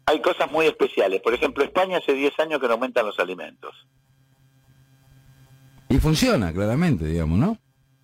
Hay 0.07 0.21
cosas 0.21 0.51
muy 0.51 0.65
especiales. 0.65 1.21
Por 1.21 1.33
ejemplo, 1.33 1.63
España 1.63 1.97
hace 1.97 2.13
10 2.13 2.39
años 2.39 2.59
que 2.59 2.67
no 2.67 2.73
aumentan 2.73 3.05
los 3.05 3.19
alimentos. 3.19 3.75
Y 5.95 5.99
funciona, 5.99 6.51
claramente, 6.51 7.05
digamos, 7.05 7.39
¿no? 7.39 7.57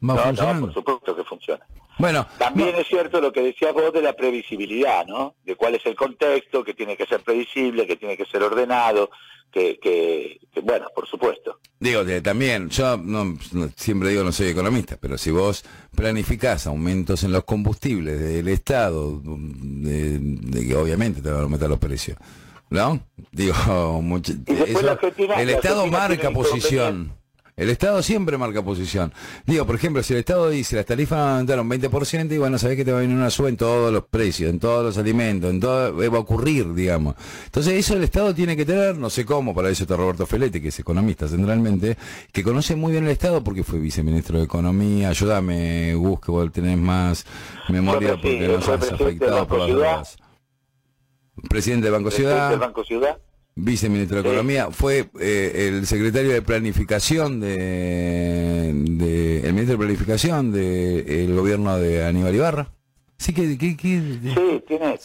Va 0.03 0.31
no, 0.31 0.53
no, 0.53 0.61
por 0.61 0.73
supuesto 0.73 1.15
que 1.15 1.23
funciona. 1.23 1.65
Bueno, 1.99 2.25
también 2.39 2.73
es 2.75 2.87
cierto 2.87 3.21
lo 3.21 3.31
que 3.31 3.41
decías 3.41 3.73
vos 3.73 3.93
de 3.93 4.01
la 4.01 4.13
previsibilidad, 4.13 5.05
¿no? 5.05 5.35
De 5.43 5.55
cuál 5.55 5.75
es 5.75 5.85
el 5.85 5.95
contexto, 5.95 6.63
que 6.63 6.73
tiene 6.73 6.97
que 6.97 7.05
ser 7.05 7.21
previsible, 7.21 7.85
que 7.85 7.97
tiene 7.97 8.17
que 8.17 8.25
ser 8.25 8.41
ordenado, 8.41 9.11
que, 9.51 9.77
que, 9.79 10.39
bueno, 10.63 10.87
por 10.95 11.07
supuesto. 11.07 11.59
Digo, 11.79 12.05
que 12.05 12.21
también, 12.21 12.69
yo 12.69 12.97
no, 12.97 13.37
siempre 13.75 14.09
digo 14.09 14.23
no 14.23 14.31
soy 14.31 14.47
economista, 14.47 14.97
pero 14.99 15.17
si 15.17 15.29
vos 15.29 15.63
planificás 15.95 16.65
aumentos 16.65 17.23
en 17.23 17.33
los 17.33 17.43
combustibles 17.43 18.19
del 18.19 18.47
Estado, 18.47 19.19
de, 19.21 20.67
que 20.67 20.75
obviamente 20.75 21.21
te 21.21 21.29
van 21.29 21.39
a 21.39 21.43
aumentar 21.43 21.69
los 21.69 21.79
precios, 21.79 22.17
¿no? 22.69 23.01
Digo, 23.31 23.53
el 25.37 25.49
Estado 25.49 25.85
marca 25.87 26.31
posición. 26.31 27.20
El 27.61 27.69
Estado 27.69 28.01
siempre 28.01 28.39
marca 28.39 28.63
posición. 28.63 29.13
Digo, 29.45 29.67
por 29.67 29.75
ejemplo, 29.75 30.01
si 30.01 30.13
el 30.13 30.19
Estado 30.21 30.49
dice 30.49 30.77
las 30.77 30.85
tarifas 30.87 31.19
van 31.19 31.27
a 31.27 31.31
aumentar 31.33 31.59
un 31.59 31.69
20%, 31.69 32.33
y 32.33 32.37
bueno, 32.39 32.57
sabés 32.57 32.75
que 32.75 32.83
te 32.83 32.91
va 32.91 32.97
a 32.97 33.01
venir 33.01 33.15
una 33.15 33.29
suba 33.29 33.49
en 33.49 33.57
todos 33.57 33.93
los 33.93 34.05
precios, 34.05 34.49
en 34.49 34.59
todos 34.59 34.83
los 34.83 34.97
alimentos, 34.97 35.51
en 35.51 35.59
todo, 35.59 36.01
eh, 36.01 36.09
va 36.09 36.17
a 36.17 36.21
ocurrir, 36.21 36.73
digamos. 36.73 37.13
Entonces 37.45 37.73
eso 37.73 37.93
el 37.93 38.03
Estado 38.03 38.33
tiene 38.33 38.57
que 38.57 38.65
tener, 38.65 38.97
no 38.97 39.11
sé 39.11 39.25
cómo, 39.25 39.53
para 39.53 39.69
eso 39.69 39.83
está 39.83 39.95
Roberto 39.95 40.25
Feletti, 40.25 40.59
que 40.59 40.69
es 40.69 40.79
economista 40.79 41.27
centralmente, 41.27 41.99
que 42.31 42.41
conoce 42.41 42.75
muy 42.75 42.93
bien 42.93 43.03
el 43.03 43.11
Estado 43.11 43.43
porque 43.43 43.63
fue 43.63 43.77
viceministro 43.77 44.39
de 44.39 44.45
Economía. 44.45 45.09
Ayúdame, 45.09 45.93
Gus, 45.93 46.19
que 46.19 46.31
vos 46.31 46.51
tenés 46.51 46.79
más 46.79 47.27
memoria 47.69 48.13
porque 48.13 48.47
nos 48.47 48.67
has 48.67 48.91
afectado 48.91 49.47
por 49.47 49.59
las 49.59 49.69
dudas. 49.69 50.17
Presidente 51.47 51.85
del 51.85 51.93
Banco 51.93 52.09
Ciudad. 52.09 52.57
Banco 52.57 52.83
Ciudad 52.83 53.19
viceministro 53.55 54.21
de 54.21 54.29
Economía, 54.29 54.71
fue 54.71 55.09
eh, 55.19 55.67
el 55.67 55.85
secretario 55.85 56.31
de 56.31 56.41
Planificación 56.41 57.39
de, 57.39 58.69
el 58.69 59.53
ministro 59.53 59.73
de 59.73 59.77
Planificación 59.77 60.51
del 60.51 61.35
gobierno 61.35 61.77
de 61.77 62.05
Aníbal 62.05 62.35
Ibarra. 62.35 62.69
Sí, 63.17 63.33
que, 63.33 63.57
que, 63.57 63.75
sí 63.77 64.19
tiene, 64.67 64.99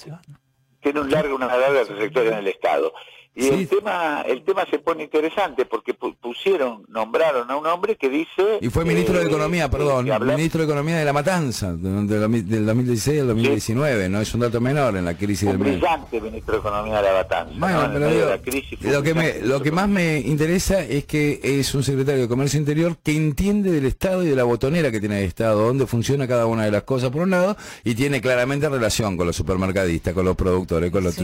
tiene 0.81 1.01
un 1.01 1.11
largo, 1.11 1.37
una 1.37 1.55
larga 1.57 1.85
trayectoria 1.85 2.33
en 2.33 2.39
el 2.39 2.49
Estado. 2.49 2.93
Y 3.39 3.49
el 3.49 3.69
tema 3.69 4.25
el 4.27 4.43
tema 4.43 4.65
se 4.71 4.79
pone 4.79 5.05
interesante 5.05 5.67
porque 5.67 5.93
pusieron, 5.93 6.85
nombraron 6.89 7.51
a 7.51 7.57
un 7.57 7.67
hombre 7.67 7.97
que 7.97 8.09
dice... 8.09 8.59
Y 8.63 8.71
fue 8.71 8.87
ministro 8.87 9.19
de 9.19 9.27
Economía, 9.27 9.71
perdón, 9.71 10.09
ministro 10.35 10.61
de 10.61 10.65
Economía 10.65 10.97
de 10.97 11.05
la 11.05 11.13
Matanza, 11.13 11.75
del, 11.75 12.67
2016 12.67 13.21
al 13.21 13.27
2019, 13.29 14.09
no 14.09 14.23
es 14.23 14.33
un 14.33 14.41
dato 14.41 14.59
menor 14.61 14.97
en 14.97 15.05
la 15.05 15.15
crisis 15.15 15.51
un 15.51 15.59
del 15.59 15.73
brillante 15.73 16.19
ministro 16.21 16.55
de 16.55 16.61
Economía 16.61 16.97
de 16.97 17.03
la 17.03 17.13
Matanza. 17.13 17.55
Bueno, 17.59 17.91
pero 17.93 18.91
lo, 18.91 19.03
que 19.03 19.15
me, 19.15 19.41
lo 19.41 19.63
que 19.63 19.71
más 19.71 19.89
me 19.89 20.19
interesa 20.19 20.81
es 20.81 21.05
que 21.05 21.41
es 21.43 21.75
un 21.75 21.83
secretario 21.83 22.23
de 22.23 22.29
Comercio 22.29 22.59
Interior 22.59 22.97
que 23.03 23.15
entiende 23.15 23.71
del 23.71 23.85
Estado 23.85 24.25
y 24.25 24.29
de 24.29 24.37
la 24.37 24.45
botonera 24.45 24.91
que 24.91 25.01
tiene 25.01 25.19
el 25.19 25.27
Estado, 25.27 25.67
dónde 25.67 25.87
funciona 25.87 26.27
cada 26.27 26.47
una 26.47 26.65
de 26.65 26.71
las 26.71 26.85
cosas 26.85 27.11
por 27.11 27.21
un 27.21 27.31
lado, 27.31 27.55
y 27.85 27.95
tiene 27.95 28.23
claramente 28.23 28.67
relación 28.69 29.19
con 29.19 29.27
los 29.27 29.37
supermercadistas, 29.37 30.15
con 30.15 30.25
los 30.25 30.37
productores, 30.37 30.91
con 30.91 31.05
los... 31.05 31.17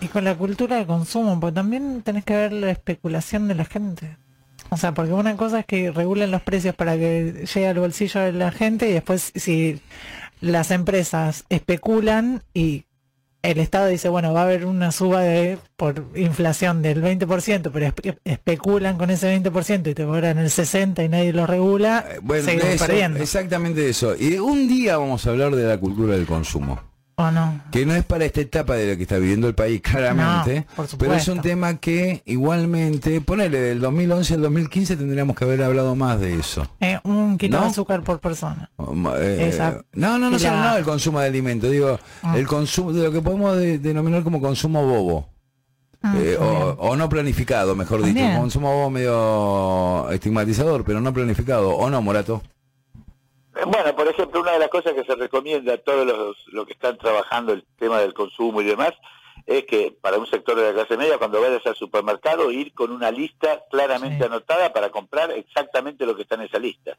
Y 0.00 0.06
con 0.06 0.24
la 0.24 0.36
cultura 0.36 0.76
de 0.76 0.86
consumo 0.86 1.31
porque 1.40 1.54
también 1.54 2.02
tenés 2.02 2.24
que 2.24 2.34
ver 2.34 2.52
la 2.52 2.70
especulación 2.70 3.48
de 3.48 3.54
la 3.54 3.64
gente. 3.64 4.16
O 4.70 4.76
sea, 4.76 4.94
porque 4.94 5.12
una 5.12 5.36
cosa 5.36 5.60
es 5.60 5.66
que 5.66 5.90
regulen 5.90 6.30
los 6.30 6.42
precios 6.42 6.74
para 6.74 6.96
que 6.96 7.46
llegue 7.52 7.68
al 7.68 7.78
bolsillo 7.78 8.20
de 8.20 8.32
la 8.32 8.50
gente 8.50 8.88
y 8.88 8.92
después 8.92 9.32
si 9.34 9.80
las 10.40 10.70
empresas 10.70 11.44
especulan 11.50 12.42
y 12.54 12.86
el 13.42 13.58
Estado 13.58 13.88
dice, 13.88 14.08
bueno, 14.08 14.32
va 14.32 14.40
a 14.40 14.44
haber 14.44 14.66
una 14.66 14.92
suba 14.92 15.20
de 15.20 15.58
por 15.76 16.06
inflación 16.14 16.80
del 16.80 17.02
20%, 17.02 17.70
pero 17.72 17.92
especulan 18.24 18.96
con 18.96 19.10
ese 19.10 19.36
20% 19.36 19.90
y 19.90 19.94
te 19.94 20.04
cobran 20.04 20.38
el 20.38 20.46
60% 20.48 21.04
y 21.04 21.08
nadie 21.08 21.32
lo 21.32 21.46
regula, 21.46 22.06
eh, 22.08 22.18
bueno, 22.22 22.46
perdiendo. 22.78 23.20
Exactamente 23.20 23.88
eso. 23.88 24.14
Y 24.16 24.38
un 24.38 24.68
día 24.68 24.96
vamos 24.96 25.26
a 25.26 25.30
hablar 25.30 25.56
de 25.56 25.64
la 25.64 25.76
cultura 25.78 26.14
del 26.14 26.26
consumo. 26.26 26.91
Que 27.70 27.86
no 27.86 27.94
es 27.94 28.04
para 28.04 28.24
esta 28.24 28.40
etapa 28.40 28.74
de 28.74 28.92
lo 28.92 28.96
que 28.96 29.02
está 29.02 29.18
viviendo 29.18 29.48
el 29.48 29.54
país, 29.54 29.80
claramente. 29.80 30.66
pero 30.98 31.14
es 31.14 31.28
un 31.28 31.40
tema 31.40 31.76
que 31.76 32.22
igualmente, 32.26 33.20
ponele, 33.20 33.60
del 33.60 33.80
2011 33.80 34.34
al 34.34 34.42
2015 34.42 34.96
tendríamos 34.96 35.36
que 35.36 35.44
haber 35.44 35.62
hablado 35.62 35.94
más 35.94 36.20
de 36.20 36.34
eso. 36.34 36.66
Eh, 36.80 36.98
un 37.04 37.38
kilo 37.38 37.60
de 37.60 37.66
azúcar 37.66 38.02
por 38.02 38.20
persona. 38.20 38.70
Eh, 39.18 39.52
no, 39.94 40.18
no, 40.18 40.30
no, 40.30 40.38
no, 40.38 40.76
el 40.76 40.84
consumo 40.84 41.20
de 41.20 41.26
alimentos, 41.26 41.70
digo, 41.70 41.98
ah. 42.22 42.36
el 42.36 42.46
consumo 42.46 42.92
de 42.92 43.04
lo 43.04 43.12
que 43.12 43.20
podemos 43.20 43.56
denominar 43.56 44.22
como 44.22 44.40
consumo 44.40 44.84
bobo. 44.84 45.28
Ah, 46.02 46.16
eh, 46.18 46.36
o, 46.36 46.96
no 46.96 47.08
planificado, 47.08 47.76
mejor 47.76 48.02
dicho. 48.02 48.24
Consumo 48.36 48.72
bobo 48.74 48.90
medio 48.90 50.10
estigmatizador, 50.10 50.84
pero 50.84 51.00
no 51.00 51.12
planificado. 51.12 51.70
¿O 51.76 51.88
no, 51.90 52.02
Morato? 52.02 52.42
Bueno, 53.66 53.94
por 53.94 54.08
ejemplo, 54.08 54.40
una 54.40 54.52
de 54.52 54.58
las 54.60 54.68
cosas 54.68 54.94
que 54.94 55.04
se 55.04 55.14
recomienda 55.14 55.74
a 55.74 55.78
todos 55.78 56.06
los, 56.06 56.66
que 56.66 56.72
están 56.72 56.96
trabajando 56.96 57.52
el 57.52 57.64
tema 57.78 58.00
del 58.00 58.14
consumo 58.14 58.60
y 58.62 58.64
demás, 58.64 58.92
es 59.46 59.64
que 59.66 59.94
para 60.00 60.18
un 60.18 60.26
sector 60.26 60.56
de 60.56 60.68
la 60.68 60.72
clase 60.72 60.96
media, 60.96 61.18
cuando 61.18 61.40
vayas 61.40 61.66
al 61.66 61.76
supermercado, 61.76 62.50
ir 62.50 62.72
con 62.72 62.90
una 62.92 63.10
lista 63.10 63.62
claramente 63.70 64.24
anotada 64.24 64.72
para 64.72 64.90
comprar 64.90 65.30
exactamente 65.32 66.06
lo 66.06 66.16
que 66.16 66.22
está 66.22 66.36
en 66.36 66.42
esa 66.42 66.58
lista. 66.58 66.96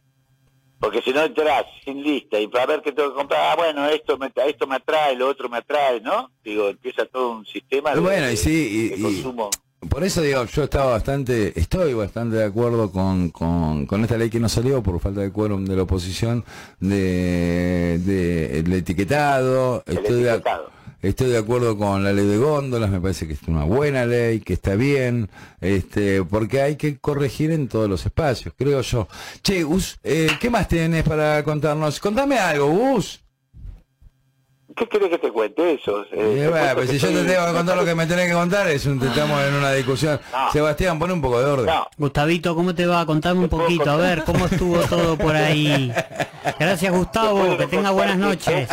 Porque 0.79 1.01
si 1.01 1.11
no 1.11 1.23
entras 1.23 1.65
sin 1.85 2.03
lista 2.03 2.37
y 2.39 2.47
para 2.47 2.65
ver 2.65 2.81
qué 2.81 2.91
tengo 2.91 3.09
que 3.11 3.15
comprar, 3.15 3.51
ah, 3.51 3.55
bueno, 3.55 3.87
esto 3.87 4.17
me, 4.17 4.29
esto 4.45 4.67
me 4.67 4.75
atrae, 4.75 5.15
lo 5.15 5.29
otro 5.29 5.47
me 5.47 5.57
atrae, 5.57 6.01
¿no? 6.01 6.29
Digo, 6.43 6.67
empieza 6.67 7.05
todo 7.05 7.31
un 7.31 7.45
sistema 7.45 7.95
de, 7.95 8.01
Bueno, 8.01 8.25
y 8.27 8.31
de- 8.31 8.37
sí, 8.37 8.89
de 8.89 8.95
y- 8.95 8.99
y- 8.99 9.01
consumo. 9.01 9.49
Por 9.93 10.03
eso 10.03 10.23
digo, 10.23 10.43
yo 10.45 10.63
estaba 10.63 10.85
bastante, 10.93 11.53
estoy 11.59 11.93
bastante 11.93 12.37
de 12.37 12.45
acuerdo 12.45 12.91
con, 12.91 13.29
con, 13.29 13.85
con 13.85 14.01
esta 14.01 14.17
ley 14.17 14.31
que 14.31 14.39
no 14.39 14.49
salió 14.49 14.81
por 14.81 14.99
falta 14.99 15.21
de 15.21 15.31
quórum 15.31 15.65
de 15.65 15.75
la 15.75 15.83
oposición 15.83 16.43
de, 16.79 18.01
de 18.03 18.59
el 18.59 18.73
etiquetado. 18.73 19.83
El 19.85 19.99
estoy, 19.99 20.23
De, 20.23 20.29
etiquetado. 20.31 20.71
estoy 20.99 21.29
de 21.29 21.37
acuerdo 21.37 21.77
con 21.77 22.03
la 22.03 22.11
ley 22.11 22.25
de 22.25 22.37
góndolas, 22.39 22.89
me 22.89 22.99
parece 22.99 23.27
que 23.27 23.33
es 23.33 23.43
una 23.43 23.65
buena 23.65 24.03
ley, 24.07 24.39
que 24.39 24.53
está 24.53 24.73
bien, 24.73 25.29
este, 25.61 26.23
porque 26.23 26.63
hay 26.63 26.75
que 26.75 26.97
corregir 26.97 27.51
en 27.51 27.67
todos 27.67 27.87
los 27.87 28.03
espacios, 28.03 28.55
creo 28.57 28.81
yo. 28.81 29.07
Che, 29.43 29.61
Gus, 29.61 29.99
eh, 30.03 30.27
¿qué 30.41 30.49
más 30.49 30.67
tienes 30.67 31.03
para 31.03 31.43
contarnos? 31.43 31.99
Contame 31.99 32.39
algo, 32.39 32.65
Gus. 32.65 33.22
¿Qué 34.76 34.88
querés 34.88 35.09
que 35.09 35.17
te 35.19 35.32
cuente 35.32 35.74
eso? 35.74 36.01
Eh, 36.03 36.07
Eh, 36.11 36.15
te 36.15 36.47
bueno, 36.49 36.51
cuento 36.51 36.76
pues 36.76 36.89
si 36.89 36.97
yo 36.99 37.07
te 37.09 37.24
tengo 37.26 37.45
que 37.47 37.51
contar 37.53 37.78
lo 37.78 37.86
que 37.86 37.95
me 37.95 38.05
tenés 38.07 38.28
que 38.28 38.34
contar, 38.34 38.67
es 38.69 38.86
un, 38.86 39.01
estamos 39.03 39.41
en 39.43 39.53
una 39.53 39.71
discusión. 39.74 40.19
No. 40.32 40.51
Sebastián, 40.51 40.99
pone 40.99 41.13
un 41.13 41.21
poco 41.21 41.39
de 41.39 41.45
orden. 41.45 41.65
No, 41.67 41.88
Gustavito, 41.97 42.55
¿cómo 42.55 42.74
te 42.74 42.86
va? 42.86 43.05
Contame 43.05 43.41
un 43.41 43.49
poquito, 43.49 43.89
a 43.91 43.95
ver 43.97 44.24
cómo 44.24 44.45
estuvo 44.45 44.78
todo 44.82 45.17
por 45.17 45.36
ahí. 45.36 45.91
Gracias 46.59 46.91
Gustavo, 46.91 47.43
que 47.43 47.57
de 47.57 47.67
tenga 47.67 47.91
buenas 47.91 48.17
noches. 48.17 48.67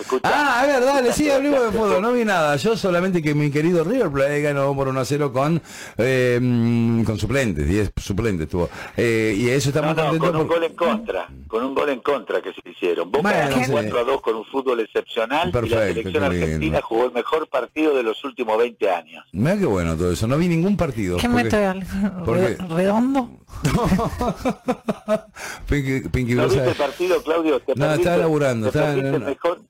Escuchá. 0.00 0.28
Ah, 0.32 0.62
a 0.62 0.66
ver, 0.66 0.84
dale, 0.84 1.12
sí, 1.12 1.30
hablemos 1.30 1.62
de 1.62 1.70
fútbol, 1.78 2.00
no 2.02 2.12
vi 2.12 2.24
nada. 2.24 2.56
Yo 2.56 2.76
solamente 2.76 3.22
que 3.22 3.34
mi 3.34 3.50
querido 3.50 3.84
River 3.84 4.10
Plate 4.10 4.42
ganó 4.42 4.74
por 4.74 4.88
1 4.88 5.00
a 5.00 5.04
0 5.04 5.32
con, 5.32 5.60
eh, 5.98 7.02
con 7.04 7.18
suplentes, 7.18 7.66
10 7.68 7.92
suplentes 7.96 8.48
tuvo. 8.48 8.68
Eh, 8.96 9.34
y 9.36 9.48
eso 9.48 9.68
está 9.70 9.80
No, 9.82 9.88
muy 9.88 9.96
no, 9.96 10.02
contento 10.02 10.32
con 10.32 10.40
un 10.40 10.46
por- 10.48 10.56
gol 10.56 10.64
en 10.64 10.74
contra, 10.74 11.28
con 11.48 11.64
un 11.64 11.74
gol 11.74 11.88
en 11.90 12.00
contra 12.00 12.40
que 12.40 12.52
se 12.52 12.68
hicieron. 12.68 13.10
Boca 13.10 13.22
Bueno, 13.22 13.38
ganó 13.50 13.64
sí. 13.64 13.70
4 13.72 13.98
a 13.98 14.04
2 14.04 14.20
con 14.20 14.36
un 14.36 14.44
fútbol 14.46 14.80
excepcional 14.80 15.48
y 15.48 15.52
Perfecto, 15.52 15.76
la 15.76 15.86
selección 15.88 16.24
argentina 16.24 16.80
jugó 16.82 17.06
el 17.06 17.12
mejor 17.12 17.48
partido 17.48 17.94
de 17.96 18.02
los 18.02 18.22
últimos 18.24 18.58
20 18.58 18.90
años. 18.90 19.24
Mira 19.32 19.58
qué 19.58 19.66
bueno 19.66 19.96
todo 19.96 20.12
eso, 20.12 20.26
no 20.26 20.36
vi 20.38 20.48
ningún 20.48 20.76
partido. 20.76 21.16
¿Qué 21.18 21.28
porque- 21.28 21.44
mete 21.44 21.64
al 21.66 21.84
¿Por 22.24 22.38
re- 22.38 22.56
qué? 22.56 22.64
redondo? 22.74 23.30
Pinky, 25.68 26.08
Pinky 26.08 26.34
¿No 26.34 26.48
viste 26.48 26.68
el 26.68 26.74
partido, 26.74 27.22
Claudio? 27.22 27.60
¿Te 27.60 27.74
No, 27.74 27.86
perdiste- 27.86 27.96
estaba 27.98 28.16
laburando, 28.16 28.70
te 28.70 28.78
estaba- 28.78 28.94
perdiste 28.94 29.16
el 29.16 29.24
mejor, 29.24 29.60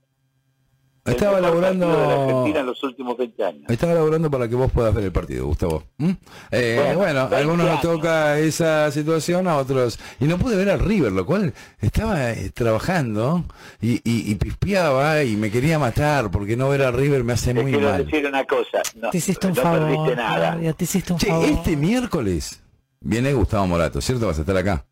estaba 1.05 1.33
partido 1.33 1.35
de 1.37 1.41
la 1.41 1.49
laburando... 1.49 2.11
Argentina 2.23 2.61
en 2.61 2.67
los 2.67 2.83
últimos 2.83 3.17
20 3.17 3.45
años. 3.45 3.63
Estaba 3.69 3.95
laburando 3.95 4.31
para 4.31 4.49
que 4.49 4.55
vos 4.55 4.71
puedas 4.73 4.95
ver 4.95 5.05
el 5.05 5.13
partido, 5.13 5.47
Gustavo. 5.47 5.85
¿Mm? 5.99 6.11
Eh, 6.51 6.75
bueno, 6.85 6.99
Bueno, 6.99 7.21
a 7.21 7.23
20 7.29 7.37
algunos 7.37 7.67
nos 7.67 7.81
toca 7.81 8.39
esa 8.39 8.91
situación, 8.91 9.49
a 9.49 9.57
otros... 9.57 9.99
Y 10.21 10.25
no 10.27 10.39
pude 10.39 10.57
ver 10.57 10.71
al 10.71 10.81
River, 10.81 11.13
lo 11.13 11.25
cual 11.27 11.55
estaba 11.81 12.31
eh, 12.33 12.51
trabajando 12.55 13.45
y, 13.81 13.95
y, 14.05 14.31
y 14.31 14.35
pispeaba 14.35 15.23
y 15.25 15.37
me 15.37 15.51
quería 15.51 15.79
matar 15.79 16.31
porque 16.31 16.57
no 16.57 16.69
ver 16.69 16.83
al 16.83 16.93
River 16.95 17.25
me 17.25 17.33
hace 17.33 17.55
Te 17.55 17.63
muy 17.63 17.73
quiero 17.73 17.91
mal. 17.91 18.05
decir 18.05 18.27
una 18.27 18.45
cosa, 18.45 18.83
no, 18.97 19.11
Te 19.11 19.19
hiciste 19.19 19.47
un 19.47 19.55
no 19.55 19.63
favor. 19.63 19.81
perdiste 19.81 20.17
nada. 20.17 20.51
Claudio, 20.53 20.75
te 20.75 20.85
hiciste 20.85 21.13
un 21.13 21.19
Che, 21.19 21.27
favor. 21.29 21.45
este 21.49 21.77
miércoles 21.77 22.63
viene 23.01 23.33
Gustavo 23.33 23.67
Morato, 23.67 24.01
¿cierto? 24.01 24.27
Vas 24.27 24.39
a 24.39 24.41
estar 24.43 24.57
acá. 24.57 24.85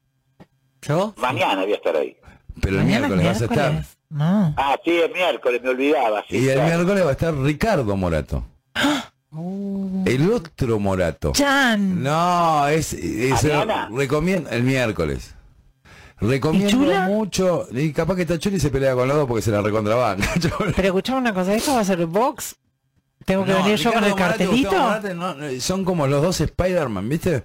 ¿Yo? 0.83 1.13
Mañana 1.19 1.63
voy 1.63 1.73
a 1.73 1.77
estar 1.77 1.97
ahí. 1.97 2.17
Pero 2.61 2.79
el 2.79 2.85
miércoles 2.87 3.25
vas 3.27 3.43
a 3.43 3.45
estar. 3.45 3.85
No. 4.11 4.55
Ah, 4.57 4.77
sí, 4.85 4.91
es 4.99 5.13
miércoles, 5.13 5.61
me 5.63 5.69
olvidaba. 5.71 6.25
sí, 6.29 6.39
Y 6.39 6.49
el 6.49 6.55
claro. 6.55 6.69
miércoles 6.69 7.05
va 7.05 7.09
a 7.11 7.13
estar 7.13 7.35
Ricardo 7.37 7.97
Morato. 7.97 8.45
El 10.07 10.33
otro 10.33 10.79
Morato. 10.79 11.33
Chan. 11.33 12.03
No, 12.03 12.67
es, 12.69 12.95
es 12.95 13.45
¿Mañana? 13.45 13.89
recomiendo 13.93 14.49
el 14.51 14.63
miércoles. 14.63 15.35
Recomiendo 16.21 16.69
¿Y 16.69 16.73
Chula? 16.73 17.03
mucho, 17.07 17.69
y 17.71 17.93
capaz 17.93 18.17
que 18.17 18.23
está 18.23 18.39
Chuli 18.39 18.57
y 18.57 18.61
se 18.61 18.71
pelea 18.71 18.95
con 18.95 19.07
los 19.07 19.17
dos 19.17 19.29
porque 19.29 19.43
se 19.43 19.51
la 19.53 19.61
recontrabanca. 19.63 20.27
Pero 20.75 20.89
escuchame 20.89 21.19
una 21.19 21.35
cosa, 21.35 21.55
¿esto 21.55 21.75
va 21.75 21.81
a 21.81 21.85
ser 21.85 22.05
box? 22.07 22.57
¿Tengo 23.25 23.45
que 23.45 23.53
No, 23.53 23.63
venir 23.63 23.77
yo 23.77 23.93
con 23.93 24.03
el 24.03 24.11
Morato 24.11 24.29
cartelito? 24.39 24.71
Morato, 24.73 25.15
no, 25.15 25.35
son 25.61 25.85
como 25.85 26.07
los 26.09 26.23
dos 26.23 26.41
Spider-Man, 26.41 27.09
¿viste? 27.09 27.45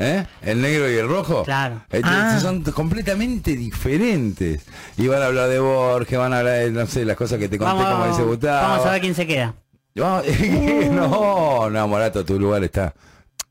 ¿Eh? 0.00 0.26
El 0.42 0.62
negro 0.62 0.90
y 0.90 0.94
el 0.96 1.06
rojo. 1.08 1.44
Claro. 1.44 1.82
Eh, 1.92 2.00
Ah. 2.02 2.38
Son 2.40 2.62
completamente 2.62 3.54
diferentes. 3.54 4.62
Y 4.96 5.06
van 5.08 5.22
a 5.22 5.26
hablar 5.26 5.48
de 5.48 5.60
Borges, 5.60 6.18
van 6.18 6.32
a 6.32 6.38
hablar 6.38 6.54
de, 6.54 6.70
no 6.72 6.86
sé, 6.86 7.04
las 7.04 7.16
cosas 7.16 7.38
que 7.38 7.48
te 7.48 7.58
conté 7.58 7.84
como 7.84 8.06
dice 8.08 8.22
Gustavo. 8.22 8.68
vamos 8.68 8.86
a 8.86 8.90
ver 8.92 9.00
quién 9.02 9.14
se 9.14 9.26
queda. 9.26 9.54
No, 9.94 10.22
no, 10.90 11.68
no, 11.70 11.88
Morato, 11.88 12.24
tu 12.24 12.38
lugar 12.40 12.64
está. 12.64 12.94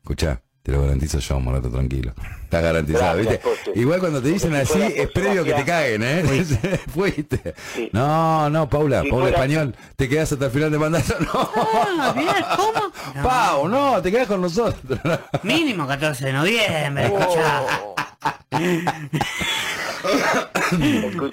Escucha, 0.02 0.40
te 0.70 0.76
lo 0.76 0.82
garantizo 0.82 1.18
yo, 1.18 1.40
Morato, 1.40 1.68
tranquilo. 1.70 2.12
Está 2.44 2.60
garantizado, 2.60 3.18
Gracias, 3.22 3.40
¿viste? 3.64 3.80
Igual 3.80 4.00
cuando 4.00 4.22
te 4.22 4.28
dicen 4.28 4.50
si 4.52 4.56
así, 4.56 4.82
es 4.96 5.10
previo 5.10 5.44
que 5.44 5.52
te 5.52 5.64
caguen, 5.64 6.02
¿eh? 6.04 6.44
Fuiste. 6.94 7.54
Sí. 7.74 7.90
No, 7.92 8.48
no, 8.50 8.68
Paula, 8.68 9.02
Si 9.02 9.08
Paula 9.10 9.24
fuera- 9.26 9.36
Español, 9.36 9.74
te 9.96 10.08
quedas 10.08 10.32
hasta 10.32 10.46
el 10.46 10.50
final 10.50 10.70
de 10.70 10.78
mandato. 10.78 11.14
No. 11.20 11.50
Ah, 11.54 12.12
bien, 12.16 12.28
¿cómo? 12.56 12.92
No. 13.14 13.22
Pau, 13.28 13.68
no, 13.68 14.00
te 14.02 14.10
quedas 14.10 14.26
con 14.28 14.40
nosotros. 14.40 15.00
Mínimo 15.42 15.86
14 15.86 16.24
de 16.26 16.32
noviembre, 16.32 17.04
escuchá. 17.06 17.62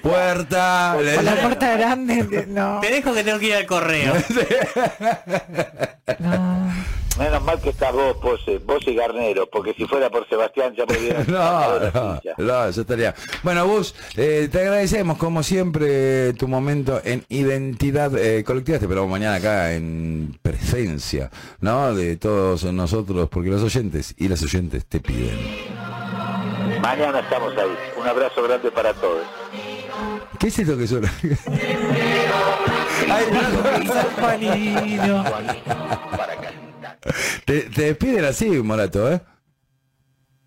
Puerta. 0.02 0.96
la 1.22 1.36
puerta 1.42 1.76
grande. 1.76 2.22
de- 2.24 2.46
No, 2.46 2.80
Te 2.80 2.90
dejo 2.90 3.12
que 3.14 3.24
tengo 3.24 3.38
que 3.38 3.46
ir 3.46 3.54
al 3.54 3.66
correo. 3.66 4.14
no. 6.18 6.68
Menos 7.18 7.42
mal 7.42 7.60
que 7.60 7.70
estás 7.70 7.92
vos, 7.92 8.16
Pose, 8.18 8.58
vos 8.58 8.78
y 8.86 8.94
Garnero, 8.94 9.48
porque 9.50 9.74
si 9.74 9.86
fuera 9.86 10.08
por 10.08 10.28
Sebastián 10.28 10.72
ya 10.76 10.84
me 10.86 11.24
No, 11.26 11.80
no, 11.80 12.20
no, 12.38 12.70
yo 12.70 12.80
estaría. 12.80 13.12
Bueno, 13.42 13.66
Bus, 13.66 13.92
eh, 14.16 14.48
te 14.52 14.60
agradecemos 14.60 15.18
como 15.18 15.42
siempre 15.42 16.32
tu 16.34 16.46
momento 16.46 17.00
en 17.04 17.24
identidad 17.28 18.16
eh, 18.16 18.44
colectiva. 18.44 18.78
Te 18.78 18.84
esperamos 18.84 19.10
mañana 19.10 19.34
acá 19.36 19.72
en 19.74 20.38
presencia, 20.42 21.28
¿no? 21.60 21.92
De 21.92 22.16
todos 22.18 22.62
nosotros, 22.72 23.28
porque 23.28 23.50
los 23.50 23.62
oyentes 23.64 24.14
y 24.16 24.28
las 24.28 24.40
oyentes 24.44 24.86
te 24.86 25.00
piden. 25.00 25.38
Mañana 26.80 27.20
estamos 27.20 27.56
ahí. 27.56 27.76
Un 27.96 28.06
abrazo 28.06 28.42
grande 28.42 28.70
para 28.70 28.92
todos. 28.94 29.26
¿Qué 30.38 30.48
es 30.48 30.58
esto 30.58 30.76
que 30.78 30.86
suena? 30.86 31.12
Ay, 33.10 33.24
San 33.86 34.10
Juanino. 34.20 35.24
te, 37.44 37.60
te 37.62 37.82
despiden 37.82 38.24
así, 38.24 38.48
Morato, 38.62 39.10
¿eh? 39.12 39.20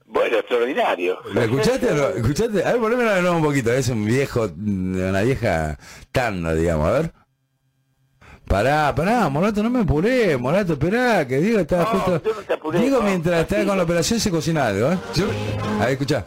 Bueno, 0.06 0.38
extraordinario. 0.38 1.20
¿Lo 1.34 1.42
escuchaste 1.42 1.92
o 1.92 1.96
no? 1.96 2.08
¿Escuchaste? 2.10 2.64
A 2.66 2.72
ver, 2.74 2.82
ponémelo 2.82 3.14
de 3.14 3.22
nuevo 3.22 3.38
un 3.38 3.44
poquito. 3.44 3.72
Es 3.72 3.88
un 3.90 4.06
viejo, 4.06 4.50
una 4.58 5.22
vieja 5.22 5.78
tanda, 6.12 6.54
digamos. 6.54 6.88
A 6.88 6.92
ver. 6.92 7.12
Pará, 8.52 8.93
pará, 8.93 9.30
Morato, 9.30 9.64
no 9.64 9.70
me 9.70 9.80
apuré, 9.80 10.36
Morato, 10.38 10.74
esperá, 10.74 11.26
que 11.26 11.39
Diego 11.39 11.60
está 11.60 11.78
No, 11.80 11.86
justo... 11.86 12.22
yo 12.22 12.34
no 12.36 12.41
te 12.41 12.54
apuré, 12.54 12.80
Diego 12.80 12.97
no, 12.97 13.04
mientras 13.08 13.39
está 13.43 13.64
con 13.66 13.78
la 13.78 13.84
operación 13.84 14.20
se 14.20 14.30
cocina 14.30 14.68
algo, 14.68 14.91
¿eh? 14.91 14.97
Yo- 15.16 15.28
A 15.80 15.86
ver, 15.86 15.91
escuchá. 15.93 16.26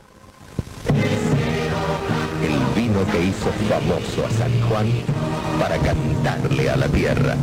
el 2.42 2.82
vino 2.82 3.04
que 3.12 3.20
hizo 3.24 3.50
famoso 3.68 4.26
a 4.26 4.30
San 4.38 4.58
Juan 4.62 4.86
para 5.60 5.76
cantarle 5.78 6.70
a 6.70 6.76
la 6.76 6.88
tierra. 6.88 7.36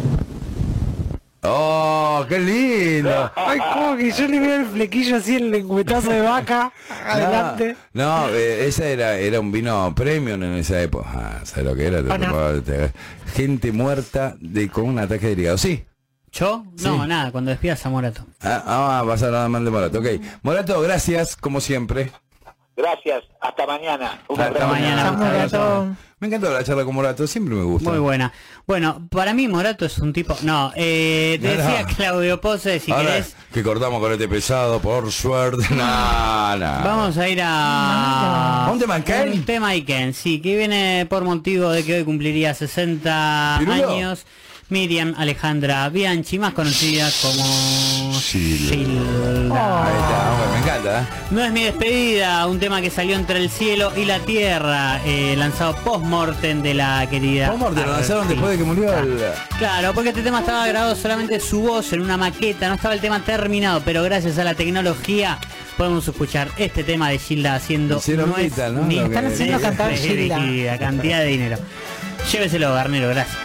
¡Oh, 1.43 2.23
qué 2.29 2.39
lindo! 2.39 3.31
Ay, 3.35 3.59
como 3.73 3.97
que 3.97 4.11
yo 4.11 4.27
le 4.27 4.39
veo 4.39 4.55
el 4.57 4.65
flequillo 4.67 5.15
así, 5.17 5.35
el 5.37 5.49
lengüetazo 5.51 6.11
de 6.11 6.21
vaca. 6.21 6.71
Adelante. 7.07 7.75
No, 7.93 8.27
no, 8.27 8.33
eh, 8.33 8.67
esa 8.67 8.85
era, 8.85 9.17
era 9.17 9.39
un 9.39 9.51
vino 9.51 9.93
premium 9.95 10.43
en 10.43 10.53
esa 10.55 10.79
época. 10.81 11.09
Ah, 11.13 11.39
¿sabes 11.45 11.65
lo 11.65 11.75
que 11.75 11.87
era? 11.87 12.61
Te- 12.63 12.91
gente 13.33 13.71
muerta 13.71 14.35
de 14.39 14.69
con 14.69 14.85
un 14.85 14.99
ataque 14.99 15.35
de 15.35 15.41
hígado. 15.41 15.57
Sí. 15.57 15.83
¿Yo? 16.31 16.63
No, 16.83 17.01
Sí. 17.01 17.07
nada, 17.09 17.31
cuando 17.31 17.51
despidas 17.51 17.85
a 17.85 17.89
Morato. 17.89 18.25
Ah, 18.41 18.63
ah, 18.99 19.03
vas 19.05 19.21
a 19.23 19.25
hablar 19.25 19.49
mal 19.49 19.65
de 19.65 19.71
Morato. 19.71 19.99
Ok. 19.99 20.07
Morato, 20.43 20.79
gracias, 20.81 21.35
como 21.35 21.59
siempre. 21.59 22.11
Gracias. 22.75 23.23
Hasta 23.41 23.67
mañana. 23.67 24.21
Un 24.27 24.39
Hasta 24.41 24.65
mañana. 24.67 25.11
Morato. 25.11 25.87
Me 26.19 26.27
encantó 26.27 26.51
la 26.53 26.63
charla 26.63 26.85
con 26.85 26.93
Morato, 26.95 27.25
siempre 27.27 27.55
me 27.55 27.63
gusta. 27.63 27.89
Muy 27.89 27.97
buena. 27.99 28.31
Bueno, 28.67 29.07
para 29.09 29.33
mí 29.33 29.47
Morato 29.47 29.85
es 29.85 29.97
un 29.97 30.13
tipo... 30.13 30.35
No, 30.43 30.71
eh, 30.75 31.39
te 31.41 31.47
No, 31.47 31.55
no. 31.55 31.69
decía 31.69 31.85
Claudio 31.95 32.39
Pose, 32.39 32.79
si 32.79 32.91
Ahora 32.91 33.09
querés... 33.09 33.35
que 33.51 33.63
cortamos 33.63 33.99
con 33.99 34.11
este 34.11 34.27
pesado, 34.27 34.79
por 34.79 35.11
suerte. 35.11 35.65
No, 35.71 36.57
no. 36.57 36.65
Vamos 36.83 37.17
a 37.17 37.27
ir 37.27 37.41
a... 37.43 38.65
¿A 38.67 38.71
un 38.71 38.79
tema 38.79 39.03
Ken? 39.03 39.29
Un 39.33 39.45
tema 39.45 39.69
Iken, 39.75 40.13
sí, 40.13 40.39
que 40.41 40.55
viene 40.57 41.07
por 41.09 41.23
motivo 41.23 41.69
de 41.71 41.83
que 41.83 41.95
hoy 41.95 42.03
cumpliría 42.03 42.53
60 42.53 43.55
¿Pirulo? 43.59 43.89
años. 43.91 44.25
Miriam 44.71 45.13
Alejandra 45.17 45.89
Bianchi, 45.89 46.39
más 46.39 46.53
conocida 46.53 47.09
como 47.21 48.13
Gilda. 48.21 48.73
Ahí 48.73 49.93
está, 49.99 50.35
bueno, 50.37 50.53
me 50.53 50.59
encanta, 50.59 51.01
¿eh? 51.01 51.05
No 51.29 51.43
es 51.43 51.51
mi 51.51 51.63
despedida, 51.63 52.47
un 52.47 52.57
tema 52.57 52.79
que 52.81 52.89
salió 52.89 53.17
entre 53.17 53.37
el 53.39 53.49
cielo 53.49 53.91
y 53.97 54.05
la 54.05 54.19
tierra, 54.19 55.01
eh, 55.05 55.35
lanzado 55.37 55.75
post-mortem 55.83 56.61
de 56.63 56.73
la 56.73 57.05
querida. 57.09 57.49
¿Cómo 57.51 57.69
te 57.71 57.81
lo 57.85 57.91
lanzaron 57.91 58.29
después 58.29 58.51
de 58.51 58.57
que 58.59 58.63
murió 58.63 58.97
el... 58.97 59.19
Claro, 59.59 59.91
porque 59.93 60.09
este 60.09 60.21
tema 60.21 60.39
estaba 60.39 60.65
grabado 60.65 60.95
solamente 60.95 61.41
su 61.41 61.59
voz 61.63 61.91
en 61.91 61.99
una 62.01 62.15
maqueta, 62.15 62.69
no 62.69 62.75
estaba 62.75 62.93
el 62.93 63.01
tema 63.01 63.19
terminado, 63.25 63.81
pero 63.83 64.01
gracias 64.03 64.37
a 64.37 64.45
la 64.45 64.55
tecnología 64.55 65.37
podemos 65.75 66.07
escuchar 66.07 66.47
este 66.57 66.85
tema 66.85 67.09
de 67.09 67.19
Gilda 67.19 67.55
haciendo 67.55 67.97
Hicieron 67.97 68.29
¿no? 68.29 68.37
ni 68.87 68.95
Lo 68.95 69.01
que- 69.03 69.15
Están 69.15 69.25
haciendo 69.25 69.59
cantar 69.61 69.91
Gilda. 69.95 70.77
cantidad 70.79 71.19
de 71.19 71.25
dinero. 71.25 71.57
Lléveselo, 72.31 72.73
Garnero, 72.73 73.09
gracias. 73.09 73.37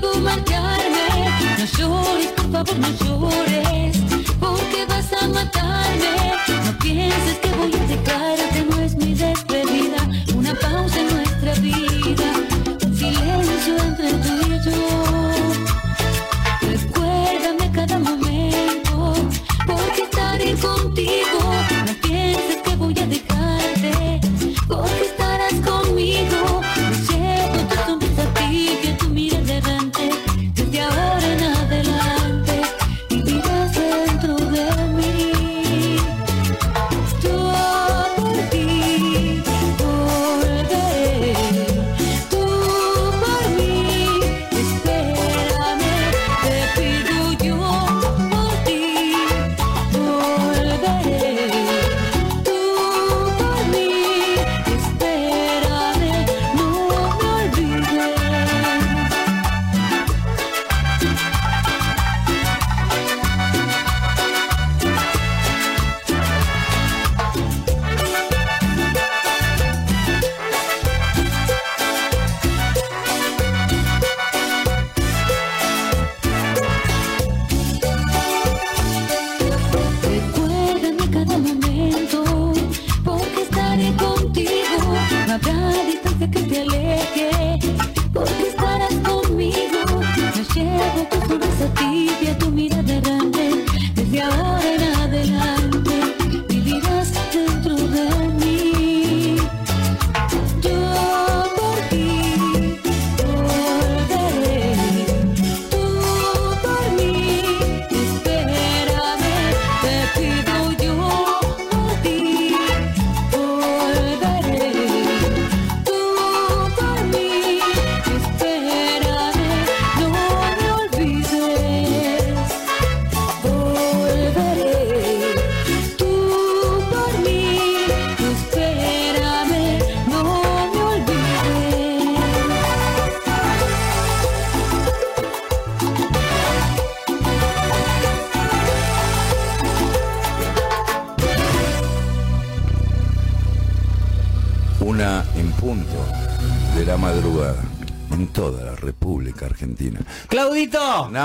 No 0.00 1.64
llores, 1.76 2.26
por 2.36 2.50
favor, 2.52 2.78
no 2.78 2.88
llores, 3.04 3.96
porque 4.38 4.86
vas 4.88 5.12
a 5.20 5.26
matarme. 5.26 6.34
No 6.64 6.78
pienses 6.78 7.38
que 7.38 7.48
voy 7.50 7.74
a 7.74 7.84
dejarte, 7.86 8.37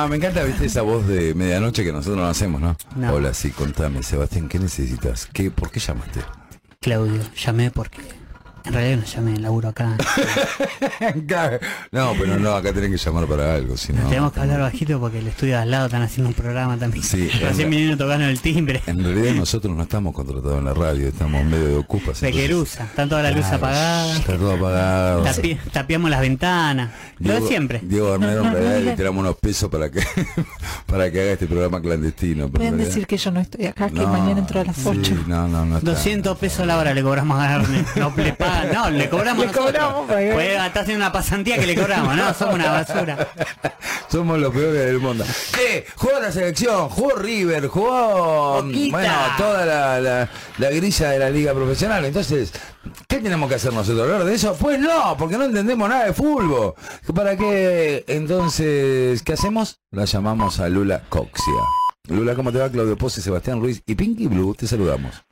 Me 0.10 0.18
encanta, 0.18 0.44
viste, 0.44 0.66
esa 0.66 0.82
voz 0.82 1.08
de 1.08 1.34
medianoche 1.34 1.84
que 1.84 1.92
nosotros 1.94 2.18
no 2.18 2.26
hacemos, 2.26 2.62
¿no? 2.62 2.76
No. 2.96 3.14
Hola, 3.14 3.34
sí, 3.34 3.52
contame, 3.52 4.04
Sebastián, 4.04 4.50
¿qué 4.50 4.60
necesitas? 4.60 5.28
¿Qué, 5.32 5.50
¿Por 5.50 5.72
qué 5.72 5.80
llamaste? 5.80 6.20
Claudio, 6.82 7.22
llamé 7.36 7.72
porque 7.72 8.03
en 8.74 8.80
realidad 8.80 8.98
no 8.98 9.06
llamé, 9.06 9.40
laburo 9.40 9.70
acá. 9.70 9.96
no, 11.92 12.14
pero 12.20 12.40
no, 12.40 12.56
acá 12.56 12.74
tenés 12.74 12.90
que 12.92 12.98
llamar 12.98 13.26
para 13.28 13.56
algo, 13.56 13.78
si 13.78 13.94
no... 13.94 14.02
Tenemos 14.10 14.34
que 14.34 14.40
hablar 14.40 14.62
bajito 14.62 15.00
porque 15.00 15.20
el 15.20 15.28
estudio 15.28 15.56
de 15.56 15.62
al 15.62 15.72
lado 15.72 15.86
están 15.86 16.02
haciendo 16.02 16.30
un 16.30 16.34
programa 16.34 16.78
también. 16.78 17.04
Sí, 17.04 17.28
Recién 17.42 17.70
vinieron 17.70 17.98
tocando 17.98 18.26
el 18.26 18.40
timbre. 18.40 18.82
En 18.88 19.04
realidad 19.04 19.34
nosotros 19.36 19.76
no 19.76 19.84
estamos 19.84 20.14
contratados 20.14 20.58
en 20.60 20.66
la 20.66 20.74
radio, 20.74 21.08
estamos 21.08 21.44
medio 21.46 21.68
de 21.68 21.78
ocupas. 21.78 22.20
De 22.22 22.28
entonces- 22.30 22.50
Querusa, 22.50 22.84
están 22.86 23.10
todas 23.10 23.24
las 23.24 23.34
luces 23.36 23.50
Claro, 23.50 23.66
apagadas. 23.68 24.18
Está 24.20 24.38
todo 24.38 24.54
apagado. 24.54 25.24
Tapi- 25.24 25.60
tapiamos 25.72 26.10
las 26.10 26.22
ventanas. 26.22 26.92
Lo 27.20 27.28
de 27.28 27.34
Diego- 27.36 27.48
siempre. 27.48 27.80
Diego 27.84 28.14
Arnero, 28.14 28.44
en 28.46 28.52
realidad 28.54 28.80
le 28.80 28.96
tiramos 28.96 29.22
unos 29.22 29.36
pesos 29.38 29.70
para 29.70 29.90
que 29.92 30.02
para 30.88 31.12
que 31.12 31.22
haga 31.22 31.32
este 31.34 31.46
programa 31.48 31.82
clandestino. 31.82 32.50
Pueden 32.50 32.72
realidad- 32.72 32.88
decir 32.88 33.08
que 33.08 33.18
yo 33.18 33.32
no 33.32 33.40
estoy 33.40 33.66
acá, 33.68 33.88
que 33.90 33.96
No, 33.96 34.08
mañana 34.08 34.40
entro 34.40 34.62
a 34.62 34.64
las 34.66 34.76
sí, 34.76 34.84
8. 34.88 35.24
no, 35.28 35.48
no, 35.48 35.66
no 35.66 35.78
está. 35.78 35.92
200 35.92 36.38
pesos 36.38 36.66
la 36.66 36.78
hora 36.78 36.94
le 36.94 37.04
cobramos 37.04 37.40
a 37.40 37.48
Garne. 37.48 37.86
No 37.96 38.14
le 38.16 38.34
pagan, 38.34 38.63
no, 38.66 38.90
le 38.90 39.10
cobramos 39.10 39.46
Le 39.46 39.52
cobramos 39.52 40.08
para 40.08 40.34
Pues 40.34 40.50
está 40.50 40.80
haciendo 40.82 41.04
una 41.04 41.12
pasantía 41.12 41.58
que 41.58 41.66
le 41.66 41.76
cobramos, 41.76 42.16
no, 42.16 42.34
somos 42.34 42.56
una 42.56 42.72
basura. 42.72 43.28
Somos 44.10 44.38
los 44.38 44.54
peores 44.54 44.86
del 44.86 45.00
mundo. 45.00 45.26
¿Qué? 45.56 45.88
Jugó 45.96 46.20
la 46.20 46.32
selección, 46.32 46.88
jugó 46.88 47.16
River, 47.16 47.68
jugó 47.68 48.62
Boquita. 48.62 48.92
bueno, 48.96 49.14
toda 49.40 49.66
la, 49.66 50.00
la, 50.00 50.30
la 50.60 50.70
grilla 50.70 51.10
de 51.10 51.18
la 51.18 51.30
liga 51.32 51.52
profesional. 51.52 52.06
Entonces, 52.06 52.52
¿qué 53.08 53.18
tenemos 53.18 53.50
que 53.50 53.56
hacer 53.56 53.74
nosotros? 53.74 54.04
¿Hablar 54.04 54.26
de 54.26 54.36
eso? 54.36 54.56
Pues 54.60 54.80
no, 54.80 55.18
porque 55.18 55.36
no 55.36 55.46
entendemos 55.46 55.90
nada 55.90 56.06
de 56.06 56.14
fútbol. 56.14 56.76
¿Para 57.16 57.36
qué? 57.36 58.04
Entonces, 58.08 59.24
¿qué 59.24 59.34
hacemos? 59.34 59.80
La 59.90 60.06
llamamos 60.06 60.60
a 60.60 60.70
Lula 60.70 61.02
Coxia. 61.10 61.64
Lula, 62.08 62.36
¿cómo 62.36 62.52
te 62.52 62.60
va? 62.60 62.70
Claudio 62.70 62.96
Pose, 62.96 63.20
Sebastián 63.20 63.62
Ruiz 63.62 63.82
y 63.88 63.96
Pinky 63.96 64.28
Blue, 64.28 64.54
te 64.54 64.68
saludamos. 64.68 65.24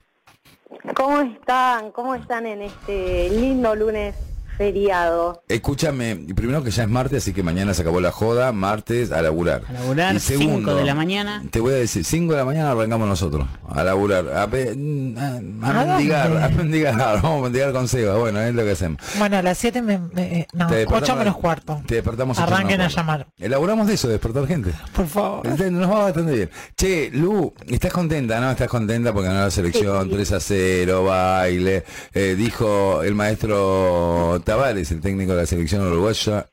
¿Cómo 0.96 1.22
están? 1.22 1.92
¿Cómo 1.92 2.16
están 2.16 2.48
en 2.48 2.64
este 2.64 3.30
lindo 3.30 3.76
lunes 3.76 4.31
feriado? 4.66 5.44
Escúchame, 5.48 6.16
primero 6.36 6.64
que 6.64 6.70
ya 6.70 6.84
es 6.84 6.90
martes, 6.90 7.24
así 7.24 7.34
que 7.34 7.42
mañana 7.42 7.74
se 7.74 7.82
acabó 7.82 8.00
la 8.00 8.12
joda, 8.12 8.52
martes 8.52 9.12
a 9.12 9.22
laburar. 9.24 9.64
A 9.68 9.74
laburar, 9.74 10.16
Y 10.16 10.20
segundo, 10.20 10.70
5 10.72 10.76
de 10.76 10.86
la 10.86 10.94
mañana. 10.94 11.44
Te 11.50 11.60
voy 11.60 11.74
a 11.74 11.78
decir, 11.78 12.06
5 12.06 12.32
de 12.34 12.38
la 12.38 12.46
mañana 12.46 12.72
arrancamos 12.72 13.08
nosotros, 13.08 13.48
a 13.68 13.84
laburar, 13.84 14.30
a, 14.38 14.48
pe- 14.48 14.70
a, 14.70 14.72
a 14.72 15.36
¿A 15.36 15.86
mendigar, 15.96 16.30
dónde? 16.30 16.44
a 16.46 16.50
mendigar, 16.50 16.96
vamos 17.24 17.40
a 17.40 17.44
mendigar 17.44 17.72
con 17.74 17.88
Seba, 17.88 18.18
bueno, 18.18 18.40
es 18.42 18.54
lo 18.54 18.64
que 18.64 18.72
hacemos. 18.72 19.02
Bueno, 19.18 19.38
a 19.38 19.42
las 19.42 19.58
7 19.58 19.82
me, 19.82 19.98
me- 19.98 20.48
no, 20.54 20.68
Te 20.68 20.76
despertamos- 20.86 21.02
8 21.04 21.16
menos 21.16 21.38
cuarto. 21.38 21.82
Te 21.88 21.96
despertamos 21.96 22.38
ocho 22.38 22.46
Arranquen 22.48 22.82
a 22.82 22.88
llamar. 22.88 23.28
Elaboramos 23.40 23.88
de 23.88 23.96
eso, 23.96 24.08
de 24.08 24.14
despertar 24.14 24.46
gente. 24.48 24.72
Por 24.96 25.08
favor. 25.08 25.48
Este, 25.48 25.72
Nos 25.72 25.90
va 25.90 26.04
bastante 26.04 26.34
bien. 26.36 26.50
Che, 26.78 27.10
Lu, 27.14 27.54
¿estás 27.68 27.92
contenta, 27.92 28.40
no? 28.40 28.52
¿Estás 28.52 28.68
contenta 28.68 29.12
porque 29.12 29.28
ganó 29.30 29.42
la 29.42 29.50
selección, 29.52 30.08
3 30.10 30.32
a 30.34 30.40
0, 30.40 31.04
baile? 31.06 31.84
Eh, 32.14 32.36
dijo 32.38 33.02
el 33.04 33.16
maestro 33.16 34.42
Tavares, 34.52 34.92
el 34.92 35.00
técnico 35.00 35.32
de 35.32 35.38
la 35.38 35.46
selección 35.46 35.88
uruguaya, 35.88 36.46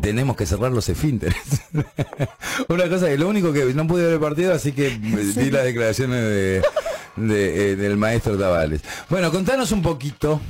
tenemos 0.00 0.36
que 0.36 0.46
cerrar 0.46 0.72
los 0.72 0.88
esfínteres. 0.88 1.68
Una 2.70 2.88
cosa 2.88 3.08
que 3.08 3.18
lo 3.18 3.28
único 3.28 3.52
que 3.52 3.62
no 3.74 3.86
pude 3.86 4.04
ver 4.04 4.14
el 4.14 4.20
partido, 4.20 4.54
así 4.54 4.72
que 4.72 4.88
vi 4.88 5.50
las 5.50 5.64
declaraciones 5.64 6.18
de, 6.18 6.62
de, 7.16 7.72
eh, 7.72 7.76
del 7.76 7.98
maestro 7.98 8.38
Tavales. 8.38 8.82
Bueno, 9.10 9.30
contanos 9.30 9.70
un 9.70 9.82
poquito. 9.82 10.40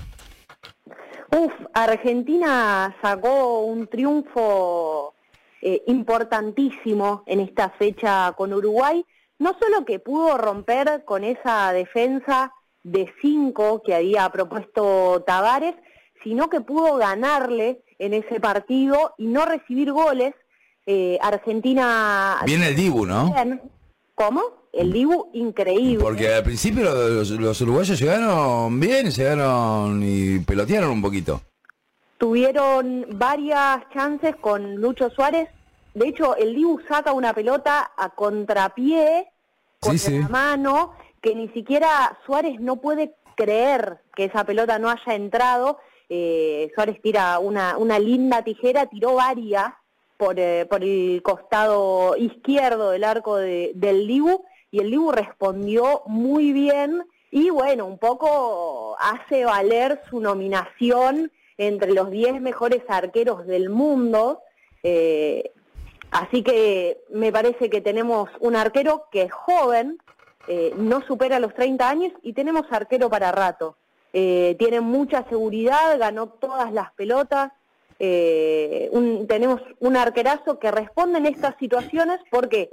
Uf, 1.33 1.53
Argentina 1.75 2.95
sacó 3.03 3.63
un 3.63 3.89
triunfo 3.89 5.15
eh, 5.63 5.83
importantísimo 5.89 7.25
en 7.27 7.41
esta 7.41 7.71
fecha 7.71 8.33
con 8.37 8.53
Uruguay. 8.53 9.05
No 9.41 9.57
solo 9.59 9.85
que 9.85 9.99
pudo 9.99 10.39
romper 10.39 11.03
con 11.05 11.25
esa 11.25 11.73
defensa 11.73 12.53
de 12.85 13.13
cinco 13.21 13.83
que 13.85 13.93
había 13.93 14.29
propuesto 14.29 15.25
Tavares, 15.27 15.75
sino 16.23 16.49
que 16.49 16.61
pudo 16.61 16.97
ganarle 16.97 17.83
en 17.99 18.15
ese 18.15 18.41
partido 18.41 19.15
y 19.19 19.27
no 19.27 19.45
recibir 19.45 19.93
goles. 19.93 20.35
Eh, 20.87 21.19
Argentina... 21.23 22.39
Viene 22.45 22.69
el 22.69 22.77
Dibu, 22.77 23.07
¿no? 23.07 23.33
¿Cómo? 24.15 24.43
El 24.73 24.93
Dibu 24.93 25.31
increíble. 25.35 26.03
Porque 26.03 26.33
al 26.35 26.43
principio 26.43 26.85
los, 26.85 27.31
los 27.31 27.61
uruguayos 27.61 27.99
llegaron 27.99 28.79
bien, 28.79 29.11
llegaron 29.11 30.01
y 30.03 30.39
pelotearon 30.41 30.91
un 30.91 31.03
poquito. 31.03 31.41
Tuvieron 32.19 33.07
varias 33.15 33.89
chances 33.95 34.37
con 34.37 34.77
Lucho 34.77 35.11
Suárez. 35.11 35.49
De 35.95 36.09
hecho, 36.09 36.37
el 36.37 36.55
Dibu 36.55 36.81
saca 36.89 37.13
una 37.13 37.33
pelota 37.33 37.93
a 37.97 38.11
contrapié 38.11 39.27
con 39.81 39.99
Sí, 39.99 40.11
sí. 40.11 40.19
la 40.19 40.29
mano, 40.29 40.93
que 41.23 41.35
ni 41.35 41.49
siquiera 41.49 42.19
Suárez 42.27 42.61
no 42.61 42.77
puede 42.77 43.15
creer 43.37 44.03
que 44.15 44.27
esa 44.27 44.45
pelota 44.45 44.79
no 44.79 44.91
haya 44.91 45.15
entrado. 45.15 45.79
Eh, 46.13 46.71
Suárez 46.75 47.01
tira 47.01 47.39
una, 47.39 47.77
linda 48.01 48.43
tijera, 48.43 48.87
tiró 48.87 49.15
varias 49.15 49.73
por, 50.17 50.39
eh, 50.41 50.67
el 50.69 51.23
costado 51.23 52.17
izquierdo 52.17 52.91
del 52.91 53.05
arco 53.05 53.37
de- 53.37 53.71
del 53.77 54.09
Dibu 54.09 54.45
y 54.73 54.81
el 54.81 54.91
Dibu 54.91 55.13
respondió 55.13 56.03
muy 56.07 56.53
bien 56.53 57.05
y 57.31 57.49
bueno, 57.51 57.87
un 57.87 57.97
poco 57.99 58.97
hace 58.99 59.45
valer 59.45 60.01
su 60.11 60.19
nominación 60.21 61.31
entre 61.57 61.93
los 61.93 62.11
10 62.11 62.41
mejores 62.41 62.83
arqueros 62.89 63.47
del 63.47 63.71
mundo. 63.71 64.41
Eh, 64.83 65.53
así 66.11 66.43
que 66.43 67.03
me 67.11 67.31
parece 67.31 67.71
que 67.71 67.81
tenemos 67.81 68.29
un 68.41 68.57
arquero 68.57 69.05
que 69.13 69.23
es 69.23 69.33
joven, 69.33 69.99
eh, 70.49 70.73
no 70.77 71.03
supera 71.07 71.39
los 71.39 71.55
30 71.55 71.89
años 71.89 72.13
y 72.23 72.33
tenemos 72.33 72.65
arquero 72.71 73.09
para 73.09 73.31
rato. 73.31 73.77
Eh, 74.13 74.57
tiene 74.59 74.81
mucha 74.81 75.25
seguridad, 75.29 75.99
ganó 75.99 76.29
todas 76.29 76.73
las 76.73 76.93
pelotas. 76.95 77.53
eh, 77.99 78.91
tenemos 79.29 79.61
un 79.79 79.97
arquerazo 79.97 80.59
que 80.59 80.71
responde 80.71 81.19
en 81.19 81.27
estas 81.27 81.55
situaciones 81.59 82.19
porque 82.31 82.71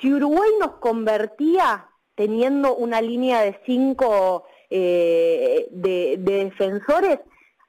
si 0.00 0.12
Uruguay 0.12 0.50
nos 0.60 0.72
convertía 0.76 1.86
teniendo 2.14 2.76
una 2.76 3.00
línea 3.00 3.40
de 3.40 3.58
cinco 3.64 4.44
eh, 4.70 5.68
de, 5.70 6.16
de 6.18 6.44
defensores, 6.44 7.18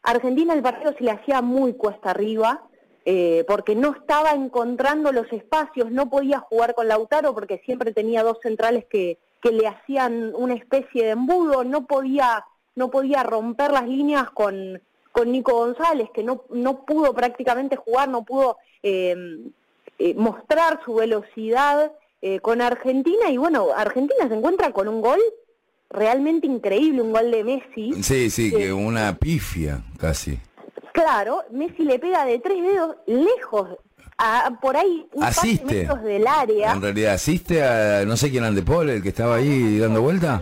Argentina 0.03 0.53
el 0.53 0.61
partido 0.61 0.93
se 0.97 1.03
le 1.03 1.11
hacía 1.11 1.41
muy 1.41 1.73
cuesta 1.73 2.11
arriba, 2.11 2.63
eh, 3.05 3.43
porque 3.47 3.75
no 3.75 3.91
estaba 3.91 4.31
encontrando 4.31 5.11
los 5.11 5.31
espacios, 5.31 5.91
no 5.91 6.09
podía 6.09 6.39
jugar 6.39 6.75
con 6.75 6.87
Lautaro 6.87 7.33
porque 7.33 7.61
siempre 7.65 7.93
tenía 7.93 8.23
dos 8.23 8.37
centrales 8.43 8.85
que 8.85 9.17
le 9.41 9.67
hacían 9.67 10.33
una 10.35 10.53
especie 10.53 11.05
de 11.05 11.11
embudo, 11.11 11.63
no 11.63 11.85
podía, 11.87 12.45
no 12.75 12.89
podía 12.89 13.23
romper 13.23 13.71
las 13.71 13.87
líneas 13.87 14.29
con, 14.31 14.81
con 15.11 15.31
Nico 15.31 15.53
González, 15.53 16.09
que 16.13 16.23
no, 16.23 16.43
no 16.49 16.85
pudo 16.85 17.13
prácticamente 17.13 17.75
jugar, 17.75 18.09
no 18.09 18.23
pudo 18.23 18.57
eh, 18.83 19.15
eh, 19.97 20.13
mostrar 20.15 20.79
su 20.85 20.95
velocidad 20.95 21.91
eh, 22.21 22.39
con 22.39 22.61
Argentina 22.61 23.29
y 23.29 23.37
bueno, 23.37 23.67
Argentina 23.75 24.27
se 24.27 24.33
encuentra 24.33 24.71
con 24.71 24.87
un 24.87 25.01
gol 25.01 25.19
realmente 25.89 26.47
increíble, 26.47 27.01
un 27.01 27.11
gol 27.11 27.31
de 27.31 27.43
Messi. 27.43 28.03
Sí, 28.03 28.29
sí, 28.29 28.51
que 28.51 28.71
una 28.71 29.17
pifia 29.17 29.81
casi. 29.97 30.39
Claro, 30.93 31.43
Messi 31.51 31.83
le 31.83 31.99
pega 31.99 32.25
de 32.25 32.39
tres 32.39 32.61
dedos 32.61 32.95
lejos, 33.07 33.77
a, 34.17 34.51
por 34.61 34.75
ahí 34.75 35.07
un 35.13 35.21
par 35.21 35.33
de 35.33 35.39
Asiste. 35.39 35.65
metros 35.65 36.03
del 36.03 36.27
área. 36.27 36.73
En 36.73 36.81
realidad 36.81 37.13
asiste 37.13 37.63
a, 37.63 38.03
no 38.05 38.17
sé 38.17 38.29
quién 38.29 38.43
ande 38.43 38.61
Paul, 38.61 38.89
el 38.89 39.01
que 39.01 39.09
estaba 39.09 39.35
ahí 39.35 39.79
dando 39.79 40.01
vuelta. 40.01 40.41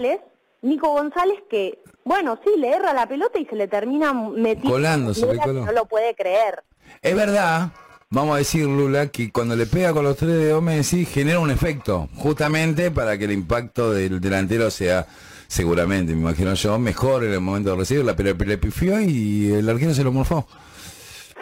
Nico 0.62 0.90
González 0.90 1.40
que, 1.50 1.80
bueno, 2.04 2.40
sí, 2.44 2.52
le 2.58 2.70
erra 2.70 2.94
la 2.94 3.08
pelota 3.08 3.40
y 3.40 3.46
se 3.46 3.56
le 3.56 3.68
termina 3.68 4.14
metiendo. 4.14 4.72
Colando, 4.72 5.14
se 5.14 5.26
le 5.32 5.40
coló. 5.40 5.66
No 5.66 5.72
lo 5.72 5.86
puede 5.86 6.16
creer. 6.16 6.64
Es 7.02 7.16
verdad, 7.16 7.72
vamos 8.10 8.36
a 8.36 8.38
decir 8.40 8.66
Lula, 8.66 9.08
que 9.08 9.32
cuando 9.32 9.56
le 9.56 9.66
pega 9.66 9.94
con 9.94 10.04
los 10.04 10.18
tres 10.18 10.32
dedos 10.32 10.64
Messi 10.64 11.06
genera 11.06 11.40
un 11.40 11.52
efecto, 11.52 12.10
justamente 12.16 12.92
para 12.92 13.18
que 13.18 13.26
el 13.26 13.32
impacto 13.32 13.92
del 13.92 14.20
delantero 14.20 14.72
sea, 14.72 15.06
seguramente, 15.48 16.14
me 16.14 16.22
imagino 16.22 16.54
yo, 16.54 16.80
mejor 16.80 17.24
en 17.24 17.34
el 17.34 17.42
momento 17.42 17.72
de 17.72 17.78
recibirla, 17.78 18.16
pero 18.16 18.34
le 18.34 18.58
pifió 18.58 19.00
y 19.00 19.52
el 19.52 19.70
arquero 19.70 19.94
se 19.94 20.04
lo 20.04 20.12
morfó. 20.12 20.48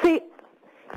Sí, 0.04 0.24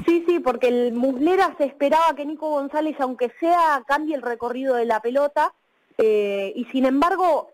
sí, 0.06 0.24
sí, 0.26 0.40
porque 0.40 0.68
el 0.68 0.92
Muslera 0.92 1.54
se 1.58 1.64
esperaba 1.64 2.14
que 2.16 2.24
Nico 2.24 2.50
González, 2.50 2.96
aunque 3.00 3.30
sea, 3.38 3.82
cambie 3.86 4.16
el 4.16 4.22
recorrido 4.22 4.74
de 4.74 4.86
la 4.86 5.00
pelota, 5.00 5.54
eh, 5.98 6.52
y 6.54 6.64
sin 6.66 6.86
embargo, 6.86 7.50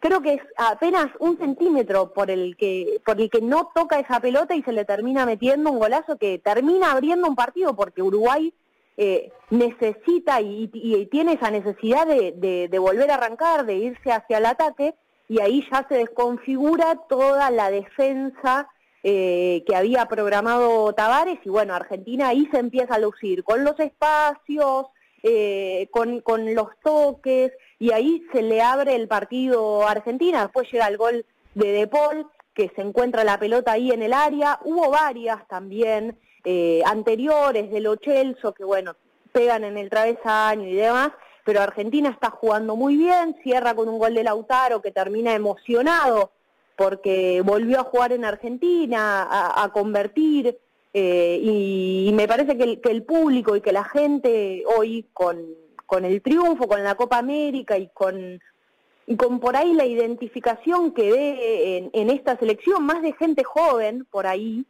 creo 0.00 0.20
que 0.20 0.34
es 0.34 0.42
apenas 0.56 1.06
un 1.18 1.38
centímetro 1.38 2.12
por 2.12 2.30
el 2.30 2.56
que 2.56 3.00
por 3.04 3.20
el 3.20 3.30
que 3.30 3.40
no 3.40 3.70
toca 3.74 3.98
esa 3.98 4.20
pelota 4.20 4.54
y 4.54 4.62
se 4.62 4.72
le 4.72 4.84
termina 4.84 5.24
metiendo 5.26 5.70
un 5.70 5.78
golazo 5.78 6.18
que 6.18 6.38
termina 6.38 6.92
abriendo 6.92 7.28
un 7.28 7.36
partido, 7.36 7.74
porque 7.74 8.02
Uruguay 8.02 8.52
eh, 8.96 9.32
necesita 9.50 10.40
y, 10.40 10.68
tiene 11.10 11.34
esa 11.34 11.50
necesidad 11.50 12.06
de 12.06 12.78
volver 12.78 13.10
a 13.10 13.14
arrancar, 13.14 13.64
de 13.64 13.74
irse 13.76 14.12
hacia 14.12 14.38
el 14.38 14.46
ataque, 14.46 14.94
y 15.28 15.40
ahí 15.40 15.66
ya 15.72 15.86
se 15.88 15.96
desconfigura 15.96 16.96
toda 17.08 17.50
la 17.50 17.70
defensa 17.70 18.68
eh, 19.02 19.64
que 19.66 19.74
había 19.74 20.06
programado 20.06 20.92
Tavares, 20.92 21.38
y 21.44 21.48
bueno, 21.48 21.74
Argentina 21.74 22.28
ahí 22.28 22.46
se 22.52 22.58
empieza 22.58 22.94
a 22.94 22.98
lucir 22.98 23.42
con 23.44 23.64
los 23.64 23.78
espacios, 23.80 24.86
eh, 25.22 25.88
con, 25.90 26.20
con 26.20 26.54
los 26.54 26.68
toques, 26.82 27.50
y 27.82 27.90
ahí 27.90 28.24
se 28.30 28.42
le 28.42 28.62
abre 28.62 28.94
el 28.94 29.08
partido 29.08 29.82
a 29.82 29.90
Argentina, 29.90 30.42
después 30.42 30.70
llega 30.70 30.86
el 30.86 30.96
gol 30.96 31.26
de 31.56 31.72
De 31.72 31.88
Paul, 31.88 32.28
que 32.54 32.70
se 32.76 32.80
encuentra 32.80 33.24
la 33.24 33.40
pelota 33.40 33.72
ahí 33.72 33.90
en 33.90 34.02
el 34.02 34.12
área, 34.12 34.60
hubo 34.62 34.88
varias 34.90 35.48
también 35.48 36.16
eh, 36.44 36.80
anteriores 36.86 37.72
de 37.72 37.80
Lo 37.80 37.96
Celso, 37.96 38.54
que 38.54 38.62
bueno, 38.62 38.94
pegan 39.32 39.64
en 39.64 39.76
el 39.76 39.90
travesaño 39.90 40.68
y 40.68 40.74
demás, 40.74 41.10
pero 41.44 41.60
Argentina 41.60 42.08
está 42.08 42.30
jugando 42.30 42.76
muy 42.76 42.96
bien, 42.96 43.34
cierra 43.42 43.74
con 43.74 43.88
un 43.88 43.98
gol 43.98 44.14
de 44.14 44.22
Lautaro 44.22 44.80
que 44.80 44.92
termina 44.92 45.34
emocionado 45.34 46.30
porque 46.76 47.42
volvió 47.44 47.80
a 47.80 47.84
jugar 47.84 48.12
en 48.12 48.24
Argentina, 48.24 49.24
a, 49.24 49.64
a 49.64 49.72
convertir, 49.72 50.56
eh, 50.94 51.40
y, 51.42 52.12
me 52.14 52.28
parece 52.28 52.56
que 52.56 52.80
el 52.90 53.02
público 53.02 53.56
y 53.56 53.60
que 53.60 53.72
la 53.72 53.82
gente 53.82 54.62
hoy 54.76 55.08
con, 55.12 55.38
con 55.92 56.06
el 56.06 56.22
triunfo, 56.22 56.66
con 56.66 56.82
la 56.82 56.94
Copa 56.94 57.18
América 57.18 57.76
y 57.76 57.86
con, 57.88 58.40
y 59.06 59.14
con 59.14 59.40
por 59.40 59.56
ahí 59.56 59.74
la 59.74 59.84
identificación 59.84 60.94
que 60.94 61.12
ve 61.12 61.90
en, 61.92 62.08
esta 62.08 62.38
selección, 62.38 62.82
más 62.82 63.02
de 63.02 63.12
gente 63.12 63.44
joven 63.44 64.06
por 64.10 64.26
ahí, 64.26 64.64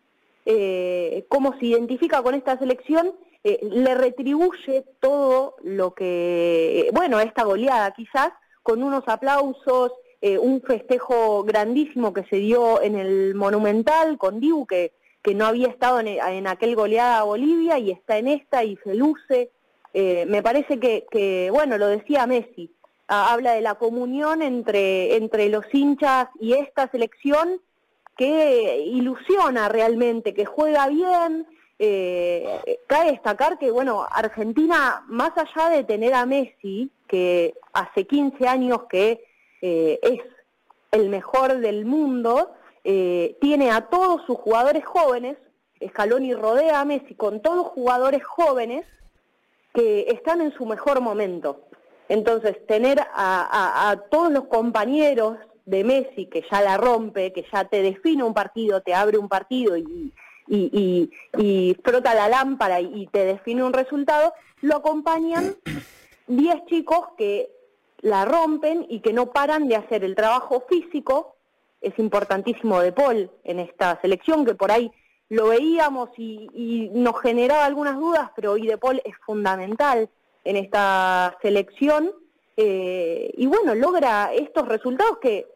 eh, 0.47 1.25
cómo 1.29 1.57
se 1.61 1.67
identifica 1.67 2.25
con 2.25 2.35
esta 2.35 2.59
selección, 2.59 3.15
eh, 3.45 3.61
le 3.63 3.95
retribuye 3.95 4.85
todo 4.99 5.55
lo 5.63 5.95
que, 5.95 6.91
bueno, 6.93 7.21
esta 7.21 7.45
goleada 7.45 7.93
quizás, 7.93 8.31
con 8.65 8.83
unos 8.83 9.05
aplausos, 9.07 9.93
eh, 10.23 10.39
un 10.39 10.61
festejo 10.61 11.45
grandísimo 11.45 12.13
que 12.13 12.25
se 12.25 12.39
dio 12.39 12.83
en 12.83 12.97
el 12.97 13.37
Monumental 13.37 14.19
con 14.19 14.41
Dibu, 14.41 14.67
que, 14.67 14.93
que 15.23 15.37
no 15.37 15.47
había 15.47 15.69
estado 15.69 16.01
en, 16.01 16.09
en 16.09 16.49
aquel 16.49 16.75
goleada 16.75 17.21
a 17.21 17.23
Bolivia 17.23 17.79
y 17.79 17.93
está 17.93 18.19
en 18.19 18.27
esta 18.27 18.65
y 18.65 18.77
se 18.83 18.97
luce. 18.97 19.53
Eh, 19.95 20.25
me 20.27 20.43
parece 20.43 20.81
que, 20.81 21.07
que, 21.11 21.51
bueno, 21.51 21.79
lo 21.79 21.87
decía 21.89 22.27
Messi, 22.27 22.71
habla 23.09 23.53
de 23.53 23.61
la 23.61 23.75
comunión 23.75 24.43
entre, 24.43 25.17
entre 25.17 25.49
los 25.49 25.65
hinchas 25.73 26.29
y 26.41 26.55
esta 26.55 26.91
selección 26.91 27.61
que 28.17 28.85
ilusiona 28.87 29.69
realmente, 29.69 30.35
que 30.35 30.45
juega 30.45 30.89
bien. 30.89 31.47
Eh, 31.79 32.79
cabe 32.87 33.13
destacar 33.13 33.59
que, 33.59 33.71
bueno, 33.71 34.07
Argentina, 34.11 35.05
más 35.09 35.33
allá 35.37 35.71
de 35.71 35.85
tener 35.85 36.15
a 36.15 36.27
Messi, 36.27 36.91
que 37.09 37.55
hace 37.73 38.07
15 38.07 38.47
años 38.47 38.85
que 38.89 39.25
eh, 39.61 39.99
es 40.03 40.21
el 40.93 41.09
mejor 41.09 41.59
del 41.59 41.85
mundo, 41.85 42.53
eh, 42.85 43.37
tiene 43.41 43.71
a 43.71 43.83
todos 43.83 44.23
sus 44.27 44.37
jugadores 44.39 44.85
jóvenes, 44.85 45.37
Scaloni 45.89 46.35
rodea 46.35 46.81
a 46.81 46.85
Messi 46.85 47.15
con 47.15 47.43
todos 47.43 47.69
jugadores 47.69 48.23
jóvenes 48.25 48.87
que 49.75 50.07
están 50.09 50.41
en 50.41 50.53
su 50.55 50.67
mejor 50.67 51.01
momento. 51.01 51.63
Entonces, 52.09 52.67
tener 52.67 53.01
a, 53.01 53.91
a- 53.91 53.97
todos 54.11 54.31
los 54.33 54.45
compañeros 54.45 55.39
de 55.65 55.85
Messi, 55.85 56.27
que 56.27 56.45
ya 56.51 56.61
la 56.61 56.77
rompe, 56.77 57.33
que 57.33 57.45
ya 57.53 57.65
te 57.65 57.83
define 57.83 58.23
un 58.25 58.35
partido, 58.35 58.81
te 58.83 58.93
abre 58.95 59.17
un 59.19 59.29
partido 59.29 59.77
y, 59.77 60.13
y, 60.49 61.11
y- 61.37 61.41
y 61.43 61.77
frota 61.85 62.15
la 62.15 62.29
lámpara 62.29 62.81
y 62.81 63.07
te 63.07 63.25
define 63.25 63.63
un 63.63 63.73
resultado, 63.73 64.35
lo 64.61 64.77
acompañan 64.77 65.55
10 66.27 66.67
chicos 66.67 67.09
que 67.17 67.51
la 68.01 68.25
rompen 68.25 68.85
y 68.89 69.01
que 69.01 69.13
no 69.13 69.31
paran 69.33 69.69
de 69.69 69.77
hacer 69.77 70.03
el 70.05 70.17
trabajo 70.17 70.65
físico, 70.69 71.37
es 71.81 71.97
importantísimo 71.99 72.81
de 72.81 72.93
Paul 72.93 73.31
en 73.45 73.61
esta 73.61 74.01
selección, 74.03 74.45
que 74.45 74.55
por 74.55 74.71
ahí 74.73 74.91
lo 75.37 75.45
veíamos 75.49 76.11
y, 76.19 76.49
y 76.55 76.91
nos 76.93 77.19
generaba 77.21 77.65
algunas 77.65 77.97
dudas, 77.99 78.31
pero 78.37 78.55
Paul 78.79 79.01
es 79.05 79.15
fundamental 79.25 80.09
en 80.45 80.57
esta 80.57 81.37
selección. 81.43 82.11
eh, 82.57 83.33
y 83.37 83.47
bueno, 83.47 83.75
logra 83.75 84.33
estos 84.35 84.69
resultados 84.69 85.19
que, 85.23 85.47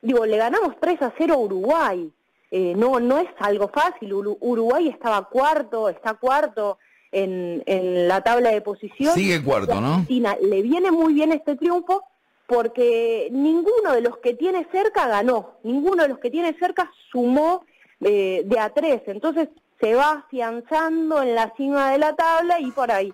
digo, 0.00 0.24
le 0.24 0.38
ganamos 0.38 0.74
3 0.80 1.02
a 1.02 1.12
0 1.18 1.34
a 1.34 1.38
Uruguay. 1.38 2.10
Eh, 2.50 2.72
no, 2.76 2.98
no 3.00 3.18
es 3.18 3.28
algo 3.38 3.68
fácil. 3.68 4.12
Uru- 4.14 4.38
Uruguay 4.40 4.88
estaba 4.88 5.28
cuarto, 5.28 5.88
está 5.90 6.14
cuarto 6.14 6.78
en, 7.12 7.62
en 7.66 8.08
la 8.08 8.22
tabla 8.22 8.50
de 8.52 8.60
posición. 8.62 9.12
Sigue 9.14 9.42
cuarto, 9.44 9.80
¿no? 9.80 9.88
Argentina 9.96 10.36
le 10.40 10.62
viene 10.62 10.90
muy 10.90 11.12
bien 11.12 11.32
este 11.32 11.56
triunfo 11.56 12.04
porque 12.46 13.28
ninguno 13.32 13.92
de 13.92 14.00
los 14.00 14.16
que 14.18 14.32
tiene 14.34 14.66
cerca 14.72 15.08
ganó, 15.08 15.56
ninguno 15.62 16.04
de 16.04 16.08
los 16.08 16.20
que 16.20 16.30
tiene 16.30 16.54
cerca 16.58 16.90
sumó 17.10 17.64
de 18.00 18.56
a 18.58 18.70
tres, 18.70 19.02
entonces 19.06 19.48
se 19.80 19.94
va 19.94 20.24
afianzando 20.24 21.22
en 21.22 21.34
la 21.34 21.52
cima 21.56 21.90
de 21.90 21.98
la 21.98 22.14
tabla 22.14 22.60
y 22.60 22.70
por 22.70 22.90
ahí, 22.90 23.12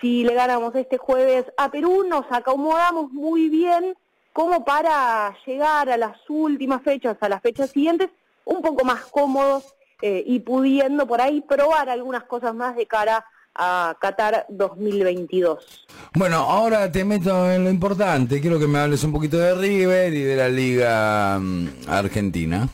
si 0.00 0.24
le 0.24 0.34
ganamos 0.34 0.74
este 0.74 0.98
jueves 0.98 1.44
a 1.56 1.70
Perú, 1.70 2.04
nos 2.08 2.24
acomodamos 2.30 3.12
muy 3.12 3.48
bien 3.48 3.94
como 4.32 4.64
para 4.64 5.36
llegar 5.46 5.90
a 5.90 5.96
las 5.96 6.18
últimas 6.28 6.82
fechas, 6.82 7.16
a 7.20 7.28
las 7.28 7.42
fechas 7.42 7.70
siguientes, 7.70 8.10
un 8.44 8.62
poco 8.62 8.84
más 8.84 9.02
cómodos 9.06 9.74
eh, 10.02 10.24
y 10.26 10.40
pudiendo 10.40 11.06
por 11.06 11.20
ahí 11.20 11.40
probar 11.42 11.88
algunas 11.90 12.24
cosas 12.24 12.54
más 12.54 12.76
de 12.76 12.86
cara 12.86 13.24
a 13.54 13.96
Qatar 14.00 14.46
2022. 14.48 15.86
Bueno, 16.14 16.36
ahora 16.36 16.90
te 16.90 17.04
meto 17.04 17.50
en 17.50 17.64
lo 17.64 17.70
importante. 17.70 18.40
Quiero 18.40 18.58
que 18.58 18.66
me 18.66 18.78
hables 18.78 19.04
un 19.04 19.12
poquito 19.12 19.36
de 19.36 19.54
River 19.54 20.14
y 20.14 20.22
de 20.22 20.36
la 20.36 20.48
Liga 20.48 21.38
mm, 21.38 21.68
Argentina. 21.88 22.68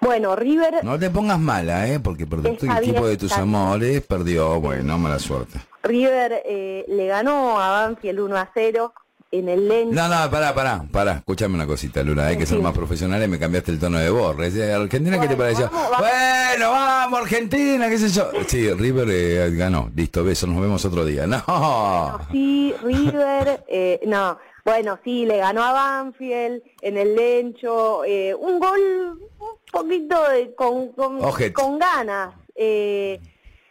Bueno, 0.00 0.36
River, 0.36 0.84
No 0.84 0.98
te 0.98 1.10
pongas 1.10 1.38
mala, 1.38 1.88
¿eh? 1.88 2.00
Porque 2.00 2.26
perdió 2.26 2.56
tu 2.56 2.66
Está 2.66 2.78
equipo 2.80 3.06
de 3.06 3.16
tus 3.16 3.32
amores, 3.32 4.00
perdió, 4.06 4.60
bueno, 4.60 4.98
mala 4.98 5.18
suerte. 5.18 5.58
River 5.82 6.42
eh, 6.44 6.84
le 6.88 7.06
ganó 7.06 7.60
a 7.60 7.70
Banfield 7.82 8.20
1 8.20 8.36
a 8.36 8.48
0 8.54 8.92
en 9.30 9.48
el 9.48 9.68
Lencho. 9.68 9.94
No, 9.94 10.08
no, 10.08 10.30
pará, 10.30 10.54
pará, 10.54 10.84
pará, 10.90 11.12
escúchame 11.18 11.54
una 11.54 11.66
cosita, 11.66 12.02
Lula, 12.02 12.28
hay 12.28 12.38
que 12.38 12.46
ser 12.46 12.58
más 12.60 12.72
profesional 12.72 13.22
y 13.22 13.28
me 13.28 13.38
cambiaste 13.38 13.70
el 13.72 13.78
tono 13.78 13.98
de 13.98 14.08
voz. 14.08 14.34
Reci- 14.36 14.62
Argentina, 14.72 15.20
¿qué 15.20 15.28
te 15.28 15.34
Bueno, 15.34 15.38
pareció? 15.44 15.70
vamos, 15.70 15.90
vamos. 15.90 16.06
Bueno, 16.08 16.70
vamos, 16.70 17.20
Argentina, 17.20 17.88
qué 17.90 17.98
sé 17.98 18.08
yo. 18.08 18.30
Sí, 18.46 18.70
River 18.72 19.08
eh, 19.10 19.50
ganó, 19.54 19.90
listo, 19.94 20.24
beso, 20.24 20.46
nos 20.46 20.60
vemos 20.62 20.82
otro 20.84 21.04
día. 21.04 21.26
No. 21.26 22.18
Sí, 22.32 22.74
River, 22.82 23.64
eh, 23.68 24.00
no, 24.06 24.38
bueno, 24.68 24.98
sí, 25.04 25.24
le 25.26 25.38
ganó 25.38 25.62
a 25.62 25.72
Banfield 25.72 26.62
en 26.82 26.96
el 26.98 27.14
Lencho, 27.14 28.04
eh, 28.04 28.34
un 28.34 28.58
gol 28.58 28.80
un 29.40 29.58
poquito 29.72 30.28
de- 30.28 30.54
con, 30.54 30.92
con, 30.92 31.20
con 31.54 31.78
ganas. 31.78 32.34
Eh, 32.54 33.18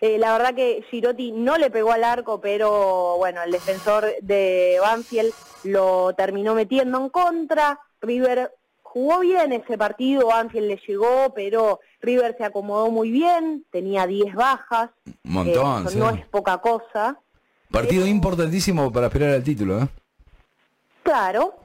eh, 0.02 0.18
la 0.18 0.32
verdad 0.38 0.54
que 0.56 0.84
Girotti 0.90 1.32
no 1.32 1.58
le 1.58 1.70
pegó 1.70 1.92
al 1.92 2.04
arco, 2.04 2.40
pero 2.42 3.16
bueno, 3.18 3.42
el 3.44 3.52
defensor 3.52 4.06
de 4.22 4.78
Banfield 4.82 5.34
lo 5.64 6.14
terminó 6.16 6.54
metiendo 6.56 7.00
en 7.00 7.10
contra. 7.10 7.80
River 8.02 8.52
jugó 8.84 9.20
bien 9.20 9.52
ese 9.54 9.78
partido, 9.78 10.28
Banfield 10.28 10.68
le 10.68 10.80
llegó, 10.88 11.34
pero 11.36 11.80
River 12.02 12.36
se 12.38 12.44
acomodó 12.46 12.90
muy 12.92 13.12
bien, 13.12 13.66
tenía 13.72 14.08
10 14.08 14.34
bajas. 14.36 14.90
Un 15.26 15.34
montón, 15.34 15.82
eso 15.82 15.90
sí. 15.90 15.98
no 16.00 16.10
es 16.10 16.26
poca 16.28 16.58
cosa. 16.60 17.18
Partido 17.72 18.06
importantísimo 18.08 18.92
para 18.92 19.08
esperar 19.08 19.32
al 19.34 19.44
título, 19.44 19.80
¿eh? 19.80 19.88
Claro, 21.08 21.56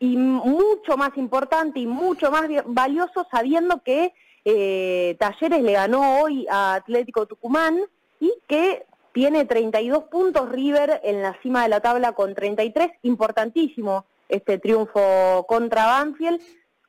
y 0.00 0.16
mucho 0.16 0.96
más 0.96 1.16
importante 1.16 1.78
y 1.78 1.86
mucho 1.86 2.32
más 2.32 2.48
valioso 2.66 3.24
sabiendo 3.30 3.84
que 3.84 4.12
eh, 4.44 5.14
Talleres 5.16 5.62
le 5.62 5.74
ganó 5.74 6.20
hoy 6.20 6.44
a 6.50 6.74
Atlético 6.74 7.26
Tucumán 7.26 7.78
y 8.18 8.32
que 8.48 8.84
tiene 9.12 9.44
32 9.44 10.06
puntos 10.10 10.48
River 10.48 11.00
en 11.04 11.22
la 11.22 11.40
cima 11.40 11.62
de 11.62 11.68
la 11.68 11.78
tabla 11.78 12.14
con 12.14 12.34
33, 12.34 12.90
importantísimo 13.02 14.06
este 14.28 14.58
triunfo 14.58 15.46
contra 15.46 15.86
Banfield 15.86 16.40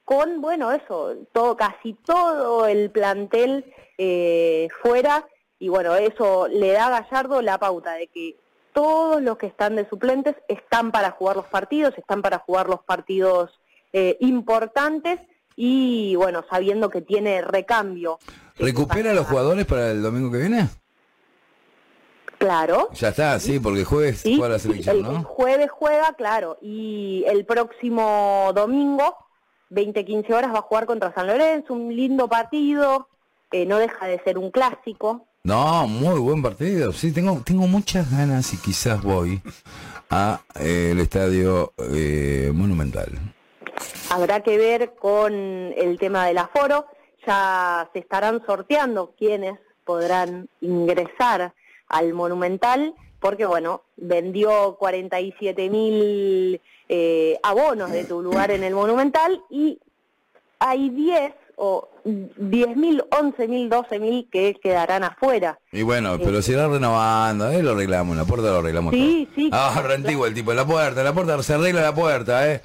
con, 0.03 0.41
bueno, 0.41 0.71
eso, 0.71 1.13
todo 1.33 1.55
casi 1.55 1.93
todo 1.93 2.65
el 2.65 2.89
plantel 2.89 3.71
eh, 3.99 4.69
fuera. 4.81 5.27
Y 5.59 5.69
bueno, 5.69 5.93
eso 5.93 6.47
le 6.47 6.71
da 6.71 6.87
a 6.87 7.01
Gallardo 7.01 7.43
la 7.43 7.59
pauta 7.59 7.93
de 7.93 8.07
que 8.07 8.40
todos 8.73 9.21
los 9.21 9.37
que 9.37 9.47
están 9.47 9.75
de 9.75 9.87
suplentes 9.89 10.35
están 10.47 10.91
para 10.91 11.11
jugar 11.11 11.35
los 11.35 11.45
partidos, 11.47 11.97
están 11.97 12.21
para 12.21 12.39
jugar 12.39 12.67
los 12.69 12.81
partidos 12.83 13.51
eh, 13.93 14.17
importantes 14.19 15.19
y 15.55 16.15
bueno, 16.15 16.43
sabiendo 16.49 16.89
que 16.89 17.01
tiene 17.01 17.41
recambio. 17.41 18.19
¿Recupera 18.57 19.11
a 19.11 19.13
los 19.13 19.27
jugadores 19.27 19.65
para 19.65 19.91
el 19.91 20.01
domingo 20.01 20.31
que 20.31 20.37
viene? 20.37 20.69
Claro. 22.37 22.89
Ya 22.93 23.09
está, 23.09 23.39
sí, 23.39 23.59
porque 23.59 23.85
jueves 23.85 24.21
Sí, 24.21 24.35
juega 24.35 24.53
la 24.53 24.59
selección, 24.59 24.97
el, 24.97 25.05
el 25.05 25.13
¿no? 25.13 25.23
jueves 25.23 25.69
juega, 25.69 26.13
claro, 26.13 26.57
y 26.61 27.23
el 27.27 27.45
próximo 27.45 28.51
domingo, 28.55 29.15
20-15 29.69 30.33
horas, 30.33 30.51
va 30.53 30.59
a 30.59 30.63
jugar 30.63 30.87
contra 30.87 31.13
San 31.13 31.27
Lorenzo, 31.27 31.73
un 31.75 31.95
lindo 31.95 32.27
partido, 32.27 33.07
eh, 33.51 33.65
no 33.67 33.77
deja 33.77 34.07
de 34.07 34.19
ser 34.23 34.39
un 34.39 34.49
clásico. 34.49 35.27
No, 35.43 35.87
muy 35.87 36.19
buen 36.19 36.43
partido. 36.43 36.93
Sí, 36.93 37.11
tengo, 37.11 37.41
tengo 37.43 37.65
muchas 37.65 38.11
ganas 38.11 38.53
y 38.53 38.57
quizás 38.57 39.01
voy 39.01 39.41
a 40.11 40.39
eh, 40.59 40.89
el 40.91 40.99
estadio 40.99 41.73
eh, 41.91 42.51
Monumental. 42.53 43.09
Habrá 44.11 44.41
que 44.41 44.55
ver 44.59 44.93
con 44.93 45.33
el 45.33 45.97
tema 45.97 46.27
del 46.27 46.37
aforo, 46.37 46.85
ya 47.25 47.89
se 47.91 47.99
estarán 47.99 48.45
sorteando 48.45 49.15
quienes 49.17 49.57
podrán 49.83 50.47
ingresar 50.61 51.53
al 51.87 52.13
Monumental, 52.13 52.93
porque 53.19 53.47
bueno, 53.47 53.81
vendió 53.97 54.75
47 54.77 55.71
mil 55.71 56.61
eh, 56.87 57.39
abonos 57.41 57.89
de 57.91 58.03
tu 58.03 58.21
lugar 58.21 58.51
en 58.51 58.63
el 58.63 58.75
Monumental 58.75 59.41
y 59.49 59.79
hay 60.59 60.91
10 60.91 61.33
o 61.63 61.89
10 62.03 62.75
mil, 62.75 63.03
11 63.11 63.47
mil, 63.47 63.69
12 63.69 63.99
mil 63.99 64.27
que 64.31 64.55
quedarán 64.55 65.03
afuera. 65.03 65.59
Y 65.71 65.83
bueno, 65.83 66.17
pero 66.17 66.41
si 66.41 66.53
era 66.53 66.67
renovando, 66.67 67.51
eh, 67.51 67.61
lo 67.61 67.71
arreglamos, 67.73 68.17
la 68.17 68.25
puerta 68.25 68.47
lo 68.47 68.57
arreglamos. 68.57 68.93
Sí, 68.95 69.25
todo. 69.27 69.35
sí, 69.35 69.49
Ah, 69.53 69.69
claro, 69.73 69.87
rentiguo 69.89 70.25
el 70.25 70.33
tipo, 70.33 70.53
la 70.53 70.65
puerta, 70.65 71.03
la 71.03 71.13
puerta, 71.13 71.41
se 71.43 71.53
arregla 71.53 71.81
la 71.81 71.93
puerta, 71.93 72.51
eh. 72.51 72.61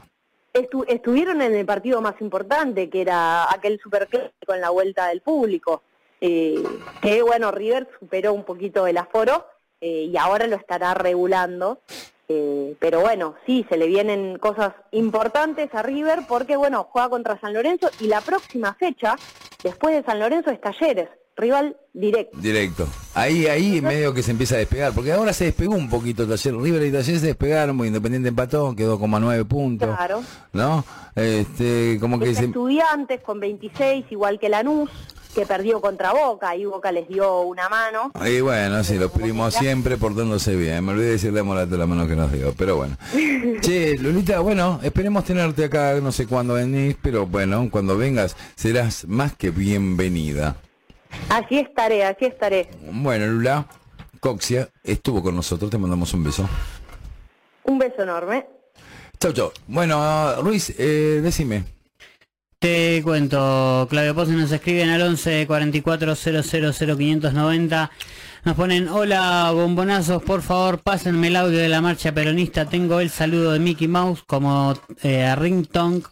Estu- 0.55 0.87
estuvieron 0.89 1.43
en 1.43 1.55
el 1.55 1.67
partido 1.67 2.01
más 2.01 2.15
importante, 2.23 2.89
que 2.89 3.03
era 3.03 3.53
aquel 3.53 3.79
superclásico 3.83 4.55
en 4.55 4.61
la 4.63 4.71
vuelta 4.71 5.09
del 5.09 5.21
público. 5.21 5.83
eh, 6.23 6.63
que 7.03 7.21
bueno, 7.21 7.51
River 7.51 7.87
superó 8.01 8.33
un 8.33 8.45
poquito 8.45 8.87
el 8.87 8.97
aforo 8.97 9.47
eh, 9.83 10.09
y 10.11 10.17
ahora 10.17 10.47
lo 10.47 10.57
estará 10.57 10.95
regulando. 10.95 11.81
Eh, 12.29 12.77
pero 12.81 13.01
bueno, 13.01 13.37
sí, 13.47 13.65
se 13.69 13.77
le 13.77 13.87
vienen 13.87 14.39
cosas 14.39 14.73
importantes 14.91 15.73
a 15.75 15.83
River 15.83 16.21
porque 16.29 16.57
bueno, 16.57 16.89
juega 16.91 17.09
contra 17.09 17.41
San 17.41 17.55
Lorenzo 17.55 17.89
y 18.01 18.09
la 18.09 18.21
próxima 18.21 18.75
fecha, 18.75 19.17
después 19.63 19.95
de 19.95 20.03
San 20.03 20.19
Lorenzo, 20.19 20.51
es 20.51 20.61
Talleres, 20.61 21.09
rival 21.37 21.77
directo. 21.93 22.39
Directo. 22.39 22.89
Ahí, 23.15 23.47
ahí 23.47 23.81
medio 23.81 24.15
que 24.15 24.23
se 24.23 24.31
empieza 24.31 24.55
a 24.55 24.59
despegar, 24.59 24.93
porque 24.93 25.13
ahora 25.13 25.33
se 25.33 25.45
despegó 25.45 25.75
un 25.75 25.89
poquito 25.89 26.27
Taller. 26.27 26.57
River 26.57 26.83
y 26.85 26.93
Taller 26.93 27.19
se 27.19 27.27
despegaron, 27.27 27.77
muy 27.77 27.89
Independiente 27.89 28.31
empató, 28.31 28.75
quedó 28.75 28.99
como 28.99 29.17
a 29.17 29.21
nueve 29.21 29.45
puntos. 29.45 29.95
Claro. 29.95 30.23
¿No? 30.53 30.85
Este, 31.15 31.99
como 32.01 32.19
que 32.19 32.35
se... 32.35 32.47
Estudiantes 32.47 33.21
con 33.21 33.41
26, 33.41 34.07
igual 34.11 34.39
que 34.39 34.49
Lanús, 34.49 34.91
que 35.35 35.45
perdió 35.45 35.83
contra 35.83 36.13
Boca, 36.13 36.57
y 36.57 36.65
Boca 36.65 36.91
les 36.91 37.09
dio 37.09 37.43
una 37.43 37.69
mano. 37.69 38.13
Y 38.27 38.41
bueno, 38.41 38.83
sí, 38.83 38.99
los 38.99 39.11
primos 39.11 39.55
siempre 39.55 39.99
portándose 39.99 40.57
bien. 40.57 40.85
Me 40.85 40.93
olvidé 40.93 41.07
de 41.07 41.13
decirle 41.13 41.41
a 41.41 41.45
Morato 41.45 41.77
la 41.77 41.87
mano 41.87 42.09
que 42.09 42.17
nos 42.17 42.33
dio, 42.33 42.55
pero 42.57 42.77
bueno. 42.77 42.97
Che, 43.61 43.99
Lolita, 43.99 44.41
bueno, 44.41 44.81
esperemos 44.83 45.25
tenerte 45.25 45.65
acá, 45.65 46.01
no 46.01 46.13
sé 46.13 46.27
cuándo 46.27 46.55
venís, 46.55 46.97
pero 47.03 47.27
bueno, 47.27 47.69
cuando 47.71 47.99
vengas 47.99 48.37
serás 48.55 49.07
más 49.07 49.35
que 49.35 49.51
bienvenida. 49.51 50.57
Así 51.29 51.59
estaré, 51.59 52.05
así 52.05 52.25
estaré. 52.27 52.69
Bueno, 52.91 53.27
Lula, 53.27 53.67
Coxia 54.21 54.69
estuvo 54.83 55.23
con 55.23 55.37
nosotros, 55.37 55.71
te 55.71 55.79
mandamos 55.79 56.13
un 56.15 56.25
beso. 56.25 56.49
Un 57.65 57.79
beso 57.79 58.03
enorme. 58.03 58.47
Chau, 59.19 59.33
chau. 59.33 59.53
Bueno, 59.67 60.43
Ruiz, 60.43 60.75
eh, 60.79 61.21
decime. 61.23 61.65
Te 62.59 63.03
cuento, 63.05 63.87
Claudio 63.91 64.15
Pose 64.15 64.33
nos 64.33 64.51
escriben 64.51 64.89
al 64.89 65.03
11 65.03 65.47
44 65.47 66.15
000 66.15 66.43
590. 66.97 67.91
Nos 68.45 68.57
ponen, 68.57 68.89
hola 68.89 69.51
bombonazos, 69.53 70.23
por 70.23 70.41
favor 70.41 70.81
pásenme 70.81 71.27
el 71.27 71.37
audio 71.37 71.59
de 71.59 71.69
la 71.69 71.81
marcha 71.81 72.13
peronista. 72.13 72.65
Tengo 72.65 73.01
el 73.01 73.11
saludo 73.11 73.53
de 73.53 73.59
Mickey 73.59 73.89
Mouse 73.89 74.23
como 74.27 74.75
eh, 75.03 75.25
a 75.25 75.35
ringtone 75.35 76.03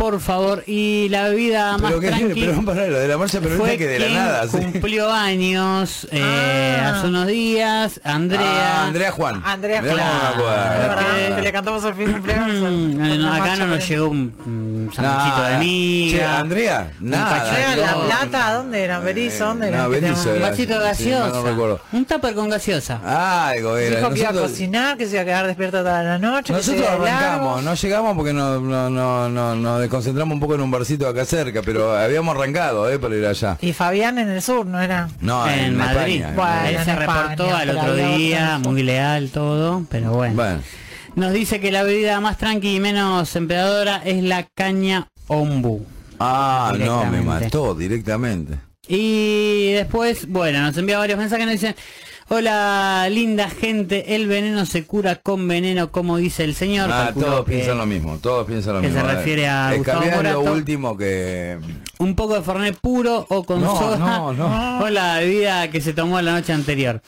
por 0.00 0.18
favor. 0.18 0.64
Y 0.66 1.08
la 1.10 1.28
bebida 1.28 1.76
más 1.76 1.90
Pero 1.90 2.00
que 2.00 2.08
tranqui 2.08 2.40
pero 2.40 2.64
para 2.64 2.86
lo 2.86 2.98
de 2.98 3.06
la 3.08 3.18
marcha 3.18 3.38
pero 3.42 3.56
fue 3.56 3.76
que 3.76 3.86
de 3.86 3.98
la 3.98 4.08
nada. 4.08 4.48
sí. 4.48 4.56
cumplió 4.56 5.12
años 5.12 6.08
eh, 6.10 6.78
Ah. 6.82 6.94
hace 6.96 7.06
unos 7.08 7.26
días. 7.26 8.00
Andrea. 8.02 8.40
Ah, 8.80 8.86
Andrea 8.86 9.12
Juan. 9.12 9.42
Andrea 9.44 9.82
Juan. 9.82 11.36
que 11.36 11.42
le 11.42 11.52
cantamos 11.52 11.84
el 11.84 11.94
fin 11.94 12.06
de 12.06 12.12
cumpleaños. 12.12 12.72
Mm, 12.72 13.20
no, 13.22 13.32
acá 13.34 13.56
no 13.56 13.66
nos 13.66 13.86
llegó 13.88 14.08
un, 14.08 14.32
un 14.46 14.90
sanguchito 14.94 15.36
Nada. 15.36 15.48
de 15.50 15.58
miga. 15.58 16.18
Che, 16.18 16.24
Andrea, 16.24 16.90
nada. 17.00 17.40
Andrea, 17.50 17.76
La. 17.76 18.00
Plata, 18.06 18.52
¿dónde 18.54 18.82
era? 18.84 19.00
Berizo, 19.00 19.44
¿dónde 19.46 19.68
era? 19.68 19.82
No, 19.82 19.88
Berizo 19.90 20.32
Un 20.32 20.40
vasito 20.40 20.78
de 20.80 20.94
Sí, 20.94 21.10
gaseosa. 21.10 21.28
no 21.36 21.42
recuerdo. 21.42 21.80
Un 21.92 22.04
tupper 22.06 22.34
con 22.34 22.48
gaseosa. 22.48 23.48
Algo 23.50 23.76
era. 23.76 23.96
Dijo 23.98 24.10
que 24.10 24.20
iba 24.20 24.30
a 24.30 24.32
cocinar, 24.32 24.96
que 24.96 25.04
se 25.06 25.12
iba 25.12 25.22
a 25.22 25.24
quedar 25.24 25.46
despierto 25.46 25.78
toda 25.78 26.02
la 26.02 26.18
noche. 26.18 26.52
nosotros 26.52 26.86
arrancamos, 26.88 27.62
no 27.62 27.74
llegamos 27.74 28.16
porque 28.16 28.32
no, 28.32 28.60
no, 28.60 29.28
no, 29.28 29.28
no- 29.28 29.54
nos 29.90 30.04
desconcentramos 30.04 30.34
un 30.34 30.40
poco 30.40 30.54
en 30.54 30.60
un 30.60 30.70
barcito 30.70 31.08
acá 31.08 31.24
cerca, 31.24 31.62
pero 31.62 31.96
habíamos 31.96 32.36
arrancado 32.36 32.88
eh, 32.90 32.98
para 32.98 33.16
ir 33.16 33.26
allá. 33.26 33.58
Y 33.60 33.72
Fabián 33.72 34.18
en 34.18 34.28
el 34.28 34.40
sur, 34.40 34.64
¿no 34.64 34.80
era? 34.80 35.08
No, 35.20 35.48
en, 35.48 35.58
en 35.58 35.76
Madrid. 35.76 36.20
España. 36.22 36.34
Bueno, 36.36 36.68
Él 36.68 36.76
en 36.76 36.84
se 36.84 36.90
España, 36.92 37.22
reportó 37.28 37.54
al 37.56 37.70
otro 37.70 37.94
día, 37.96 38.58
muy 38.62 38.82
leal 38.84 39.30
todo, 39.30 39.84
pero 39.90 40.12
bueno. 40.12 40.34
Bueno, 40.36 40.60
Nos 41.16 41.32
dice 41.32 41.58
que 41.60 41.72
la 41.72 41.82
bebida 41.82 42.20
más 42.20 42.38
tranqui 42.38 42.76
y 42.76 42.80
menos 42.80 43.34
empedadora 43.34 44.00
es 44.04 44.22
la 44.22 44.44
caña 44.44 45.08
ombu. 45.26 45.84
ah, 46.20 46.72
no, 46.78 47.06
me 47.06 47.20
mató 47.22 47.74
directamente. 47.74 48.54
Y 48.86 49.72
después, 49.72 50.26
bueno, 50.28 50.62
nos 50.62 50.76
envía 50.76 50.98
varios 50.98 51.18
mensajes, 51.18 51.46
nos 51.46 51.52
dicen, 51.52 51.74
hola 52.32 53.08
linda 53.10 53.50
gente, 53.50 54.14
el 54.14 54.28
veneno 54.28 54.64
se 54.64 54.86
cura 54.86 55.16
con 55.16 55.48
veneno, 55.48 55.90
como 55.90 56.16
dice 56.16 56.44
el 56.44 56.54
señor. 56.54 56.88
Ah, 56.92 57.10
todos 57.12 57.44
que 57.44 57.52
piensan 57.52 57.78
lo 57.78 57.86
mismo, 57.86 58.18
todos 58.18 58.46
piensan 58.46 58.74
lo 58.74 58.80
que 58.80 58.86
mismo. 58.88 59.02
se 59.02 59.14
refiere 59.14 59.48
a 59.48 59.74
Gustavo 59.76 60.22
lo 60.22 60.40
último 60.52 60.96
que... 60.96 61.58
Un 61.98 62.14
poco 62.14 62.34
de 62.34 62.42
Fernet 62.42 62.78
puro 62.78 63.26
o 63.28 63.44
con 63.44 63.60
No, 63.60 63.76
soda 63.76 63.98
no, 63.98 64.32
no. 64.32 64.78
o 64.84 64.88
la 64.88 65.18
bebida 65.18 65.70
que 65.70 65.80
se 65.80 65.92
tomó 65.92 66.20
la 66.22 66.32
noche 66.32 66.52
anterior. 66.52 67.02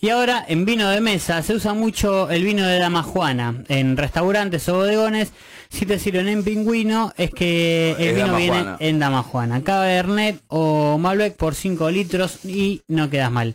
Y 0.00 0.10
ahora 0.10 0.44
en 0.46 0.64
vino 0.64 0.88
de 0.90 1.00
mesa 1.00 1.42
se 1.42 1.54
usa 1.54 1.72
mucho 1.72 2.30
el 2.30 2.44
vino 2.44 2.64
de 2.66 2.78
dama 2.78 3.02
juana 3.02 3.64
en 3.68 3.96
restaurantes 3.96 4.68
o 4.68 4.74
bodegones. 4.74 5.32
Si 5.70 5.86
te 5.86 5.98
sirven 5.98 6.28
en 6.28 6.42
pingüino 6.44 7.12
es 7.16 7.30
que 7.30 7.94
el 7.98 8.08
Es 8.08 8.14
vino 8.16 8.36
viene 8.36 8.64
en 8.80 8.98
dama 8.98 9.22
juana. 9.22 9.62
Cabernet 9.62 10.40
o 10.48 10.98
Malbec 10.98 11.36
por 11.36 11.54
5 11.54 11.90
litros 11.90 12.44
y 12.44 12.82
no 12.88 13.10
quedas 13.10 13.30
mal. 13.30 13.54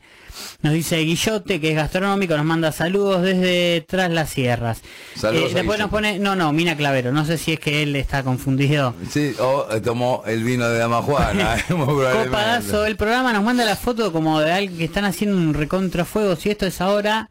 Nos 0.62 0.74
dice 0.74 0.98
Guillote, 0.98 1.60
que 1.60 1.72
es 1.72 1.76
gastronómico, 1.76 2.36
nos 2.38 2.46
manda 2.46 2.72
saludos 2.72 3.22
desde 3.22 3.86
tras 3.88 4.12
las 4.12 4.30
sierras. 4.30 4.82
Saludos 5.16 5.52
Eh, 5.52 5.56
después 5.56 5.80
nos 5.80 5.90
pone, 5.90 6.20
no, 6.20 6.36
no, 6.36 6.52
Mina 6.54 6.76
Clavero, 6.76 7.12
no 7.12 7.26
sé 7.26 7.38
si 7.38 7.54
es 7.54 7.60
que 7.60 7.84
él 7.84 7.96
está 7.96 8.24
confundido. 8.24 8.96
Sí, 9.10 9.36
o 9.40 9.68
eh, 9.72 9.82
tomó 9.82 10.24
el 10.26 10.44
vino 10.44 10.68
de 10.70 10.78
Dama 10.78 11.02
Juana. 11.02 11.58
eh. 11.58 11.64
Copadazo 11.68 12.86
el 12.86 12.96
programa 12.96 13.34
nos 13.34 13.44
manda 13.44 13.66
la 13.66 13.76
foto 13.76 14.12
como 14.12 14.40
de 14.40 14.52
alguien 14.52 14.78
que 14.78 14.86
están 14.86 15.06
haciendo 15.06 15.38
un 15.38 15.54
recontrafuego. 15.54 16.36
Si 16.36 16.50
esto 16.50 16.66
es 16.66 16.82
ahora, 16.82 17.30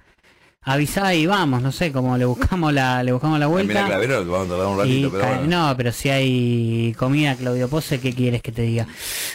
avisá 0.65 1.15
y 1.15 1.27
vamos, 1.27 1.61
no 1.63 1.73
sé, 1.73 1.91
como 1.93 2.17
le 2.17 2.25
buscamos 2.25 2.73
la, 2.73 3.03
le 3.03 3.13
buscamos 3.13 3.39
la 3.39 3.47
Ah, 3.47 3.49
Mira, 3.49 3.65
vuelta. 3.65 3.87
Clavero, 3.87 4.25
vamos 4.27 4.47
a 4.47 4.51
tardar 4.51 4.67
un 4.69 4.79
ratito, 4.79 5.11
pero 5.11 5.27
bueno. 5.27 5.43
No, 5.69 5.77
pero 5.77 5.93
si 5.93 6.09
hay 6.09 6.95
comida, 6.99 7.35
Claudio 7.35 7.69
Pose, 7.69 7.99
¿qué 8.01 8.13
quieres 8.13 8.43
que 8.43 8.53
te 8.53 8.63
diga? 8.63 8.87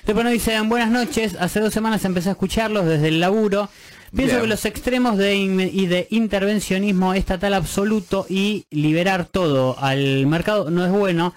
Después 0.05 0.23
nos 0.23 0.34
dicen, 0.34 0.69
buenas 0.69 0.89
noches, 0.89 1.36
hace 1.39 1.59
dos 1.59 1.73
semanas 1.73 2.03
empecé 2.05 2.30
a 2.30 2.32
escucharlos 2.34 2.86
desde 2.86 3.09
el 3.09 3.19
laburo. 3.19 3.69
Pienso 4.15 4.36
Bien. 4.36 4.41
que 4.43 4.47
los 4.47 4.63
extremos 4.63 5.17
de 5.17 5.36
y 5.36 5.86
de 5.88 6.07
intervencionismo 6.11 7.13
estatal 7.13 7.53
absoluto 7.53 8.25
y 8.30 8.65
liberar 8.71 9.25
todo 9.25 9.78
al 9.80 10.25
mercado 10.28 10.69
no 10.69 10.86
es 10.86 10.91
bueno. 10.91 11.34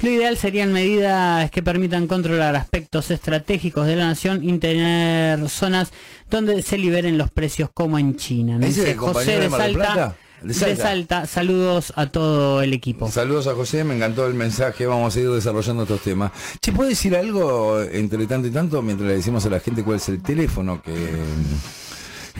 Lo 0.00 0.10
ideal 0.10 0.36
serían 0.36 0.72
medidas 0.72 1.50
que 1.50 1.62
permitan 1.62 2.06
controlar 2.06 2.56
aspectos 2.56 3.10
estratégicos 3.10 3.86
de 3.86 3.96
la 3.96 4.06
nación 4.06 4.48
y 4.48 4.58
tener 4.58 5.48
zonas 5.48 5.92
donde 6.30 6.62
se 6.62 6.78
liberen 6.78 7.18
los 7.18 7.30
precios 7.30 7.70
como 7.72 7.98
en 7.98 8.16
China. 8.16 8.58
Nos 8.58 8.70
¿Ese 8.70 8.80
es 8.80 8.86
dice 8.86 8.96
José 8.98 9.40
de 9.40 9.50
Salta? 9.50 10.16
De 10.42 10.76
Salta. 10.76 11.26
Saludos 11.26 11.92
a 11.96 12.06
todo 12.06 12.60
el 12.60 12.74
equipo. 12.74 13.10
Saludos 13.10 13.46
a 13.46 13.54
José, 13.54 13.82
me 13.82 13.96
encantó 13.96 14.26
el 14.26 14.34
mensaje, 14.34 14.84
vamos 14.84 15.08
a 15.08 15.10
seguir 15.14 15.30
desarrollando 15.30 15.84
estos 15.84 16.02
temas. 16.02 16.32
Che, 16.60 16.72
¿puedo 16.72 16.90
decir 16.90 17.16
algo 17.16 17.80
entre 17.80 18.26
tanto 18.26 18.48
y 18.48 18.50
tanto 18.50 18.82
mientras 18.82 19.08
le 19.08 19.16
decimos 19.16 19.46
a 19.46 19.50
la 19.50 19.60
gente 19.60 19.82
cuál 19.82 19.96
es 19.96 20.08
el 20.10 20.22
teléfono 20.22 20.82
que, 20.82 20.92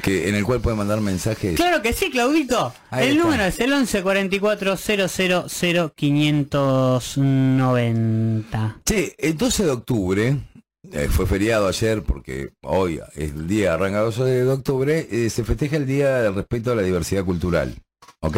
que 0.04 0.28
en 0.28 0.34
el 0.34 0.44
cual 0.44 0.60
puede 0.60 0.76
mandar 0.76 1.00
mensajes? 1.00 1.56
Claro 1.56 1.80
que 1.80 1.94
sí, 1.94 2.10
Claudito. 2.10 2.74
Ahí 2.90 3.06
el 3.08 3.12
está. 3.16 3.24
número 3.24 3.44
es 3.44 3.58
el 3.58 3.72
11 3.72 4.02
44 4.02 4.76
000 4.76 5.08
590. 5.94 8.80
Che, 8.84 9.14
el 9.18 9.36
12 9.36 9.64
de 9.64 9.70
octubre, 9.70 10.36
eh, 10.92 11.08
fue 11.10 11.26
feriado 11.26 11.66
ayer 11.68 12.02
porque 12.02 12.52
hoy 12.62 13.00
es 13.14 13.32
el 13.32 13.46
día 13.48 13.74
arranca 13.74 14.00
12 14.00 14.24
de 14.24 14.48
octubre, 14.48 15.06
eh, 15.10 15.28
se 15.30 15.44
festeja 15.44 15.76
el 15.76 15.86
Día 15.86 16.18
del 16.20 16.34
Respeto 16.34 16.72
a 16.72 16.74
la 16.74 16.82
Diversidad 16.82 17.24
Cultural. 17.24 17.74
¿Ok? 18.20 18.36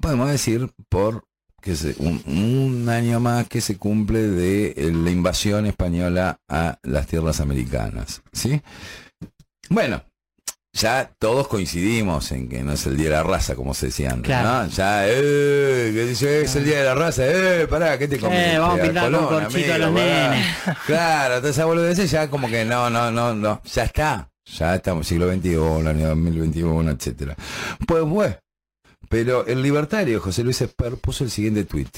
Podemos 0.00 0.30
decir 0.30 0.70
por 0.88 1.24
que 1.60 1.76
se, 1.76 1.94
un, 1.98 2.22
un 2.26 2.88
año 2.88 3.20
más 3.20 3.46
que 3.48 3.60
se 3.60 3.76
cumple 3.78 4.20
de 4.28 4.74
eh, 4.76 4.92
la 4.92 5.10
invasión 5.10 5.66
española 5.66 6.38
a 6.48 6.78
las 6.82 7.06
tierras 7.06 7.40
americanas, 7.40 8.22
¿sí? 8.32 8.60
Bueno, 9.70 10.04
ya 10.72 11.10
todos 11.18 11.48
coincidimos 11.48 12.32
en 12.32 12.48
que 12.48 12.62
no 12.62 12.72
es 12.72 12.84
el 12.86 12.96
día 12.96 13.10
de 13.10 13.14
la 13.16 13.22
raza, 13.22 13.54
como 13.54 13.74
se 13.74 13.86
decía 13.86 14.10
antes, 14.10 14.26
Claro. 14.26 14.64
¿no? 14.64 14.68
Ya, 14.68 15.06
eh, 15.08 15.92
que 15.94 16.04
dice, 16.06 16.42
es 16.42 16.56
el 16.56 16.64
día 16.64 16.78
de 16.78 16.84
la 16.84 16.94
raza, 16.94 17.22
eh, 17.26 17.66
pará, 17.68 17.96
¿qué 17.98 18.08
te 18.08 18.18
comiste? 18.18 18.58
vamos 18.58 18.78
a 18.78 18.82
pintar 18.82 19.10
con 19.10 19.24
Colón, 19.24 19.42
corchito 19.44 19.74
a 19.74 19.78
los 19.78 19.92
nenes. 19.92 20.46
Claro, 20.86 21.34
entonces 21.36 21.56
esa 21.56 21.64
boludez 21.66 22.10
ya 22.10 22.28
como 22.28 22.48
que 22.48 22.64
no, 22.64 22.90
no, 22.90 23.10
no, 23.10 23.34
no, 23.34 23.62
ya 23.64 23.84
está. 23.84 24.30
Ya 24.46 24.74
estamos 24.74 25.06
siglo 25.06 25.32
XXI, 25.32 25.56
año 25.88 26.08
2021, 26.08 26.90
etcétera. 26.90 27.34
Pues 27.86 28.02
bueno, 28.02 28.36
pero 29.08 29.46
el 29.46 29.62
libertario 29.62 30.20
José 30.20 30.42
Luis 30.44 30.60
Esper 30.60 30.96
puso 30.96 31.24
el 31.24 31.30
siguiente 31.30 31.64
tuit. 31.64 31.96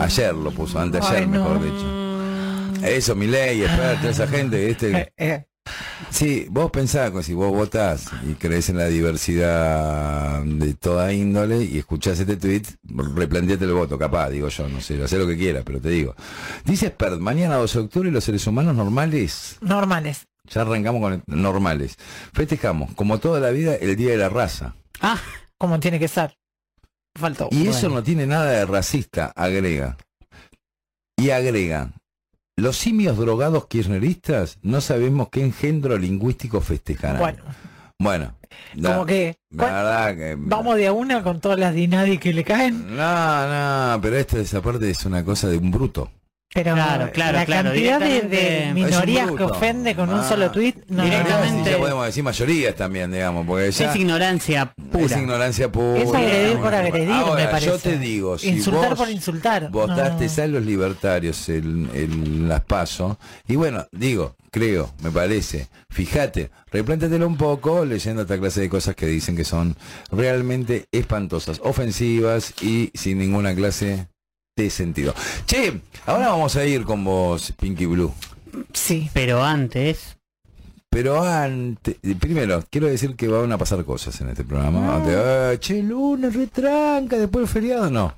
Ayer 0.00 0.34
lo 0.34 0.50
puso, 0.50 0.78
antes 0.78 1.00
de 1.02 1.06
ayer, 1.06 1.20
Ay, 1.22 1.26
no. 1.26 1.32
mejor 1.32 1.62
dicho. 1.62 2.86
Eso, 2.86 3.14
Milei, 3.16 3.62
Esper, 3.62 3.98
toda 3.98 4.10
esa 4.10 4.26
gente, 4.28 4.70
este. 4.70 4.92
Eh, 4.96 5.12
eh, 5.18 5.44
Sí, 6.10 6.46
vos 6.50 6.70
pensás 6.70 7.10
que 7.10 7.22
si 7.22 7.34
vos 7.34 7.50
votás 7.52 8.06
y 8.28 8.34
crees 8.34 8.68
en 8.70 8.78
la 8.78 8.86
diversidad 8.86 10.42
de 10.42 10.74
toda 10.74 11.12
índole 11.12 11.64
y 11.64 11.78
escuchás 11.78 12.18
este 12.20 12.36
tweet, 12.36 12.62
replanteate 13.14 13.64
el 13.64 13.72
voto, 13.72 13.98
capaz, 13.98 14.30
digo 14.30 14.48
yo, 14.48 14.68
no 14.68 14.80
sé, 14.80 15.02
hacé 15.02 15.18
lo 15.18 15.26
que 15.26 15.36
quieras, 15.36 15.62
pero 15.64 15.80
te 15.80 15.90
digo. 15.90 16.14
Dice 16.64 16.88
Spert, 16.88 17.18
mañana 17.18 17.56
12 17.56 17.78
de 17.78 17.84
octubre 17.84 18.10
los 18.10 18.24
seres 18.24 18.46
humanos 18.46 18.74
normales, 18.74 19.56
normales. 19.60 20.26
ya 20.44 20.62
arrancamos 20.62 21.00
con 21.02 21.12
el- 21.14 21.22
normales, 21.26 21.96
festejamos, 22.32 22.92
como 22.94 23.18
toda 23.18 23.40
la 23.40 23.50
vida, 23.50 23.74
el 23.74 23.96
Día 23.96 24.10
de 24.12 24.16
la 24.18 24.28
Raza. 24.28 24.74
Ah, 25.00 25.20
Como 25.58 25.80
tiene 25.80 25.98
que 25.98 26.06
ser. 26.08 26.36
Faltó. 27.18 27.48
Y 27.50 27.66
eso 27.66 27.88
no 27.88 28.02
tiene 28.04 28.26
nada 28.26 28.50
de 28.52 28.64
racista, 28.64 29.32
agrega. 29.34 29.96
Y 31.16 31.30
agrega, 31.30 31.90
los 32.58 32.76
simios 32.76 33.16
drogados 33.16 33.66
kirchneristas 33.66 34.58
no 34.62 34.80
sabemos 34.80 35.28
qué 35.30 35.44
engendro 35.44 35.96
lingüístico 35.98 36.60
festejarán. 36.60 37.18
Bueno, 37.18 37.42
Bueno, 37.98 38.34
la- 38.74 38.92
como 38.94 39.06
que. 39.06 39.36
la 39.50 39.56
¿cuál- 39.64 39.72
verdad 39.74 40.16
que... 40.16 40.36
Vamos 40.38 40.76
de 40.76 40.86
a 40.86 40.92
una 40.92 41.22
con 41.22 41.40
todas 41.40 41.58
las 41.58 41.74
dinadi 41.74 42.18
que 42.18 42.32
le 42.32 42.44
caen. 42.44 42.96
No, 42.96 43.48
no, 43.94 44.00
pero 44.00 44.16
esto 44.16 44.38
esa 44.38 44.60
parte 44.62 44.88
es 44.90 45.04
una 45.04 45.24
cosa 45.24 45.48
de 45.48 45.58
un 45.58 45.70
bruto. 45.70 46.10
Pero 46.58 46.74
Claro, 46.74 47.10
claro, 47.12 47.38
la 47.38 47.44
claro, 47.46 47.68
cantidad 47.70 48.00
de, 48.00 48.70
minorías 48.74 49.30
que 49.30 49.44
ofende 49.44 49.94
con 49.94 50.08
un 50.10 50.18
Ah. 50.20 50.28
solo 50.28 50.50
tweet. 50.50 50.74
No, 50.88 51.04
Directamente- 51.04 51.70
ya 51.70 51.78
podemos 51.78 52.04
decir 52.06 52.24
mayorías 52.24 52.74
también, 52.74 53.12
digamos, 53.12 53.46
porque 53.46 53.70
ya 53.70 53.90
es 53.92 53.96
ignorancia 53.96 54.72
pura. 54.90 55.04
es 55.04 55.12
ignorancia 55.16 55.70
pura. 55.70 55.98
Es 56.00 56.12
agredir 56.12 56.58
por 56.58 56.74
agredir, 56.74 57.10
Ahora, 57.12 57.44
me 57.44 57.48
parece. 57.48 57.66
yo 57.66 57.78
te 57.78 57.98
digo, 57.98 58.38
si 58.38 58.48
Insultar 58.48 58.90
vos 58.90 58.98
por 58.98 59.08
insultar. 59.10 59.70
votaste 59.70 60.26
No. 60.36 60.42
a 60.42 60.46
los 60.48 60.66
libertarios 60.66 61.48
en, 61.48 61.88
en 61.94 62.48
las 62.48 62.62
PASO, 62.62 63.18
y 63.46 63.54
bueno, 63.54 63.86
digo, 63.92 64.34
creo, 64.50 64.92
me 65.02 65.12
parece, 65.12 65.68
fíjate, 65.90 66.50
replántatelo 66.72 67.24
un 67.26 67.36
poco 67.36 67.84
leyendo 67.84 68.22
esta 68.22 68.36
clase 68.36 68.60
de 68.62 68.68
cosas 68.68 68.96
que 68.96 69.06
dicen 69.06 69.36
que 69.36 69.44
son 69.44 69.76
realmente 70.10 70.86
espantosas, 70.90 71.60
ofensivas 71.62 72.52
y 72.62 72.90
sin 72.94 73.18
ninguna 73.18 73.54
clase 73.54 74.08
de 74.62 74.70
sentido. 74.70 75.14
Che, 75.46 75.80
ahora 76.06 76.28
vamos 76.28 76.56
a 76.56 76.64
ir 76.64 76.84
con 76.84 77.04
vos, 77.04 77.52
Pinky 77.58 77.86
Blue. 77.86 78.12
Sí. 78.72 79.10
Pero 79.12 79.42
antes, 79.44 80.16
Pero 80.90 81.22
antes, 81.22 81.96
primero, 82.18 82.64
quiero 82.70 82.86
decir 82.86 83.14
que 83.14 83.28
van 83.28 83.52
a 83.52 83.58
pasar 83.58 83.84
cosas 83.84 84.18
en 84.20 84.30
este 84.30 84.42
programa. 84.44 84.96
Antes, 84.96 85.16
ah, 85.16 85.52
che, 85.60 85.82
lunes, 85.82 86.34
retranca, 86.34 87.16
después 87.18 87.42
del 87.44 87.48
feriado, 87.52 87.90
no. 87.90 88.14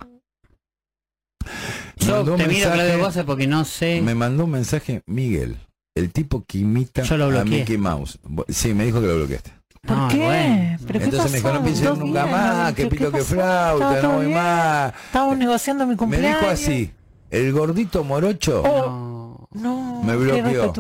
yo 1.97 2.25
te 2.25 2.31
miro 2.31 2.49
mensaje- 2.49 2.73
Claudio 2.75 2.99
Bose 2.99 3.25
porque 3.25 3.47
no 3.47 3.65
sé. 3.65 4.01
Me 4.03 4.15
mandó 4.15 4.45
un 4.45 4.53
mensaje 4.53 5.03
Miguel, 5.07 5.57
el 5.95 6.11
tipo 6.13 6.45
que 6.47 6.59
imita 6.59 7.03
Yo 7.03 7.17
lo 7.17 7.27
a. 7.27 7.45
Mickey 7.45 7.77
Mouse. 7.77 8.19
Sí, 8.49 8.73
me 8.73 8.85
dijo 8.87 9.01
que 9.01 9.07
lo 9.09 9.17
bloqueaste. 9.17 9.53
¿Por 9.87 9.97
No, 9.97 10.09
qué? 10.09 10.17
bueno. 10.19 10.77
¿Pero 10.87 10.99
qué 10.99 11.05
Entonces 11.07 11.31
me 11.33 11.37
dijo, 11.39 11.49
pasó? 11.49 11.59
no 11.59 11.65
pienses 11.65 11.85
¿Dos 11.85 11.99
nunca 11.99 12.25
días? 12.25 12.37
más, 12.39 12.75
que 12.75 12.83
¿Qué- 12.83 12.89
pito 12.91 13.13
que 13.13 13.21
flauta, 13.23 14.03
no 14.03 14.13
voy 14.13 14.27
más. 14.29 14.93
Estábamos 15.07 15.39
negociando 15.39 15.85
mi 15.87 15.93
Me 15.93 15.97
cumpleaños. 15.97 16.41
dijo 16.41 16.53
así, 16.53 16.93
el 17.31 17.53
gordito 17.53 18.05
morocho, 18.05 18.63
No. 18.65 19.21
No, 19.53 20.03
Me 20.05 20.15
bloqueó. 20.15 20.73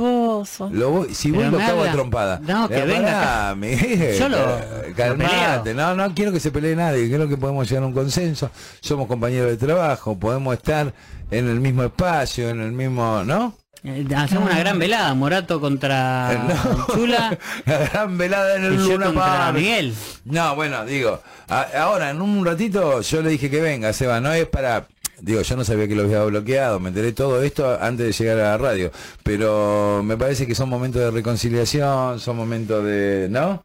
lo 0.70 0.90
voy- 0.90 1.12
si 1.12 1.32
voy 1.32 1.42
lo 1.46 1.58
me 1.58 1.66
cago 1.66 1.82
a 1.82 1.90
trompada. 1.90 2.38
No, 2.40 2.68
que 2.68 2.82
venga 2.84 3.52
Yo 4.18 4.28
lo- 4.28 4.58
eh, 4.58 4.90
lo 4.90 4.94
calmate, 4.94 5.74
no, 5.74 5.96
no 5.96 6.14
quiero 6.14 6.30
que 6.30 6.38
se 6.38 6.52
pelee 6.52 6.76
nadie, 6.76 7.10
creo 7.12 7.28
que 7.28 7.36
podemos 7.36 7.68
llegar 7.68 7.82
a 7.82 7.86
un 7.88 7.92
consenso, 7.92 8.48
somos 8.80 9.08
compañeros 9.08 9.50
de 9.50 9.56
trabajo, 9.56 10.16
podemos 10.16 10.54
estar 10.54 10.94
en 11.32 11.48
el 11.48 11.58
mismo 11.58 11.82
espacio, 11.82 12.48
en 12.48 12.60
el 12.60 12.70
mismo, 12.70 13.24
¿no? 13.24 13.54
Eh, 13.82 14.06
Hacemos 14.14 14.50
una 14.50 14.58
gran 14.58 14.78
velada, 14.78 15.14
Morato 15.14 15.60
contra 15.60 16.32
Eh, 16.34 16.38
no. 16.48 16.86
Chula 16.94 17.38
La 17.66 17.78
gran 17.78 18.18
velada 18.18 18.56
en 18.56 18.62
y 18.62 18.66
el 18.66 18.76
yo 18.78 18.92
Luna 18.92 19.06
contra. 19.06 19.52
Miguel. 19.52 19.94
No, 20.26 20.54
bueno, 20.54 20.84
digo, 20.84 21.20
a- 21.48 21.66
ahora 21.78 22.10
en 22.10 22.20
un 22.20 22.44
ratito 22.44 23.00
yo 23.00 23.22
le 23.22 23.30
dije 23.30 23.48
que 23.50 23.60
venga, 23.60 23.92
Seba, 23.92 24.20
no 24.20 24.32
es 24.32 24.46
para... 24.46 24.86
Digo, 25.22 25.42
yo 25.42 25.54
no 25.56 25.64
sabía 25.64 25.86
que 25.86 25.94
lo 25.94 26.02
había 26.04 26.22
bloqueado, 26.24 26.80
me 26.80 26.88
enteré 26.88 27.12
todo 27.12 27.42
esto 27.42 27.78
antes 27.80 28.06
de 28.06 28.12
llegar 28.24 28.38
a 28.40 28.50
la 28.52 28.58
radio, 28.58 28.90
pero 29.22 30.02
me 30.02 30.16
parece 30.16 30.46
que 30.46 30.54
son 30.54 30.70
momentos 30.70 31.02
de 31.02 31.10
reconciliación, 31.10 32.18
son 32.20 32.36
momentos 32.38 32.82
de, 32.84 33.28
¿no? 33.30 33.62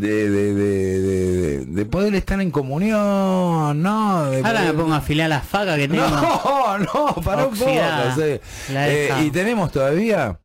De, 0.00 0.30
de, 0.30 0.54
de, 0.54 1.00
de, 1.00 1.64
de 1.66 1.84
poder 1.86 2.14
estar 2.14 2.40
en 2.40 2.50
comunión, 2.50 3.82
¿no? 3.82 4.30
De 4.30 4.42
Ahora 4.44 4.62
me 4.62 4.72
pongo 4.72 4.94
a 4.94 4.98
afilar 4.98 5.28
la 5.28 5.40
faca 5.40 5.76
que 5.76 5.88
tengo. 5.88 6.06
no, 6.08 6.78
no, 6.78 7.14
para 7.24 7.46
un 7.46 7.54
poco. 7.56 7.64
Oxidada. 7.70 8.14
sí. 8.14 8.40
Eh, 8.70 9.10
y 9.24 9.30
tenemos 9.30 9.72
todavía. 9.72 10.38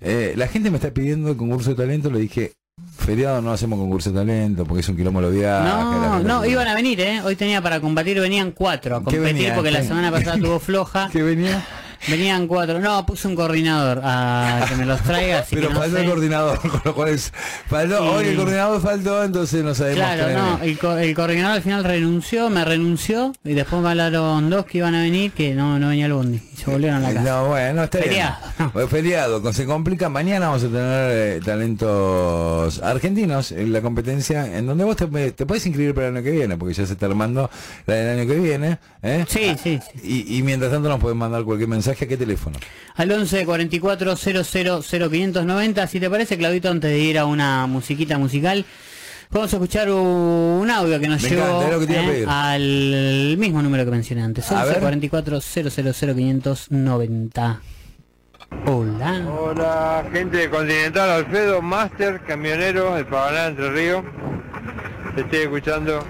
eh, 0.00 0.34
la 0.36 0.48
gente 0.48 0.70
me 0.70 0.76
está 0.76 0.90
pidiendo 0.92 1.30
el 1.30 1.36
concurso 1.36 1.70
de 1.70 1.76
talento. 1.76 2.10
Le 2.10 2.18
dije, 2.18 2.52
feriado 2.98 3.40
no 3.40 3.52
hacemos 3.52 3.78
concurso 3.78 4.10
de 4.10 4.18
talento 4.20 4.64
porque 4.64 4.80
es 4.80 4.88
un 4.88 4.96
quilombo 4.96 5.20
lo 5.20 5.30
viaje. 5.30 5.68
No, 5.68 6.18
no, 6.20 6.44
iban 6.44 6.68
a 6.68 6.74
venir, 6.74 7.00
¿eh? 7.00 7.22
Hoy 7.22 7.36
tenía 7.36 7.62
para 7.62 7.80
combatir, 7.80 8.20
venían 8.20 8.50
cuatro 8.52 8.96
a 8.96 8.98
¿Qué 8.98 9.04
competir 9.04 9.22
venía? 9.34 9.54
porque 9.54 9.70
la 9.70 9.82
semana 9.82 10.10
pasada 10.10 10.36
tuvo 10.38 10.58
floja. 10.60 11.08
¿Qué 11.12 11.22
venía? 11.22 11.64
Venían 12.08 12.46
cuatro. 12.46 12.80
No, 12.80 13.04
puse 13.06 13.26
un 13.28 13.34
coordinador 13.34 14.00
a 14.04 14.64
que 14.68 14.76
me 14.76 14.84
los 14.84 15.00
traiga, 15.02 15.40
así 15.40 15.54
Pero 15.56 15.68
que 15.68 15.74
no 15.74 15.80
faltó 15.80 15.96
sé. 15.96 16.02
el 16.04 16.08
coordinador, 16.10 16.58
con 16.70 16.82
lo 16.84 16.94
cual 16.94 17.08
es, 17.10 17.32
faltó, 17.68 18.04
Y- 18.04 18.08
hoy 18.08 18.26
el 18.28 18.36
coordinador 18.36 18.80
faltó, 18.82 19.24
entonces 19.24 19.64
no 19.64 19.74
sabemos 19.74 19.98
Claro, 19.98 20.28
no, 20.38 20.62
el, 20.62 20.78
co- 20.78 20.96
el 20.96 21.14
coordinador 21.14 21.56
al 21.56 21.62
final 21.62 21.84
renunció, 21.84 22.50
me 22.50 22.64
renunció 22.64 23.32
y 23.44 23.54
después 23.54 23.82
me 23.82 23.88
hablaron 23.90 24.50
dos 24.50 24.66
que 24.66 24.78
iban 24.78 24.94
a 24.94 25.02
venir 25.02 25.32
que 25.32 25.54
no, 25.54 25.78
no 25.78 25.88
venía 25.88 26.06
el 26.06 26.12
bondi 26.12 26.40
y 26.52 26.56
se 26.56 26.70
volvieron 26.70 27.04
a 27.04 27.08
la 27.08 27.14
casa. 27.14 27.30
No, 27.30 27.46
bueno, 27.48 27.84
está 27.84 27.98
Feriado. 27.98 28.36
bien. 28.74 28.88
Feriado, 28.88 29.52
se 29.52 29.64
complica. 29.66 30.08
Mañana 30.08 30.46
vamos 30.48 30.62
a 30.64 30.68
tener 30.68 31.10
eh, 31.12 31.40
talentos 31.44 32.82
argentinos 32.82 33.52
en 33.52 33.72
la 33.72 33.80
competencia, 33.80 34.56
en 34.56 34.66
donde 34.66 34.84
vos 34.84 34.96
te, 34.96 35.06
te 35.32 35.46
puedes 35.46 35.64
inscribir 35.66 35.94
para 35.94 36.08
el 36.08 36.16
año 36.16 36.24
que 36.24 36.30
viene, 36.30 36.56
porque 36.56 36.74
ya 36.74 36.86
se 36.86 36.92
está 36.94 37.06
armando 37.06 37.50
la 37.86 37.94
del 37.94 38.18
año 38.20 38.28
que 38.32 38.38
viene. 38.40 38.78
¿eh? 39.02 39.24
Sí, 39.28 39.56
sí, 39.62 39.80
sí. 39.94 40.00
Y, 40.28 40.38
y 40.38 40.42
mientras 40.42 40.70
tanto 40.72 40.88
nos 40.88 41.00
pueden 41.00 41.18
mandar 41.18 41.44
cualquier 41.44 41.68
mensaje 41.68 41.93
a 42.02 42.08
qué 42.08 42.16
teléfono. 42.16 42.58
Al 42.96 43.10
11 43.10 43.44
44 43.44 44.16
00 44.16 44.82
0590, 44.82 45.86
si 45.86 46.00
te 46.00 46.10
parece, 46.10 46.36
Claudito, 46.36 46.68
antes 46.70 46.90
de 46.90 46.98
ir 46.98 47.18
a 47.18 47.26
una 47.26 47.66
musiquita 47.66 48.18
musical, 48.18 48.64
vamos 49.30 49.52
a 49.52 49.56
escuchar 49.56 49.90
un 49.90 50.68
audio 50.70 50.98
que 51.00 51.08
nos 51.08 51.22
Me 51.22 51.28
llegó 51.28 51.42
encanta, 51.44 51.66
es 51.66 51.72
lo 51.72 51.80
que 51.80 51.86
te 51.86 51.92
iba 51.92 52.02
a 52.02 52.04
eh, 52.04 52.08
pedir. 52.12 52.28
al 52.28 53.36
mismo 53.38 53.62
número 53.62 53.84
que 53.84 53.90
mencioné 53.90 54.22
antes, 54.22 54.50
A 54.50 54.60
11 54.62 54.70
ver. 54.70 54.80
44 54.80 55.40
00 55.40 55.70
0590. 55.70 57.60
Hola. 58.66 59.22
Hola, 59.36 60.04
gente 60.12 60.36
de 60.36 60.50
Continental, 60.50 61.10
Alfredo, 61.10 61.60
Master, 61.60 62.20
camionero 62.26 62.94
de 62.94 63.04
Paraná, 63.04 63.46
Entre 63.48 63.70
Ríos. 63.70 64.04
Te 65.16 65.22
estoy 65.22 65.38
escuchando. 65.40 66.04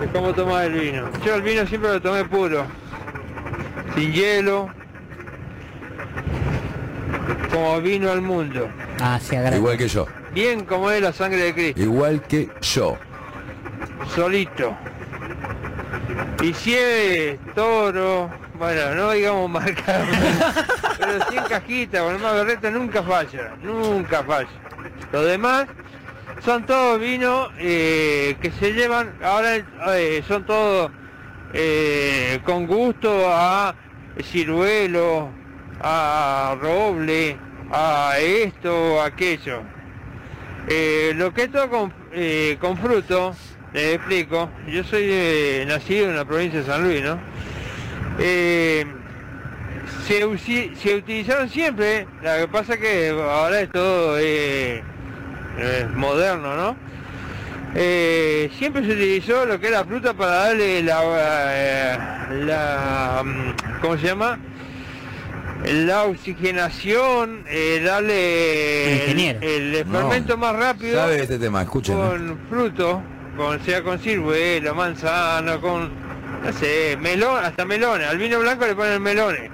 De 0.00 0.06
cómo 0.06 0.32
tomar 0.32 0.64
el 0.64 0.80
vino. 0.80 1.10
Yo 1.26 1.34
el 1.34 1.42
vino 1.42 1.66
siempre 1.66 1.90
lo 1.90 2.00
tomé 2.00 2.24
puro. 2.24 2.64
Sin 3.94 4.12
hielo. 4.12 4.68
Como 7.52 7.80
vino 7.80 8.10
al 8.10 8.22
mundo. 8.22 8.68
Ah, 9.00 9.18
sí. 9.20 9.36
Igual 9.36 9.76
que 9.76 9.88
yo. 9.88 10.06
Bien 10.32 10.64
como 10.64 10.90
es 10.90 11.02
la 11.02 11.12
sangre 11.12 11.42
de 11.42 11.54
Cristo. 11.54 11.80
Igual 11.80 12.22
que 12.22 12.48
yo. 12.60 12.96
Solito. 14.14 14.76
Y 16.42 16.54
si 16.54 16.74
es 16.74 17.38
toro, 17.54 18.30
bueno, 18.54 18.94
no 18.94 19.10
digamos 19.10 19.50
marca, 19.50 20.00
pero 20.98 21.12
si 21.28 21.36
en 21.36 21.44
cajita, 21.44 22.00
con 22.00 22.14
el 22.14 22.20
más 22.20 22.34
berreta 22.34 22.70
nunca 22.70 23.02
falla, 23.02 23.52
nunca 23.62 24.22
falla. 24.24 24.48
Los 25.12 25.26
demás 25.26 25.66
son 26.44 26.64
todos 26.64 26.98
vinos 26.98 27.50
eh, 27.58 28.36
que 28.40 28.50
se 28.52 28.72
llevan, 28.72 29.12
ahora 29.22 29.56
eh, 29.96 30.22
son 30.26 30.46
todos 30.46 30.90
eh, 31.52 32.40
con 32.44 32.66
gusto 32.66 33.24
a 33.26 33.74
ciruelo, 34.22 35.30
a 35.80 36.56
roble, 36.60 37.36
a 37.72 38.14
esto, 38.18 39.00
a 39.00 39.06
aquello. 39.06 39.62
Eh, 40.68 41.12
lo 41.16 41.32
que 41.32 41.44
es 41.44 41.52
todo 41.52 41.68
con, 41.68 41.92
eh, 42.12 42.56
con 42.60 42.76
fruto, 42.76 43.34
les 43.72 43.96
explico, 43.96 44.50
yo 44.68 44.84
soy 44.84 45.64
nacido 45.66 46.10
en 46.10 46.16
la 46.16 46.24
provincia 46.24 46.60
de 46.60 46.66
San 46.66 46.82
Luis, 46.82 47.02
¿no? 47.02 47.18
Se, 48.18 48.86
se 50.76 50.94
utilizaron 50.94 51.48
siempre, 51.48 52.06
lo 52.22 52.36
que 52.36 52.48
pasa 52.48 52.76
que 52.76 53.10
ahora 53.10 53.60
es 53.60 53.70
todo 53.70 54.18
moderno, 55.94 56.56
¿no? 56.56 56.89
Eh, 57.74 58.50
siempre 58.58 58.82
se 58.84 58.92
utilizó 58.92 59.46
lo 59.46 59.60
que 59.60 59.68
era 59.68 59.84
fruta 59.84 60.12
para 60.12 60.30
darle 60.46 60.82
la, 60.82 61.00
eh, 61.52 61.98
la 62.44 63.22
mm, 63.24 63.80
¿cómo 63.80 63.96
se 63.96 64.06
llama? 64.08 64.38
La 65.64 66.04
oxigenación, 66.04 67.44
eh, 67.48 67.80
darle 67.84 68.94
Ingeniero. 69.02 69.38
el, 69.42 69.74
el 69.76 69.88
No. 69.92 69.98
fermento 70.00 70.36
más 70.38 70.56
rápido 70.56 70.98
¿Sabe 70.98 71.22
este 71.22 71.38
tema? 71.38 71.62
Escuchen. 71.62 71.96
¿eh? 71.96 72.00
con 72.00 72.38
fruto, 72.48 73.02
con, 73.36 73.60
sea 73.60 73.82
con 73.82 73.98
ciruelo, 73.98 74.74
manzana, 74.74 75.58
con, 75.58 75.90
no 76.44 76.52
sé, 76.54 76.96
melón, 77.00 77.44
hasta 77.44 77.64
melones. 77.64 78.08
Al 78.08 78.18
vino 78.18 78.40
blanco 78.40 78.66
le 78.66 78.74
ponen 78.74 79.00
melones. 79.02 79.50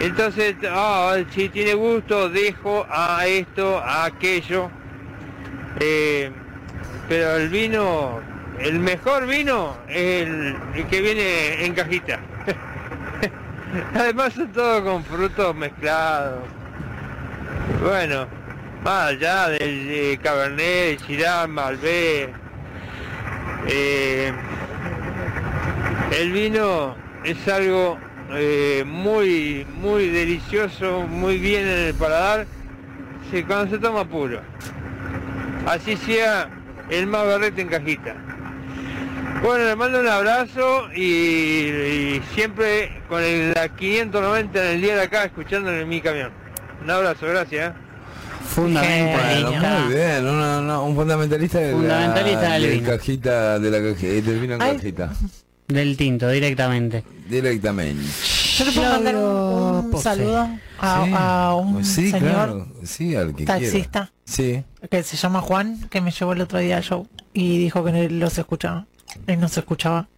Entonces, 0.00 0.56
ah, 0.68 1.16
si 1.30 1.48
tiene 1.50 1.74
gusto, 1.74 2.28
dejo 2.30 2.84
a 2.90 3.26
esto, 3.26 3.78
a 3.78 4.06
aquello. 4.06 4.70
Eh, 5.78 6.32
pero 7.08 7.36
el 7.36 7.48
vino, 7.48 8.20
el 8.58 8.78
mejor 8.78 9.26
vino 9.26 9.76
es 9.88 10.28
el, 10.28 10.86
que 10.88 11.00
viene 11.00 11.64
en 11.64 11.74
cajita. 11.74 12.20
Además 13.94 14.34
son 14.34 14.52
todos 14.52 14.82
con 14.82 15.04
frutos 15.04 15.54
mezclados. 15.54 16.44
Bueno, 17.82 18.26
más 18.82 19.10
allá 19.10 19.48
del 19.48 19.88
de 19.88 20.20
Cabernet, 20.22 21.00
Shiraz, 21.06 21.48
Malbec, 21.48 22.30
eh, 23.66 24.32
el 26.18 26.32
vino 26.32 26.94
es 27.24 27.48
algo 27.48 27.98
eh, 28.32 28.84
muy, 28.86 29.66
muy 29.76 30.08
delicioso, 30.08 31.06
muy 31.08 31.38
bien 31.38 31.66
en 31.66 31.78
el 31.88 31.94
paladar, 31.94 32.46
sí, 33.30 33.42
cuando 33.42 33.74
se 33.74 33.78
toma 33.78 34.04
puro. 34.04 34.40
Así 35.66 35.96
sea 35.96 36.48
el 36.90 37.06
más 37.06 37.24
berrete 37.26 37.62
en 37.62 37.68
cajita. 37.68 38.14
Bueno, 39.42 39.64
le 39.64 39.76
mando 39.76 40.00
un 40.00 40.08
abrazo 40.08 40.88
y, 40.94 41.02
y 41.02 42.22
siempre 42.34 43.02
con 43.08 43.22
el, 43.22 43.52
la 43.52 43.68
590 43.68 44.62
en 44.70 44.74
el 44.76 44.80
día 44.80 44.96
de 44.96 45.02
acá 45.02 45.24
escuchándolo 45.24 45.78
en 45.80 45.88
mi 45.88 46.00
camión. 46.00 46.30
Un 46.82 46.90
abrazo, 46.90 47.26
gracias. 47.26 47.70
¿eh? 47.70 47.78
Fundamentalista. 48.46 49.50
Bueno, 49.50 49.80
muy 49.86 49.94
bien, 49.94 50.26
una- 50.28 50.58
una- 50.60 50.80
un 50.80 50.94
fundamentalista, 50.94 51.58
de 51.58 51.72
la- 51.72 52.12
del 52.14 52.62
de 52.62 52.68
vino. 52.70 52.88
cajita, 52.88 53.58
de 53.58 53.70
la 53.70 53.78
caji- 53.78 54.22
del 54.22 54.40
vino 54.40 54.54
en 54.54 54.62
Ay. 54.62 54.76
cajita. 54.76 55.10
Del 55.68 55.96
tinto, 55.96 56.28
directamente. 56.28 57.02
Directamente. 57.28 58.04
Yo 58.58 58.64
le 58.64 58.72
puedo 58.72 58.90
mandar 58.92 59.16
un, 59.16 60.00
saludo 60.00 60.48
a, 60.78 61.04
Sí. 61.04 61.12
a 61.14 61.54
un 61.54 61.84
sí, 61.84 62.10
señor 62.10 62.30
claro. 62.30 62.68
Sí, 62.84 63.14
al 63.16 63.34
que 63.34 63.44
taxista 63.44 64.10
quiera. 64.10 64.12
Sí. 64.24 64.64
que 64.90 65.02
se 65.02 65.16
llama 65.16 65.40
Juan, 65.40 65.88
que 65.90 66.00
me 66.00 66.10
llevó 66.10 66.32
el 66.32 66.40
otro 66.40 66.58
día 66.58 66.76
al 66.76 66.82
show 66.82 67.06
y 67.32 67.58
dijo 67.58 67.84
que 67.84 68.08
los 68.10 68.38
escuchaba. 68.38 68.86
Él 69.26 69.40
no 69.40 69.48
se 69.48 69.60
escuchaba. 69.60 70.08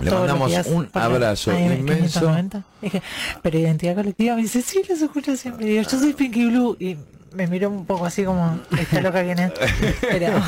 Le 0.00 0.10
todos 0.10 0.22
mandamos 0.22 0.48
días 0.50 0.66
un 0.66 0.88
abrazo 0.92 1.52
inmenso. 1.52 2.20
590. 2.20 2.64
Dije, 2.82 3.02
pero 3.42 3.58
identidad 3.58 3.94
colectiva. 3.94 4.34
Me 4.34 4.42
dice, 4.42 4.60
sí, 4.62 4.82
los 4.88 5.00
escucho 5.00 5.36
siempre. 5.36 5.66
Y 5.66 5.70
digo, 5.70 5.82
yo 5.82 5.98
soy 5.98 6.14
Pinky 6.14 6.46
Blue. 6.46 6.76
Y 6.80 6.96
me 7.34 7.46
miró 7.46 7.68
un 7.70 7.84
poco 7.86 8.06
así 8.06 8.24
como, 8.24 8.58
esta 8.78 9.00
loca 9.00 9.22
quién 9.22 9.38
es. 9.38 9.52
Pero 10.00 10.40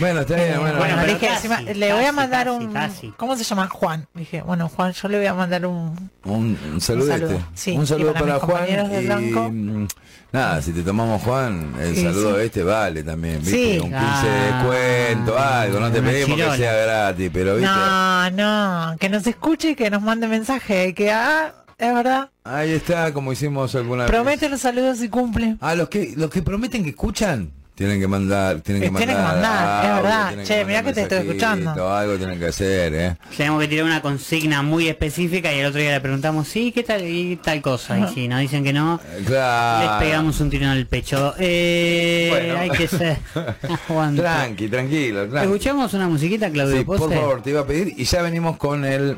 Bueno, 0.00 0.20
está 0.22 0.34
bien, 0.34 0.54
Eh, 0.54 0.58
bueno. 0.58 0.78
bueno, 0.78 0.96
pero 1.00 1.12
dije, 1.14 1.26
casi, 1.28 1.46
encima, 1.46 1.60
le 1.72 1.92
voy 1.92 2.04
a 2.04 2.10
mandar 2.12 2.48
casi, 2.72 3.06
un... 3.06 3.12
¿Cómo 3.12 3.36
se 3.36 3.44
llama? 3.44 3.68
Juan. 3.68 4.08
Dije, 4.12 4.42
bueno, 4.42 4.68
Juan, 4.68 4.92
yo 4.92 5.06
le 5.08 5.18
voy 5.18 5.26
a 5.26 5.34
mandar 5.34 5.64
un... 5.66 6.10
Un, 6.24 6.58
un 6.72 6.80
saludete. 6.80 7.20
saludo. 7.20 7.38
Sí, 7.54 7.76
un 7.78 7.86
saludo 7.86 8.12
para 8.14 8.40
Juan. 8.40 8.66
de 8.66 9.00
Blanco. 9.02 9.50
mm, 9.52 9.86
nada, 10.32 10.60
si 10.62 10.72
te 10.72 10.82
tomamos 10.82 11.22
Juan, 11.22 11.74
el 11.80 11.94
Sí, 11.94 12.02
saludo 12.02 12.38
sí. 12.40 12.44
este 12.46 12.64
vale 12.64 13.04
también, 13.04 13.36
¿viste? 13.38 13.52
Sí. 13.52 13.78
Un 13.78 13.90
15 13.90 13.94
de 13.94 13.96
Ah, 13.96 14.64
descuento, 14.64 15.38
algo, 15.38 15.78
no 15.80 15.92
te 15.92 16.02
pedimos 16.02 16.36
que 16.40 16.56
sea 16.56 16.72
gratis, 16.72 17.30
pero 17.32 17.54
viste. 17.54 17.70
No, 17.70 18.30
no, 18.30 18.96
que 18.98 19.08
nos 19.08 19.24
escuche 19.28 19.70
y 19.70 19.74
que 19.76 19.90
nos 19.90 20.02
mande 20.02 20.26
mensaje, 20.26 20.92
que 20.92 21.12
ah, 21.12 21.54
es 21.78 21.94
verdad, 21.94 22.30
Ahí 22.44 22.72
está, 22.72 23.12
como 23.12 23.32
hicimos 23.32 23.74
alguna 23.74 24.04
vez. 24.04 24.10
promete 24.12 24.48
los 24.48 24.60
saludos 24.60 25.02
y 25.02 25.08
cumple. 25.08 25.56
Ah, 25.60 25.74
los 25.74 25.88
que, 25.88 26.12
los 26.16 26.30
que 26.30 26.42
prometen 26.42 26.82
que 26.84 26.90
escuchan, 26.90 27.50
tienen 27.74 27.98
que 27.98 28.06
mandar, 28.06 28.60
tienen 28.60 28.82
que 28.82 28.88
Eh, 28.88 28.92
tienen 28.96 29.16
mandar. 29.16 29.32
que 29.42 29.42
mandar, 29.42 29.84
es 29.96 30.02
verdad. 30.02 30.28
Che, 30.44 30.64
mandar 30.64 30.66
mirá 30.66 30.82
que 30.84 30.92
te 30.92 31.02
estoy 31.02 31.18
escuchando. 31.26 31.92
Algo 31.92 32.16
tienen 32.18 32.38
que 32.38 32.46
hacer, 32.46 32.94
eh. 32.94 33.16
Tenemos 33.36 33.60
que 33.62 33.66
tirar 33.68 33.84
una 33.86 34.00
consigna 34.00 34.62
muy 34.62 34.86
específica 34.86 35.52
y 35.52 35.58
el 35.58 35.66
otro 35.66 35.80
día 35.80 35.90
le 35.90 36.00
preguntamos, 36.00 36.46
sí, 36.46 36.70
¿qué 36.70 36.84
tal? 36.84 37.02
Y 37.04 37.34
tal 37.36 37.60
cosa. 37.62 37.98
Y 37.98 38.14
si 38.14 38.28
nos 38.28 38.38
dicen 38.40 38.62
que 38.62 38.72
no, 38.72 39.00
Eh, 39.12 39.24
Claro. 39.26 39.90
les 39.98 40.06
pegamos 40.06 40.38
un 40.40 40.50
tiro 40.50 40.66
en 40.66 40.70
el 40.72 40.86
pecho. 40.86 41.34
Eh, 41.38 42.28
Bueno. 42.30 42.58
Hay 42.60 42.70
que 42.70 42.86
ser... 42.86 43.18
Tranqui, 44.16 44.68
tranquilo, 44.68 45.28
tranqui. 45.28 45.46
Escuchamos 45.46 45.94
una 45.94 46.06
musiquita, 46.08 46.50
Claudio 46.50 46.76
Sí, 46.78 46.84
por 46.84 46.98
favor, 47.12 47.42
te 47.42 47.50
iba 47.50 47.60
a 47.62 47.66
pedir. 47.66 47.94
Y 47.96 48.04
ya 48.04 48.22
venimos 48.22 48.56
con 48.56 48.84
el. 48.84 49.16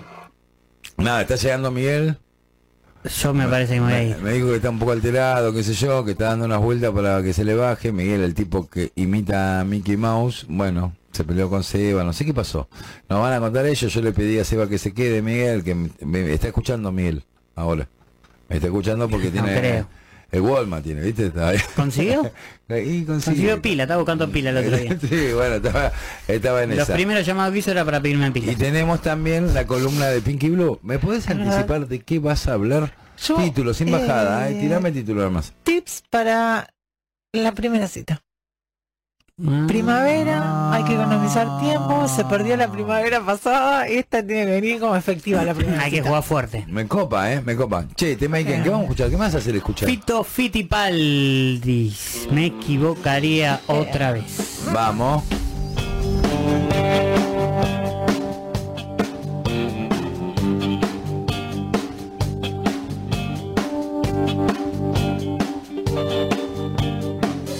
Nada, 0.97 1.21
está 1.23 1.37
llegando 1.37 1.71
Miguel. 1.71 2.17
Yo 3.09 3.35
me 3.35 3.47
parece 3.47 3.75
que 3.75 3.81
me 3.81 3.87
voy 3.87 3.95
a 3.95 3.97
Me, 3.97 4.09
ir. 4.11 4.19
me 4.19 4.33
dijo 4.33 4.49
que 4.49 4.57
está 4.57 4.71
un 4.71 4.79
poco 4.79 4.93
alterado, 4.93 5.53
qué 5.53 5.63
sé 5.63 5.75
yo, 5.75 6.05
que 6.05 6.13
está 6.13 6.27
dando 6.27 6.45
unas 6.47 6.61
vueltas 6.61 6.91
para 6.93 7.23
que 7.23 7.33
se 7.33 7.45
le 7.45 7.55
baje. 7.55 7.93
Miguel, 7.93 8.23
el 8.23 8.35
tipo 8.35 8.69
que 8.69 8.93
imita 8.97 9.61
a 9.61 9.65
Mickey 9.65 9.97
Mouse, 9.97 10.47
bueno, 10.49 10.95
se 11.13 11.25
peleó 11.25 11.49
con 11.49 11.63
Seba, 11.63 12.05
no 12.05 12.13
sé 12.13 12.25
qué 12.25 12.35
pasó. 12.35 12.69
Nos 13.09 13.21
van 13.21 13.33
a 13.33 13.41
contar 13.41 13.67
ellos, 13.67 13.93
yo 13.93 14.01
le 14.03 14.13
pedí 14.13 14.39
a 14.39 14.45
Seba 14.45 14.69
que 14.69 14.79
se 14.79 14.93
quede, 14.93 15.23
Miguel, 15.23 15.63
que 15.65 15.75
me, 15.75 15.91
me 16.01 16.33
está 16.33 16.49
escuchando 16.49 16.91
Miguel 16.93 17.23
ahora. 17.55 17.89
Me 18.49 18.57
está 18.57 18.69
escuchando 18.69 19.09
porque 19.09 19.27
No 19.27 19.33
tiene 19.33 19.59
creo. 19.59 19.87
El 20.33 20.41
Walmart, 20.41 20.85
tiene, 20.85 21.01
¿viste? 21.03 21.27
Está 21.27 21.49
ahí. 21.49 21.59
¿Consiguió? 21.75 22.31
Y 22.69 23.05
Consiguió 23.05 23.63
pila, 23.63 23.85
estaba 23.85 23.99
buscando 24.01 24.29
pila 24.29 24.51
el 24.51 24.57
otro 24.57 24.77
día. 24.77 24.99
sí, 25.09 25.33
bueno, 25.33 25.55
estaba, 25.57 25.93
estaba 26.27 26.63
en 26.65 26.71
Los 26.71 26.81
esa. 26.81 26.95
primeros 26.95 27.25
llamados 27.25 27.53
que 27.53 27.61
hizo 27.61 27.71
era 27.71 27.85
para 27.85 28.01
pedirme 28.03 28.27
Y 28.27 28.31
pila. 28.33 28.55
tenemos 28.57 29.03
también 29.03 29.55
la 29.55 29.67
columna 29.69 30.07
de 30.09 30.21
Pinky 30.21 30.51
Blue. 30.51 30.81
¿Me 30.83 30.99
puedes 30.99 31.29
anticipar 31.31 31.87
de 31.87 32.01
qué 32.01 32.19
vas 32.19 32.49
a 32.49 32.55
hablar? 32.55 32.93
Yo, 33.25 33.37
título, 33.37 33.73
sin 33.73 33.93
bajada, 33.93 34.51
eh. 34.51 34.59
eh, 34.59 34.61
tirame 34.61 34.91
título 34.91 35.23
además. 35.23 35.53
Tips 35.63 36.03
para 36.11 36.69
la 37.33 37.53
primera 37.53 37.87
cita. 37.87 38.21
Ah. 39.39 39.67
Primavera, 39.69 40.73
hay 40.73 40.83
que 40.85 40.95
economizar 40.95 41.61
tiempo, 41.61 42.09
se 42.09 42.25
perdió 42.25 42.57
la 42.57 42.73
primavera 42.73 43.21
pasada, 43.21 43.87
esta 43.87 44.27
tiene 44.27 44.47
que 44.47 44.51
venir 44.53 44.81
como 44.81 44.97
efectiva 44.97 45.45
la 45.45 45.53
primera 45.53 45.83
Hay 45.83 45.91
que 45.91 46.01
jugar 46.01 46.23
fuerte. 46.23 46.65
Me 46.67 46.89
copa, 46.89 47.31
eh, 47.31 47.43
me 47.43 47.55
copa. 47.55 47.85
Che, 47.95 48.17
tema 48.17 48.39
Iken, 48.39 48.63
¿qué 48.63 48.71
vamos 48.71 48.85
a 48.85 48.87
escuchar? 48.93 49.11
¿Qué 49.11 49.17
más 49.19 49.35
hacer 49.35 49.55
escuchar? 49.55 49.91
Fito 49.91 50.25
Fitipaldis. 50.25 52.29
Me 52.31 52.47
equivocaría 52.47 53.61
otra 53.67 54.13
vez. 54.13 54.63
Vamos. 54.73 55.23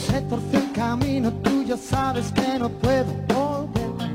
Se 0.09 0.23
torció 0.23 0.59
el 0.59 0.73
camino, 0.73 1.31
tú 1.43 1.56
sabes 1.77 2.33
que 2.33 2.59
no 2.59 2.69
puedo 2.69 3.07
volver. 3.29 4.11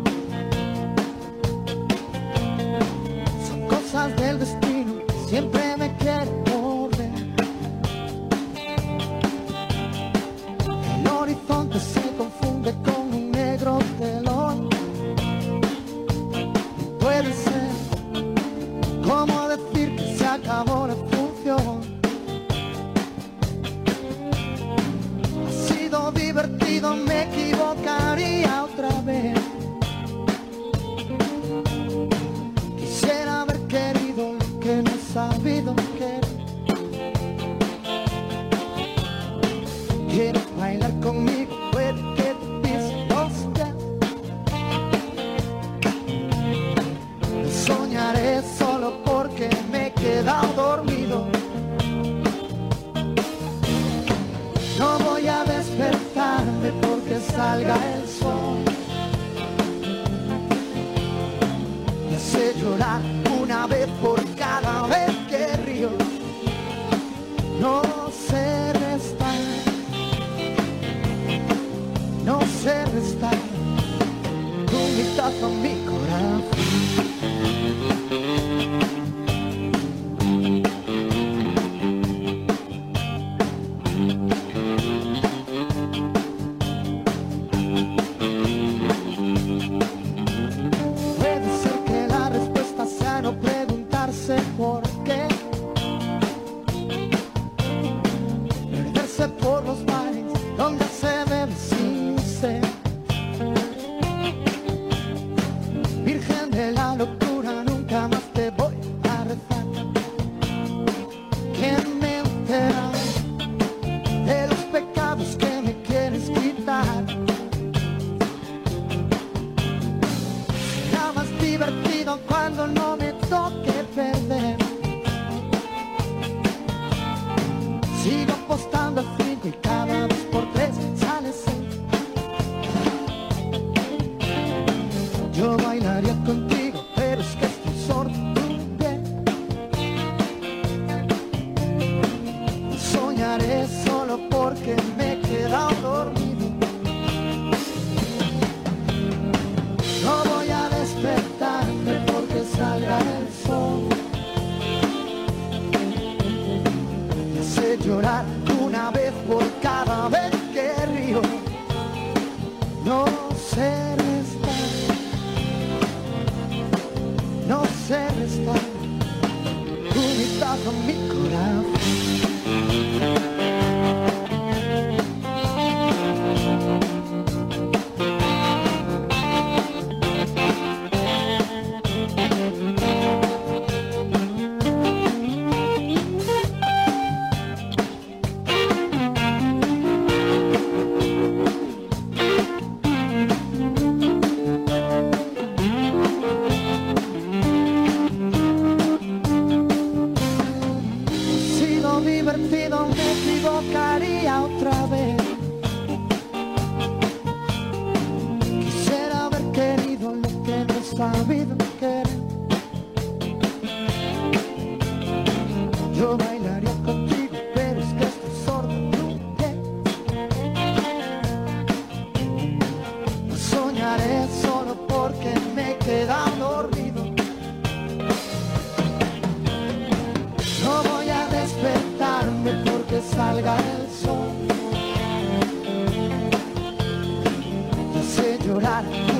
Son 3.47 3.67
cosas 3.67 4.15
del 4.17 4.39
destino, 4.39 4.93
siempre 5.27 5.60
salga 57.51 57.75
el 57.95 58.07
sol. 58.07 58.59
Me 62.09 62.15
hace 62.15 62.53
llorar 62.61 63.01
una 63.41 63.67
vez 63.67 63.87
por 64.01 64.19
cada 64.35 64.87
vez 64.87 65.11
que 65.29 65.57
río. 65.65 65.89
No 67.59 67.81
sé 68.27 68.71
restar. 68.85 69.41
No 72.23 72.39
sé 72.61 72.85
restar. 72.85 73.39
Un 74.81 74.89
vistazo 74.97 75.45
a 75.47 75.55
mi 75.63 75.73
corazón. 75.89 76.50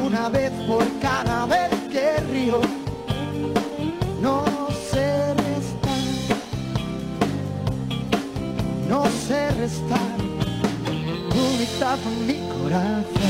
Una 0.05 0.29
vez 0.29 0.51
por 0.67 0.85
cada 0.99 1.45
vez 1.45 1.69
que 1.91 2.17
río. 2.31 2.61
No 4.21 4.43
sé 4.91 5.33
restar, 5.33 5.99
no 8.88 9.05
sé 9.27 9.51
restar 9.51 10.17
tu 11.29 11.43
mitad 11.59 11.97
mi 12.27 12.39
corazón. 12.49 13.20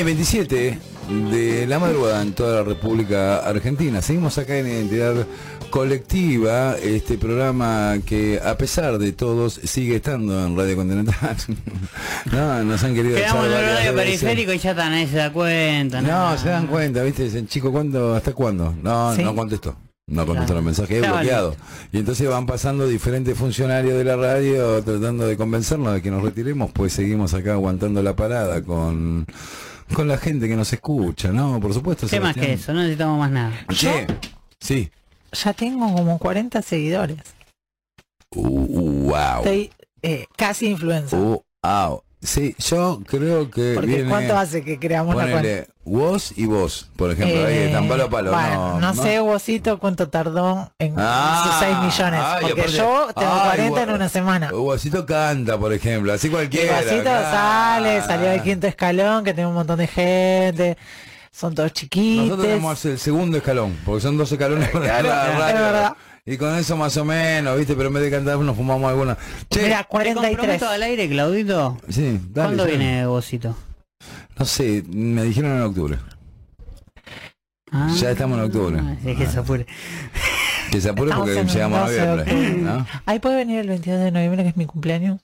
Y 0.00 0.04
27 0.04 0.78
de 1.30 1.66
la 1.66 1.78
madrugada 1.78 2.22
en 2.22 2.32
toda 2.32 2.56
la 2.56 2.62
República 2.62 3.38
Argentina. 3.38 4.00
Seguimos 4.00 4.38
acá 4.38 4.56
en 4.56 4.66
Identidad 4.66 5.26
Colectiva, 5.70 6.76
este 6.82 7.18
programa 7.18 7.96
que 8.04 8.40
a 8.44 8.56
pesar 8.56 8.98
de 8.98 9.12
todos 9.12 9.60
sigue 9.64 9.96
estando 9.96 10.46
en 10.46 10.56
Radio 10.56 10.76
Continental. 10.76 11.36
no, 12.32 12.64
nos 12.64 12.82
han 12.82 12.94
querido 12.94 13.16
Quedamos 13.16 13.46
en 13.46 13.52
el 13.52 13.60
veces. 13.64 13.92
periférico 13.94 14.52
y 14.52 14.58
ya 14.58 14.74
se 15.06 15.16
da 15.16 15.32
cuenta. 15.32 16.00
No, 16.00 16.36
se 16.38 16.48
dan 16.48 16.66
cuenta, 16.66 17.02
¿viste? 17.02 17.24
Dicen, 17.24 17.46
chico, 17.46 17.70
¿cuándo, 17.70 18.14
¿hasta 18.14 18.32
cuándo? 18.32 18.74
No, 18.82 19.14
Sí. 19.14 19.22
no 19.22 19.34
contesto. 19.34 19.76
No 20.06 20.26
contesto 20.26 20.46
Claro. 20.48 20.54
los 20.56 20.64
mensajes, 20.64 20.96
Está 20.98 21.12
bloqueado. 21.12 21.56
Y 21.92 21.98
entonces 21.98 22.28
van 22.28 22.44
pasando 22.46 22.88
diferentes 22.88 23.36
funcionarios 23.38 23.96
de 23.96 24.02
la 24.04 24.16
radio 24.16 24.82
tratando 24.82 25.26
de 25.26 25.36
convencernos 25.36 25.94
de 25.94 26.02
que 26.02 26.10
nos 26.10 26.22
retiremos, 26.22 26.72
pues 26.72 26.92
seguimos 26.92 27.32
acá 27.34 27.52
aguantando 27.52 28.02
la 28.02 28.16
parada 28.16 28.60
con, 28.62 29.24
con 29.94 30.08
la 30.08 30.18
gente 30.18 30.48
que 30.48 30.56
nos 30.56 30.72
escucha, 30.72 31.32
¿no? 31.32 31.60
Por 31.60 31.74
supuesto. 31.74 32.06
¿Qué 32.06 32.20
más 32.20 32.34
que 32.34 32.52
eso? 32.52 32.72
No 32.72 32.80
necesitamos 32.80 33.18
más 33.18 33.30
nada. 33.30 33.52
Che, 33.68 34.06
sí. 34.60 34.90
Ya 35.32 35.52
tengo 35.52 35.92
como 35.94 36.18
40 36.18 36.62
seguidores. 36.62 37.18
Uh, 38.34 39.08
wow. 39.08 39.38
Estoy 39.38 39.70
eh, 40.02 40.26
casi 40.36 40.68
influencer. 40.68 41.18
Uh, 41.18 41.42
wow. 41.62 42.02
Sí, 42.22 42.54
yo 42.58 43.00
creo 43.06 43.50
que 43.50 43.72
Porque 43.74 43.86
viene... 43.94 44.10
¿cuánto 44.10 44.36
hace 44.36 44.62
que 44.62 44.78
creamos 44.78 45.16
la? 45.16 45.22
Ponele 45.22 45.68
vos 45.84 46.34
y 46.36 46.44
vos, 46.44 46.90
por 46.94 47.10
ejemplo, 47.10 47.46
ahí 47.46 47.56
de 47.56 47.68
tan 47.70 47.88
palo 47.88 48.04
a 48.04 48.10
palo. 48.10 48.30
bueno, 48.30 48.78
no, 48.78 48.92
no, 48.94 49.02
sé, 49.02 49.18
Vosito, 49.20 49.78
cuánto 49.78 50.08
tardó 50.10 50.70
en 50.78 50.94
Ah, 50.98 51.44
sus 51.46 51.66
6 51.66 51.78
millones. 51.78 52.20
ay, 52.22 52.38
porque 52.42 52.60
aparte- 52.60 52.76
yo 52.76 53.06
tengo 53.16 53.32
ay, 53.32 53.48
40 53.56 53.82
en 53.84 53.90
una 53.90 54.08
semana. 54.10 54.50
Guasito 54.50 55.06
canta, 55.06 55.58
por 55.58 55.72
ejemplo, 55.72 56.12
así 56.12 56.28
cualquiera. 56.28 56.76
Vosito 56.82 57.04
sale, 57.04 58.02
salió 58.02 58.28
del 58.28 58.42
quinto 58.42 58.66
escalón, 58.66 59.24
que 59.24 59.32
tiene 59.32 59.48
un 59.48 59.54
montón 59.54 59.78
de 59.78 59.86
gente. 59.86 60.76
Son 61.32 61.54
todos 61.54 61.72
chiquitos. 61.72 62.24
Nosotros 62.26 62.46
tenemos 62.46 62.84
el 62.84 62.98
segundo 62.98 63.36
escalón, 63.38 63.76
porque 63.86 64.02
son 64.02 64.18
dos 64.18 64.30
escalones 64.30 64.68
para 64.72 65.02
la. 65.02 65.96
Y 66.26 66.36
con 66.36 66.54
eso 66.54 66.76
más 66.76 66.96
o 66.96 67.04
menos, 67.04 67.56
¿viste? 67.58 67.74
Pero 67.74 67.88
en 67.88 67.94
vez 67.94 68.02
de 68.04 68.10
cantar 68.10 68.38
nos 68.38 68.56
fumamos 68.56 68.88
alguna. 68.90 69.16
Che, 69.50 69.62
Mira, 69.62 69.82
¿Te 69.82 69.88
43. 69.88 70.36
comprometo 70.36 70.68
al 70.68 70.82
aire, 70.82 71.08
Claudito? 71.08 71.78
sí, 71.88 72.20
dale, 72.30 72.56
¿Cuándo 72.56 72.64
viene 72.66 73.06
Bocito? 73.06 73.56
No 74.38 74.44
sé, 74.44 74.84
me 74.88 75.24
dijeron 75.24 75.52
en 75.56 75.62
octubre. 75.62 75.98
Ah, 77.72 77.88
Ya 77.96 78.10
estamos 78.10 78.38
en 78.38 78.44
octubre. 78.44 78.80
sí, 79.04 79.14
que 79.16 79.26
se 79.26 79.38
apure. 79.38 79.66
Que 80.70 80.80
se 80.80 80.88
apure 80.90 81.10
Estamos 81.10 81.28
porque 81.28 81.40
en 81.40 81.48
llegamos 81.48 81.78
a 81.78 81.82
12 81.82 81.94
de 81.94 82.06
noviembre. 82.06 82.34
octubre. 82.34 82.62
¿no? 82.62 82.86
Ahí 83.06 83.18
puede 83.18 83.36
venir 83.36 83.58
el 83.60 83.68
22 83.68 84.00
de 84.00 84.10
noviembre, 84.12 84.42
que 84.44 84.48
es 84.50 84.56
mi 84.56 84.66
cumpleaños. 84.66 85.20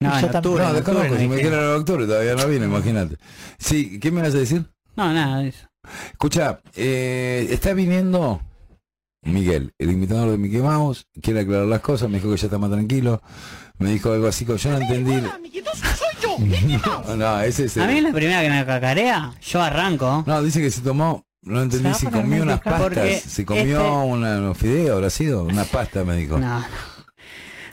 No, 0.00 0.20
Yo 0.20 0.26
en 0.28 0.36
octubre, 0.36 0.64
No, 0.64 0.72
desconozco, 0.74 1.02
octubre, 1.02 1.20
si 1.22 1.28
me 1.28 1.36
dijeron. 1.36 1.58
dijeron 1.58 1.74
en 1.74 1.80
octubre 1.80 2.06
todavía 2.06 2.34
no 2.34 2.46
vino, 2.46 2.64
imagínate. 2.64 3.16
Sí, 3.58 3.98
¿qué 4.00 4.10
me 4.10 4.22
vas 4.22 4.34
a 4.34 4.38
decir? 4.38 4.64
No, 4.96 5.12
nada 5.12 5.40
de 5.40 5.48
eso. 5.48 5.66
Escucha, 6.12 6.60
eh, 6.76 7.48
está 7.50 7.72
viniendo 7.72 8.40
Miguel, 9.22 9.72
el 9.78 9.90
imitador 9.90 10.30
de 10.30 10.38
Mickey 10.38 10.60
Mouse, 10.60 11.06
quiere 11.20 11.40
aclarar 11.40 11.66
las 11.66 11.80
cosas, 11.80 12.08
me 12.08 12.18
dijo 12.18 12.30
que 12.30 12.36
ya 12.36 12.46
está 12.46 12.58
más 12.58 12.70
tranquilo, 12.70 13.20
me 13.78 13.90
dijo 13.90 14.12
algo 14.12 14.26
así, 14.28 14.44
como 14.44 14.58
yo 14.58 14.70
no 14.70 14.78
entendí. 14.78 15.22
No, 17.06 17.16
no, 17.16 17.40
ese 17.40 17.64
es 17.64 17.76
A 17.78 17.86
mí 17.86 17.98
el... 17.98 18.04
la 18.04 18.12
primera 18.12 18.42
que 18.42 18.50
me 18.50 18.64
cacarea, 18.64 19.32
yo 19.42 19.60
arranco. 19.62 20.24
No, 20.26 20.42
dice 20.42 20.60
que 20.60 20.70
se 20.70 20.80
tomó, 20.82 21.24
no 21.42 21.62
entendí 21.62 21.92
si 21.94 22.06
comió 22.06 22.42
unas 22.42 22.60
pastas, 22.60 22.80
porque 22.82 23.18
se 23.18 23.44
comió 23.44 23.78
este- 23.80 23.90
una, 23.90 24.38
unos 24.38 24.56
fideos, 24.58 24.96
habrá 24.96 25.10
sido, 25.10 25.42
una 25.44 25.64
pasta 25.64 26.04
me 26.04 26.16
dijo. 26.16 26.38
No, 26.38 26.60
no. 26.60 26.66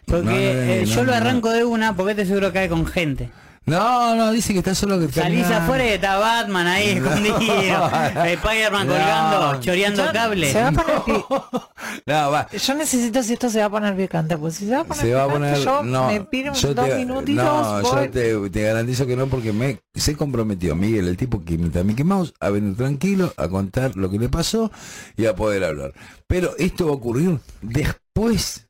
Porque 0.06 0.24
No, 0.26 0.32
no, 0.32 0.38
eh, 0.38 0.84
no, 0.88 0.94
yo 0.96 1.04
lo 1.04 1.12
no. 1.12 1.18
arranco 1.18 1.50
de 1.52 1.64
una 1.64 1.96
porque 1.96 2.16
te 2.16 2.26
seguro 2.26 2.52
cae 2.54 2.70
con 2.70 2.86
gente. 2.86 3.30
No, 3.68 4.16
no, 4.16 4.32
dice 4.32 4.54
que 4.54 4.60
está 4.60 4.76
solo 4.76 5.00
que 5.00 5.12
Salís 5.12 5.48
afuera 5.48 5.84
y 5.86 5.90
está 5.90 6.18
Batman 6.18 6.68
ahí 6.68 6.90
escondido. 6.98 7.36
Spider-Man 8.26 8.88
No. 8.88 8.94
colgando, 8.94 9.60
choreando 9.62 10.04
cables. 10.14 10.52
Se 10.52 10.62
va 10.62 10.68
a 10.68 10.72
poner 10.72 11.02
No, 12.06 12.32
va. 12.32 12.48
Yo 12.52 12.76
necesito 12.76 13.24
si 13.24 13.34
esto 13.34 13.50
se 13.50 13.60
va 13.60 13.66
a 13.66 13.70
poner 13.72 13.96
picante, 13.96 14.38
pues 14.38 14.56
si 14.56 14.66
se 14.68 14.76
va 14.76 14.82
a 14.82 14.84
poner 14.84 15.04
Se 15.04 15.14
va 15.14 15.24
a 15.24 15.28
poner. 15.28 15.58
yo 15.58 15.82
no, 15.84 16.08
me 16.08 16.22
pido 16.22 16.54
yo 16.54 16.74
dos 16.76 16.88
te, 16.88 16.96
minutitos, 16.96 17.44
no, 17.44 17.82
voy. 17.82 18.06
yo 18.06 18.12
te, 18.12 18.50
te 18.52 18.62
garantizo 18.62 19.08
que 19.08 19.16
no, 19.16 19.28
porque 19.28 19.52
me 19.52 19.80
se 19.96 20.16
comprometió 20.16 20.76
Miguel, 20.76 21.08
el 21.08 21.18
tipo 21.18 21.44
que 21.44 21.56
imita 21.56 21.80
a 21.80 21.84
Mickey 21.84 22.04
Mouse, 22.06 22.34
a 22.40 22.50
venir 22.50 22.76
tranquilo, 22.78 23.34
a 23.38 23.48
contar 23.48 23.96
lo 23.96 24.12
que 24.12 24.20
le 24.20 24.30
pasó 24.30 24.72
y 25.18 25.26
a 25.26 25.36
poder 25.36 25.64
hablar. 25.64 25.94
Pero 26.28 26.54
esto 26.60 26.86
va 26.86 26.92
a 26.92 26.96
ocurrir 26.96 27.40
después 27.62 28.68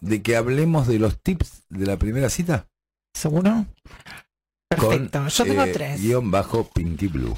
de 0.00 0.22
que 0.22 0.36
hablemos 0.36 0.86
de 0.88 0.98
los 0.98 1.20
tips 1.22 1.64
de 1.68 1.86
la 1.86 1.96
primera 1.98 2.30
cita. 2.30 2.66
¿Seguro? 3.14 3.66
Perfecto, 4.76 5.18
con, 5.18 5.28
yo 5.28 5.44
tengo 5.44 5.62
eh, 5.64 5.70
tres. 5.72 6.00
Guión 6.00 6.30
bajo 6.30 6.68
Pinky 6.72 7.06
Blue. 7.08 7.36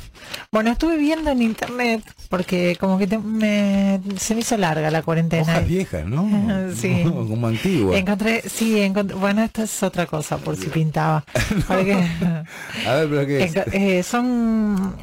Bueno, 0.53 0.71
estuve 0.73 0.97
viendo 0.97 1.31
en 1.31 1.43
internet 1.43 2.03
porque 2.29 2.77
como 2.81 2.99
que 2.99 3.07
te- 3.07 3.19
me, 3.19 4.01
se 4.19 4.35
me 4.35 4.41
hizo 4.41 4.57
larga 4.57 4.91
la 4.91 5.03
cuarentena. 5.03 5.43
Hojas 5.43 5.69
viejas, 5.69 6.07
¿no? 6.07 6.25
Sí. 6.75 7.03
Como 7.05 7.47
antigua. 7.47 7.97
Encontré, 7.97 8.43
sí, 8.49 8.81
encontré, 8.81 9.17
bueno, 9.17 9.43
esta 9.45 9.63
es 9.65 9.83
otra 9.83 10.07
cosa, 10.07 10.39
por 10.39 10.57
si 10.57 10.67
pintaba. 10.67 11.25
Porque, 11.69 11.95
A 12.87 12.95
ver, 12.95 13.09
pero 13.09 13.27
qué 13.27 13.45
es. 13.45 13.55
eh, 13.73 14.03
son... 14.03 14.97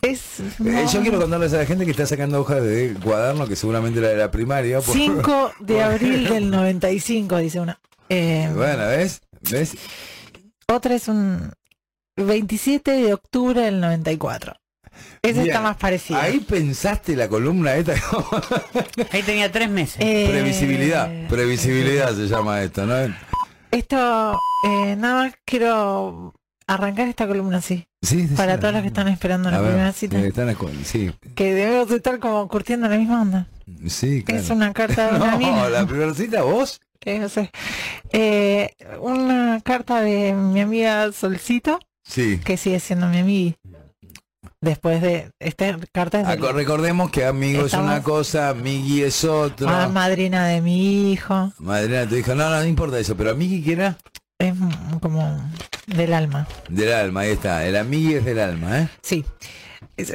Es... 0.00 0.40
Eh, 0.40 0.84
yo 0.92 1.00
quiero 1.00 1.20
contarles 1.20 1.52
a 1.54 1.58
la 1.58 1.66
gente 1.66 1.84
que 1.84 1.92
está 1.92 2.06
sacando 2.06 2.40
hojas 2.40 2.60
de 2.62 2.94
cuaderno, 3.04 3.46
que 3.46 3.54
seguramente 3.54 4.00
era 4.00 4.08
de 4.08 4.16
la 4.16 4.30
primaria. 4.32 4.80
por- 4.80 4.96
5 4.96 5.52
de 5.60 5.80
abril 5.82 6.28
del 6.28 6.50
95, 6.50 7.36
dice 7.38 7.60
una. 7.60 7.78
Eh, 8.08 8.50
Bueno, 8.54 8.84
¿ves? 8.88 9.20
¿Ves? 9.50 9.74
Otra 10.72 10.94
es 10.94 11.06
un 11.06 11.52
27 12.16 12.92
de 12.92 13.12
octubre 13.12 13.60
del 13.60 13.78
94. 13.78 14.54
Esa 15.20 15.42
Bien. 15.42 15.46
está 15.48 15.60
más 15.60 15.76
parecida. 15.76 16.22
Ahí 16.22 16.40
pensaste 16.40 17.14
la 17.14 17.28
columna 17.28 17.74
esta. 17.76 17.92
Ahí 19.12 19.22
tenía 19.22 19.52
tres 19.52 19.68
meses. 19.68 19.98
Eh, 20.00 20.28
Previsibilidad. 20.30 21.28
Previsibilidad 21.28 22.14
se 22.14 22.26
llama 22.26 22.62
esto, 22.62 22.86
¿no? 22.86 22.94
Esto, 23.70 24.38
eh, 24.66 24.96
nada 24.96 25.24
más 25.24 25.34
quiero 25.44 26.32
arrancar 26.66 27.06
esta 27.08 27.26
columna 27.26 27.58
así. 27.58 27.86
Sí, 28.02 28.26
sí, 28.26 28.34
Para 28.34 28.54
sí. 28.54 28.60
todos 28.60 28.72
los 28.74 28.82
que 28.82 28.88
están 28.88 29.08
esperando 29.08 29.50
la 29.50 29.60
ver, 29.60 29.70
primera 29.70 29.92
cita. 29.92 30.18
están 30.18 30.48
sí, 30.84 31.12
Que 31.36 31.54
debemos 31.54 31.90
estar 31.92 32.18
como 32.18 32.48
curtiendo 32.48 32.88
la 32.88 32.98
misma 32.98 33.22
onda. 33.22 33.46
sí, 33.88 34.24
claro. 34.24 34.42
Es 34.42 34.50
una 34.50 34.72
carta 34.72 35.10
de 35.12 35.16
una 35.16 35.36
No, 35.38 35.68
la 35.70 35.86
primera 35.86 36.12
cita, 36.12 36.42
vos. 36.42 36.80
que 37.00 37.20
sé. 37.28 37.50
Eh, 38.10 38.70
una 39.00 39.60
carta 39.64 40.00
de 40.00 40.32
mi 40.32 40.60
amiga 40.60 41.10
Solcito, 41.12 41.78
Sí. 42.04 42.40
que 42.44 42.56
sigue 42.56 42.80
siendo 42.80 43.06
mi 43.08 43.18
amiga. 43.18 43.56
Después 44.60 45.00
de 45.02 45.30
esta 45.40 45.76
carta 45.92 46.20
es 46.20 46.26
de 46.28 46.32
Aco- 46.34 46.52
recordemos 46.52 47.10
que 47.10 47.24
amigo 47.24 47.66
es 47.66 47.72
una 47.74 48.02
cosa, 48.02 48.48
amigui 48.50 49.02
es 49.02 49.24
otro. 49.24 49.68
Ah, 49.68 49.88
madrina 49.88 50.46
de 50.46 50.60
mi 50.60 51.12
hijo. 51.12 51.52
Madrina 51.58 52.06
te 52.08 52.16
dijo, 52.16 52.34
no, 52.34 52.48
no, 52.50 52.58
no 52.60 52.64
importa 52.66 52.98
eso, 52.98 53.16
pero 53.16 53.30
amigui 53.32 53.62
que 53.62 53.72
era 53.72 53.96
Es 54.42 54.54
como 55.00 55.40
del 55.86 56.12
alma. 56.12 56.48
del 56.68 56.92
alma, 56.92 57.20
ahí 57.20 57.30
está. 57.30 57.64
El 57.64 57.76
amigui 57.76 58.14
es 58.14 58.24
del 58.24 58.40
alma, 58.40 58.80
¿eh? 58.80 58.88
Sí. 59.00 59.24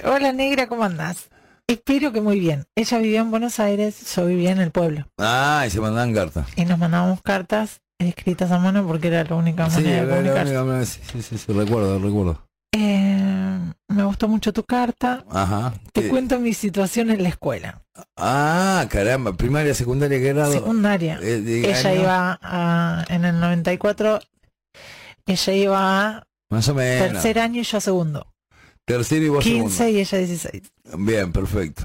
Hola 0.04 0.34
negra, 0.34 0.68
¿cómo 0.68 0.84
andás? 0.84 1.30
Espero 1.66 2.12
que 2.12 2.20
muy 2.20 2.38
bien. 2.40 2.66
Ella 2.76 2.98
vivía 2.98 3.22
en 3.22 3.32
Buenos 3.32 3.60
Aires, 3.62 4.14
yo 4.16 4.26
vivía 4.26 4.52
en 4.52 4.60
el 4.60 4.72
pueblo. 4.72 5.08
Ah, 5.18 5.64
y 5.66 5.70
se 5.70 5.80
mandaban 5.80 6.14
cartas. 6.14 6.46
Y 6.58 6.66
nos 6.66 6.78
mandábamos 6.78 7.22
cartas 7.22 7.80
escritas 8.00 8.52
a 8.52 8.60
mano 8.60 8.86
porque 8.86 9.08
era 9.08 9.24
la 9.24 9.36
única 9.36 9.70
Sí, 9.70 9.78
manera 9.82 10.06
de 10.06 10.10
comunicarse. 10.34 10.86
sí, 10.86 11.02
sí, 11.12 11.22
sí, 11.22 11.38
sí, 11.38 11.54
recuerdo, 11.54 11.98
recuerdo. 12.00 12.47
Eh, 12.80 13.74
me 13.88 14.04
gustó 14.04 14.28
mucho 14.28 14.54
tu 14.54 14.64
carta. 14.64 15.24
Ajá. 15.32 15.74
Te 15.94 16.06
Eh, 16.06 16.10
cuento 16.10 16.40
mi 16.40 16.54
situación 16.54 17.10
en 17.10 17.24
la 17.24 17.30
escuela. 17.30 17.82
Ah, 18.16 18.86
caramba, 18.90 19.34
primaria, 19.34 19.74
secundaria, 19.74 20.20
¿qué 20.20 20.34
grado? 20.34 20.52
Secundaria. 20.54 21.18
Eh, 21.22 21.42
de 21.42 21.60
Ella 21.72 21.90
año, 21.90 22.02
iba 22.02 22.40
a, 22.42 23.06
en 23.10 23.26
el 23.26 23.40
94, 23.40 24.20
ella 25.26 25.54
iba 25.54 26.08
a 26.18 26.28
Más 26.52 26.68
o 26.70 26.76
menos. 26.76 27.14
tercer 27.14 27.40
año 27.40 27.62
y 27.62 27.64
yo 27.64 27.78
a 27.78 27.82
segundo. 27.82 28.28
Tercero 28.86 29.26
y 29.26 29.30
vos 29.30 29.44
15 29.44 29.70
segundo. 29.76 29.98
y 29.98 30.02
ella 30.02 30.18
16. 30.20 30.62
Bien, 31.00 31.32
perfecto. 31.32 31.84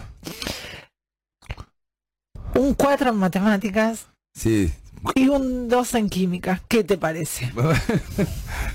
Un 2.54 2.74
4 2.74 3.10
en 3.10 3.16
matemáticas, 3.16 4.08
Sí, 4.34 4.70
y 5.14 5.28
un 5.28 5.68
2 5.68 5.94
en 5.94 6.08
química. 6.08 6.60
¿Qué 6.68 6.84
te 6.84 6.96
parece? 6.98 7.52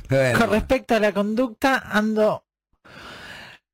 Bueno, 0.10 0.40
Con 0.40 0.49
respecto 0.52 0.95
a 0.95 0.99
la 0.99 1.12
conducta, 1.12 1.78
ando. 1.78 2.45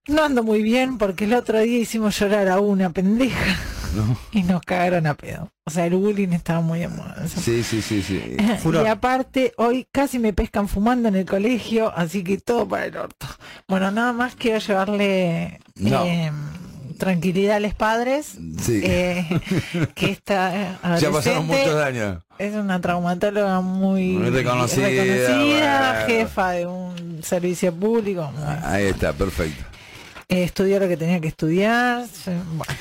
No 0.08 0.24
ando 0.24 0.44
muy 0.44 0.62
bien 0.64 0.98
porque 0.98 1.26
el 1.26 1.34
otro 1.34 1.60
día 1.60 1.78
hicimos 1.80 2.20
llorar 2.20 2.48
a 2.50 2.60
una 2.60 2.90
pendeja 2.90 3.56
no. 3.96 4.18
y 4.32 4.44
nos 4.44 4.62
cagaron 4.64 5.08
a 5.08 5.14
pedo. 5.14 5.52
O 5.66 5.70
sea, 5.72 5.86
el 5.86 5.94
bullying 5.96 6.30
estaba 6.34 6.60
muy 6.62 6.82
en 6.84 6.96
moda. 6.96 7.26
Sí, 7.28 7.64
sí, 7.64 7.82
sí, 7.82 8.02
sí. 8.02 8.36
Furor. 8.62 8.86
Y 8.86 8.90
aparte, 8.90 9.54
hoy 9.58 9.88
casi 9.92 10.20
me 10.20 10.34
pescan 10.34 10.68
fumando 10.68 11.08
en 11.08 11.16
el 11.16 11.26
colegio, 11.26 11.94
así 11.96 12.24
que 12.24 12.38
todo 12.40 12.68
para 12.68 12.86
el 12.88 12.98
orto. 12.98 13.28
Bueno, 13.68 13.92
nada 13.92 14.12
más 14.12 14.36
quiero 14.36 14.60
llevarle 14.60 15.60
No. 15.76 16.04
eh, 16.06 16.32
tranquilidad 16.98 17.57
a 17.57 17.60
los 17.60 17.74
padres. 17.74 18.38
Sí. 18.61 18.82
eh, 18.84 19.28
que 19.95 20.11
esta 20.11 20.56
eh, 20.74 20.78
ya 20.99 21.11
pasaron 21.11 21.45
muchos 21.48 21.76
años. 21.82 22.22
es 22.40 22.53
una 22.56 22.80
traumatóloga 22.82 23.61
muy 23.61 24.14
Muy 24.14 24.30
reconocida, 24.30 26.06
jefa 26.07 26.52
de 26.52 26.65
un 26.68 27.22
servicio 27.24 27.74
público. 27.74 28.32
Ahí 28.64 28.86
está, 28.86 29.14
perfecto. 29.14 29.64
eh, 30.30 30.44
estudió 30.44 30.80
lo 30.80 30.88
que 30.88 30.98
tenía 30.98 31.20
que 31.20 31.28
estudiar. 31.28 32.06
Bueno, 32.56 32.74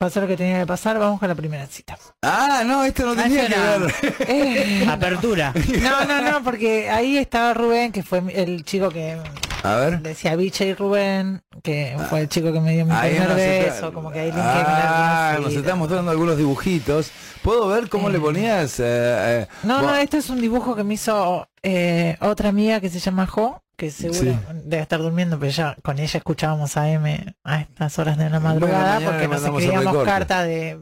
pasó 0.00 0.22
lo 0.22 0.26
que 0.26 0.36
tenía 0.38 0.60
que 0.60 0.66
pasar. 0.66 0.98
Vamos 0.98 1.20
con 1.20 1.28
la 1.28 1.34
primera 1.34 1.66
cita. 1.66 1.98
Ah, 2.22 2.62
no, 2.64 2.84
esto 2.84 3.04
no 3.04 3.14
tenía 3.14 3.46
que 3.46 3.54
ver. 3.54 3.94
Eh, 4.28 4.86
Apertura. 4.88 5.52
no, 5.82 6.04
no, 6.06 6.22
no, 6.22 6.42
porque 6.42 6.88
ahí 6.88 7.18
estaba 7.18 7.52
Rubén, 7.52 7.92
que 7.92 8.02
fue 8.02 8.22
el 8.34 8.64
chico 8.64 8.88
que 8.88 9.18
A 9.62 9.76
ver. 9.76 10.00
decía 10.00 10.36
Bicha 10.36 10.64
y 10.64 10.72
Rubén, 10.72 11.42
que 11.62 11.98
fue 12.08 12.20
el 12.22 12.28
chico 12.30 12.50
que 12.50 12.60
me 12.60 12.72
dio 12.72 12.86
mi 12.86 12.92
Ahí 12.92 13.10
primer 13.16 13.38
está- 13.38 13.74
beso, 13.74 13.92
como 13.92 14.10
que 14.10 14.20
ahí 14.20 14.32
le 14.32 14.40
Ah, 14.40 15.36
nos 15.42 15.52
está 15.52 15.74
mostrando 15.74 16.10
algunos 16.10 16.38
dibujitos. 16.38 17.10
¿Puedo 17.42 17.68
ver 17.68 17.90
cómo 17.90 18.08
le 18.08 18.18
ponías? 18.18 18.80
eh, 18.80 18.84
eh, 18.86 19.46
No, 19.64 19.82
no, 19.82 19.94
esto 19.96 20.16
es 20.16 20.30
un 20.30 20.40
dibujo 20.40 20.74
que 20.76 20.82
me 20.84 20.94
hizo 20.94 21.46
eh, 21.62 22.16
otra 22.20 22.48
amiga 22.48 22.80
que 22.80 22.88
se 22.90 22.98
llama 23.00 23.26
Jo, 23.26 23.62
que 23.76 23.90
seguro 23.90 24.18
Sí. 24.20 24.38
debe 24.64 24.82
estar 24.82 25.00
durmiendo, 25.00 25.38
pero 25.38 25.50
ya 25.52 25.76
con 25.82 25.98
ella 25.98 26.18
escuchábamos 26.18 26.76
a 26.76 26.88
M 26.90 27.34
a 27.44 27.60
estas 27.60 27.98
horas 27.98 28.16
de 28.18 28.28
la 28.30 28.40
madrugada, 28.40 29.00
porque 29.00 29.28
nos 29.28 29.42
escribíamos 29.42 30.04
cartas 30.04 30.44
de, 30.46 30.78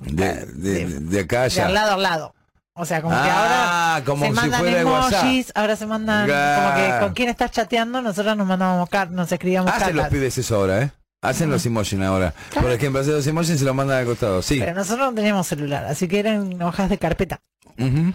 de, 0.00 0.46
de, 0.46 0.86
de 1.00 1.20
acá 1.20 1.42
de 1.42 1.48
ya. 1.50 1.66
al 1.66 1.74
lado 1.74 1.92
al 1.94 2.02
lado. 2.02 2.34
O 2.74 2.86
sea, 2.86 3.02
como 3.02 3.14
que 3.14 3.20
Ah, 3.28 3.96
ahora 3.96 4.04
como 4.06 4.24
se 4.24 4.30
si 4.30 4.36
mandan 4.36 4.60
fuera 4.60 4.78
de 4.78 4.84
WhatsApp. 4.86 5.22
emojis, 5.24 5.52
ahora 5.54 5.76
se 5.76 5.86
mandan 5.86 6.26
como 6.28 6.74
que 6.74 7.04
con 7.04 7.12
quién 7.12 7.28
estás 7.28 7.50
chateando, 7.50 8.00
nosotros 8.00 8.34
nos 8.36 8.46
mandábamos 8.46 8.88
cartas, 8.88 9.14
nos 9.14 9.30
escribíamos 9.30 9.70
Hacen 9.70 9.88
los 9.94 10.04
cartas. 10.04 10.10
pibes 10.10 10.38
eso 10.38 10.56
ahora, 10.56 10.82
¿eh? 10.82 10.90
Hacen 11.22 11.50
los 11.50 11.64
emojis 11.66 12.00
ahora. 12.00 12.32
Por 12.54 12.70
ejemplo, 12.72 13.00
hacen 13.00 13.12
los 13.12 13.26
emojis 13.26 13.50
y 13.50 13.58
se 13.58 13.64
los 13.64 13.74
mandan 13.74 13.98
al 13.98 14.06
costado. 14.06 14.40
Sí. 14.42 14.58
Pero 14.58 14.74
nosotros 14.74 15.06
no 15.10 15.14
teníamos 15.14 15.46
celular, 15.46 15.84
así 15.84 16.08
que 16.08 16.18
eran 16.20 16.60
hojas 16.62 16.88
de 16.88 16.98
carpeta. 16.98 17.40
Ujú. 17.78 18.12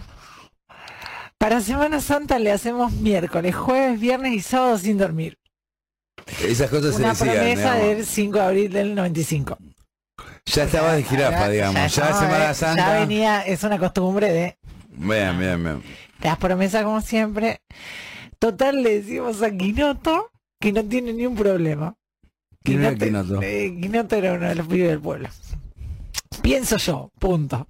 Para 1.48 1.62
Semana 1.62 1.98
Santa 2.02 2.38
le 2.38 2.52
hacemos 2.52 2.92
miércoles, 2.92 3.56
jueves, 3.56 3.98
viernes 3.98 4.34
y 4.34 4.40
sábado 4.40 4.76
sin 4.76 4.98
dormir. 4.98 5.38
Esas 6.44 6.68
cosas 6.68 6.94
Una 6.96 7.14
se 7.14 7.24
decían. 7.24 7.42
promesa 7.42 7.74
digamos. 7.76 7.96
del 7.96 8.04
5 8.06 8.38
de 8.38 8.44
abril 8.44 8.70
del 8.74 8.94
95. 8.94 9.56
Ya 10.44 10.64
estaba 10.64 10.92
de 10.92 11.02
jirafa, 11.04 11.38
Ya- 11.38 11.48
digamos. 11.48 11.74
Ya, 11.80 11.86
estaba, 11.86 12.20
Semana 12.20 12.50
eh, 12.50 12.54
Santa. 12.54 12.92
Ya 12.92 13.00
venía, 13.00 13.40
es 13.46 13.64
una 13.64 13.78
costumbre 13.78 14.30
de 14.30 14.58
Bien, 14.90 15.38
bien, 15.38 15.64
bien. 15.64 15.82
las 16.20 16.36
promesas 16.36 16.84
como 16.84 17.00
siempre. 17.00 17.62
Total 18.38 18.82
le 18.82 19.00
decimos 19.00 19.40
a 19.42 19.50
Quinoto 19.50 20.30
que 20.60 20.70
no 20.74 20.84
tiene 20.84 21.14
ni 21.14 21.24
un 21.24 21.34
problema. 21.34 21.94
¿Quién 22.62 22.84
era 22.84 22.94
Quinoto? 22.94 23.40
eh, 23.40 23.74
Quinoto 23.80 24.16
era 24.16 24.34
uno 24.34 24.48
de 24.50 24.54
los 24.54 24.66
pibes 24.66 24.90
del 24.90 25.00
pueblo. 25.00 25.30
Pienso 26.42 26.76
yo, 26.76 27.10
punto. 27.18 27.66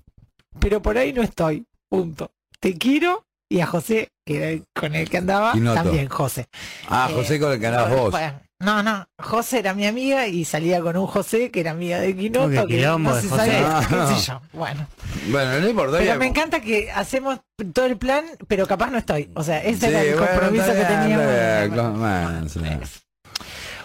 Pero 0.59 0.83
por 0.83 0.99
ahí 0.99 1.13
no 1.13 1.23
estoy, 1.23 1.65
punto. 1.89 2.33
Te 2.59 2.77
quiero 2.77 3.25
y 3.51 3.61
a 3.61 3.67
José, 3.67 4.09
que 4.27 4.37
era 4.37 4.49
el 4.51 4.65
con 4.75 4.95
el 4.95 5.09
que 5.09 5.19
andaba, 5.19 5.53
Quinoto. 5.53 5.83
también 5.83 6.09
José. 6.09 6.47
Ah, 6.89 7.09
Eh, 7.11 7.15
José 7.15 7.41
con 7.41 7.53
el 7.53 7.61
que 7.61 7.67
andabas 7.67 7.97
vos. 7.97 8.15
No, 8.61 8.83
no, 8.83 9.07
José 9.21 9.61
era 9.61 9.73
mi 9.73 9.87
amiga 9.87 10.27
y 10.27 10.45
salía 10.45 10.81
con 10.81 10.97
un 10.97 11.07
José 11.07 11.51
que 11.53 11.61
era 11.61 11.71
amiga 11.71 12.01
de 12.01 12.17
Quinoto, 12.17 12.51
qué 12.51 12.57
que 12.57 12.67
quilombo 12.67 13.11
no 13.11 13.21
se 13.21 13.29
qué 13.29 13.65
Ah. 13.65 14.15
sé 14.17 14.27
yo. 14.27 14.41
Bueno, 14.53 14.87
Bueno, 15.31 15.61
no 15.61 15.69
importa. 15.69 15.99
pero 15.99 16.19
me 16.19 16.27
encanta 16.27 16.61
que 16.61 16.91
hacemos 16.91 17.39
todo 17.73 17.87
el 17.87 17.97
plan, 17.97 18.25
pero 18.49 18.67
capaz 18.67 18.91
no 18.91 18.99
estoy. 18.99 19.31
O 19.35 19.45
sea, 19.45 19.63
ese 19.63 19.79
Sí, 19.79 19.87
era 19.87 20.03
el 20.03 20.15
bueno, 20.17 20.27
compromiso 20.27 20.67
que 20.73 20.85
teníamos. 20.85 21.27
bien, 21.27 21.99
bueno. 22.01 22.81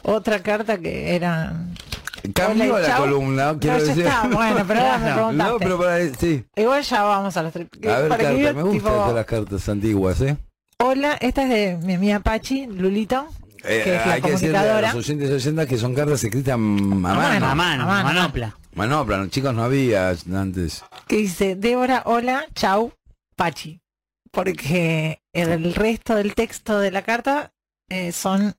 Otra 0.04 0.40
carta 0.42 0.78
que 0.80 1.16
era... 1.16 1.54
Cambió 2.34 2.76
Hola, 2.76 2.80
la 2.80 2.88
chau. 2.88 3.02
columna, 3.04 3.58
quiero 3.60 3.78
no, 3.78 3.84
ya 3.84 3.88
decir. 3.90 4.06
está, 4.06 4.28
bueno, 4.28 4.64
pero 4.68 4.80
ahora 4.80 4.98
me 4.98 5.14
preguntaste. 5.14 5.34
No, 5.54 5.58
pero 5.60 5.78
para, 5.80 6.14
sí. 6.16 6.46
Igual 6.56 6.84
ya 6.84 7.04
vamos 7.04 7.36
a 7.38 7.44
las 7.44 7.54
tres. 7.54 7.68
A 7.86 8.00
ver, 8.00 8.10
para 8.10 8.24
que 8.30 8.54
me 8.54 8.64
gustan 8.64 8.72
tipo, 8.72 8.90
estas 8.90 9.14
las 9.14 9.26
cartas 9.26 9.70
antiguas, 9.70 10.22
¿eh? 10.22 10.38
Hola, 10.80 11.18
esta 11.20 11.44
es 11.44 11.50
de 11.50 11.78
mi 11.86 11.94
amiga 11.96 12.20
Pachi, 12.20 12.68
Lulito, 12.68 13.28
Eh, 13.66 13.82
que 13.84 13.96
es 13.96 14.06
la 14.06 14.14
hay 14.14 14.22
que 14.22 14.32
decirle 14.32 14.58
a 14.58 14.82
los 14.82 14.96
oyentes 14.96 15.30
y 15.30 15.34
oyentas 15.34 15.68
que 15.68 15.78
son 15.78 15.94
cartas 15.96 16.24
escritas 16.24 16.54
a 16.54 16.58
mano. 16.58 17.20
A 17.22 17.24
mano. 17.30 17.46
A 17.48 17.56
mano, 17.56 17.84
A 17.84 17.86
mano. 17.88 18.04
manopla. 18.14 18.58
Manopla, 18.76 19.28
chicos, 19.30 19.54
no 19.54 19.64
había 19.64 20.10
antes. 20.34 20.84
que 21.08 21.18
dice, 21.18 21.56
Débora, 21.56 22.04
hola, 22.06 22.46
chau, 22.56 22.92
Pachi. 23.36 23.80
Porque 24.32 25.22
el 25.32 25.76
resto 25.76 26.16
del 26.16 26.34
texto 26.36 26.80
de 26.80 26.90
la 26.92 27.04
carta 27.04 27.54
eh, 27.90 28.12
son 28.12 28.56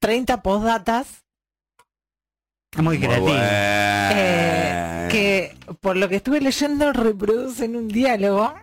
30 0.00 0.42
postdatas 0.42 1.21
Muy 2.78 2.98
creativo. 2.98 3.26
bueno. 3.26 3.42
eh, 3.44 5.08
que 5.10 5.54
por 5.80 5.96
lo 5.96 6.08
que 6.08 6.16
estuve 6.16 6.40
leyendo 6.40 6.92
reproducen 6.92 7.76
un 7.76 7.88
diálogo 7.88 8.54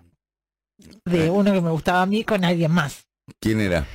de 1.05 1.25
Eh. 1.25 1.29
uno 1.29 1.53
que 1.53 1.61
me 1.61 1.69
gustaba 1.69 2.01
a 2.01 2.05
mí 2.05 2.23
con 2.23 2.43
alguien 2.43 2.71
más. 2.71 3.05
¿Quién 3.39 3.61
era? 3.61 3.85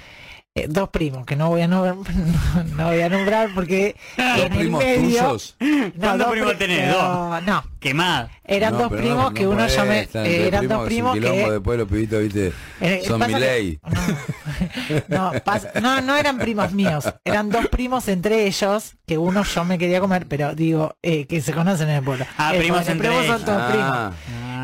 Eh, 0.56 0.66
dos 0.68 0.88
primos 0.90 1.26
que 1.26 1.34
no 1.34 1.48
voy 1.48 1.62
a 1.62 1.66
nombrar, 1.66 1.96
no, 1.96 2.64
no 2.76 2.86
voy 2.86 3.00
a 3.00 3.08
nombrar 3.08 3.48
porque 3.56 3.96
¿Dos 4.16 4.36
en 4.38 4.52
el 4.52 4.58
primos 4.60 4.84
medio 4.84 5.02
tuyos? 5.02 5.56
no, 5.60 5.90
¿Cuántos 5.98 6.18
dos 6.18 6.28
primos 6.30 6.50
pri- 6.52 6.58
tenés? 6.58 6.88
no, 6.96 7.40
no, 7.40 7.64
Quemada. 7.80 8.30
eran 8.44 8.72
No, 8.74 8.78
dos 8.78 8.92
primos 8.92 9.24
no 9.24 9.34
que 9.34 9.48
uno 9.48 9.66
eh, 10.14 10.46
entre 10.46 10.46
eran 10.46 10.68
dos 10.68 10.76
es 10.76 10.78
un 10.82 10.86
primos 10.86 11.14
quilombo, 11.14 11.44
que 11.46 11.50
Después 11.50 11.78
los 11.80 11.88
pibitos, 11.88 12.20
viste, 12.22 12.52
Eh, 12.80 13.02
son 13.04 13.26
mi 13.26 13.34
ley. 13.34 13.80
No, 15.08 15.32
no, 15.32 15.80
no, 15.80 16.00
no 16.02 16.14
eran 16.16 16.38
primos 16.38 16.70
míos, 16.70 17.12
eran 17.24 17.50
dos 17.50 17.66
primos 17.66 18.06
entre 18.06 18.46
ellos, 18.46 18.94
que 19.08 19.18
uno 19.18 19.42
yo 19.42 19.64
me 19.64 19.76
quería 19.76 19.98
comer, 19.98 20.26
pero 20.28 20.54
digo, 20.54 20.94
eh, 21.02 21.26
que 21.26 21.40
se 21.40 21.52
conocen 21.52 21.88
en 21.88 21.96
el 21.96 22.04
pueblo. 22.04 22.26
Ah, 22.38 22.54
Eh, 22.54 22.58
primos 22.60 22.86
entre 22.88 23.08
primos 23.08 23.26
son 23.26 23.44
todos 23.44 23.72
primos. 23.72 23.90
Ah, 23.90 24.12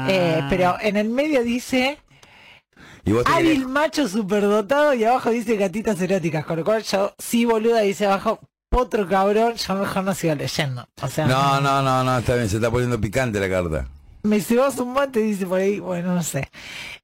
Eh, 0.09 0.41
pero 0.49 0.77
en 0.81 0.97
el 0.97 1.09
medio 1.09 1.43
dice 1.43 1.99
y 3.05 3.13
vos 3.13 3.25
hábil 3.27 3.67
macho 3.67 4.09
superdotado 4.09 4.95
y 4.95 5.05
abajo 5.05 5.31
dice 5.31 5.57
gatitas 5.57 6.01
eróticas, 6.01 6.45
con 6.45 6.59
lo 6.59 6.65
cual 6.65 6.83
yo 6.83 7.15
sí 7.19 7.45
boluda 7.45 7.81
dice 7.81 8.07
abajo 8.07 8.41
potro 8.69 9.09
cabrón, 9.09 9.55
yo 9.55 9.75
mejor 9.75 10.05
no 10.05 10.15
sigo 10.15 10.35
leyendo. 10.35 10.87
O 11.03 11.09
sea, 11.09 11.27
No, 11.27 11.61
no, 11.61 11.83
no, 11.83 12.05
no, 12.05 12.19
está 12.19 12.35
bien, 12.37 12.49
se 12.49 12.57
está 12.57 12.71
poniendo 12.71 13.01
picante 13.01 13.41
la 13.41 13.49
carta. 13.49 13.89
me 14.23 14.41
cebas 14.41 14.77
un 14.79 14.93
mate, 14.93 15.21
dice 15.21 15.47
por 15.47 15.59
ahí, 15.61 15.81
bueno, 15.81 16.15
no 16.15 16.23
sé. 16.23 16.49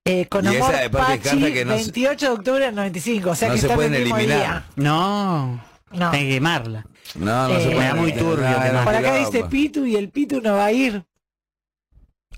Eh, 0.04 0.26
con 0.26 0.44
Y 0.44 0.56
amor, 0.56 0.74
esa, 0.74 0.90
Pachi, 0.90 1.18
carta 1.18 1.52
que 1.52 1.64
no 1.64 1.72
se- 1.72 1.82
28 1.84 2.26
de 2.26 2.32
octubre 2.32 2.64
del 2.66 2.74
95, 2.74 3.30
o 3.30 3.34
sea 3.34 3.48
No 3.48 3.54
que 3.54 3.60
se 3.60 3.66
está 3.66 3.72
en 3.74 3.76
pueden 3.78 3.94
el 3.94 4.02
mismo 4.04 4.16
eliminar. 4.18 4.40
día. 4.40 4.64
No. 4.76 5.60
No. 5.92 6.10
Hay 6.10 6.20
que 6.20 6.28
quemarla. 6.34 6.84
No, 7.14 7.48
no 7.48 7.54
Eh, 7.54 7.60
se 7.60 7.64
puede. 7.70 7.78
me 7.78 7.84
da 7.86 7.94
muy 7.94 8.12
turbio 8.12 8.62
quemar. 8.62 8.84
Por 8.84 8.94
acá 8.94 9.14
dice 9.16 9.44
Pitu 9.44 9.86
y 9.86 9.96
el 9.96 10.10
Pitu 10.10 10.40
no 10.40 10.54
va 10.56 10.66
a 10.66 10.72
ir. 10.72 11.04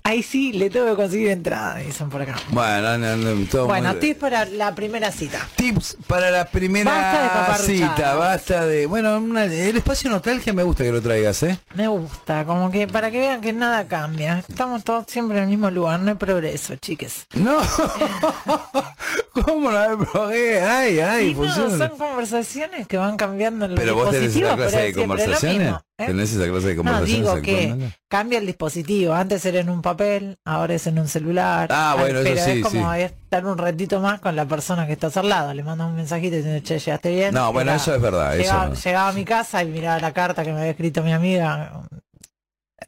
Ahí 0.03 0.23
sí, 0.23 0.53
le 0.53 0.69
tengo 0.69 0.87
que 0.87 0.95
conseguir 0.95 1.29
entrada, 1.29 1.75
dicen 1.77 2.09
por 2.09 2.21
acá. 2.21 2.35
Bueno, 2.49 2.97
no, 2.97 3.15
no, 3.17 3.45
todo 3.47 3.67
Bueno, 3.67 3.91
muy- 3.91 3.99
tips 3.99 4.19
para 4.19 4.45
la 4.45 4.73
primera 4.73 5.11
cita. 5.11 5.47
Tips 5.55 5.97
para 6.07 6.31
la 6.31 6.45
primera 6.45 6.89
Basta 6.91 7.61
de 7.61 7.67
cita, 7.67 8.15
basta 8.15 8.65
de... 8.65 8.85
Bueno, 8.87 9.17
una- 9.17 9.45
el 9.45 9.77
espacio 9.77 10.09
nostalgia 10.09 10.51
me 10.53 10.63
gusta 10.63 10.83
que 10.83 10.91
lo 10.91 11.01
traigas, 11.01 11.43
¿eh? 11.43 11.59
Me 11.75 11.87
gusta, 11.87 12.45
como 12.45 12.71
que 12.71 12.87
para 12.87 13.11
que 13.11 13.19
vean 13.19 13.41
que 13.41 13.53
nada 13.53 13.87
cambia. 13.87 14.39
Estamos 14.47 14.83
todos 14.83 15.05
siempre 15.07 15.37
en 15.37 15.43
el 15.43 15.49
mismo 15.49 15.69
lugar, 15.69 15.99
no 15.99 16.09
hay 16.09 16.17
progreso, 16.17 16.75
chiques. 16.77 17.25
No, 17.35 17.57
¿cómo 19.33 19.71
no 19.71 19.77
hay 19.77 19.95
problema? 19.95 20.77
Ay, 20.79 20.99
ay, 20.99 21.33
no, 21.35 21.77
son 21.77 21.97
conversaciones 21.97 22.87
que 22.87 22.97
van 22.97 23.17
cambiando 23.17 23.65
en 23.65 23.71
los 23.71 23.79
Pero 23.79 23.95
vos 23.95 24.11
tenés 24.11 24.35
esa 24.35 24.55
clase 24.55 24.77
de 24.81 24.93
conversaciones. 24.93 25.73
¿Eh? 25.99 26.05
¿Tenés 26.07 26.33
esa 26.33 26.49
clase 26.49 26.67
de 26.69 26.75
No, 26.75 26.83
conversaciones 26.83 27.17
digo 27.19 27.41
que 27.41 27.91
cambia 28.07 28.39
el 28.39 28.45
dispositivo. 28.47 29.13
Antes 29.13 29.45
era 29.45 29.59
en 29.59 29.69
un 29.69 29.81
papel, 29.81 30.37
ahora 30.45 30.73
es 30.73 30.87
en 30.87 30.97
un 30.99 31.07
celular. 31.07 31.69
Ah, 31.71 31.95
bueno, 31.99 32.19
eso 32.19 32.29
pero 32.29 32.43
sí, 32.45 32.51
es 32.51 32.63
como 32.65 32.93
sí. 32.93 33.01
estar 33.01 33.45
un 33.45 33.57
ratito 33.57 33.99
más 33.99 34.19
con 34.19 34.35
la 34.35 34.45
persona 34.45 34.87
que 34.87 34.93
estás 34.93 35.15
al 35.17 35.29
lado. 35.29 35.53
Le 35.53 35.63
mandas 35.63 35.87
un 35.89 35.95
mensajito 35.95 36.35
diciendo, 36.37 36.61
che, 36.63 36.79
llegaste 36.79 37.11
bien. 37.11 37.33
No, 37.33 37.51
bueno, 37.53 37.73
eso 37.73 37.93
es 37.93 38.01
verdad. 38.01 38.33
Eso 38.35 38.41
Llegaba, 38.43 38.63
es 38.63 38.69
verdad. 38.71 38.83
llegaba 38.83 39.09
a 39.09 39.13
mi 39.13 39.25
casa 39.25 39.63
y 39.63 39.67
miraba 39.67 39.99
la 39.99 40.13
carta 40.13 40.43
que 40.43 40.51
me 40.51 40.59
había 40.59 40.71
escrito 40.71 41.03
mi 41.03 41.13
amiga 41.13 41.81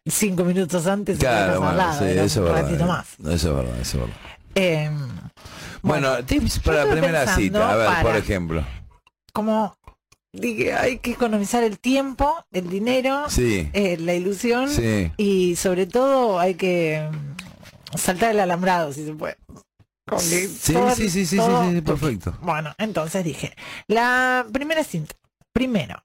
cinco 0.06 0.44
minutos 0.44 0.88
antes 0.88 1.18
y 1.18 1.20
Claro, 1.20 1.54
estabas 1.54 1.70
al 1.70 1.76
bueno, 1.76 1.78
lado, 1.78 2.00
sí, 2.00 2.06
eso 2.20 2.42
un 2.42 2.48
es 2.48 2.54
verdad. 2.54 2.62
ratito 2.64 2.84
eh. 2.84 2.88
más. 2.88 3.08
Eso 3.20 3.50
es 3.50 3.56
verdad, 3.56 3.80
eso 3.82 3.98
es 3.98 4.04
verdad. 4.04 4.16
Eh, 4.56 4.92
Bueno, 5.84 6.24
tips 6.26 6.56
yo 6.56 6.62
para 6.64 6.86
la 6.86 6.92
primera 6.92 7.36
cita. 7.36 7.72
A 7.72 7.76
ver, 7.76 7.90
por 8.04 8.16
ejemplo. 8.16 8.64
como 9.34 9.76
dije, 10.34 10.74
hay 10.74 11.00
que 11.00 11.12
economizar 11.12 11.64
el 11.64 11.80
tiempo, 11.80 12.46
el 12.52 12.70
dinero, 12.70 13.30
Sí, 13.30 13.70
eh, 13.74 13.98
la 13.98 14.14
ilusión 14.14 14.70
sí. 14.70 15.12
y 15.18 15.56
sobre 15.56 15.86
todo 15.88 16.40
hay 16.40 16.56
que 16.56 17.10
saltar 17.98 18.32
el 18.32 18.40
alambrado, 18.40 18.94
si 18.94 19.06
se 19.06 19.14
puede. 19.14 19.38
Sí, 20.18 20.74
todo- 20.74 20.96
sí, 20.96 21.04
sí, 21.10 21.10
sí, 21.10 21.26
sí, 21.26 21.38
todo 21.38 21.70
sí, 21.72 21.82
perfecto. 21.82 22.38
Bueno, 22.42 22.74
entonces 22.78 23.24
dije, 23.24 23.56
la 23.88 24.46
primera 24.52 24.84
cinta, 24.84 25.16
primero, 25.54 26.04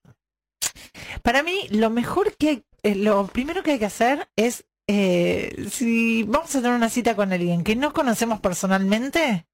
para 1.22 1.42
mí 1.42 1.66
lo 1.70 1.90
mejor 1.90 2.36
que 2.36 2.48
hay, 2.48 2.64
eh, 2.82 2.94
lo 2.94 3.26
primero 3.26 3.62
que 3.62 3.72
hay 3.72 3.78
que 3.78 3.86
hacer 3.86 4.28
es, 4.36 4.64
eh, 4.88 5.66
si 5.70 6.22
vamos 6.24 6.54
a 6.54 6.60
tener 6.60 6.76
una 6.76 6.88
cita 6.90 7.16
con 7.16 7.32
alguien 7.32 7.64
que 7.64 7.74
no 7.74 7.92
conocemos 7.92 8.40
personalmente, 8.40 9.46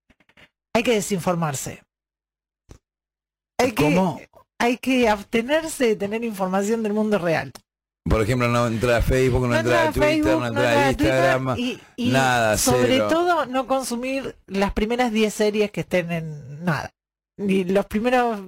hay 0.75 0.83
que 0.83 0.93
desinformarse. 0.93 1.83
Hay 3.59 3.73
que, 3.73 3.85
¿Cómo? 3.85 4.21
Hay 4.63 4.77
que 4.79 5.09
abstenerse 5.09 5.87
de 5.89 5.97
tener 5.97 6.25
información 6.25 6.83
del 6.83 6.93
mundo 6.93 7.19
real. 7.19 7.53
Por 8.09 8.21
ejemplo, 8.21 8.49
no 8.49 8.67
entrar 8.67 8.97
a 8.97 9.03
Facebook, 9.03 9.47
no, 9.47 9.55
entrar 9.57 9.89
a 9.89 9.93
Twitter, 9.93 10.11
Facebook, 10.11 10.33
no 10.33 10.41
no 10.41 10.47
entrar 10.49 10.77
a 10.77 10.91
Instagram. 10.91 11.55
y, 11.59 11.81
y 11.97 12.09
nada, 12.11 12.57
sobre 12.59 12.87
cero. 12.89 13.07
todo 13.09 13.47
no 13.47 13.67
consumir 13.69 14.35
las 14.47 14.73
primeras 14.73 15.13
10 15.13 15.33
series 15.33 15.71
que 15.71 15.83
estén 15.83 16.11
en 16.11 16.65
nada. 16.65 16.91
Ni 17.39 17.65
los 17.65 17.87
primeros, 17.87 18.41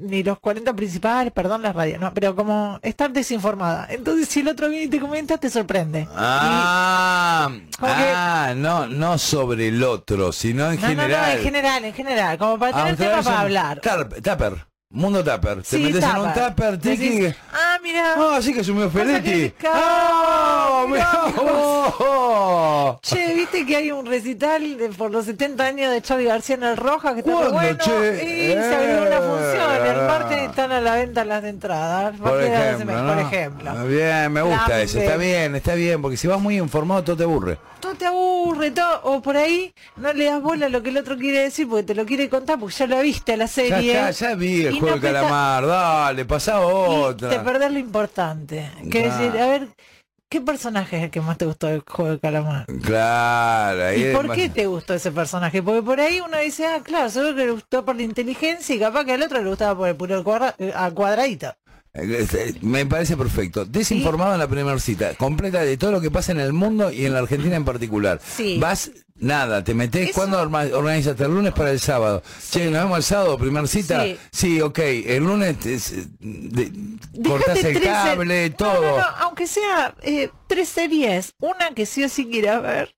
ni 0.00 0.22
los 0.24 0.38
40 0.40 0.74
principales, 0.74 1.32
perdón, 1.32 1.62
las 1.62 1.74
radios, 1.76 2.00
no, 2.00 2.12
pero 2.12 2.34
como 2.34 2.78
estar 2.82 3.12
desinformada. 3.12 3.86
Entonces, 3.90 4.28
si 4.28 4.40
el 4.40 4.48
otro 4.48 4.68
viene 4.68 4.86
y 4.86 4.88
te 4.88 4.98
comenta, 4.98 5.38
te 5.38 5.48
sorprende. 5.48 6.08
Ah, 6.14 7.50
que- 7.78 7.86
ah, 7.86 8.52
no, 8.56 8.86
no 8.88 9.18
sobre 9.18 9.68
el 9.68 9.82
otro, 9.84 10.32
sino 10.32 10.70
en 10.72 10.76
no, 10.80 10.82
no, 10.82 10.88
general. 10.88 11.26
no, 11.32 11.36
en 11.38 11.42
general, 11.44 11.84
en 11.84 11.94
general, 11.94 12.38
como 12.38 12.58
para 12.58 12.76
Ah, 12.76 12.82
tener 12.84 12.96
tema 12.96 13.22
para 13.22 13.40
hablar. 13.40 13.80
Tupper, 13.80 14.66
mundo 14.92 15.24
Tupper. 15.24 15.62
Te 15.62 15.64
Sí, 15.76 15.78
metes 15.78 16.04
en 16.04 16.16
un 16.16 16.32
tupper. 16.32 16.78
Tiki. 16.78 17.26
Ah, 17.52 17.78
mira, 17.82 18.14
Ah, 18.16 18.38
sí 18.42 18.52
que 18.54 18.62
sumió 18.62 18.88
Feletti. 18.90 19.50
que- 19.50 19.68
¡Ah, 19.72 20.84
mirá! 20.88 21.10
Che, 23.02 23.34
viste 23.34 23.64
que 23.66 23.76
hay 23.76 23.90
un 23.90 24.06
recital 24.06 24.76
de- 24.76 24.88
por 24.90 25.10
los 25.10 25.24
70 25.26 25.64
años 25.66 25.90
de 25.90 26.00
Charlie 26.02 26.26
García 26.26 26.56
en 26.56 26.62
el 26.64 26.76
Roja 26.76 27.14
que 27.14 27.20
está 27.20 27.32
muy 27.32 27.40
¿Cuándo, 27.50 27.58
bueno. 27.60 27.78
che? 27.78 28.24
Y 28.24 28.52
se 28.52 28.74
abrió 28.74 29.02
una 29.02 29.16
Eh. 29.16 29.20
función. 29.20 29.86
El 29.86 30.06
martes 30.06 30.42
están 30.48 30.72
a 30.72 30.80
la 30.80 30.94
venta 30.94 31.24
las 31.24 31.42
de 31.42 31.48
entradas. 31.48 32.16
Por 32.18 32.42
ejemplo, 32.42 33.02
¿no? 33.02 33.14
por 33.14 33.22
ejemplo. 33.22 33.86
Bien, 33.86 34.32
me 34.32 34.42
gusta 34.42 34.68
La 34.68 34.82
eso. 34.82 34.98
Está 35.00 35.16
bien, 35.16 35.54
está 35.56 35.74
bien, 35.74 36.00
porque 36.02 36.16
si 36.16 36.26
vas 36.28 36.40
muy 36.40 36.58
informado 36.58 37.02
todo 37.04 37.16
te 37.16 37.24
aburre. 37.24 37.58
Todo 37.80 37.94
te 37.94 38.06
aburre, 38.06 38.70
todo, 38.70 39.00
o 39.02 39.20
por 39.20 39.36
ahí 39.36 39.74
no 39.96 40.12
le 40.12 40.26
das 40.26 40.40
bola 40.40 40.66
a 40.66 40.68
lo 40.68 40.82
que 40.84 40.90
el 40.90 40.98
otro 40.98 41.16
quiere 41.16 41.40
decir 41.40 41.68
porque 41.68 41.82
te 41.82 41.94
lo 41.96 42.06
quiere 42.06 42.28
contar 42.28 42.56
porque 42.60 42.76
ya 42.76 42.86
lo 42.86 43.00
viste 43.00 43.36
la 43.36 43.46
Ya 43.46 43.48
serie. 43.48 43.92
está, 43.92 44.10
ya 44.12 44.34
vi 44.36 44.66
juego 44.82 44.96
no 44.96 45.00
presta- 45.02 45.20
calamar, 45.20 45.66
dale, 45.66 46.24
pasa 46.24 46.60
otra. 46.60 47.28
te 47.30 47.38
perdés 47.40 47.72
lo 47.72 47.78
importante. 47.78 48.70
Que 48.90 49.04
decir, 49.10 49.40
a 49.40 49.46
ver, 49.46 49.68
¿qué 50.28 50.40
personaje 50.40 50.98
es 50.98 51.04
el 51.04 51.10
que 51.10 51.20
más 51.20 51.38
te 51.38 51.46
gustó 51.46 51.66
del 51.68 51.82
juego 51.86 52.10
del 52.10 52.20
calamar? 52.20 52.66
Claro, 52.82 53.84
ahí 53.86 54.04
¿Y 54.10 54.12
por 54.14 54.26
más- 54.28 54.36
qué 54.36 54.48
te 54.48 54.66
gustó 54.66 54.94
ese 54.94 55.10
personaje? 55.12 55.62
Porque 55.62 55.82
por 55.82 56.00
ahí 56.00 56.20
uno 56.20 56.38
dice, 56.38 56.66
ah, 56.66 56.80
claro, 56.82 57.08
seguro 57.10 57.34
que 57.34 57.44
le 57.46 57.52
gustó 57.52 57.84
por 57.84 57.96
la 57.96 58.02
inteligencia 58.02 58.74
y 58.74 58.78
capaz 58.78 59.04
que 59.04 59.12
al 59.12 59.22
otro 59.22 59.40
le 59.42 59.48
gustaba 59.48 59.76
por 59.76 59.88
el 59.88 59.96
puro 59.96 60.22
cuadra- 60.24 60.54
eh, 60.58 60.72
al 60.74 60.94
cuadradito. 60.94 61.54
Eh, 61.94 62.54
Me 62.62 62.86
parece 62.86 63.18
perfecto. 63.18 63.66
Desinformado 63.66 64.32
en 64.32 64.38
la 64.38 64.48
primera 64.48 64.78
cita, 64.78 65.14
completa 65.14 65.60
de 65.60 65.76
todo 65.76 65.92
lo 65.92 66.00
que 66.00 66.10
pasa 66.10 66.32
en 66.32 66.40
el 66.40 66.54
mundo 66.54 66.90
y 66.90 67.04
en 67.04 67.12
la 67.12 67.18
Argentina 67.18 67.54
en 67.54 67.66
particular. 67.66 68.18
Sí. 68.24 68.56
Vas, 68.58 68.90
nada, 69.22 69.64
te 69.64 69.72
metes, 69.74 70.10
Eso- 70.10 70.14
¿cuándo 70.14 70.38
organizaste? 70.40 71.24
El 71.24 71.34
lunes 71.34 71.52
para 71.54 71.70
el 71.70 71.80
sábado. 71.80 72.22
Che, 72.50 72.66
nos 72.70 72.82
vemos 72.84 72.98
el 72.98 73.04
sábado, 73.04 73.38
primera 73.38 73.66
cita. 73.66 74.04
Sí. 74.04 74.18
Sí, 74.30 74.60
ok, 74.60 74.78
el 74.78 75.24
lunes 75.24 75.58
te- 75.58 75.78
de- 76.20 76.70
Dejate 76.70 77.28
cortás 77.28 77.64
el 77.64 77.80
cable, 77.80 78.50
todo. 78.50 78.82
no, 78.82 78.98
no, 78.98 79.06
aunque 79.20 79.46
sea 79.46 79.94
eh, 80.02 80.30
tres 80.46 80.68
series, 80.68 81.32
una 81.40 81.70
que 81.74 81.86
sí 81.86 82.04
o 82.04 82.08
sí 82.08 82.26
quieras 82.26 82.62
ver. 82.62 82.94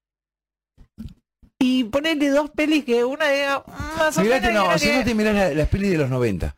Y 1.61 1.85
ponerle 1.85 2.29
dos 2.29 2.51
pelis 2.51 2.85
que 2.85 3.05
una 3.05 3.29
diga 3.31 3.61
"Mm, 3.67 3.99
más 3.99 4.19
o 4.19 4.21
Mirate, 4.23 4.49
menos. 4.49 4.69
no, 4.69 4.79
si 4.79 4.87
que- 4.89 4.97
no 4.99 5.05
te 5.05 5.15
mirás 5.15 5.35
la- 5.35 5.51
las 5.55 5.69
pelis 5.69 5.91
de 5.93 5.99
los 5.99 6.11
90. 6.11 6.55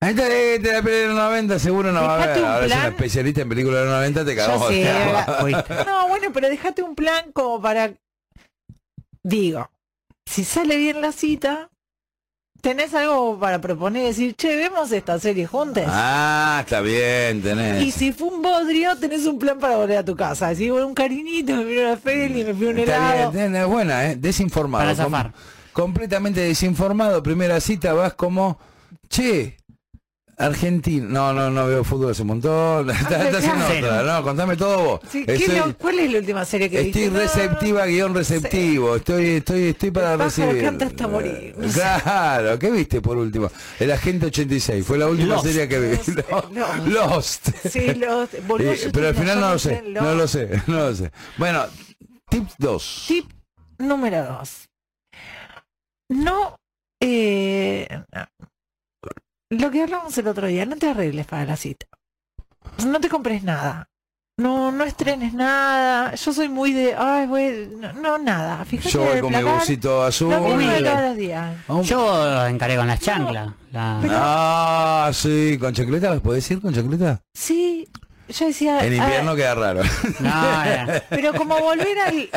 Ahí 0.00 0.10
está, 0.10 0.28
eh, 0.28 0.58
te 0.60 0.72
la 0.72 0.82
peli 0.82 0.96
de 0.96 1.06
los 1.08 1.16
90, 1.16 1.58
seguro 1.58 1.90
no 1.92 2.02
va 2.02 2.14
a 2.14 2.18
Dejate 2.18 2.40
ver. 2.40 2.48
Ahora 2.48 2.66
plan. 2.66 2.78
una 2.80 2.88
especialista 2.88 3.40
en 3.42 3.48
películas 3.48 3.80
de 3.80 3.84
los 3.86 3.94
90, 3.94 4.24
te 4.24 4.36
cagó. 4.36 4.68
sé. 4.68 4.84
No, 5.86 6.08
bueno, 6.08 6.28
pero 6.32 6.48
déjate 6.48 6.82
un 6.82 6.94
plan 6.94 7.32
como 7.32 7.60
para. 7.60 7.92
Digo, 9.28 9.68
si 10.24 10.44
sale 10.44 10.76
bien 10.76 11.00
la 11.00 11.10
cita, 11.10 11.68
tenés 12.60 12.94
algo 12.94 13.40
para 13.40 13.60
proponer 13.60 14.04
y 14.04 14.06
decir, 14.06 14.36
che, 14.36 14.54
vemos 14.54 14.92
esta 14.92 15.18
serie 15.18 15.48
juntos. 15.48 15.82
Ah, 15.88 16.60
está 16.64 16.80
bien, 16.80 17.42
tenés. 17.42 17.82
Y 17.82 17.90
si 17.90 18.12
fue 18.12 18.28
un 18.28 18.40
bodrio, 18.40 18.96
tenés 18.96 19.26
un 19.26 19.40
plan 19.40 19.58
para 19.58 19.78
volver 19.78 19.98
a 19.98 20.04
tu 20.04 20.14
casa. 20.14 20.50
Decir, 20.50 20.70
bueno, 20.70 20.86
un 20.86 20.94
cariñito, 20.94 21.56
me 21.56 21.64
miro 21.64 21.88
la 21.90 21.96
peli, 21.96 22.44
me 22.44 22.54
fui 22.54 22.68
a 22.68 22.70
un 22.70 22.78
Está 22.78 22.96
helado. 22.96 23.32
bien, 23.32 23.50
bien, 23.50 23.62
es 23.62 23.68
buena, 23.68 24.10
¿eh? 24.12 24.14
Desinformado. 24.14 24.84
Para 24.84 24.94
zafar. 24.94 25.32
completamente 25.72 26.38
desinformado. 26.40 27.20
Primera 27.20 27.58
cita 27.60 27.94
vas 27.94 28.14
como, 28.14 28.60
che, 29.08 29.56
Argentina. 30.38 31.06
No, 31.08 31.32
no, 31.32 31.50
no 31.50 31.66
veo 31.66 31.82
fútbol 31.82 32.10
hace 32.10 32.22
un 32.22 32.28
montón. 32.28 32.90
Está, 32.96 33.24
está 33.26 33.38
haciendo 33.38 33.64
otra. 33.66 34.02
No, 34.02 34.22
contame 34.22 34.56
todo 34.56 34.78
vos. 34.84 35.00
Sí, 35.10 35.24
¿qué 35.24 35.34
Estoy, 35.34 35.56
lo- 35.56 35.76
¿Cuál 35.78 35.98
es 36.00 36.12
la 36.12 36.18
última 36.18 36.44
serie 36.44 36.68
que 36.68 36.80
estoy 36.88 37.02
viste? 37.08 37.18
Receptiva, 37.18 37.86
guion 37.86 38.14
receptivo. 38.14 38.96
Estoy, 38.96 39.26
estoy, 39.36 39.62
estoy 39.68 39.90
para 39.90 40.12
El 40.14 40.18
recibir. 40.20 40.62
canta 40.62 40.86
hasta 40.86 41.08
morir. 41.08 41.54
Claro, 41.74 42.58
¿qué 42.58 42.70
viste 42.70 43.00
por 43.00 43.16
último? 43.16 43.50
El 43.80 43.90
Agente 43.92 44.26
86, 44.26 44.84
fue 44.86 44.98
la 44.98 45.06
última 45.08 45.34
Lost. 45.36 45.46
serie 45.46 45.68
que 45.68 45.78
vi. 45.80 45.96
Lost. 46.52 46.86
Lost. 46.86 47.48
Sí, 47.70 47.94
los, 47.94 48.28
boludo, 48.46 48.72
Eh, 48.72 48.90
pero 48.92 49.08
al 49.08 49.14
final 49.14 49.40
no 49.40 49.50
lo 49.52 49.58
sé, 49.58 49.82
no 49.88 50.14
lo 50.14 50.28
sé, 50.28 50.62
no 50.66 50.76
lo 50.76 50.94
sé. 50.94 51.10
Bueno, 51.38 51.64
tip 52.28 52.44
2. 52.58 53.04
Tip 53.08 53.30
número 53.78 54.24
dos. 54.24 54.68
No, 56.08 56.56
eh, 57.02 57.88
lo 59.50 59.70
que 59.70 59.82
hablamos 59.82 60.16
el 60.18 60.28
otro 60.28 60.46
día, 60.46 60.66
no 60.66 60.76
te 60.76 60.90
arregles 60.90 61.26
para 61.26 61.44
la 61.44 61.56
cita. 61.56 61.86
No 62.86 63.00
te 63.00 63.08
compres 63.08 63.42
nada. 63.42 63.88
No, 64.38 64.70
no 64.70 64.84
estrenes 64.84 65.32
nada. 65.32 66.14
Yo 66.14 66.32
soy 66.32 66.48
muy 66.50 66.72
de, 66.72 66.94
ay, 66.94 67.26
voy, 67.26 67.70
no, 67.78 67.92
no, 67.94 68.18
nada. 68.18 68.64
Fíjate 68.66 68.90
Yo 68.90 69.00
voy 69.02 69.20
con 69.20 69.32
mi 69.34 69.42
busito 69.42 70.02
azul. 70.02 70.30
lo 70.30 70.40
mismo 70.40 70.58
de 70.58 70.64
Humilde. 70.66 70.90
todos 70.90 71.00
los 71.02 71.16
días. 71.16 71.56
Yo 71.84 72.46
encaré 72.46 72.76
con 72.76 72.86
las 72.86 73.00
chanclas. 73.00 73.52
La- 73.72 74.00
Ah, 74.10 75.10
sí, 75.14 75.56
con 75.58 75.72
chancleta, 75.72 76.18
¿podés 76.20 76.50
ir 76.50 76.60
con 76.60 76.74
chancleta? 76.74 77.22
Sí, 77.34 77.88
yo 78.28 78.46
decía, 78.46 78.84
En 78.84 78.94
invierno 78.94 79.32
ah, 79.32 79.36
queda 79.36 79.54
raro. 79.54 79.82
No, 80.20 80.92
pero 81.10 81.32
como 81.34 81.58
volver 81.58 81.98
al, 81.98 82.28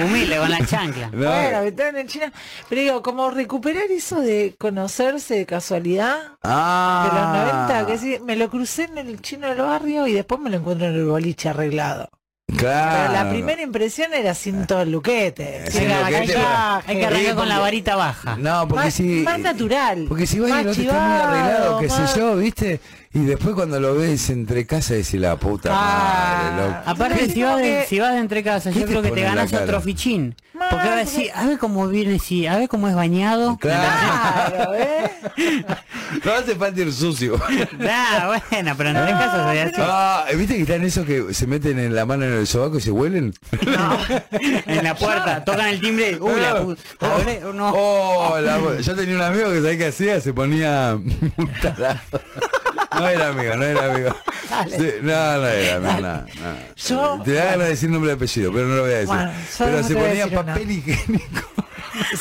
humilde 0.04 0.36
con 0.38 0.50
las 0.50 0.68
chanclas. 0.68 1.12
No. 1.12 1.30
bueno, 1.30 1.98
en 1.98 2.06
China, 2.08 2.32
pero 2.68 2.80
digo, 2.80 3.02
como 3.02 3.30
recuperar 3.30 3.90
eso 3.90 4.20
de 4.20 4.54
conocerse 4.58 5.34
de 5.34 5.46
casualidad. 5.46 6.16
de 6.16 6.28
los 6.30 6.38
Ah, 6.44 7.64
90, 7.78 7.86
que 7.86 7.98
sí, 7.98 8.18
me 8.24 8.36
lo 8.36 8.48
crucé 8.50 8.84
en 8.84 8.98
el 8.98 9.20
chino 9.20 9.48
del 9.48 9.58
barrio 9.58 10.06
y 10.06 10.12
después 10.12 10.40
me 10.40 10.50
lo 10.50 10.56
encuentro 10.58 10.86
en 10.88 10.94
el 10.94 11.04
boliche 11.04 11.48
arreglado. 11.50 12.10
Claro. 12.56 13.02
Pero 13.02 13.12
la 13.24 13.30
primera 13.30 13.60
impresión 13.60 14.14
era 14.14 14.34
sin 14.34 14.66
todo 14.66 14.80
el 14.80 14.90
luquete. 14.90 15.70
Sin 15.70 15.82
Era 15.82 16.00
luquete, 16.00 16.18
maquillaje, 16.18 16.90
Hay 16.90 16.96
que 16.98 17.06
arrancar 17.06 17.30
Sí, 17.30 17.36
con 17.36 17.48
la 17.48 17.58
varita 17.58 17.94
baja. 17.96 18.36
No, 18.38 18.66
porque 18.66 18.84
más, 18.86 18.94
si. 18.94 19.02
más 19.02 19.38
natural. 19.38 20.06
Porque 20.08 20.26
si 20.26 20.40
vas 20.40 20.50
y 20.50 20.54
otro 20.54 20.70
está 20.70 20.92
muy 20.92 21.20
arreglado, 21.20 21.78
qué 21.80 21.90
sé 21.90 22.02
yo, 22.16 22.36
¿viste? 22.36 22.80
Y 23.14 23.20
después 23.24 23.54
cuando 23.54 23.80
lo 23.80 23.94
ves 23.94 24.28
entre 24.30 24.66
casa 24.66 24.92
decís 24.94 25.14
la 25.20 25.36
puta 25.36 25.70
Ah. 25.72 26.50
madre, 26.52 26.66
loco. 26.68 26.78
Aparte, 26.86 27.28
si 27.30 27.42
vas, 27.42 27.56
de, 27.56 27.62
que- 27.62 27.86
si 27.88 27.98
vas 27.98 28.12
de 28.12 28.18
entre 28.18 28.42
casa, 28.42 28.70
¿Qué 28.70 28.80
yo 28.80 28.86
creo 28.86 29.02
que 29.02 29.10
te 29.10 29.20
la 29.22 29.28
ganas 29.34 29.52
otro 29.54 29.80
fichín. 29.80 30.36
Porque 30.52 30.74
vas 30.74 30.84
a 30.84 30.88
porque- 30.88 30.98
decir, 31.04 31.30
a 31.34 31.46
ver 31.46 31.58
cómo 31.58 31.88
viene, 31.88 32.18
sí, 32.18 32.46
a 32.46 32.58
ver 32.58 32.68
cómo 32.68 32.86
es 32.88 32.94
bañado. 32.94 33.56
Claro, 33.58 34.74
¿eh? 34.74 35.10
No 36.24 36.32
hace 36.32 36.54
falta 36.56 36.80
ir 36.80 36.92
sucio. 36.92 37.40
Ah, 37.90 38.38
bueno, 38.50 38.74
pero 38.76 38.90
en 38.90 38.96
tres 38.96 39.10
casos 39.12 39.42
soy 39.46 39.58
así. 39.58 39.74
Ah, 39.78 40.24
¿viste 40.34 40.54
que 40.56 40.62
están 40.62 40.82
esos 40.84 41.06
que 41.06 41.32
se 41.32 41.46
meten 41.46 41.78
en 41.78 41.94
la 41.94 42.04
mano 42.06 42.24
en 42.24 42.32
el 42.34 42.46
sobaco 42.46 42.78
y 42.78 42.80
se 42.80 42.90
huelen? 42.90 43.32
En 44.66 44.84
la 44.84 44.94
puerta, 44.94 45.44
tocan 45.44 45.68
el 45.68 45.80
timbre. 45.80 46.18
Uy, 46.20 46.40
la 46.40 46.62
pu- 46.62 46.76
abre, 47.00 47.40
no. 47.54 47.72
Oh, 47.74 48.38
la- 48.40 48.80
yo 48.80 48.94
tenía 48.94 49.14
un 49.16 49.22
amigo 49.22 49.48
que 49.50 49.56
sabía 49.62 49.78
qué 49.78 49.86
hacía, 49.86 50.20
se 50.20 50.32
ponía 50.34 50.94
un 50.96 51.52
tarado. 51.62 52.00
No 52.98 53.08
era 53.08 53.28
amigo, 53.28 53.56
no 53.56 53.64
era 53.64 53.92
amigo. 53.92 54.16
Sí, 54.70 54.90
no, 55.02 55.12
no 55.12 55.46
era 55.46 55.76
amigo, 55.76 56.00
no, 56.00 56.20
no. 56.22 56.26
Yo- 56.74 57.22
Te 57.24 57.32
da 57.34 57.44
ganas 57.44 57.58
de 57.64 57.68
decir 57.68 57.90
nombre 57.90 58.10
de 58.10 58.16
apellido, 58.16 58.52
pero 58.52 58.66
no 58.66 58.76
lo 58.76 58.82
voy 58.82 58.90
a 58.92 58.94
decir. 58.94 59.06
Bueno, 59.14 59.32
pero 59.58 59.70
no 59.82 59.82
se 59.88 59.94
voy 59.94 60.02
a 60.20 60.26
ponía 60.26 60.44
papel 60.44 60.70
higiénico. 60.70 61.40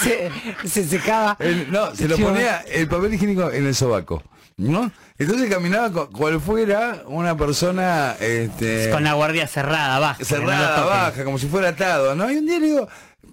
Se, 0.02 0.32
se 0.68 0.88
secaba. 0.88 1.36
El- 1.40 1.72
no, 1.72 1.96
se 1.96 2.08
lo 2.08 2.18
ponía 2.18 2.64
el 2.68 2.88
papel 2.88 3.14
higiénico 3.14 3.52
en 3.52 3.66
el 3.68 3.76
sobaco. 3.76 4.24
¿No? 4.58 4.92
Entonces 5.20 5.50
caminaba 5.52 6.08
cual 6.08 6.42
fuera 6.42 7.04
una 7.06 7.38
persona 7.38 8.16
este, 8.20 8.90
Con 8.90 9.04
la 9.04 9.14
guardia 9.14 9.46
cerrada, 9.48 10.00
baja. 10.00 10.18
no 10.20 10.26
cerrada, 10.26 10.84
baja, 10.84 11.24
como 11.24 11.38
si 11.38 11.46
fuera 11.48 11.70
atado, 11.70 12.16
¿no? 12.16 12.30
Y 12.32 12.38
un 12.38 12.48
día 12.48 12.58
le 12.60 12.66
digo, 12.66 12.88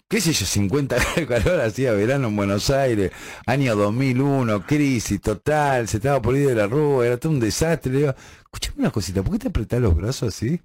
qué 0.08 0.20
sé 0.20 0.32
yo, 0.32 0.46
50 0.46 0.96
grados 0.96 1.14
de 1.16 1.26
calor, 1.26 1.60
hacía 1.60 1.92
verano 1.92 2.28
en 2.28 2.36
Buenos 2.36 2.70
Aires, 2.70 3.10
año 3.46 3.74
2001, 3.76 4.66
crisis 4.66 5.20
total, 5.20 5.88
se 5.88 5.96
estaba 5.98 6.20
por 6.22 6.36
ir 6.36 6.48
de 6.48 6.54
la 6.54 6.66
rúa, 6.66 7.06
era 7.06 7.16
todo 7.16 7.32
un 7.32 7.40
desastre. 7.40 7.92
Le 7.92 7.98
digo, 7.98 8.14
escuchame 8.44 8.80
una 8.80 8.90
cosita, 8.90 9.22
¿por 9.22 9.32
qué 9.32 9.38
te 9.38 9.48
apretás 9.48 9.80
los 9.80 9.94
brazos 9.94 10.34
así? 10.34 10.60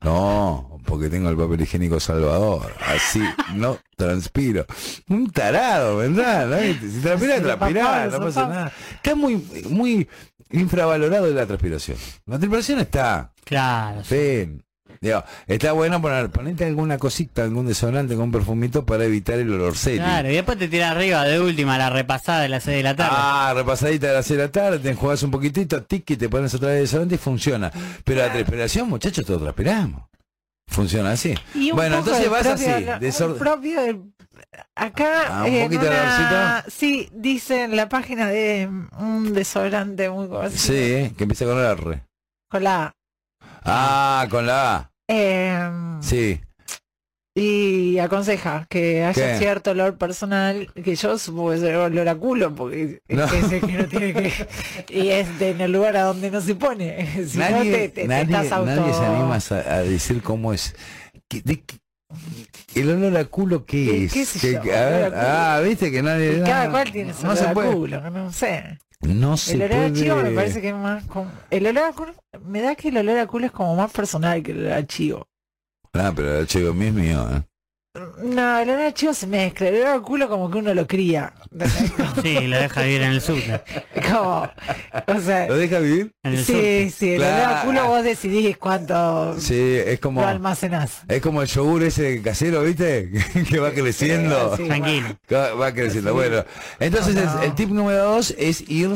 No, 0.00 0.80
porque 0.84 1.08
tengo 1.08 1.28
el 1.28 1.36
papel 1.36 1.60
higiénico 1.62 1.98
Salvador. 1.98 2.72
Así 2.86 3.20
no 3.54 3.78
transpiro. 3.96 4.64
Un 5.08 5.30
tarado, 5.30 5.96
¿verdad? 5.96 6.46
¿No? 6.46 6.58
Si 6.58 7.00
transpira, 7.00 7.36
Sí, 7.36 7.42
transpirá, 7.42 7.84
papá, 7.84 8.06
no 8.06 8.20
pasa 8.20 8.46
nada. 8.48 8.72
Está 8.94 9.14
muy, 9.16 9.36
muy 9.68 10.08
infravalorado 10.50 11.26
la 11.32 11.46
transpiración. 11.46 11.98
La 12.26 12.38
transpiración 12.38 12.80
está. 12.80 13.32
Claro. 13.44 14.04
Fin. 14.04 14.62
Digo, 15.00 15.22
está 15.46 15.72
bueno 15.72 16.00
poner, 16.02 16.30
ponerte 16.30 16.64
alguna 16.64 16.98
cosita, 16.98 17.44
algún 17.44 17.66
desodorante 17.66 18.14
con 18.14 18.24
un 18.24 18.32
perfumito 18.32 18.84
para 18.84 19.04
evitar 19.04 19.38
el 19.38 19.52
olor 19.52 19.76
serio. 19.76 20.02
Claro, 20.02 20.30
y 20.30 20.34
después 20.34 20.58
te 20.58 20.68
tiras 20.68 20.90
arriba 20.92 21.24
de 21.24 21.40
última 21.40 21.78
la 21.78 21.90
repasada 21.90 22.40
de 22.42 22.48
las 22.48 22.64
6 22.64 22.76
de 22.78 22.82
la 22.82 22.96
tarde. 22.96 23.16
Ah, 23.16 23.52
repasadita 23.54 24.08
de 24.08 24.12
las 24.14 24.26
6 24.26 24.38
de 24.38 24.44
la 24.44 24.52
tarde, 24.52 24.78
te 24.80 24.90
enjuagas 24.90 25.22
un 25.22 25.30
poquitito, 25.30 25.82
tiki, 25.84 26.16
te 26.16 26.28
pones 26.28 26.52
otra 26.54 26.68
vez 26.68 26.80
desodorante 26.80 27.14
y 27.14 27.18
funciona. 27.18 27.70
Pero 28.04 28.20
la 28.20 28.32
transpiración, 28.32 28.88
muchachos, 28.88 29.24
todos 29.24 29.40
transpiramos. 29.42 30.02
Funciona 30.70 31.12
así. 31.12 31.34
Y 31.54 31.70
un 31.70 31.76
Bueno, 31.76 31.96
poco 31.98 32.10
entonces 32.10 32.22
del 32.24 32.30
vas 32.30 32.46
propio 32.46 32.74
así, 32.74 33.06
desorden- 33.06 33.38
propio 33.38 33.80
del- 33.82 34.02
acá 34.76 35.22
Ah, 35.40 35.44
un 35.44 35.52
en 35.54 35.64
poquito 35.64 35.82
de 35.84 35.88
una- 35.90 36.64
sí 36.68 37.08
dice 37.12 37.64
en 37.64 37.74
la 37.76 37.88
página 37.88 38.28
de 38.28 38.68
mm, 38.70 38.88
un 38.98 39.32
desodorante 39.32 40.10
muy 40.10 40.28
conocido 40.28 40.58
Sí, 40.60 41.14
que 41.16 41.24
empieza 41.24 41.46
con 41.46 41.58
el 41.58 41.64
R. 41.64 42.02
con 42.50 42.64
la 42.64 42.84
A. 42.84 42.94
Ah, 43.68 44.26
con 44.30 44.46
la 44.46 44.76
A. 44.76 44.90
Em, 45.08 46.02
Sí. 46.02 46.40
y 47.34 47.98
aconseja 48.00 48.66
que 48.68 49.04
haya 49.04 49.32
¿Qué? 49.34 49.38
cierto 49.38 49.70
olor 49.70 49.96
personal 49.96 50.72
que 50.74 50.96
yo 50.96 51.16
supongo 51.18 51.50
que 51.50 51.56
es 51.56 51.62
el 51.62 51.76
olor 51.76 52.08
a 52.08 52.14
culo 52.16 52.52
porque 52.54 53.00
No. 53.08 53.24
es 53.24 53.32
ese 53.32 53.60
que 53.60 53.72
no 53.74 53.84
tiene 53.86 54.12
que 54.12 54.48
y 54.88 55.08
es 55.10 55.38
de 55.38 55.50
en 55.50 55.60
el 55.60 55.70
lugar 55.72 55.96
a 55.96 56.02
donde 56.02 56.30
no 56.32 56.40
se 56.40 56.56
pone 56.56 57.06
si 57.28 57.38
no 57.38 57.46
te, 57.46 57.52
nadie, 57.52 57.72
te- 57.72 57.88
te 58.02 58.08
nadie, 58.08 58.22
estás 58.24 58.52
auto 58.52 58.66
nadie 58.74 58.92
se 58.92 59.04
anima 59.04 59.36
a, 59.36 59.74
a 59.74 59.82
decir 59.82 60.20
cómo 60.22 60.52
es. 60.52 60.74
¿Qué- 61.28 61.42
de 61.42 61.62
el 62.74 62.90
olor 62.90 63.16
a 63.16 63.24
culo 63.24 63.64
qué 63.64 63.84
¿Qué- 63.86 64.04
es? 64.04 64.12
qué 64.12 64.24
sé 64.24 64.38
¿Qué- 64.40 64.52
yo? 64.54 64.60
a 64.60 64.64
ver, 64.86 65.14
a 65.14 65.56
ah, 65.56 65.60
viste 65.60 65.90
que 65.90 66.02
nadie. 66.02 66.42
Cada 66.44 66.70
cual 66.70 66.90
tiene 66.90 67.12
su 67.14 67.22
no 67.24 67.30
olor 67.32 67.38
se 67.42 67.48
a 67.48 67.52
puede. 67.54 67.72
culo 67.74 68.10
no 68.10 68.32
sé 68.32 68.78
No 69.02 69.36
se 69.36 69.54
El 69.54 69.62
olor 69.62 69.72
a 69.72 69.76
puede. 69.88 69.92
chivo 69.92 70.16
me 70.16 70.30
parece 70.32 70.60
que 70.60 70.68
es 70.70 70.74
más 70.74 71.04
como... 71.04 71.30
El 71.50 71.66
olor 71.66 71.84
a 71.84 71.92
culo... 71.92 72.14
Me 72.44 72.60
da 72.60 72.74
que 72.74 72.88
el 72.88 72.96
olor 72.98 73.18
a 73.18 73.26
culo 73.26 73.46
es 73.46 73.52
como 73.52 73.76
más 73.76 73.92
personal 73.92 74.42
que 74.42 74.52
el 74.52 74.60
olor 74.66 74.72
a 74.72 74.86
chivo. 74.86 75.28
Ah, 75.94 76.12
pero 76.14 76.38
el 76.40 76.46
chico 76.46 76.72
mío 76.74 76.88
es 76.88 76.94
mío, 76.94 77.28
¿eh? 77.36 77.42
No, 78.22 78.58
el 78.58 78.70
olor 78.70 78.82
a 78.86 78.94
chivo 78.94 79.14
se 79.14 79.26
mezcla. 79.26 79.68
El 79.68 79.76
olor 79.82 79.96
a 79.96 80.00
culo 80.00 80.28
como 80.28 80.50
que 80.50 80.58
uno 80.58 80.74
lo 80.74 80.86
cría. 80.86 81.32
Sí, 82.22 82.46
lo 82.46 82.56
deja 82.58 82.82
vivir 82.82 83.02
en 83.02 83.12
el 83.12 83.20
subte. 83.20 83.60
como... 84.10 84.50
O 85.06 85.20
sea... 85.20 85.46
¿Lo 85.46 85.56
deja 85.56 85.78
vivir? 85.78 86.12
En 86.24 86.32
el 86.32 86.38
Sí, 86.44 86.52
subte. 86.52 86.90
sí, 86.90 87.12
el 87.14 87.22
olor 87.22 87.32
a 87.32 87.36
Claro. 87.48 87.66
culo 87.68 87.86
vos 87.88 88.02
decidís 88.04 88.56
cuánto 88.58 89.38
Sí, 89.40 89.76
es 89.84 90.00
como. 90.00 90.20
lo 90.20 90.26
almacenás. 90.26 91.02
Es 91.08 91.22
como 91.22 91.42
el 91.42 91.48
yogur 91.48 91.82
ese 91.84 92.20
casero, 92.22 92.62
¿viste? 92.62 93.10
que 93.48 93.58
va 93.58 93.70
creciendo. 93.72 94.56
Sí, 94.56 94.64
Tranquilo. 94.66 95.08
Va, 95.32 95.54
va 95.54 95.72
creciendo. 95.72 96.12
Bueno, 96.14 96.44
entonces 96.80 97.14
No, 97.14 97.24
no. 97.24 97.38
El, 97.42 97.48
el 97.50 97.54
tip 97.54 97.70
número 97.70 98.02
dos 98.04 98.34
es 98.36 98.68
ir 98.68 98.90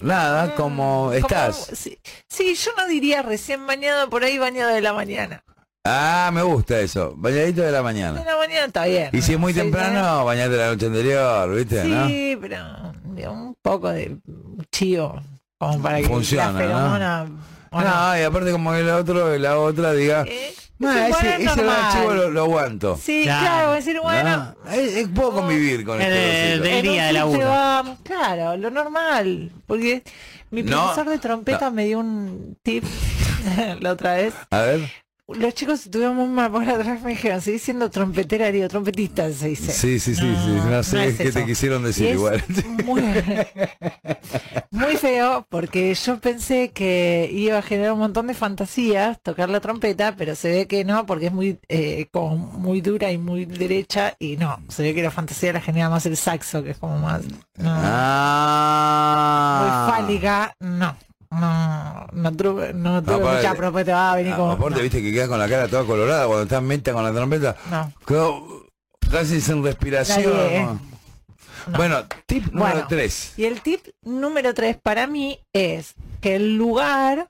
nada, 0.00 0.54
como 0.54 1.04
Como- 1.06 1.12
estás. 1.12 1.70
sí, 1.72 1.98
sí, 2.28 2.54
yo 2.54 2.70
no 2.76 2.86
diría 2.86 3.22
recién 3.22 3.66
bañado, 3.66 4.10
por 4.10 4.24
ahí 4.24 4.38
bañado 4.38 4.72
de 4.74 4.80
la 4.82 4.92
mañana. 4.92 5.42
Ah, 5.86 6.30
me 6.32 6.42
gusta 6.42 6.80
eso. 6.80 7.12
Bañadito 7.16 7.60
de 7.62 7.70
la 7.70 7.78
De 7.78 7.84
mañana. 7.84 8.24
la 8.24 8.36
mañana 8.38 8.64
está 8.66 8.86
bien. 8.86 9.10
Y 9.12 9.20
si 9.20 9.34
es 9.34 9.38
muy 9.38 9.52
Sí, 9.52 9.60
temprano, 9.60 10.24
bañate 10.24 10.56
la 10.56 10.68
noche 10.68 10.86
anterior, 10.86 11.54
¿viste? 11.54 11.84
¿no? 11.84 12.06
Sí, 12.08 12.38
pero 12.40 12.56
un 13.30 13.54
poco 13.60 13.90
de 13.90 14.16
chivo, 14.72 15.20
como 15.58 15.82
para 15.82 15.98
que 16.00 16.08
Funciona, 16.08 16.46
la 16.46 16.52
¿no? 16.52 16.58
feromona... 16.58 17.26
bueno, 17.70 17.90
No, 17.90 18.18
y 18.18 18.22
aparte 18.22 18.50
como 18.52 18.72
que 18.72 18.82
la 18.82 18.96
otro, 18.96 19.36
la 19.38 19.58
otra 19.58 19.92
diga, 19.92 20.24
eh, 20.26 20.54
"Ah, 20.82 21.08
es 21.08 21.16
ese, 21.16 21.34
ese 21.36 21.44
normal". 21.44 21.76
archivo 21.82 22.14
lo, 22.14 22.30
lo 22.30 22.40
aguanto. 22.44 22.96
Sí, 23.00 23.22
Claro. 23.24 23.40
claro, 23.44 23.72
decir, 23.72 24.00
bueno... 24.02 24.54
No, 24.64 24.70
es- 24.72 24.96
es- 24.96 25.08
puedo 25.08 25.32
convivir 25.32 25.84
con 25.84 26.00
Es 26.00 26.08
este 26.08 26.18
de- 26.18 26.58
del 26.60 26.66
en 26.66 26.76
un 26.88 26.92
día 26.94 27.06
de 27.12 27.44
vamos, 27.44 27.98
claro, 28.02 28.56
lo 28.56 28.70
normal. 28.70 29.50
Porque 29.66 30.02
mi 30.50 30.62
No, 30.62 30.82
profesor 30.84 31.08
de 31.10 31.18
trompeta 31.18 31.70
me 31.70 31.84
dio 31.84 31.98
un 31.98 32.56
tip 32.62 32.84
la 33.80 33.92
otra 33.92 34.14
vez. 34.14 34.34
A 34.50 34.60
ver. 34.60 35.03
Los 35.26 35.54
chicos 35.54 35.88
muy 35.94 36.28
mal 36.28 36.50
por 36.50 36.68
atrás 36.68 37.00
me 37.02 37.12
dijeron, 37.12 37.40
seguís 37.40 37.62
siendo 37.62 37.88
trompetera, 37.88 38.52
digo, 38.52 38.68
trompetista 38.68 39.32
se 39.32 39.48
dice. 39.48 39.72
Sí, 39.72 39.98
sí, 39.98 40.14
sí, 40.14 40.20
sí. 40.20 40.60
No, 40.70 40.82
sé 40.82 40.96
no 40.96 41.02
es 41.02 41.16
qué 41.16 41.32
te 41.32 41.46
quisieron 41.46 41.82
decir 41.82 42.10
igual. 42.10 42.44
Muy, 42.84 43.00
muy 44.70 44.96
feo 44.96 45.46
porque 45.48 45.94
yo 45.94 46.20
pensé 46.20 46.72
que 46.72 47.30
iba 47.32 47.56
a 47.56 47.62
generar 47.62 47.92
un 47.94 48.00
montón 48.00 48.26
de 48.26 48.34
fantasías 48.34 49.18
tocar 49.22 49.48
la 49.48 49.60
trompeta, 49.60 50.14
pero 50.14 50.34
se 50.34 50.50
ve 50.50 50.66
que 50.66 50.84
no, 50.84 51.06
porque 51.06 51.26
es 51.26 51.32
muy 51.32 51.58
eh, 51.68 52.06
como 52.12 52.36
muy 52.36 52.82
dura 52.82 53.10
y 53.10 53.16
muy 53.16 53.46
derecha 53.46 54.14
y 54.18 54.36
no, 54.36 54.58
se 54.68 54.82
ve 54.82 54.94
que 54.94 55.02
la 55.02 55.10
fantasía 55.10 55.54
la 55.54 55.62
genera 55.62 55.88
más 55.88 56.04
el 56.04 56.18
saxo, 56.18 56.62
que 56.62 56.72
es 56.72 56.76
como 56.78 56.98
más 56.98 57.22
no, 57.56 57.70
Ah. 58.66 59.60
muy 59.62 59.70
fálica, 59.94 60.54
no. 60.60 60.94
No, 61.40 62.06
no 62.12 62.32
tuve, 62.32 62.72
no 62.74 63.02
tuve 63.02 63.14
aparte- 63.16 63.36
mucha 63.36 63.54
propuesta, 63.54 63.92
va 63.94 64.12
a 64.12 64.16
venir 64.16 64.32
Ah, 64.32 64.36
como... 64.36 64.52
aparte, 64.52 64.76
no, 64.76 64.82
viste 64.82 65.02
que 65.02 65.12
quedas 65.12 65.28
con 65.28 65.38
la 65.38 65.48
cara 65.48 65.68
toda 65.68 65.84
colorada 65.84 66.26
cuando 66.26 66.42
estás 66.44 66.62
meta 66.62 66.92
con 66.92 67.04
la 67.04 67.12
trompeta. 67.12 67.56
no. 67.70 67.92
Casi 69.10 69.40
sin 69.40 69.62
respiración. 69.62 70.32
Nadie, 70.36 70.56
¿eh? 70.58 70.62
¿no? 70.64 70.80
No. 71.68 71.76
Bueno, 71.78 72.04
tip 72.26 72.46
número 72.52 72.72
Bueno. 72.72 72.86
3. 72.88 73.34
Y 73.38 73.44
el 73.44 73.60
tip 73.62 73.86
número 74.02 74.52
tres 74.54 74.76
para 74.82 75.06
mí 75.06 75.38
es 75.52 75.94
que 76.20 76.36
el 76.36 76.56
lugar 76.56 77.28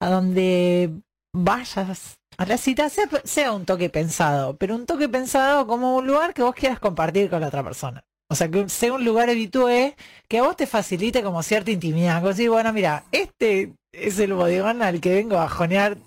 a 0.00 0.10
donde 0.10 0.90
vayas 1.32 2.16
a 2.36 2.46
la 2.46 2.58
cita 2.58 2.88
sea, 2.90 3.08
sea 3.24 3.52
un 3.52 3.64
toque 3.64 3.88
pensado, 3.90 4.56
pero 4.56 4.74
un 4.74 4.86
toque 4.86 5.08
pensado 5.08 5.66
como 5.66 5.96
un 5.96 6.06
lugar 6.06 6.34
que 6.34 6.42
vos 6.42 6.54
quieras 6.54 6.78
compartir 6.78 7.30
con 7.30 7.40
la 7.40 7.48
otra 7.48 7.62
persona. 7.64 8.04
O 8.30 8.34
sea, 8.34 8.50
que 8.50 8.68
sea 8.68 8.92
un 8.92 9.04
lugar 9.04 9.28
habitué 9.28 9.96
que 10.28 10.38
a 10.38 10.42
vos 10.42 10.56
te 10.56 10.66
facilite 10.66 11.22
como 11.22 11.42
cierta 11.42 11.70
intimidad. 11.70 12.16
Como 12.16 12.30
decir, 12.30 12.50
bueno, 12.50 12.72
mira, 12.72 13.04
este 13.12 13.72
es 13.92 14.18
el 14.18 14.32
bodegón 14.32 14.82
al 14.82 15.00
que 15.00 15.14
vengo 15.14 15.38
a 15.38 15.48
jonear 15.48 15.98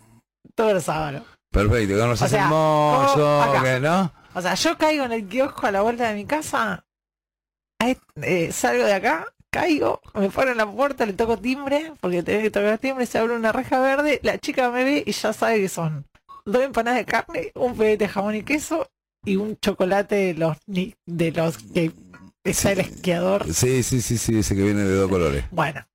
todos 0.56 0.74
los 0.74 0.84
sábados. 0.84 1.24
Perfecto, 1.52 1.96
que 1.96 2.02
nos 2.02 2.22
O 2.22 2.26
hace 2.26 2.38
que, 3.64 3.80
¿no? 3.80 4.12
O 4.34 4.42
sea, 4.42 4.54
yo 4.56 4.78
caigo 4.78 5.06
en 5.06 5.12
el 5.14 5.28
kiosco 5.28 5.66
a 5.66 5.72
la 5.72 5.82
vuelta 5.82 6.10
de 6.10 6.16
mi 6.16 6.26
casa, 6.26 6.84
eh, 8.22 8.52
salgo 8.52 8.84
de 8.84 8.94
acá, 8.94 9.26
caigo, 9.50 10.02
me 10.14 10.30
paro 10.30 10.52
en 10.52 10.58
la 10.58 10.70
puerta, 10.70 11.06
le 11.06 11.14
toco 11.14 11.38
timbre, 11.38 11.94
porque 12.02 12.22
tenés 12.22 12.44
que 12.44 12.52
tocar 12.52 12.78
timbre, 12.78 13.06
se 13.06 13.18
abre 13.18 13.36
una 13.36 13.52
reja 13.52 13.80
verde, 13.80 14.20
la 14.24 14.38
chica 14.38 14.70
me 14.70 14.84
ve 14.84 15.04
y 15.06 15.12
ya 15.12 15.34
sabe 15.34 15.60
que 15.60 15.70
son 15.70 16.06
dos 16.46 16.62
empanadas 16.62 17.00
de 17.00 17.06
carne, 17.06 17.52
un 17.56 17.76
pedete 17.76 18.06
de 18.06 18.10
jamón 18.10 18.36
y 18.36 18.44
queso 18.44 18.88
y 19.26 19.36
un 19.38 19.58
chocolate 19.58 20.16
de 20.16 20.34
los 20.36 20.58
de 20.68 21.32
los 21.32 21.58
que 21.58 21.92
está 22.52 22.72
el 22.72 22.80
esquiador. 22.82 23.46
Sí, 23.54 23.84
sí, 23.84 24.02
sí, 24.02 24.18
sí, 24.18 24.40
ese 24.40 24.56
que 24.56 24.64
viene 24.64 24.82
de 24.84 24.96
dos 24.96 25.10
colores. 25.10 25.46
Bueno, 25.52 25.86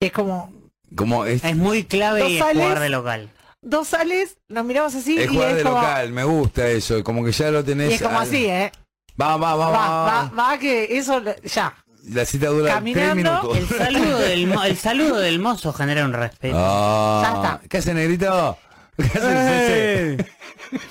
es 0.00 0.12
como 0.12 0.52
Como 0.94 1.24
es, 1.24 1.44
Es 1.44 1.56
muy 1.56 1.84
clave 1.84 2.28
y 2.28 2.34
es 2.34 2.38
Dos 2.40 2.48
sales. 2.48 2.62
jugar 2.64 2.80
de 2.80 2.88
local. 2.88 3.30
dos 3.62 3.88
sales, 3.88 4.36
nos 4.48 4.64
miramos 4.64 4.94
así 4.94 5.18
es 5.18 5.24
y 5.26 5.28
jugar 5.34 5.50
es 5.50 5.56
de 5.56 5.62
como, 5.62 5.76
local, 5.76 6.12
me 6.12 6.24
gusta 6.24 6.68
eso, 6.68 7.04
como 7.04 7.24
que 7.24 7.32
ya 7.32 7.50
lo 7.50 7.64
tenés. 7.64 7.90
y 7.90 7.94
es 7.94 8.02
como 8.02 8.18
al- 8.18 8.26
así, 8.26 8.46
¿eh? 8.46 8.72
Va, 9.20 9.36
va, 9.36 9.54
va, 9.54 9.68
Va, 9.68 9.88
va. 9.88 10.04
va, 10.04 10.30
va, 10.52 10.58
que 10.58 10.96
eso 10.98 11.22
ya. 11.44 11.74
La 12.08 12.24
cita 12.24 12.46
dura 12.46 12.64
tres 12.64 12.74
Caminando, 12.76 13.14
minutos. 13.52 13.58
El 13.58 13.68
saludo 13.78 14.18
del, 14.18 14.46
mo- 14.46 14.64
el 14.64 14.76
saludo 14.78 15.16
del 15.18 15.38
mozo 15.38 15.72
genera 15.74 16.04
un 16.06 16.14
respeto. 16.14 16.56
Ah, 16.58 17.20
Ya 17.22 17.34
está. 17.36 17.68
¿Qué 17.68 17.76
hace, 17.76 17.92
negrito? 17.92 18.56
¿Qué 19.00 19.18
hace 19.18 20.10
el 20.12 20.16
CC? 20.18 20.30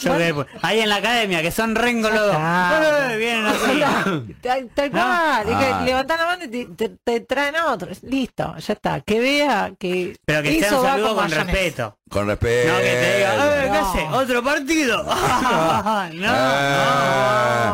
Yo 0.01 0.17
que- 0.17 0.45
ahí 0.61 0.81
en 0.81 0.89
la 0.89 0.97
academia, 0.97 1.41
que 1.41 1.51
son 1.51 1.73
rengos 1.73 2.11
los 2.11 2.19
dos. 2.27 2.35
Ah. 2.37 3.07
Vienen 3.17 3.45
así. 3.45 3.81
Tal, 4.41 4.69
tal 4.75 4.91
cual, 4.91 5.47
es 5.49 5.57
que 5.57 5.65
Ah. 5.73 5.81
levantan 5.85 6.17
la 6.19 6.25
mano 6.25 6.43
y 6.43 6.47
te, 6.49 6.65
te- 6.65 6.95
te 7.01 7.19
traen 7.21 7.55
a 7.55 7.67
otro. 7.71 7.87
Listo, 8.01 8.55
ya 8.57 8.73
está. 8.73 8.99
Que 9.01 9.19
vea 9.21 9.71
que. 9.79 10.17
Pero 10.25 10.43
que 10.43 10.59
sea 10.59 10.77
un 10.77 10.85
va 10.85 10.89
saludo 10.91 11.07
con 11.15 11.23
mayonesa. 11.23 11.43
respeto. 11.45 11.97
Con 12.09 12.27
respeto. 12.27 12.73
No 12.73 12.77
que 12.79 12.83
te 12.83 13.17
diga, 13.17 13.35
"Eh, 13.35 13.61
¿qué 13.63 13.69
No. 13.79 13.87
hace? 13.89 14.07
¿Otro 14.11 14.43
partido? 14.43 15.03
no, 15.03 15.13
Ah, 15.13 16.09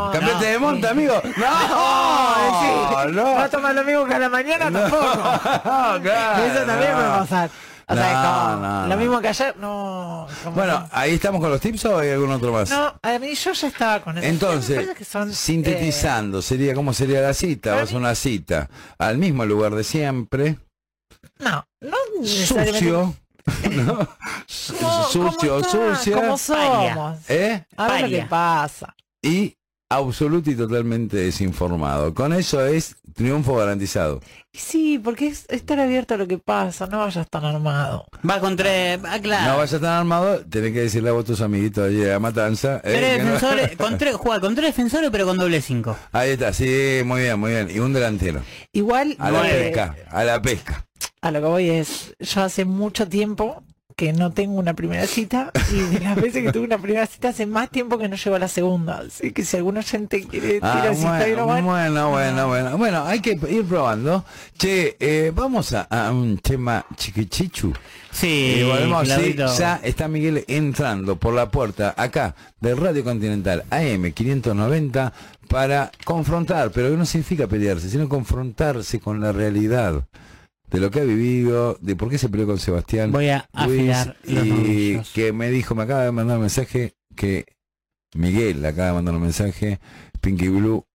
no. 0.05 0.11
¿Cambiaste 0.11 0.45
de 0.45 0.59
monta, 0.59 0.89
amigo? 0.91 1.21
No, 1.37 2.61
sí. 2.61 3.11
no. 3.13 3.39
No 3.39 3.49
toma 3.49 3.73
lo 3.73 3.83
mismo 3.83 4.05
que 4.05 4.13
a 4.13 4.19
la 4.19 4.29
mañana 4.29 4.71
tampoco. 4.71 5.05
No, 5.05 6.01
claro, 6.01 6.43
Eso 6.45 6.65
también 6.65 6.91
no. 6.91 6.97
puede 6.97 7.09
pasar. 7.19 7.49
O 7.87 7.93
sea, 7.93 8.07
es 8.09 8.17
No, 8.17 8.57
como 8.57 8.67
no, 8.67 8.87
lo 8.87 8.97
mismo 8.97 9.21
que 9.21 9.27
ayer, 9.27 9.55
no. 9.57 10.27
como 10.43 10.55
Bueno, 10.55 10.89
ahí 10.91 11.13
estamos 11.13 11.39
con 11.39 11.51
los 11.51 11.61
tips 11.61 11.85
o 11.85 11.99
hay 11.99 12.09
algún 12.11 12.31
otro 12.31 12.51
más. 12.51 12.69
no, 12.71 12.93
a 13.01 13.19
mí 13.19 13.35
yo 13.35 13.51
ya 13.53 13.67
estaba 13.67 14.01
con 14.01 14.17
eso. 14.17 14.27
Entonces, 14.27 14.75
parece 14.75 14.95
que 14.95 15.05
son, 15.05 15.29
eh, 15.29 15.33
sintetizando, 15.33 16.41
sería 16.41 16.73
cómo 16.73 16.93
sería 16.93 17.21
la 17.21 17.33
cita. 17.33 17.75
Vas 17.75 17.89
a 17.89 17.93
mí- 17.93 17.97
una 17.99 18.15
cita 18.15 18.69
al 18.97 19.17
mismo 19.19 19.45
lugar 19.45 19.75
de 19.75 19.83
siempre, 19.83 20.57
no, 21.39 21.65
no 21.81 21.97
sucio, 22.23 23.13
¿no? 23.71 24.07
¿Cómo- 24.79 25.03
sucio, 25.03 25.63
sucia, 25.63 26.15
¿Cómo 26.15 26.37
somos? 26.37 27.19
¿eh? 27.29 27.65
A 27.77 27.87
ver 27.87 28.01
lo 28.01 28.07
que 28.09 28.25
pasa. 28.27 28.95
Y 29.21 29.55
absoluto 29.89 30.49
y 30.51 30.55
totalmente 30.55 31.17
desinformado. 31.17 32.13
Con 32.13 32.33
eso 32.33 32.65
es 32.65 32.95
triunfo 33.13 33.55
garantizado. 33.55 34.19
Sí, 34.51 34.99
porque 34.99 35.27
es 35.27 35.45
estar 35.49 35.79
abierto 35.79 36.13
a 36.13 36.17
lo 36.17 36.27
que 36.27 36.37
pasa, 36.37 36.87
no 36.87 36.99
vayas 36.99 37.29
tan 37.29 37.45
armado. 37.45 38.05
Va 38.27 38.39
con 38.39 38.55
tres, 38.55 38.99
ah, 39.05 39.19
claro. 39.21 39.51
No 39.51 39.57
vayas 39.57 39.81
tan 39.81 39.91
armado, 39.91 40.39
tenés 40.45 40.71
que 40.73 40.81
decirle 40.81 41.09
a 41.09 41.13
vos 41.13 41.25
tus 41.25 41.41
amiguitos 41.41 41.87
allí 41.87 42.09
a 42.09 42.19
Matanza. 42.19 42.77
eh, 42.77 42.81
Tres 42.83 43.17
que 43.17 43.23
no- 43.23 43.31
defensores, 43.33 43.77
con 43.77 43.97
tres, 43.97 44.15
juega 44.19 44.39
con 44.39 44.55
tres 44.55 44.67
defensores 44.75 45.09
pero 45.11 45.25
con 45.25 45.37
doble 45.37 45.61
cinco. 45.61 45.97
Ahí 46.11 46.31
está, 46.31 46.51
sí, 46.53 47.01
muy 47.05 47.21
bien, 47.21 47.39
muy 47.39 47.51
bien. 47.51 47.69
Y 47.69 47.79
un 47.79 47.93
delantero. 47.93 48.41
Igual 48.73 49.15
A 49.19 49.29
la 49.31 49.49
eh, 49.49 49.63
pesca, 49.65 49.95
a 50.09 50.23
la 50.23 50.41
pesca. 50.41 50.85
a 51.21 51.31
lo 51.31 51.41
que 51.41 51.47
voy 51.47 51.69
es, 51.69 52.15
yo 52.19 52.41
hace 52.41 52.63
mucho 52.65 53.07
tiempo 53.09 53.61
que 53.95 54.11
no 54.11 54.31
tengo 54.31 54.59
una 54.59 54.73
primera 54.73 55.07
cita 55.07 55.51
y 55.71 55.77
de 55.93 55.99
las 56.01 56.15
veces 56.17 56.43
que 56.43 56.51
tuve 56.51 56.65
una 56.65 56.77
primera 56.77 57.05
cita 57.07 57.29
hace 57.29 57.45
más 57.45 57.69
tiempo 57.69 57.97
que 57.97 58.09
no 58.09 58.17
llego 58.17 58.35
a 58.35 58.39
la 58.39 58.47
segunda. 58.49 58.99
Así 59.07 59.31
que 59.31 59.45
si 59.45 59.55
algún 59.55 59.77
oyente 59.77 60.23
quiere 60.27 60.59
Ah, 60.61 60.81
tirar 60.81 60.95
cita 60.95 61.29
y 61.29 61.35
no 61.35 61.45
bueno, 61.45 61.67
van, 61.67 61.93
bueno, 61.93 62.09
bueno, 62.09 62.47
bueno. 62.47 62.77
Bueno, 62.77 63.05
hay 63.05 63.21
que 63.21 63.39
ir 63.49 63.63
probando. 63.65 64.25
Che, 64.57 64.97
eh, 64.99 65.31
vamos 65.33 65.71
a, 65.73 65.83
a 65.83 66.11
un 66.11 66.37
tema 66.39 66.85
chiquichichu. 66.95 67.73
Sí, 68.11 68.55
Y 68.59 68.63
volvemos, 68.63 69.07
sí, 69.07 69.35
ya 69.57 69.79
está 69.83 70.07
Miguel 70.07 70.43
entrando 70.47 71.15
por 71.17 71.33
la 71.33 71.49
puerta 71.49 71.93
acá 71.97 72.35
del 72.59 72.77
Radio 72.77 73.03
Continental 73.03 73.63
AM 73.69 74.11
590 74.11 75.13
para 75.47 75.91
confrontar, 76.03 76.71
pero 76.71 76.89
que 76.89 76.97
no 76.97 77.05
significa 77.05 77.47
pelearse, 77.47 77.89
sino 77.89 78.09
confrontarse 78.09 78.99
con 78.99 79.21
la 79.21 79.31
realidad 79.31 80.05
de 80.71 80.79
lo 80.79 80.91
que 80.91 81.01
ha 81.01 81.03
vivido, 81.03 81.77
de 81.81 81.95
por 81.95 82.09
qué 82.09 82.17
se 82.17 82.29
peleó 82.29 82.47
con 82.47 82.59
Sebastián. 82.59 83.11
Voy 83.11 83.29
a 83.29 83.47
Luis, 83.65 83.95
afilar 83.95 84.17
los 84.23 84.45
y 84.45 85.01
que 85.13 85.33
me 85.33 85.49
dijo, 85.49 85.75
me 85.75 85.83
acaba 85.83 86.03
de 86.03 86.11
mandar 86.11 86.37
un 86.37 86.41
mensaje 86.41 86.95
que 87.15 87.45
Miguel 88.13 88.61
le 88.61 88.69
acaba 88.69 88.87
de 88.89 88.93
mandar 88.93 89.15
un 89.15 89.21
mensaje, 89.21 89.79
Pinky 90.21 90.47
Blue 90.47 90.85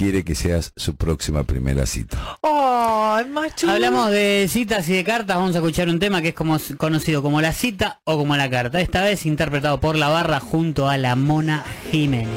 quiere 0.00 0.24
que 0.24 0.34
seas 0.34 0.72
su 0.76 0.96
próxima 0.96 1.44
primera 1.44 1.84
cita. 1.84 2.38
¡Oh, 2.40 3.20
chulo! 3.54 3.72
Hablamos 3.74 4.10
de 4.10 4.46
citas 4.48 4.88
y 4.88 4.94
de 4.94 5.04
cartas, 5.04 5.36
vamos 5.36 5.54
a 5.54 5.58
escuchar 5.58 5.90
un 5.90 5.98
tema 5.98 6.22
que 6.22 6.28
es 6.28 6.34
como 6.34 6.56
conocido 6.78 7.22
como 7.22 7.42
la 7.42 7.52
cita 7.52 8.00
o 8.04 8.16
como 8.16 8.34
la 8.34 8.48
carta. 8.48 8.80
Esta 8.80 9.02
vez 9.02 9.26
interpretado 9.26 9.78
por 9.78 9.96
la 9.96 10.08
barra 10.08 10.40
junto 10.40 10.88
a 10.88 10.96
la 10.96 11.16
Mona 11.16 11.66
Jiménez. 11.90 12.28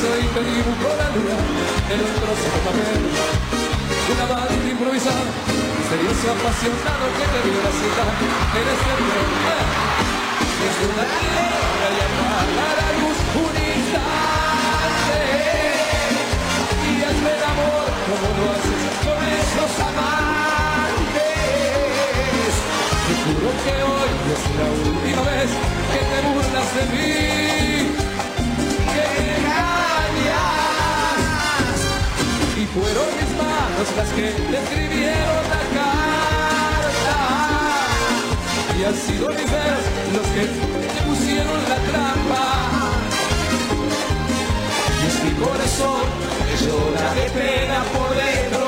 Verso 0.00 0.18
y 0.18 0.26
te 0.32 0.40
dibujo 0.40 0.88
la 0.96 1.08
luna 1.14 1.36
en 1.90 1.98
un 2.00 2.12
trozo 2.20 2.48
de 2.54 2.60
papel. 2.64 3.00
Una 4.10 4.26
banda 4.26 4.68
improvisada, 4.70 5.24
misterioso 5.78 6.26
apasionado 6.32 7.04
que 7.16 7.26
te 7.32 7.40
dio 7.44 7.58
la 7.60 7.72
cita 7.78 8.04
en 8.58 8.66
este 8.70 8.92
tren. 8.96 9.28
Es 10.60 10.76
una 10.88 11.04
y 11.80 12.00
apaga 12.06 12.68
la 12.80 12.88
luz 13.00 13.18
un 13.44 13.54
instante. 13.70 15.20
Y 16.86 16.92
hazme 17.04 17.30
el 17.36 17.44
amor 17.52 17.88
como 18.08 18.28
lo 18.36 18.44
haces 18.52 18.84
con 19.04 19.20
esos 19.40 19.72
amantes. 19.88 21.32
Te 23.06 23.12
juro 23.22 23.48
que 23.64 23.74
hoy 23.88 24.10
es 24.32 24.42
la 24.58 24.66
última 24.80 25.22
vez 25.30 25.50
que 25.92 26.00
te 26.10 26.18
burlas 26.26 26.68
de 26.74 26.84
mí 26.96 27.39
las 33.80 34.10
que 34.12 34.28
escribieron 34.28 35.42
la 35.48 35.62
carta. 35.78 37.16
Y 38.78 38.84
han 38.84 38.94
sido 38.94 39.28
mis 39.30 39.50
dedos 39.50 39.84
los 40.12 40.26
que 40.34 40.42
te 40.42 41.02
pusieron 41.08 41.60
la 41.66 41.76
trampa. 41.88 42.44
Y 45.00 45.06
es 45.08 45.16
mi 45.24 45.32
corazón 45.42 46.02
que 46.46 46.54
llora 46.62 47.14
de 47.14 47.26
pena 47.30 47.78
por 47.94 48.10
dentro. 48.14 48.66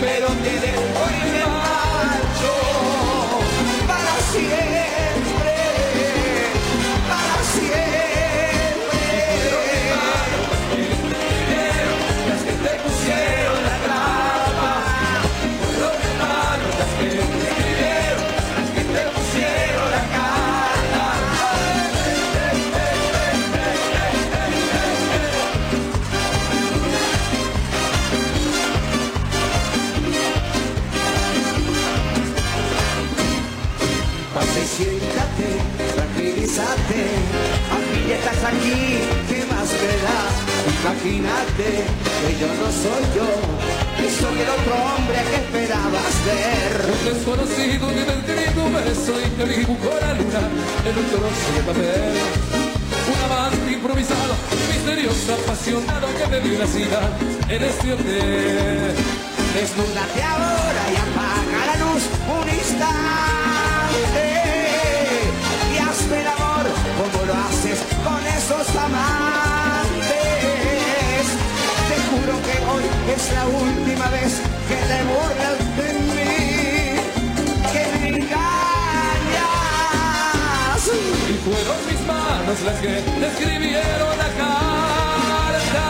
Pero 0.00 0.26
te 0.26 0.52
dejo 0.66 1.37
Siéntate, 34.66 35.50
tranquilízate. 35.94 37.00
Fin 37.92 38.08
ya 38.08 38.14
estás 38.16 38.44
aquí, 38.44 39.00
¿qué 39.28 39.44
más 39.50 39.68
me 39.80 39.94
da? 40.04 40.20
Imagínate 40.80 41.68
que 42.20 42.30
yo 42.40 42.48
no 42.60 42.68
soy 42.82 43.04
yo, 43.16 43.28
que 43.96 44.08
soy 44.10 44.36
el 44.40 44.48
otro 44.48 44.74
hombre 44.74 45.18
que 45.28 45.36
esperabas 45.36 46.16
ver. 46.26 46.72
Un 46.92 47.04
desconocido 47.14 47.88
que 47.88 48.60
un 48.60 48.74
beso 48.74 49.14
y 49.20 49.28
te 49.36 49.44
dibujó 49.46 49.90
la 50.00 50.12
luna 50.14 50.42
en 50.84 50.98
un 50.98 51.06
trozo 51.10 51.48
de 51.54 51.62
papel. 51.66 52.14
Un 53.08 53.18
amante 53.24 53.72
improvisado, 53.72 54.34
misterioso, 54.70 55.34
apasionado 55.34 56.08
que 56.18 56.24
te 56.24 56.40
dio 56.40 56.58
la 56.58 56.66
cita 56.66 57.00
en 57.48 57.62
este 57.62 57.92
hotel. 57.92 58.94
Desnúdate 59.54 60.22
ahora 60.22 60.82
y 60.92 60.96
apaga 60.96 61.66
la 61.66 61.76
luz 61.84 62.02
un 62.28 62.48
instante. 62.48 63.47
Esos 68.48 68.76
amantes. 68.76 70.08
Te 71.88 71.96
juro 72.08 72.32
que 72.46 72.54
hoy 72.70 72.84
es 73.14 73.22
la 73.32 73.44
última 73.46 74.06
vez 74.08 74.40
que 74.68 74.76
te 74.88 74.98
burlas 75.04 75.58
de 75.76 75.88
mí. 76.14 76.34
Que 77.72 77.82
me 77.92 78.08
engañas. 78.08 78.40
Y 81.28 81.34
fueron 81.44 81.78
mis 81.88 82.00
manos 82.06 82.58
las 82.64 82.76
que 82.80 82.92
te 83.20 83.26
escribieron 83.26 84.12
la 84.16 84.30
carta. 84.40 85.86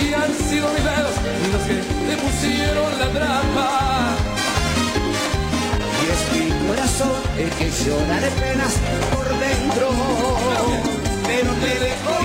Y 0.00 0.14
han 0.14 0.32
sido 0.48 0.66
mis 0.72 0.84
dedos 0.84 1.16
los 1.52 1.62
que 1.62 1.78
te 2.08 2.14
pusieron 2.22 2.90
la 2.96 3.08
trampa. 3.10 3.70
Y 6.00 6.04
es 6.14 6.22
mi 6.32 6.44
corazón 6.68 7.18
el 7.38 7.50
que 7.50 7.66
llora 7.70 8.16
de 8.20 8.30
penas 8.30 8.74
por 9.12 9.26
dentro. 9.40 10.87
Pero 11.40 11.54
te 11.54 11.78
dejo 11.78 12.17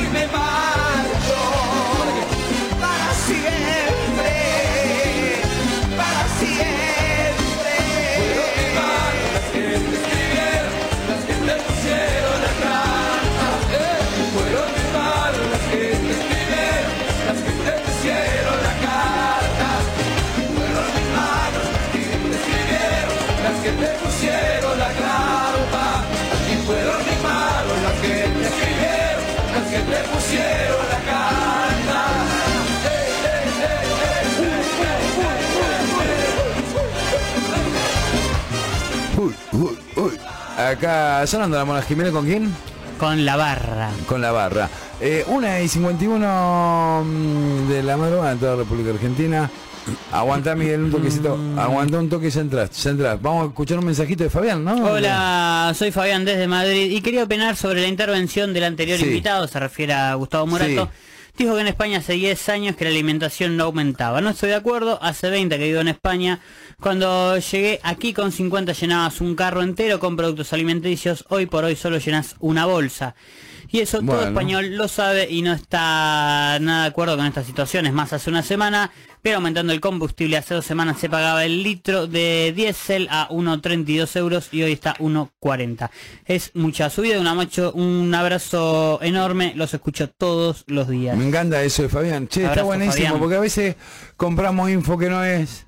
Acá 40.73 41.25
sonando 41.27 41.57
la 41.57 41.65
Mona 41.65 41.81
Jiménez 41.81 42.11
con 42.11 42.25
quién? 42.25 42.53
Con 42.99 43.25
la 43.25 43.35
barra. 43.35 43.89
Con 44.07 44.21
la 44.21 44.31
barra. 44.31 44.69
Eh, 44.99 45.23
una 45.27 45.61
y 45.61 45.67
51 45.67 47.03
mm, 47.05 47.67
de 47.69 47.83
la 47.83 47.95
madrugada 47.97 48.31
en 48.31 48.39
toda 48.39 48.51
la 48.53 48.57
República 48.59 48.89
Argentina. 48.91 49.49
Aguanta 50.11 50.55
Miguel 50.55 50.81
un 50.83 50.91
toquecito. 50.91 51.37
Aguanta 51.57 51.99
un 51.99 52.09
toque 52.09 52.27
y 52.27 52.29
ya 52.31 52.41
entras, 52.41 52.71
ya 52.71 52.89
entras. 52.91 53.21
Vamos 53.21 53.43
a 53.45 53.47
escuchar 53.49 53.79
un 53.79 53.85
mensajito 53.85 54.23
de 54.23 54.29
Fabián, 54.29 54.63
¿no? 54.63 54.75
Hola, 54.83 55.73
soy 55.75 55.91
Fabián 55.91 56.23
desde 56.25 56.47
Madrid 56.47 56.89
y 56.91 57.01
quería 57.01 57.23
opinar 57.23 57.55
sobre 57.55 57.81
la 57.81 57.87
intervención 57.87 58.53
del 58.53 58.63
anterior 58.63 58.97
Sí. 58.97 59.05
invitado, 59.05 59.47
se 59.47 59.59
refiere 59.59 59.93
a 59.93 60.13
Gustavo 60.15 60.47
Morato. 60.47 60.85
Sí. 60.85 60.89
Dijo 61.37 61.55
que 61.55 61.61
en 61.61 61.67
España 61.67 61.97
hace 61.99 62.13
10 62.13 62.49
años 62.49 62.75
que 62.75 62.85
la 62.85 62.91
alimentación 62.91 63.57
no 63.57 63.65
aumentaba. 63.65 64.21
No 64.21 64.29
estoy 64.29 64.49
de 64.49 64.55
acuerdo, 64.55 64.99
hace 65.01 65.29
20 65.29 65.57
que 65.57 65.65
vivo 65.65 65.81
en 65.81 65.87
España. 65.87 66.39
Cuando 66.79 67.37
llegué 67.37 67.79
aquí 67.83 68.13
con 68.13 68.31
50 68.31 68.73
llenabas 68.73 69.21
un 69.21 69.35
carro 69.35 69.61
entero 69.61 69.99
con 69.99 70.15
productos 70.15 70.53
alimenticios, 70.53 71.25
hoy 71.29 71.45
por 71.45 71.63
hoy 71.63 71.75
solo 71.75 71.97
llenas 71.97 72.35
una 72.39 72.65
bolsa. 72.65 73.15
Y 73.69 73.79
eso 73.79 74.01
todo 74.01 74.23
español 74.23 74.75
lo 74.75 74.87
sabe 74.87 75.27
y 75.29 75.41
no 75.41 75.53
está 75.53 76.59
nada 76.61 76.83
de 76.83 76.89
acuerdo 76.89 77.17
con 77.17 77.25
esta 77.25 77.43
situación. 77.43 77.87
Es 77.87 77.93
más, 77.93 78.13
hace 78.13 78.29
una 78.29 78.43
semana, 78.43 78.91
pero 79.23 79.37
aumentando 79.37 79.73
el 79.73 79.79
combustible, 79.79 80.37
hace 80.37 80.53
dos 80.53 80.65
semanas 80.65 80.99
se 80.99 81.09
pagaba 81.09 81.43
el 81.45 81.63
litro 81.63 82.05
de 82.05 82.53
diésel 82.55 83.07
a 83.09 83.27
1,32 83.29 84.15
euros 84.17 84.49
y 84.51 84.61
hoy 84.63 84.73
está 84.73 84.93
1,40. 84.97 85.89
Es 86.25 86.51
mucha 86.53 86.89
subida, 86.91 87.19
un, 87.19 87.25
amacho, 87.27 87.71
un 87.73 88.13
abrazo 88.13 88.99
enorme, 89.01 89.53
los 89.55 89.73
escucho 89.73 90.09
todos 90.09 90.65
los 90.67 90.89
días. 90.89 91.17
Me 91.17 91.25
encanta 91.27 91.63
eso 91.63 91.81
de 91.83 91.89
Fabián. 91.89 92.27
Che, 92.27 92.43
está 92.45 92.63
buenísimo, 92.63 92.93
Fabián. 93.05 93.19
porque 93.19 93.35
a 93.35 93.39
veces 93.39 93.75
compramos 94.17 94.69
info 94.69 94.97
que 94.97 95.09
no 95.09 95.23
es. 95.23 95.65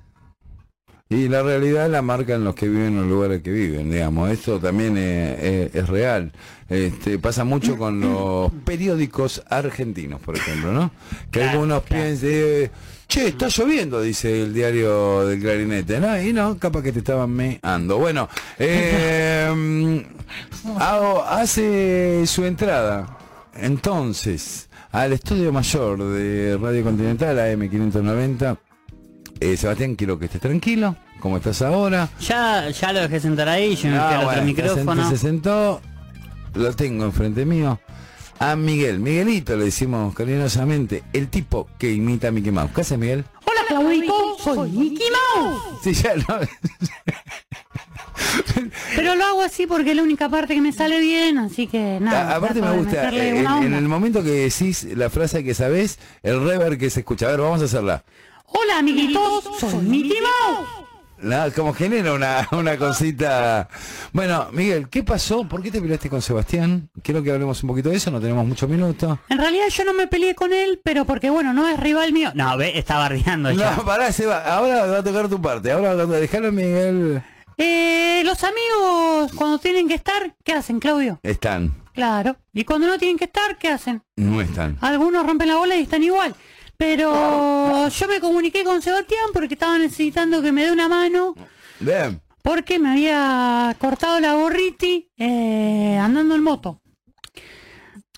Y 1.08 1.28
la 1.28 1.42
realidad 1.42 1.88
la 1.88 2.02
marcan 2.02 2.42
los 2.42 2.54
que 2.56 2.68
viven 2.68 2.88
en 2.88 2.96
los 2.96 3.06
lugares 3.06 3.40
que 3.40 3.50
viven, 3.52 3.90
digamos. 3.92 4.28
Esto 4.30 4.58
también 4.58 4.98
es, 4.98 5.38
es- 5.42 5.74
es 5.76 5.88
real. 5.88 6.32
Este, 6.68 7.18
pasa 7.20 7.44
mucho 7.44 7.78
con 7.78 8.00
los 8.00 8.50
periódicos 8.64 9.42
argentinos, 9.48 10.20
por 10.20 10.36
ejemplo, 10.36 10.72
¿no? 10.72 10.90
Que 11.30 11.38
Claro, 11.38 11.50
algunos 11.52 11.84
claro. 11.84 12.02
piensan, 12.04 12.28
eh, 12.32 12.70
che, 13.16 13.28
está 13.28 13.48
lloviendo, 13.48 14.00
dice 14.02 14.42
el 14.42 14.52
diario 14.52 15.26
del 15.26 15.40
clarinete, 15.40 16.00
¿no? 16.00 16.20
Y 16.20 16.32
no, 16.32 16.58
capaz 16.58 16.82
que 16.82 16.92
te 16.92 16.98
estaban 16.98 17.30
meando. 17.30 17.98
Bueno, 17.98 18.28
eh, 18.58 20.04
hago- 20.78 21.24
hace 21.24 22.26
su 22.26 22.44
entrada, 22.44 23.16
entonces, 23.54 24.68
al 24.92 25.12
estudio 25.14 25.52
mayor 25.52 25.98
de 26.12 26.58
Radio 26.60 26.84
Continental, 26.84 27.38
AM590. 27.38 28.58
Eh, 29.40 29.56
Sebastián, 29.56 29.94
quiero 29.96 30.18
que 30.18 30.26
estés 30.26 30.40
tranquilo, 30.40 30.96
como 31.20 31.36
estás 31.38 31.60
ahora. 31.62 32.08
Ya, 32.20 32.68
ya 32.70 32.92
lo 32.92 33.00
dejé 33.00 33.20
sentar 33.20 33.48
ahí, 33.48 33.76
yo 33.76 33.88
me 33.90 33.96
Ah, 33.98 34.12
otro 34.16 34.24
bueno, 34.26 34.42
micrófono. 34.44 35.08
Se 35.10 35.16
sentó, 35.18 35.80
lo 36.54 36.72
tengo 36.74 37.04
enfrente 37.04 37.44
mío. 37.44 37.78
A 38.38 38.54
Miguel, 38.54 38.98
Miguelito 39.00 39.56
le 39.56 39.64
decimos 39.66 40.14
cariñosamente, 40.14 41.02
el 41.14 41.28
tipo 41.28 41.68
que 41.78 41.92
imita 41.92 42.28
a 42.28 42.30
Mickey 42.30 42.52
Mouse. 42.52 42.70
¿Qué 42.74 42.82
hace 42.82 42.98
Miguel? 42.98 43.24
Hola 43.46 43.60
Claudito, 43.66 44.36
soy 44.44 44.70
Mickey 44.70 45.06
Mouse. 45.10 45.62
Sí, 45.82 45.94
ya 45.94 46.14
no. 46.16 46.38
Pero 48.94 49.14
lo 49.14 49.24
hago 49.24 49.42
así 49.42 49.66
porque 49.66 49.90
es 49.90 49.96
la 49.96 50.02
única 50.02 50.28
parte 50.28 50.54
que 50.54 50.60
me 50.60 50.72
sale 50.72 51.00
bien, 51.00 51.38
así 51.38 51.66
que 51.66 51.98
nada. 52.00 52.32
A- 52.32 52.36
aparte 52.36 52.60
me 52.60 52.68
de 52.68 52.76
gusta, 52.78 53.08
eh, 53.10 53.38
en, 53.40 53.46
en 53.46 53.74
el 53.74 53.88
momento 53.88 54.22
que 54.22 54.30
decís 54.30 54.84
la 54.94 55.08
frase 55.08 55.42
que 55.42 55.54
sabés, 55.54 55.98
el 56.22 56.44
rever 56.44 56.76
que 56.76 56.90
se 56.90 57.00
escucha. 57.00 57.26
A 57.28 57.30
ver, 57.30 57.40
vamos 57.40 57.62
a 57.62 57.64
hacerla. 57.64 58.04
Hola 58.46 58.78
amiguitos, 58.78 59.44
soy 59.58 59.74
Mickey 59.82 60.18
Mouse. 60.20 60.85
Nada, 61.20 61.50
como 61.50 61.72
genera 61.72 62.12
una, 62.12 62.48
una 62.52 62.76
cosita. 62.76 63.68
Bueno, 64.12 64.48
Miguel, 64.52 64.88
¿qué 64.88 65.02
pasó? 65.02 65.44
¿Por 65.48 65.62
qué 65.62 65.70
te 65.70 65.80
peleaste 65.80 66.10
con 66.10 66.20
Sebastián? 66.20 66.90
Quiero 67.02 67.22
que 67.22 67.30
hablemos 67.30 67.62
un 67.62 67.68
poquito 67.68 67.88
de 67.88 67.96
eso, 67.96 68.10
no 68.10 68.20
tenemos 68.20 68.46
muchos 68.46 68.68
minutos. 68.68 69.18
En 69.28 69.38
realidad 69.38 69.68
yo 69.68 69.84
no 69.84 69.94
me 69.94 70.06
peleé 70.06 70.34
con 70.34 70.52
él, 70.52 70.80
pero 70.84 71.04
porque 71.04 71.30
bueno, 71.30 71.52
no 71.52 71.68
es 71.68 71.78
rival 71.80 72.12
mío. 72.12 72.32
No, 72.34 72.56
ve, 72.56 72.78
estaba 72.78 73.08
riendo 73.08 73.50
ya. 73.50 73.76
No, 73.76 73.84
pará, 73.84 74.12
Seba, 74.12 74.44
ahora 74.44 74.86
va 74.86 74.98
a 74.98 75.04
tocar 75.04 75.28
tu 75.28 75.40
parte. 75.40 75.72
Ahora 75.72 75.94
va 75.94 76.02
a 76.02 76.46
a 76.46 76.50
Miguel. 76.50 77.22
Eh, 77.58 78.22
los 78.24 78.44
amigos 78.44 79.32
cuando 79.34 79.58
tienen 79.58 79.88
que 79.88 79.94
estar, 79.94 80.34
¿qué 80.44 80.52
hacen, 80.52 80.78
Claudio? 80.78 81.18
Están, 81.22 81.72
Claro. 81.96 82.36
Y 82.52 82.64
cuando 82.64 82.86
no 82.86 82.98
tienen 82.98 83.16
que 83.16 83.24
estar, 83.24 83.56
¿qué 83.56 83.68
hacen? 83.68 84.02
no 84.16 84.42
están. 84.42 84.76
Algunos 84.82 85.24
rompen 85.26 85.48
la 85.48 85.56
bola 85.56 85.76
y 85.76 85.82
están 85.82 86.02
igual. 86.02 86.34
Pero 86.78 87.88
yo 87.88 88.08
me 88.08 88.20
comuniqué 88.20 88.64
con 88.64 88.82
Sebastián 88.82 89.26
porque 89.32 89.54
estaba 89.54 89.78
necesitando 89.78 90.42
que 90.42 90.52
me 90.52 90.64
dé 90.64 90.72
una 90.72 90.88
mano 90.88 91.34
Bien. 91.80 92.20
porque 92.42 92.78
me 92.78 92.90
había 92.90 93.74
cortado 93.78 94.20
la 94.20 94.34
gorriti 94.34 95.10
eh, 95.16 95.98
andando 96.00 96.34
en 96.34 96.42
moto. 96.42 96.80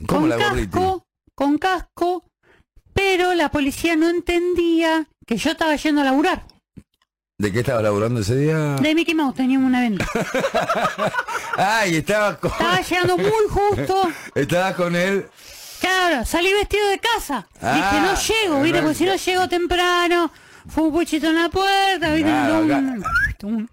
¿Cómo 0.06 0.20
con 0.22 0.28
la 0.28 0.36
gorriti? 0.36 0.68
casco, 0.70 1.06
con 1.34 1.58
casco, 1.58 2.24
pero 2.92 3.34
la 3.34 3.50
policía 3.50 3.96
no 3.96 4.08
entendía 4.08 5.06
que 5.26 5.36
yo 5.36 5.50
estaba 5.52 5.76
yendo 5.76 6.00
a 6.00 6.04
laburar. 6.04 6.44
¿De 7.40 7.52
qué 7.52 7.60
estabas 7.60 7.84
laburando 7.84 8.20
ese 8.20 8.34
día? 8.36 8.74
De 8.82 8.94
Mickey 8.96 9.14
Mouse 9.14 9.36
teníamos 9.36 9.68
un 9.68 9.74
evento. 9.76 10.04
Ay, 11.56 11.96
estaba 11.96 12.36
con, 12.36 12.50
Estaba 12.50 12.80
llegando 12.80 13.16
muy 13.16 13.30
justo. 13.48 14.08
estabas 14.34 14.74
con 14.74 14.96
él. 14.96 15.28
Claro, 15.88 16.24
salí 16.26 16.52
vestido 16.52 16.86
de 16.88 16.98
casa. 16.98 17.46
Ah, 17.62 17.72
viste, 17.74 18.00
no 18.00 18.14
llego, 18.44 18.62
viste, 18.62 18.80
porque 18.82 18.94
si 18.94 19.04
no 19.06 19.16
llego 19.16 19.48
temprano, 19.48 20.30
fue 20.68 20.84
un 20.84 20.92
puchito 20.92 21.28
en 21.28 21.36
la 21.42 21.48
puerta, 21.48 22.12
viste, 22.14 22.30
Claro, 22.30 22.58
un- 22.60 23.04
un- 23.44 23.70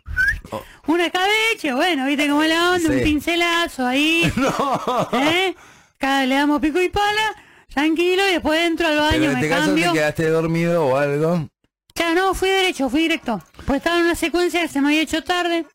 una 0.88 1.06
escabeche, 1.08 1.74
bueno, 1.74 2.06
viste 2.06 2.30
como 2.30 2.44
la 2.44 2.72
onda, 2.72 2.90
un 2.90 3.02
pincelazo 3.04 3.86
ahí. 3.86 4.32
¿eh? 5.14 5.56
Cada 5.98 6.26
le 6.26 6.36
damos 6.36 6.62
pico 6.62 6.82
y 6.82 6.88
pala, 6.90 7.36
tranquilo, 7.74 8.24
y 8.30 8.34
después 8.34 8.62
entro 8.62 8.88
al 8.88 8.94
Pero 8.94 9.06
baño, 9.06 9.28
me 9.32 9.34
este 9.36 9.50
caso 9.50 9.66
cambio. 9.68 9.88
te 9.92 9.98
quedaste 9.98 10.30
dormido 10.30 10.86
o 10.86 10.98
algo. 10.98 11.50
Ya 11.96 12.14
no, 12.14 12.34
fui 12.34 12.50
derecho, 12.50 12.90
fui 12.90 13.02
directo. 13.02 13.42
Pues 13.66 13.78
estaba 13.78 13.98
en 14.00 14.06
una 14.06 14.16
secuencia 14.16 14.62
que 14.62 14.68
se 14.68 14.80
me 14.82 14.88
había 14.90 15.02
hecho 15.02 15.24
tarde. 15.24 15.66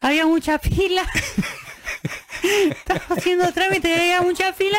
Había 0.00 0.26
mucha 0.26 0.58
fila. 0.58 1.02
estaba 2.70 3.00
haciendo 3.16 3.50
trámite 3.52 3.88
y 3.88 3.92
había 3.92 4.22
mucha 4.22 4.52
fila. 4.52 4.78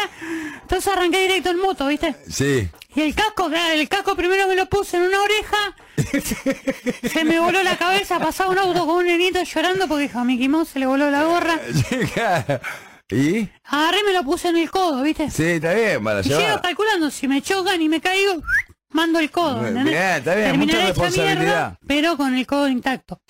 Entonces 0.61 0.91
arranqué 0.93 1.22
directo 1.22 1.49
en 1.49 1.60
moto, 1.60 1.88
¿viste? 1.88 2.15
Sí. 2.30 2.69
Y 2.95 3.02
el 3.02 3.14
casco, 3.14 3.49
claro, 3.49 3.73
el 3.73 3.89
casco 3.89 4.15
primero 4.15 4.47
me 4.47 4.56
lo 4.56 4.68
puse 4.68 4.97
en 4.97 5.03
una 5.03 5.22
oreja. 5.22 5.76
se 7.11 7.26
me 7.26 7.39
voló 7.39 7.61
la 7.64 7.77
cabeza, 7.77 8.19
pasaba 8.19 8.49
un 8.52 8.57
auto 8.60 8.85
con 8.85 8.97
un 8.97 9.06
nenito 9.06 9.41
llorando 9.43 9.88
porque 9.88 10.03
dijo 10.03 10.19
a 10.19 10.23
Mickey 10.23 10.47
Mouse 10.47 10.69
se 10.69 10.80
le 10.80 10.85
voló 10.85 11.10
la 11.11 11.23
gorra. 11.23 11.60
¿Y? 13.10 13.49
Agarré 13.65 13.99
y 13.99 14.03
me 14.06 14.14
lo 14.14 14.23
puse 14.23 14.47
en 14.49 14.57
el 14.57 14.72
codo, 14.72 15.02
¿viste? 15.03 15.30
Sí, 15.30 15.43
está 15.43 15.73
bien, 15.73 16.03
para 16.03 16.22
Y 16.22 16.23
llego 16.23 16.39
llevar. 16.39 16.61
calculando, 16.61 17.11
si 17.11 17.27
me 17.27 17.41
chocan 17.41 17.80
y 17.81 17.88
me 17.89 18.02
caigo, 18.02 18.41
mando 18.89 19.19
el 19.19 19.30
codo. 19.30 19.60
Bien, 19.61 19.77
¿entendés? 19.77 20.18
está 20.18 20.35
bien, 20.35 20.57
mucha 20.57 20.72
Terminaré 20.72 20.80
hecha 20.80 20.88
responsabilidad. 20.88 21.38
mierda, 21.39 21.80
pero 21.85 22.18
con 22.18 22.34
el 22.34 22.47
codo 22.47 22.68
intacto. 22.68 23.22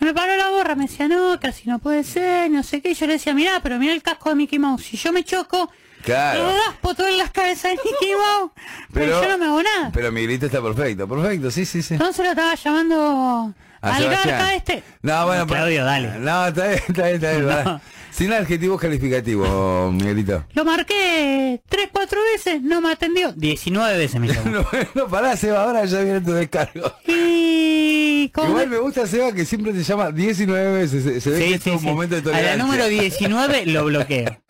Me 0.00 0.14
paró 0.14 0.34
la 0.36 0.48
gorra, 0.48 0.74
me 0.74 0.86
decía, 0.86 1.08
no, 1.08 1.38
casi 1.40 1.68
no 1.68 1.78
puede 1.78 2.04
ser, 2.04 2.50
no 2.50 2.62
sé 2.62 2.80
qué. 2.80 2.90
Y 2.90 2.94
yo 2.94 3.06
le 3.06 3.14
decía, 3.14 3.34
mirá, 3.34 3.60
pero 3.62 3.78
mirá 3.78 3.92
el 3.92 4.02
casco 4.02 4.30
de 4.30 4.34
Mickey 4.36 4.58
Mouse. 4.58 4.82
Si 4.84 4.96
yo 4.96 5.12
me 5.12 5.24
choco, 5.24 5.70
Claro. 6.02 6.48
le 6.48 6.58
raspo 6.66 6.94
todo 6.94 7.06
en 7.08 7.18
las 7.18 7.30
cabezas 7.30 7.72
de 7.72 7.76
Mickey 7.84 8.14
Mouse. 8.14 8.50
Pero, 8.92 9.22
yo 9.22 9.28
no 9.28 9.38
me 9.38 9.44
hago 9.46 9.62
nada. 9.62 9.90
Pero 9.92 10.10
Miguelito 10.10 10.46
está 10.46 10.62
perfecto, 10.62 11.06
perfecto, 11.06 11.50
sí, 11.50 11.66
sí, 11.66 11.82
sí. 11.82 11.94
Entonces 11.94 12.24
lo 12.24 12.30
estaba 12.30 12.54
llamando 12.54 13.54
A 13.82 13.94
al 13.96 14.02
Sebastián. 14.02 14.38
garca 14.38 14.54
este. 14.54 14.82
No, 15.02 15.26
bueno, 15.26 15.46
pero- 15.46 15.58
Claudio, 15.60 15.84
dale. 15.84 16.18
No, 16.18 16.46
está 16.46 16.66
bien, 16.68 16.82
está 16.88 17.02
bien, 17.02 17.14
está 17.16 17.32
bien. 17.32 17.64
No. 17.64 17.80
Sin 18.20 18.34
adjetivos 18.34 18.78
calificativos, 18.78 19.94
Miguelito. 19.94 20.44
Lo 20.52 20.62
marqué 20.62 21.62
tres, 21.70 21.88
cuatro 21.90 22.20
veces, 22.34 22.60
no 22.60 22.82
me 22.82 22.92
atendió. 22.92 23.32
19 23.32 23.96
veces 23.96 24.20
me 24.20 24.28
llamó. 24.28 24.50
No, 24.60 24.66
no, 24.94 25.08
pará, 25.08 25.38
Seba, 25.38 25.64
ahora 25.64 25.86
ya 25.86 26.02
viene 26.02 26.20
tu 26.20 26.32
descargo. 26.32 26.92
Y 27.06 28.30
Igual 28.36 28.68
me 28.68 28.76
gusta, 28.76 29.06
Seba, 29.06 29.32
que 29.32 29.46
siempre 29.46 29.72
te 29.72 29.82
llama 29.82 30.10
19 30.12 30.72
veces. 30.80 31.02
Se, 31.02 31.18
se 31.22 31.30
ve 31.30 31.38
que 31.38 31.46
Sí, 31.48 31.54
es 31.54 31.62
sí, 31.62 31.70
un 31.70 31.78
sí. 31.80 31.86
momento 31.86 32.14
de 32.16 32.20
A 32.20 32.24
la 32.24 32.30
tolerancia. 32.58 32.62
número 32.62 32.86
19 32.88 33.66
lo 33.66 33.84
bloqueo. 33.86 34.42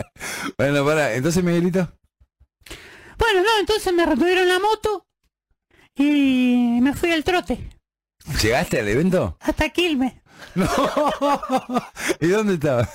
Bueno, 0.59 0.84
pará, 0.84 1.14
entonces, 1.14 1.44
Miguelito. 1.44 1.88
Bueno, 3.18 3.42
no, 3.44 3.60
entonces 3.60 3.92
me 3.94 4.05
retuvieron 4.05 4.48
la 4.48 4.59
moto 4.59 5.06
y 5.94 6.80
me 6.82 6.92
fui 6.94 7.12
al 7.12 7.22
trote 7.22 7.68
¿Llegaste 8.42 8.80
al 8.80 8.88
evento? 8.88 9.36
hasta 9.38 9.68
Quilmes. 9.68 10.14
No. 10.56 10.66
¿Y 12.20 12.26
dónde 12.26 12.55
estabas? 12.55 12.88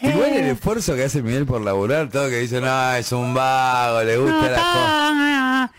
Igual 0.00 0.30
el 0.32 0.44
Eh, 0.46 0.50
esfuerzo 0.52 0.94
que 0.94 1.04
hace 1.04 1.22
Miguel 1.22 1.44
por 1.46 1.60
laburar, 1.60 2.08
todo 2.08 2.28
que 2.28 2.38
dice, 2.38 2.60
no, 2.60 2.92
es 2.94 3.10
un 3.12 3.34
vago, 3.34 4.02
le 4.04 4.16
gusta 4.16 4.32
no, 4.36 4.42
la 4.42 4.48
cosa. 4.48 4.58
estaba 4.58 5.72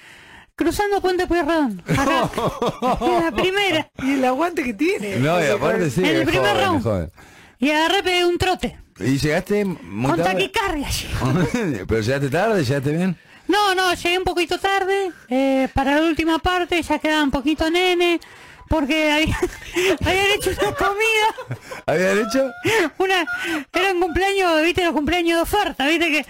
cruzando 0.56 1.02
Puente 1.02 1.26
Pueyrredón. 1.26 1.82
la 1.88 3.32
primera. 3.36 3.90
Y 4.04 4.14
el 4.16 4.26
aguante 4.26 4.64
que 4.64 4.74
tiene. 4.74 5.18
No, 5.18 5.42
y 5.42 5.48
aparte 5.48 5.90
sí, 5.90 6.02
En 6.02 6.18
el 6.18 6.26
primer 6.26 6.50
joven, 6.52 6.66
round. 6.66 6.84
joven. 6.84 7.12
Y 7.60 7.72
agarré 7.72 8.04
pegué 8.04 8.26
un 8.26 8.38
trote. 8.38 8.78
¿Y 9.00 9.18
llegaste 9.18 9.64
muy 9.64 10.12
Con 10.12 10.22
tarde? 10.22 10.34
taquicardia. 10.50 10.88
¿Pero 11.88 12.02
llegaste 12.02 12.30
tarde? 12.30 12.64
¿Llegaste 12.64 12.92
bien? 12.92 13.16
No, 13.48 13.74
no, 13.74 13.94
llegué 13.94 14.18
un 14.18 14.26
poquito 14.26 14.60
tarde. 14.60 15.12
eh, 15.30 15.70
para 15.74 15.96
la 16.00 16.06
última 16.08 16.40
parte 16.40 16.82
ya 16.82 17.00
quedaba 17.00 17.24
un 17.24 17.32
poquito 17.32 17.70
nene. 17.70 18.20
Porque 18.70 19.12
había- 19.12 19.38
habían 20.06 20.26
hecho 20.32 20.52
una 20.62 20.72
comida, 20.74 21.36
¿Habían 21.86 22.20
hecho? 22.20 22.52
una, 22.98 23.26
era 23.74 23.92
un 23.94 24.00
cumpleaños, 24.02 24.62
viste, 24.64 24.84
los 24.86 24.94
cumpleaños 24.94 25.38
de 25.38 25.42
oferta, 25.42 25.88
viste 25.88 26.12
que, 26.12 26.26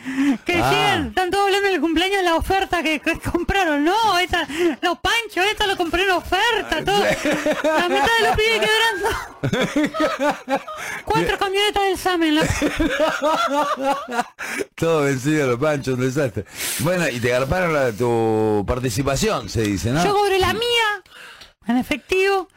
que 0.45 0.53
Ah. 0.61 0.71
llegan, 0.71 1.07
están 1.09 1.29
todos 1.31 1.45
hablando 1.45 1.69
del 1.69 1.81
cumpleaños 1.81 2.17
de 2.17 2.23
la 2.23 2.35
oferta 2.35 2.81
que, 2.83 2.99
que 2.99 3.19
compraron, 3.19 3.83
no, 3.83 4.17
esta, 4.19 4.47
los 4.81 4.97
panchos, 4.99 5.45
esta 5.51 5.67
lo 5.67 5.75
compré 5.77 6.03
en 6.03 6.11
oferta, 6.11 6.83
todo, 6.83 6.99
la 7.63 7.89
mitad 7.89 8.07
de 8.19 8.27
los 8.27 8.35
pibes 8.35 8.61
quebrando. 8.61 9.09
Cuatro 11.05 11.37
camionetas 11.37 11.83
del 11.83 11.97
SAME 11.97 12.27
en 12.29 12.35
la 12.35 12.43
Todo 14.75 15.03
vencido 15.03 15.47
los 15.47 15.59
panchos, 15.59 15.95
un 15.95 16.01
desastre. 16.01 16.45
Bueno, 16.79 17.07
y 17.09 17.19
te 17.19 17.29
garparon 17.29 17.73
la, 17.73 17.91
tu 17.91 18.63
participación, 18.67 19.49
se 19.49 19.61
dice, 19.61 19.91
¿no? 19.91 20.03
Yo 20.03 20.13
cobré 20.13 20.39
la 20.39 20.53
mía 20.53 21.03
en 21.69 21.77
efectivo 21.77 22.47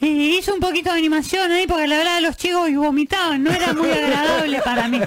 y 0.00 0.36
hice 0.38 0.52
un 0.52 0.60
poquito 0.60 0.92
de 0.92 0.98
animación 0.98 1.50
ahí 1.50 1.66
porque 1.66 1.86
la 1.86 1.96
verdad 1.96 2.20
los 2.20 2.36
chicos 2.36 2.68
y 2.68 2.76
vomitaban, 2.76 3.42
no 3.42 3.50
era 3.50 3.72
muy 3.72 3.90
agradable 3.90 4.60
para 4.62 4.88
mí. 4.88 5.00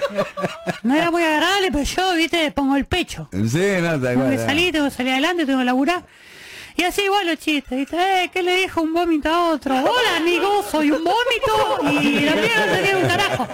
No 0.83 0.95
era 0.95 1.11
muy 1.11 1.23
agradable, 1.23 1.71
pero 1.71 1.83
yo, 1.83 2.13
viste, 2.15 2.51
pongo 2.51 2.75
el 2.75 2.85
pecho. 2.85 3.29
Sí, 3.31 3.37
no, 3.81 3.89
tal 3.91 4.01
Tengo 4.01 4.21
cual. 4.21 4.31
que 4.31 4.37
salir, 4.37 4.71
tengo 4.71 4.85
que 4.85 4.91
salir 4.91 5.11
adelante, 5.13 5.45
tengo 5.45 5.59
que 5.59 5.65
laburar. 5.65 6.03
Y 6.77 6.83
así 6.83 7.01
igual 7.03 7.27
los 7.27 7.37
chistes, 7.39 7.77
¿viste? 7.77 8.23
Eh, 8.23 8.29
¿qué 8.31 8.43
le 8.43 8.55
dijo 8.55 8.81
un 8.81 8.93
vómito 8.93 9.29
a 9.29 9.49
otro? 9.49 9.75
Hola, 9.75 10.17
amigo, 10.17 10.63
soy 10.69 10.91
un 10.91 11.03
vómito 11.03 12.01
y 12.01 12.19
la 12.21 12.35
mía 12.35 12.65
no 12.67 12.75
se 12.87 12.95
un 12.95 13.07
carajo. 13.07 13.47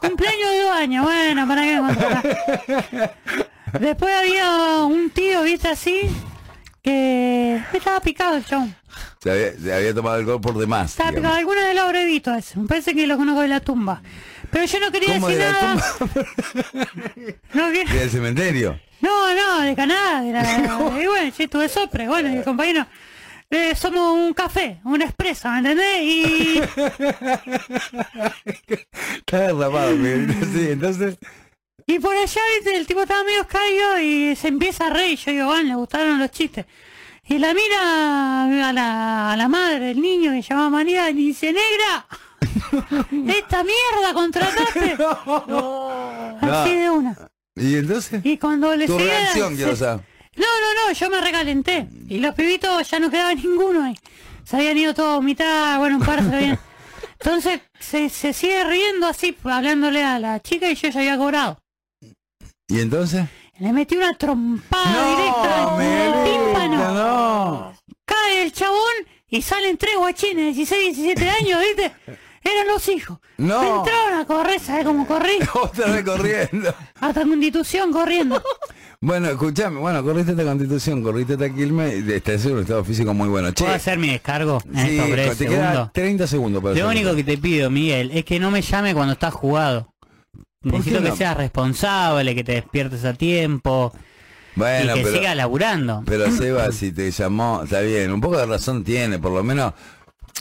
Cumpleaños 0.00 0.50
de 0.50 0.60
dos 0.62 0.72
años, 0.72 1.04
bueno, 1.04 1.48
¿para 1.48 1.62
qué? 1.62 3.10
Después 3.78 4.14
había 4.14 4.84
un 4.84 5.10
tío, 5.10 5.42
¿viste? 5.42 5.68
Así, 5.68 6.00
que 6.82 7.62
estaba 7.72 8.00
picado 8.00 8.36
el 8.36 8.44
chabón. 8.44 8.74
Se 9.22 9.30
había, 9.30 9.52
se 9.56 9.72
había 9.72 9.94
tomado 9.94 10.16
alcohol 10.16 10.40
por 10.40 10.58
demás. 10.58 10.90
Estaba 10.98 11.36
alguna 11.36 11.60
vez 11.64 11.76
lo 11.76 11.82
habré 11.82 12.04
visto 12.06 12.34
eso. 12.34 12.58
Me 12.60 12.66
parece 12.66 12.92
que 12.92 13.06
lo 13.06 13.16
conozco 13.16 13.42
de 13.42 13.48
la 13.48 13.60
tumba. 13.60 14.02
Pero 14.50 14.64
yo 14.64 14.80
no 14.80 14.90
quería 14.90 15.14
¿Cómo 15.14 15.28
decir 15.28 15.44
de 15.44 15.52
nada. 15.52 15.84
No, 17.54 17.70
que- 17.70 17.84
Del 17.84 18.10
cementerio. 18.10 18.80
no, 19.00 19.32
no, 19.34 19.60
de 19.60 19.76
Canadá. 19.76 20.22
De 20.22 20.32
la, 20.32 20.42
y 21.02 21.06
bueno, 21.06 21.32
sí, 21.36 21.46
tuve 21.46 21.68
sopre. 21.68 22.08
Bueno, 22.08 22.30
el 22.30 22.42
compañero, 22.42 22.84
eh, 23.48 23.76
somos 23.76 24.12
un 24.12 24.34
café, 24.34 24.80
un 24.84 25.00
expreso, 25.02 25.48
¿me 25.50 25.58
entendés? 25.58 26.02
Y 26.02 26.60
derramado, 29.30 29.94
Miguelito, 29.96 30.46
sí, 30.52 30.68
entonces. 30.70 31.16
Y 31.86 32.00
por 32.00 32.16
allá, 32.16 32.40
viste, 32.56 32.76
el 32.76 32.86
tipo 32.88 33.02
estaba 33.02 33.22
medio 33.22 33.46
caído 33.46 34.00
y 34.00 34.34
se 34.34 34.48
empieza 34.48 34.88
a 34.88 34.90
reír. 34.90 35.16
Yo 35.18 35.30
digo, 35.30 35.46
van, 35.46 35.68
le 35.68 35.76
gustaron 35.76 36.18
los 36.18 36.30
chistes. 36.32 36.66
Y 37.28 37.38
la 37.38 37.54
mira 37.54 38.68
a 38.68 38.72
la, 38.72 39.32
a 39.32 39.36
la 39.36 39.48
madre 39.48 39.78
del 39.80 40.00
niño 40.00 40.32
que 40.32 40.42
se 40.42 40.48
llama 40.50 40.70
María 40.70 41.08
y 41.10 41.14
dice, 41.14 41.52
negra, 41.52 42.06
esta 43.32 43.62
mierda 43.64 44.12
contrataste. 44.12 44.96
Así 46.40 46.74
de 46.76 46.90
una. 46.90 47.16
¿Y 47.54 47.76
entonces? 47.76 48.20
Y 48.24 48.38
cuando 48.38 48.74
le 48.74 48.86
Tu 48.86 48.98
seguía- 48.98 49.18
reacción, 49.18 49.56
quiero 49.56 49.70
se- 49.72 49.76
saber. 49.84 50.04
No, 50.36 50.46
no, 50.46 50.86
no, 50.88 50.92
yo 50.92 51.10
me 51.10 51.20
recalenté. 51.20 51.86
Y 52.08 52.18
los 52.18 52.34
pibitos 52.34 52.90
ya 52.90 52.98
no 52.98 53.10
quedaba 53.10 53.34
ninguno 53.34 53.84
ahí. 53.84 53.96
Se 54.44 54.56
habían 54.56 54.78
ido 54.78 54.94
todos 54.94 55.12
a 55.12 55.16
vomitar, 55.16 55.78
bueno, 55.78 55.98
un 55.98 56.02
par 56.04 56.22
se 56.28 56.34
habían... 56.34 56.58
Entonces 57.20 57.60
se, 57.78 58.08
se 58.10 58.32
sigue 58.32 58.64
riendo 58.64 59.06
así, 59.06 59.36
hablándole 59.44 60.02
a 60.02 60.18
la 60.18 60.40
chica 60.40 60.68
y 60.70 60.74
yo 60.74 60.88
ya 60.88 60.98
había 61.00 61.16
cobrado. 61.16 61.58
¿Y 62.66 62.80
entonces? 62.80 63.26
Le 63.58 63.72
metí 63.72 63.96
una 63.96 64.12
trompada 64.14 65.08
directa 65.14 65.76
en 65.78 66.14
el 66.26 66.51
no. 66.68 67.74
Cae 68.04 68.42
el 68.42 68.52
chabón 68.52 68.78
y 69.28 69.42
salen 69.42 69.76
tres 69.76 69.96
guachines, 69.96 70.54
16, 70.54 70.96
17 70.96 71.30
años, 71.30 71.60
¿viste? 71.60 71.92
Eran 72.44 72.66
los 72.66 72.88
hijos. 72.88 73.18
No. 73.38 73.78
Entraron 73.78 74.18
a 74.18 74.24
correr, 74.26 74.60
¿sabes 74.60 74.84
cómo 74.84 75.06
corrí? 75.06 75.38
Otra 75.54 75.86
vez 75.86 76.04
corriendo. 76.04 76.74
Hasta 77.00 77.22
Constitución 77.22 77.92
corriendo. 77.92 78.42
Bueno, 79.00 79.28
escuchame, 79.30 79.80
bueno, 79.80 80.02
corriste 80.04 80.30
esta 80.30 80.44
constitución, 80.44 81.02
corriste 81.02 81.32
esta 81.32 81.52
Quilmes, 81.52 82.04
y 82.06 82.12
estás 82.12 82.46
en 82.46 82.52
un 82.52 82.60
estado 82.60 82.84
físico 82.84 83.12
muy 83.12 83.28
bueno. 83.28 83.50
Che, 83.50 83.64
¿Puedo 83.64 83.74
hacer 83.74 83.98
mi 83.98 84.10
descargo 84.10 84.62
en 84.72 84.86
sí, 84.86 84.90
estos 84.96 85.10
breves 85.10 85.38
te 85.38 85.48
segundos? 85.48 85.92
30 85.92 86.26
segundos 86.28 86.62
para 86.62 86.74
Lo 86.76 86.88
único 86.88 87.14
que 87.16 87.24
te 87.24 87.36
pido, 87.36 87.68
Miguel, 87.68 88.10
es 88.12 88.24
que 88.24 88.38
no 88.38 88.52
me 88.52 88.62
llame 88.62 88.94
cuando 88.94 89.14
estás 89.14 89.34
jugado. 89.34 89.92
Necesito 90.62 91.02
que 91.02 91.12
seas 91.12 91.36
responsable, 91.36 92.34
que 92.36 92.44
te 92.44 92.52
despiertes 92.52 93.04
a 93.04 93.14
tiempo 93.14 93.92
Bueno, 94.54 94.92
y 94.92 94.98
que 94.98 95.02
pero, 95.04 95.16
sigas 95.16 95.36
laburando. 95.36 96.02
pero 96.06 96.30
Seba, 96.36 96.70
si 96.72 96.92
te 96.92 97.10
llamó, 97.10 97.62
está 97.64 97.80
bien, 97.80 98.12
un 98.12 98.20
poco 98.20 98.38
de 98.38 98.46
razón 98.46 98.84
tiene, 98.84 99.18
por 99.18 99.32
lo 99.32 99.42
menos. 99.42 99.72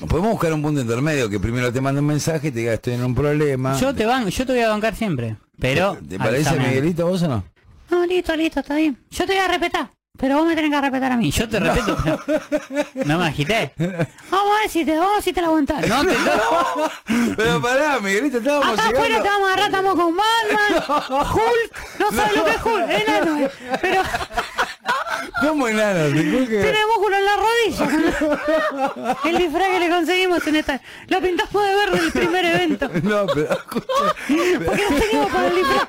Podemos 0.08 0.32
buscar 0.32 0.52
un 0.54 0.62
punto 0.62 0.82
intermedio 0.82 1.30
que 1.30 1.40
primero 1.40 1.72
te 1.72 1.80
mande 1.82 2.02
un 2.02 2.08
mensaje 2.08 2.48
y 2.48 2.52
te 2.52 2.60
diga 2.60 2.74
estoy 2.74 2.94
en 2.94 3.04
un 3.04 3.14
problema. 3.14 3.78
Yo 3.80 3.94
te 3.94 4.06
van, 4.06 4.28
yo 4.30 4.46
te 4.46 4.54
voy 4.54 4.62
a 4.62 4.70
bancar 4.70 4.96
siempre, 4.96 5.36
pero 5.60 5.98
¿Te 6.10 6.18
parece 6.18 6.50
avísame. 6.50 6.70
Miguelito 6.70 7.06
vos 7.08 7.22
o 7.24 7.28
no? 7.28 7.44
No, 7.92 8.06
listo, 8.06 8.36
listo, 8.36 8.62
está 8.62 8.76
bien. 8.76 8.98
Yo 9.12 9.26
te 9.26 9.34
voy 9.34 9.42
a 9.42 9.48
respetar, 9.48 9.92
pero 10.18 10.38
vos 10.38 10.46
me 10.46 10.56
tenés 10.56 10.70
que 10.72 10.82
respetar 10.82 11.12
a 11.12 11.18
mí. 11.18 11.32
Yo 11.32 11.50
te 11.50 11.60
respeto, 11.60 11.98
pero 12.04 12.20
no 13.06 13.18
me 13.18 13.26
agité. 13.28 13.74
Vamos 14.30 14.58
a 14.58 14.62
ver 14.62 14.70
si 14.70 14.86
te, 14.86 14.96
vamos 14.96 15.12
a 15.12 15.16
ver 15.16 15.24
si 15.24 15.34
te 15.34 15.42
la 15.42 15.48
aguantás. 15.48 15.88
No, 15.88 16.02
te, 16.06 16.14
no. 16.14 17.34
Pero 17.38 17.62
pará, 17.62 18.00
Miguelito, 18.00 18.38
estábamos 18.38 18.78
Acá 18.78 18.90
afuera 18.90 19.04
llegando. 19.08 19.24
te 19.24 19.30
vamos 19.30 19.48
a 19.50 19.54
agarrar, 19.54 19.66
estamos 19.70 19.96
con 19.96 20.16
Batman, 20.18 20.84
Hulk, 21.34 22.00
no 22.00 22.12
sabes 22.12 22.36
lo 22.38 22.46
que 22.46 22.52
es 22.52 22.66
Hulk, 22.66 22.90
enano, 22.90 23.38
eh. 23.40 23.52
pero 23.82 24.02
¿Cómo 25.42 25.66
tiene 25.68 26.80
músculo 26.88 27.16
en 27.18 27.26
la 27.26 27.36
rodilla. 27.38 29.18
El 29.26 29.38
disfraz 29.38 29.68
que 29.70 29.80
le 29.80 29.90
conseguimos 29.90 30.48
en 30.48 30.56
esta, 30.56 30.82
lo 31.08 31.22
pintamos 31.22 31.64
de 31.64 31.76
verde 31.76 32.00
el 32.06 32.12
primer 32.12 32.46
evento. 32.46 32.90
No, 33.04 33.26
pero 33.28 33.52
escucha, 33.52 33.86
Porque 34.28 34.84
teníamos 35.00 35.32
para 35.32 35.48
el 35.48 35.56
disfraz. 35.56 35.88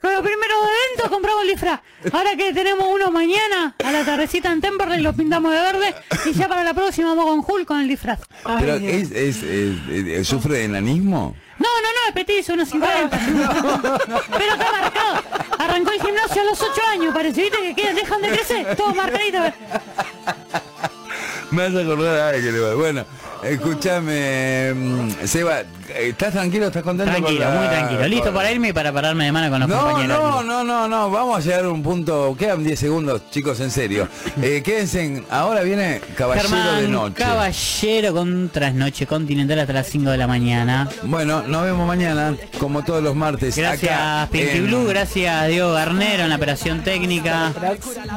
Con 0.00 0.12
los 0.12 0.22
primeros 0.22 0.56
eventos 0.86 1.10
compramos 1.10 1.42
el 1.42 1.48
disfraz. 1.50 1.80
Ahora 2.12 2.36
que 2.36 2.52
tenemos 2.52 2.86
uno 2.90 3.10
mañana, 3.10 3.74
a 3.84 3.92
la 3.92 4.04
tardecita 4.04 4.52
en 4.52 4.60
Temperley, 4.60 5.02
lo 5.02 5.12
pintamos 5.14 5.52
de 5.52 5.60
verde. 5.60 5.94
Y 6.26 6.32
ya 6.32 6.48
para 6.48 6.64
la 6.64 6.74
próxima 6.74 7.14
vamos 7.14 7.44
con 7.44 7.54
Hulk 7.56 7.66
con 7.66 7.80
el 7.80 7.88
disfraz. 7.88 8.20
pero 8.60 8.74
es- 8.76 9.42
es- 9.42 10.26
¿sufre 10.28 10.54
de 10.58 10.64
enanismo? 10.64 11.34
No, 11.60 11.68
no, 11.82 11.88
no, 11.92 12.08
es 12.08 12.14
petizo, 12.14 12.54
unos 12.54 12.70
50. 12.70 13.10
Pero 14.38 14.52
está 14.52 14.72
marcado. 14.72 15.22
Arrancó 15.58 15.90
el 15.92 16.00
gimnasio 16.00 16.40
a 16.40 16.44
los 16.46 16.60
8 16.60 16.80
años, 16.92 17.14
parece. 17.14 17.42
¿Viste 17.42 17.58
que 17.58 17.74
quedan, 17.74 17.96
dejan 17.96 18.22
de 18.22 18.28
crecer? 18.30 18.76
Todo 18.76 18.94
marcadito. 18.94 19.38
Me 21.50 21.68
vas 21.68 21.76
a 21.76 21.80
acordar 21.80 22.18
a 22.18 22.28
alguien. 22.30 22.76
Bueno, 22.78 23.04
escúchame, 23.42 24.72
mm, 24.74 25.10
Seba, 25.24 25.62
¿estás 25.98 26.32
tranquilo? 26.32 26.66
¿Estás 26.66 26.82
contento? 26.82 27.12
con 27.12 27.22
Tranquilo, 27.22 27.44
la- 27.50 27.60
muy 27.60 27.68
tranquilo. 27.68 28.08
Listo 28.08 28.24
con- 28.26 28.34
para 28.34 28.52
irme 28.52 28.68
y 28.68 28.72
para 28.72 28.92
pararme 28.92 29.24
de 29.24 29.32
mano 29.32 29.50
con 29.50 29.60
los 29.60 29.68
No, 29.68 29.80
compañeros. 29.80 30.18
no, 30.18 30.42
no, 30.42 30.64
no, 30.64 30.88
no, 30.88 31.10
vamos 31.10 31.38
a 31.38 31.40
llegar 31.40 31.64
a 31.64 31.68
un 31.70 31.82
punto, 31.82 32.36
quedan 32.38 32.62
10 32.64 32.78
segundos, 32.78 33.22
chicos, 33.30 33.60
en 33.60 33.70
serio. 33.70 34.08
Eh, 34.42 34.62
quédense, 34.64 35.04
en- 35.04 35.24
ahora 35.30 35.62
viene 35.62 36.00
Caballero 36.16 36.48
Germán 36.48 36.80
de 36.82 36.88
Noche. 36.88 37.14
Caballero 37.14 38.12
con 38.14 38.48
trasnoche 38.48 39.06
continental 39.06 39.58
hasta 39.60 39.72
las 39.72 39.86
5 39.88 40.10
de 40.10 40.16
la 40.18 40.26
mañana. 40.26 40.88
Bueno, 41.02 41.42
nos 41.46 41.64
vemos 41.64 41.86
mañana, 41.86 42.34
como 42.58 42.82
todos 42.84 43.02
los 43.02 43.14
martes. 43.14 43.56
Gracias 43.56 43.92
acá 43.92 44.28
Pinky 44.30 44.58
en 44.58 44.66
Blue, 44.66 44.86
gracias 44.86 45.48
Diego 45.48 45.72
Garnero 45.72 46.22
en 46.24 46.28
la 46.30 46.36
operación 46.36 46.82
técnica. 46.82 47.52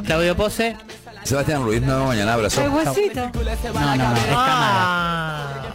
Claudio 0.06 0.36
Pose. 0.36 0.76
Sebastián 1.24 1.64
Ruiz, 1.64 1.82
nos 1.82 1.91
vemos 1.91 2.08
mañana, 2.08 2.34
abrazo. 2.34 2.62
El 2.62 2.70
huesito. 2.70 3.32
No, 3.34 3.95
no, 3.95 3.95
no, 3.95 4.16
es 4.16 4.26
cámara. 4.26 4.34
Ah. 4.36 5.74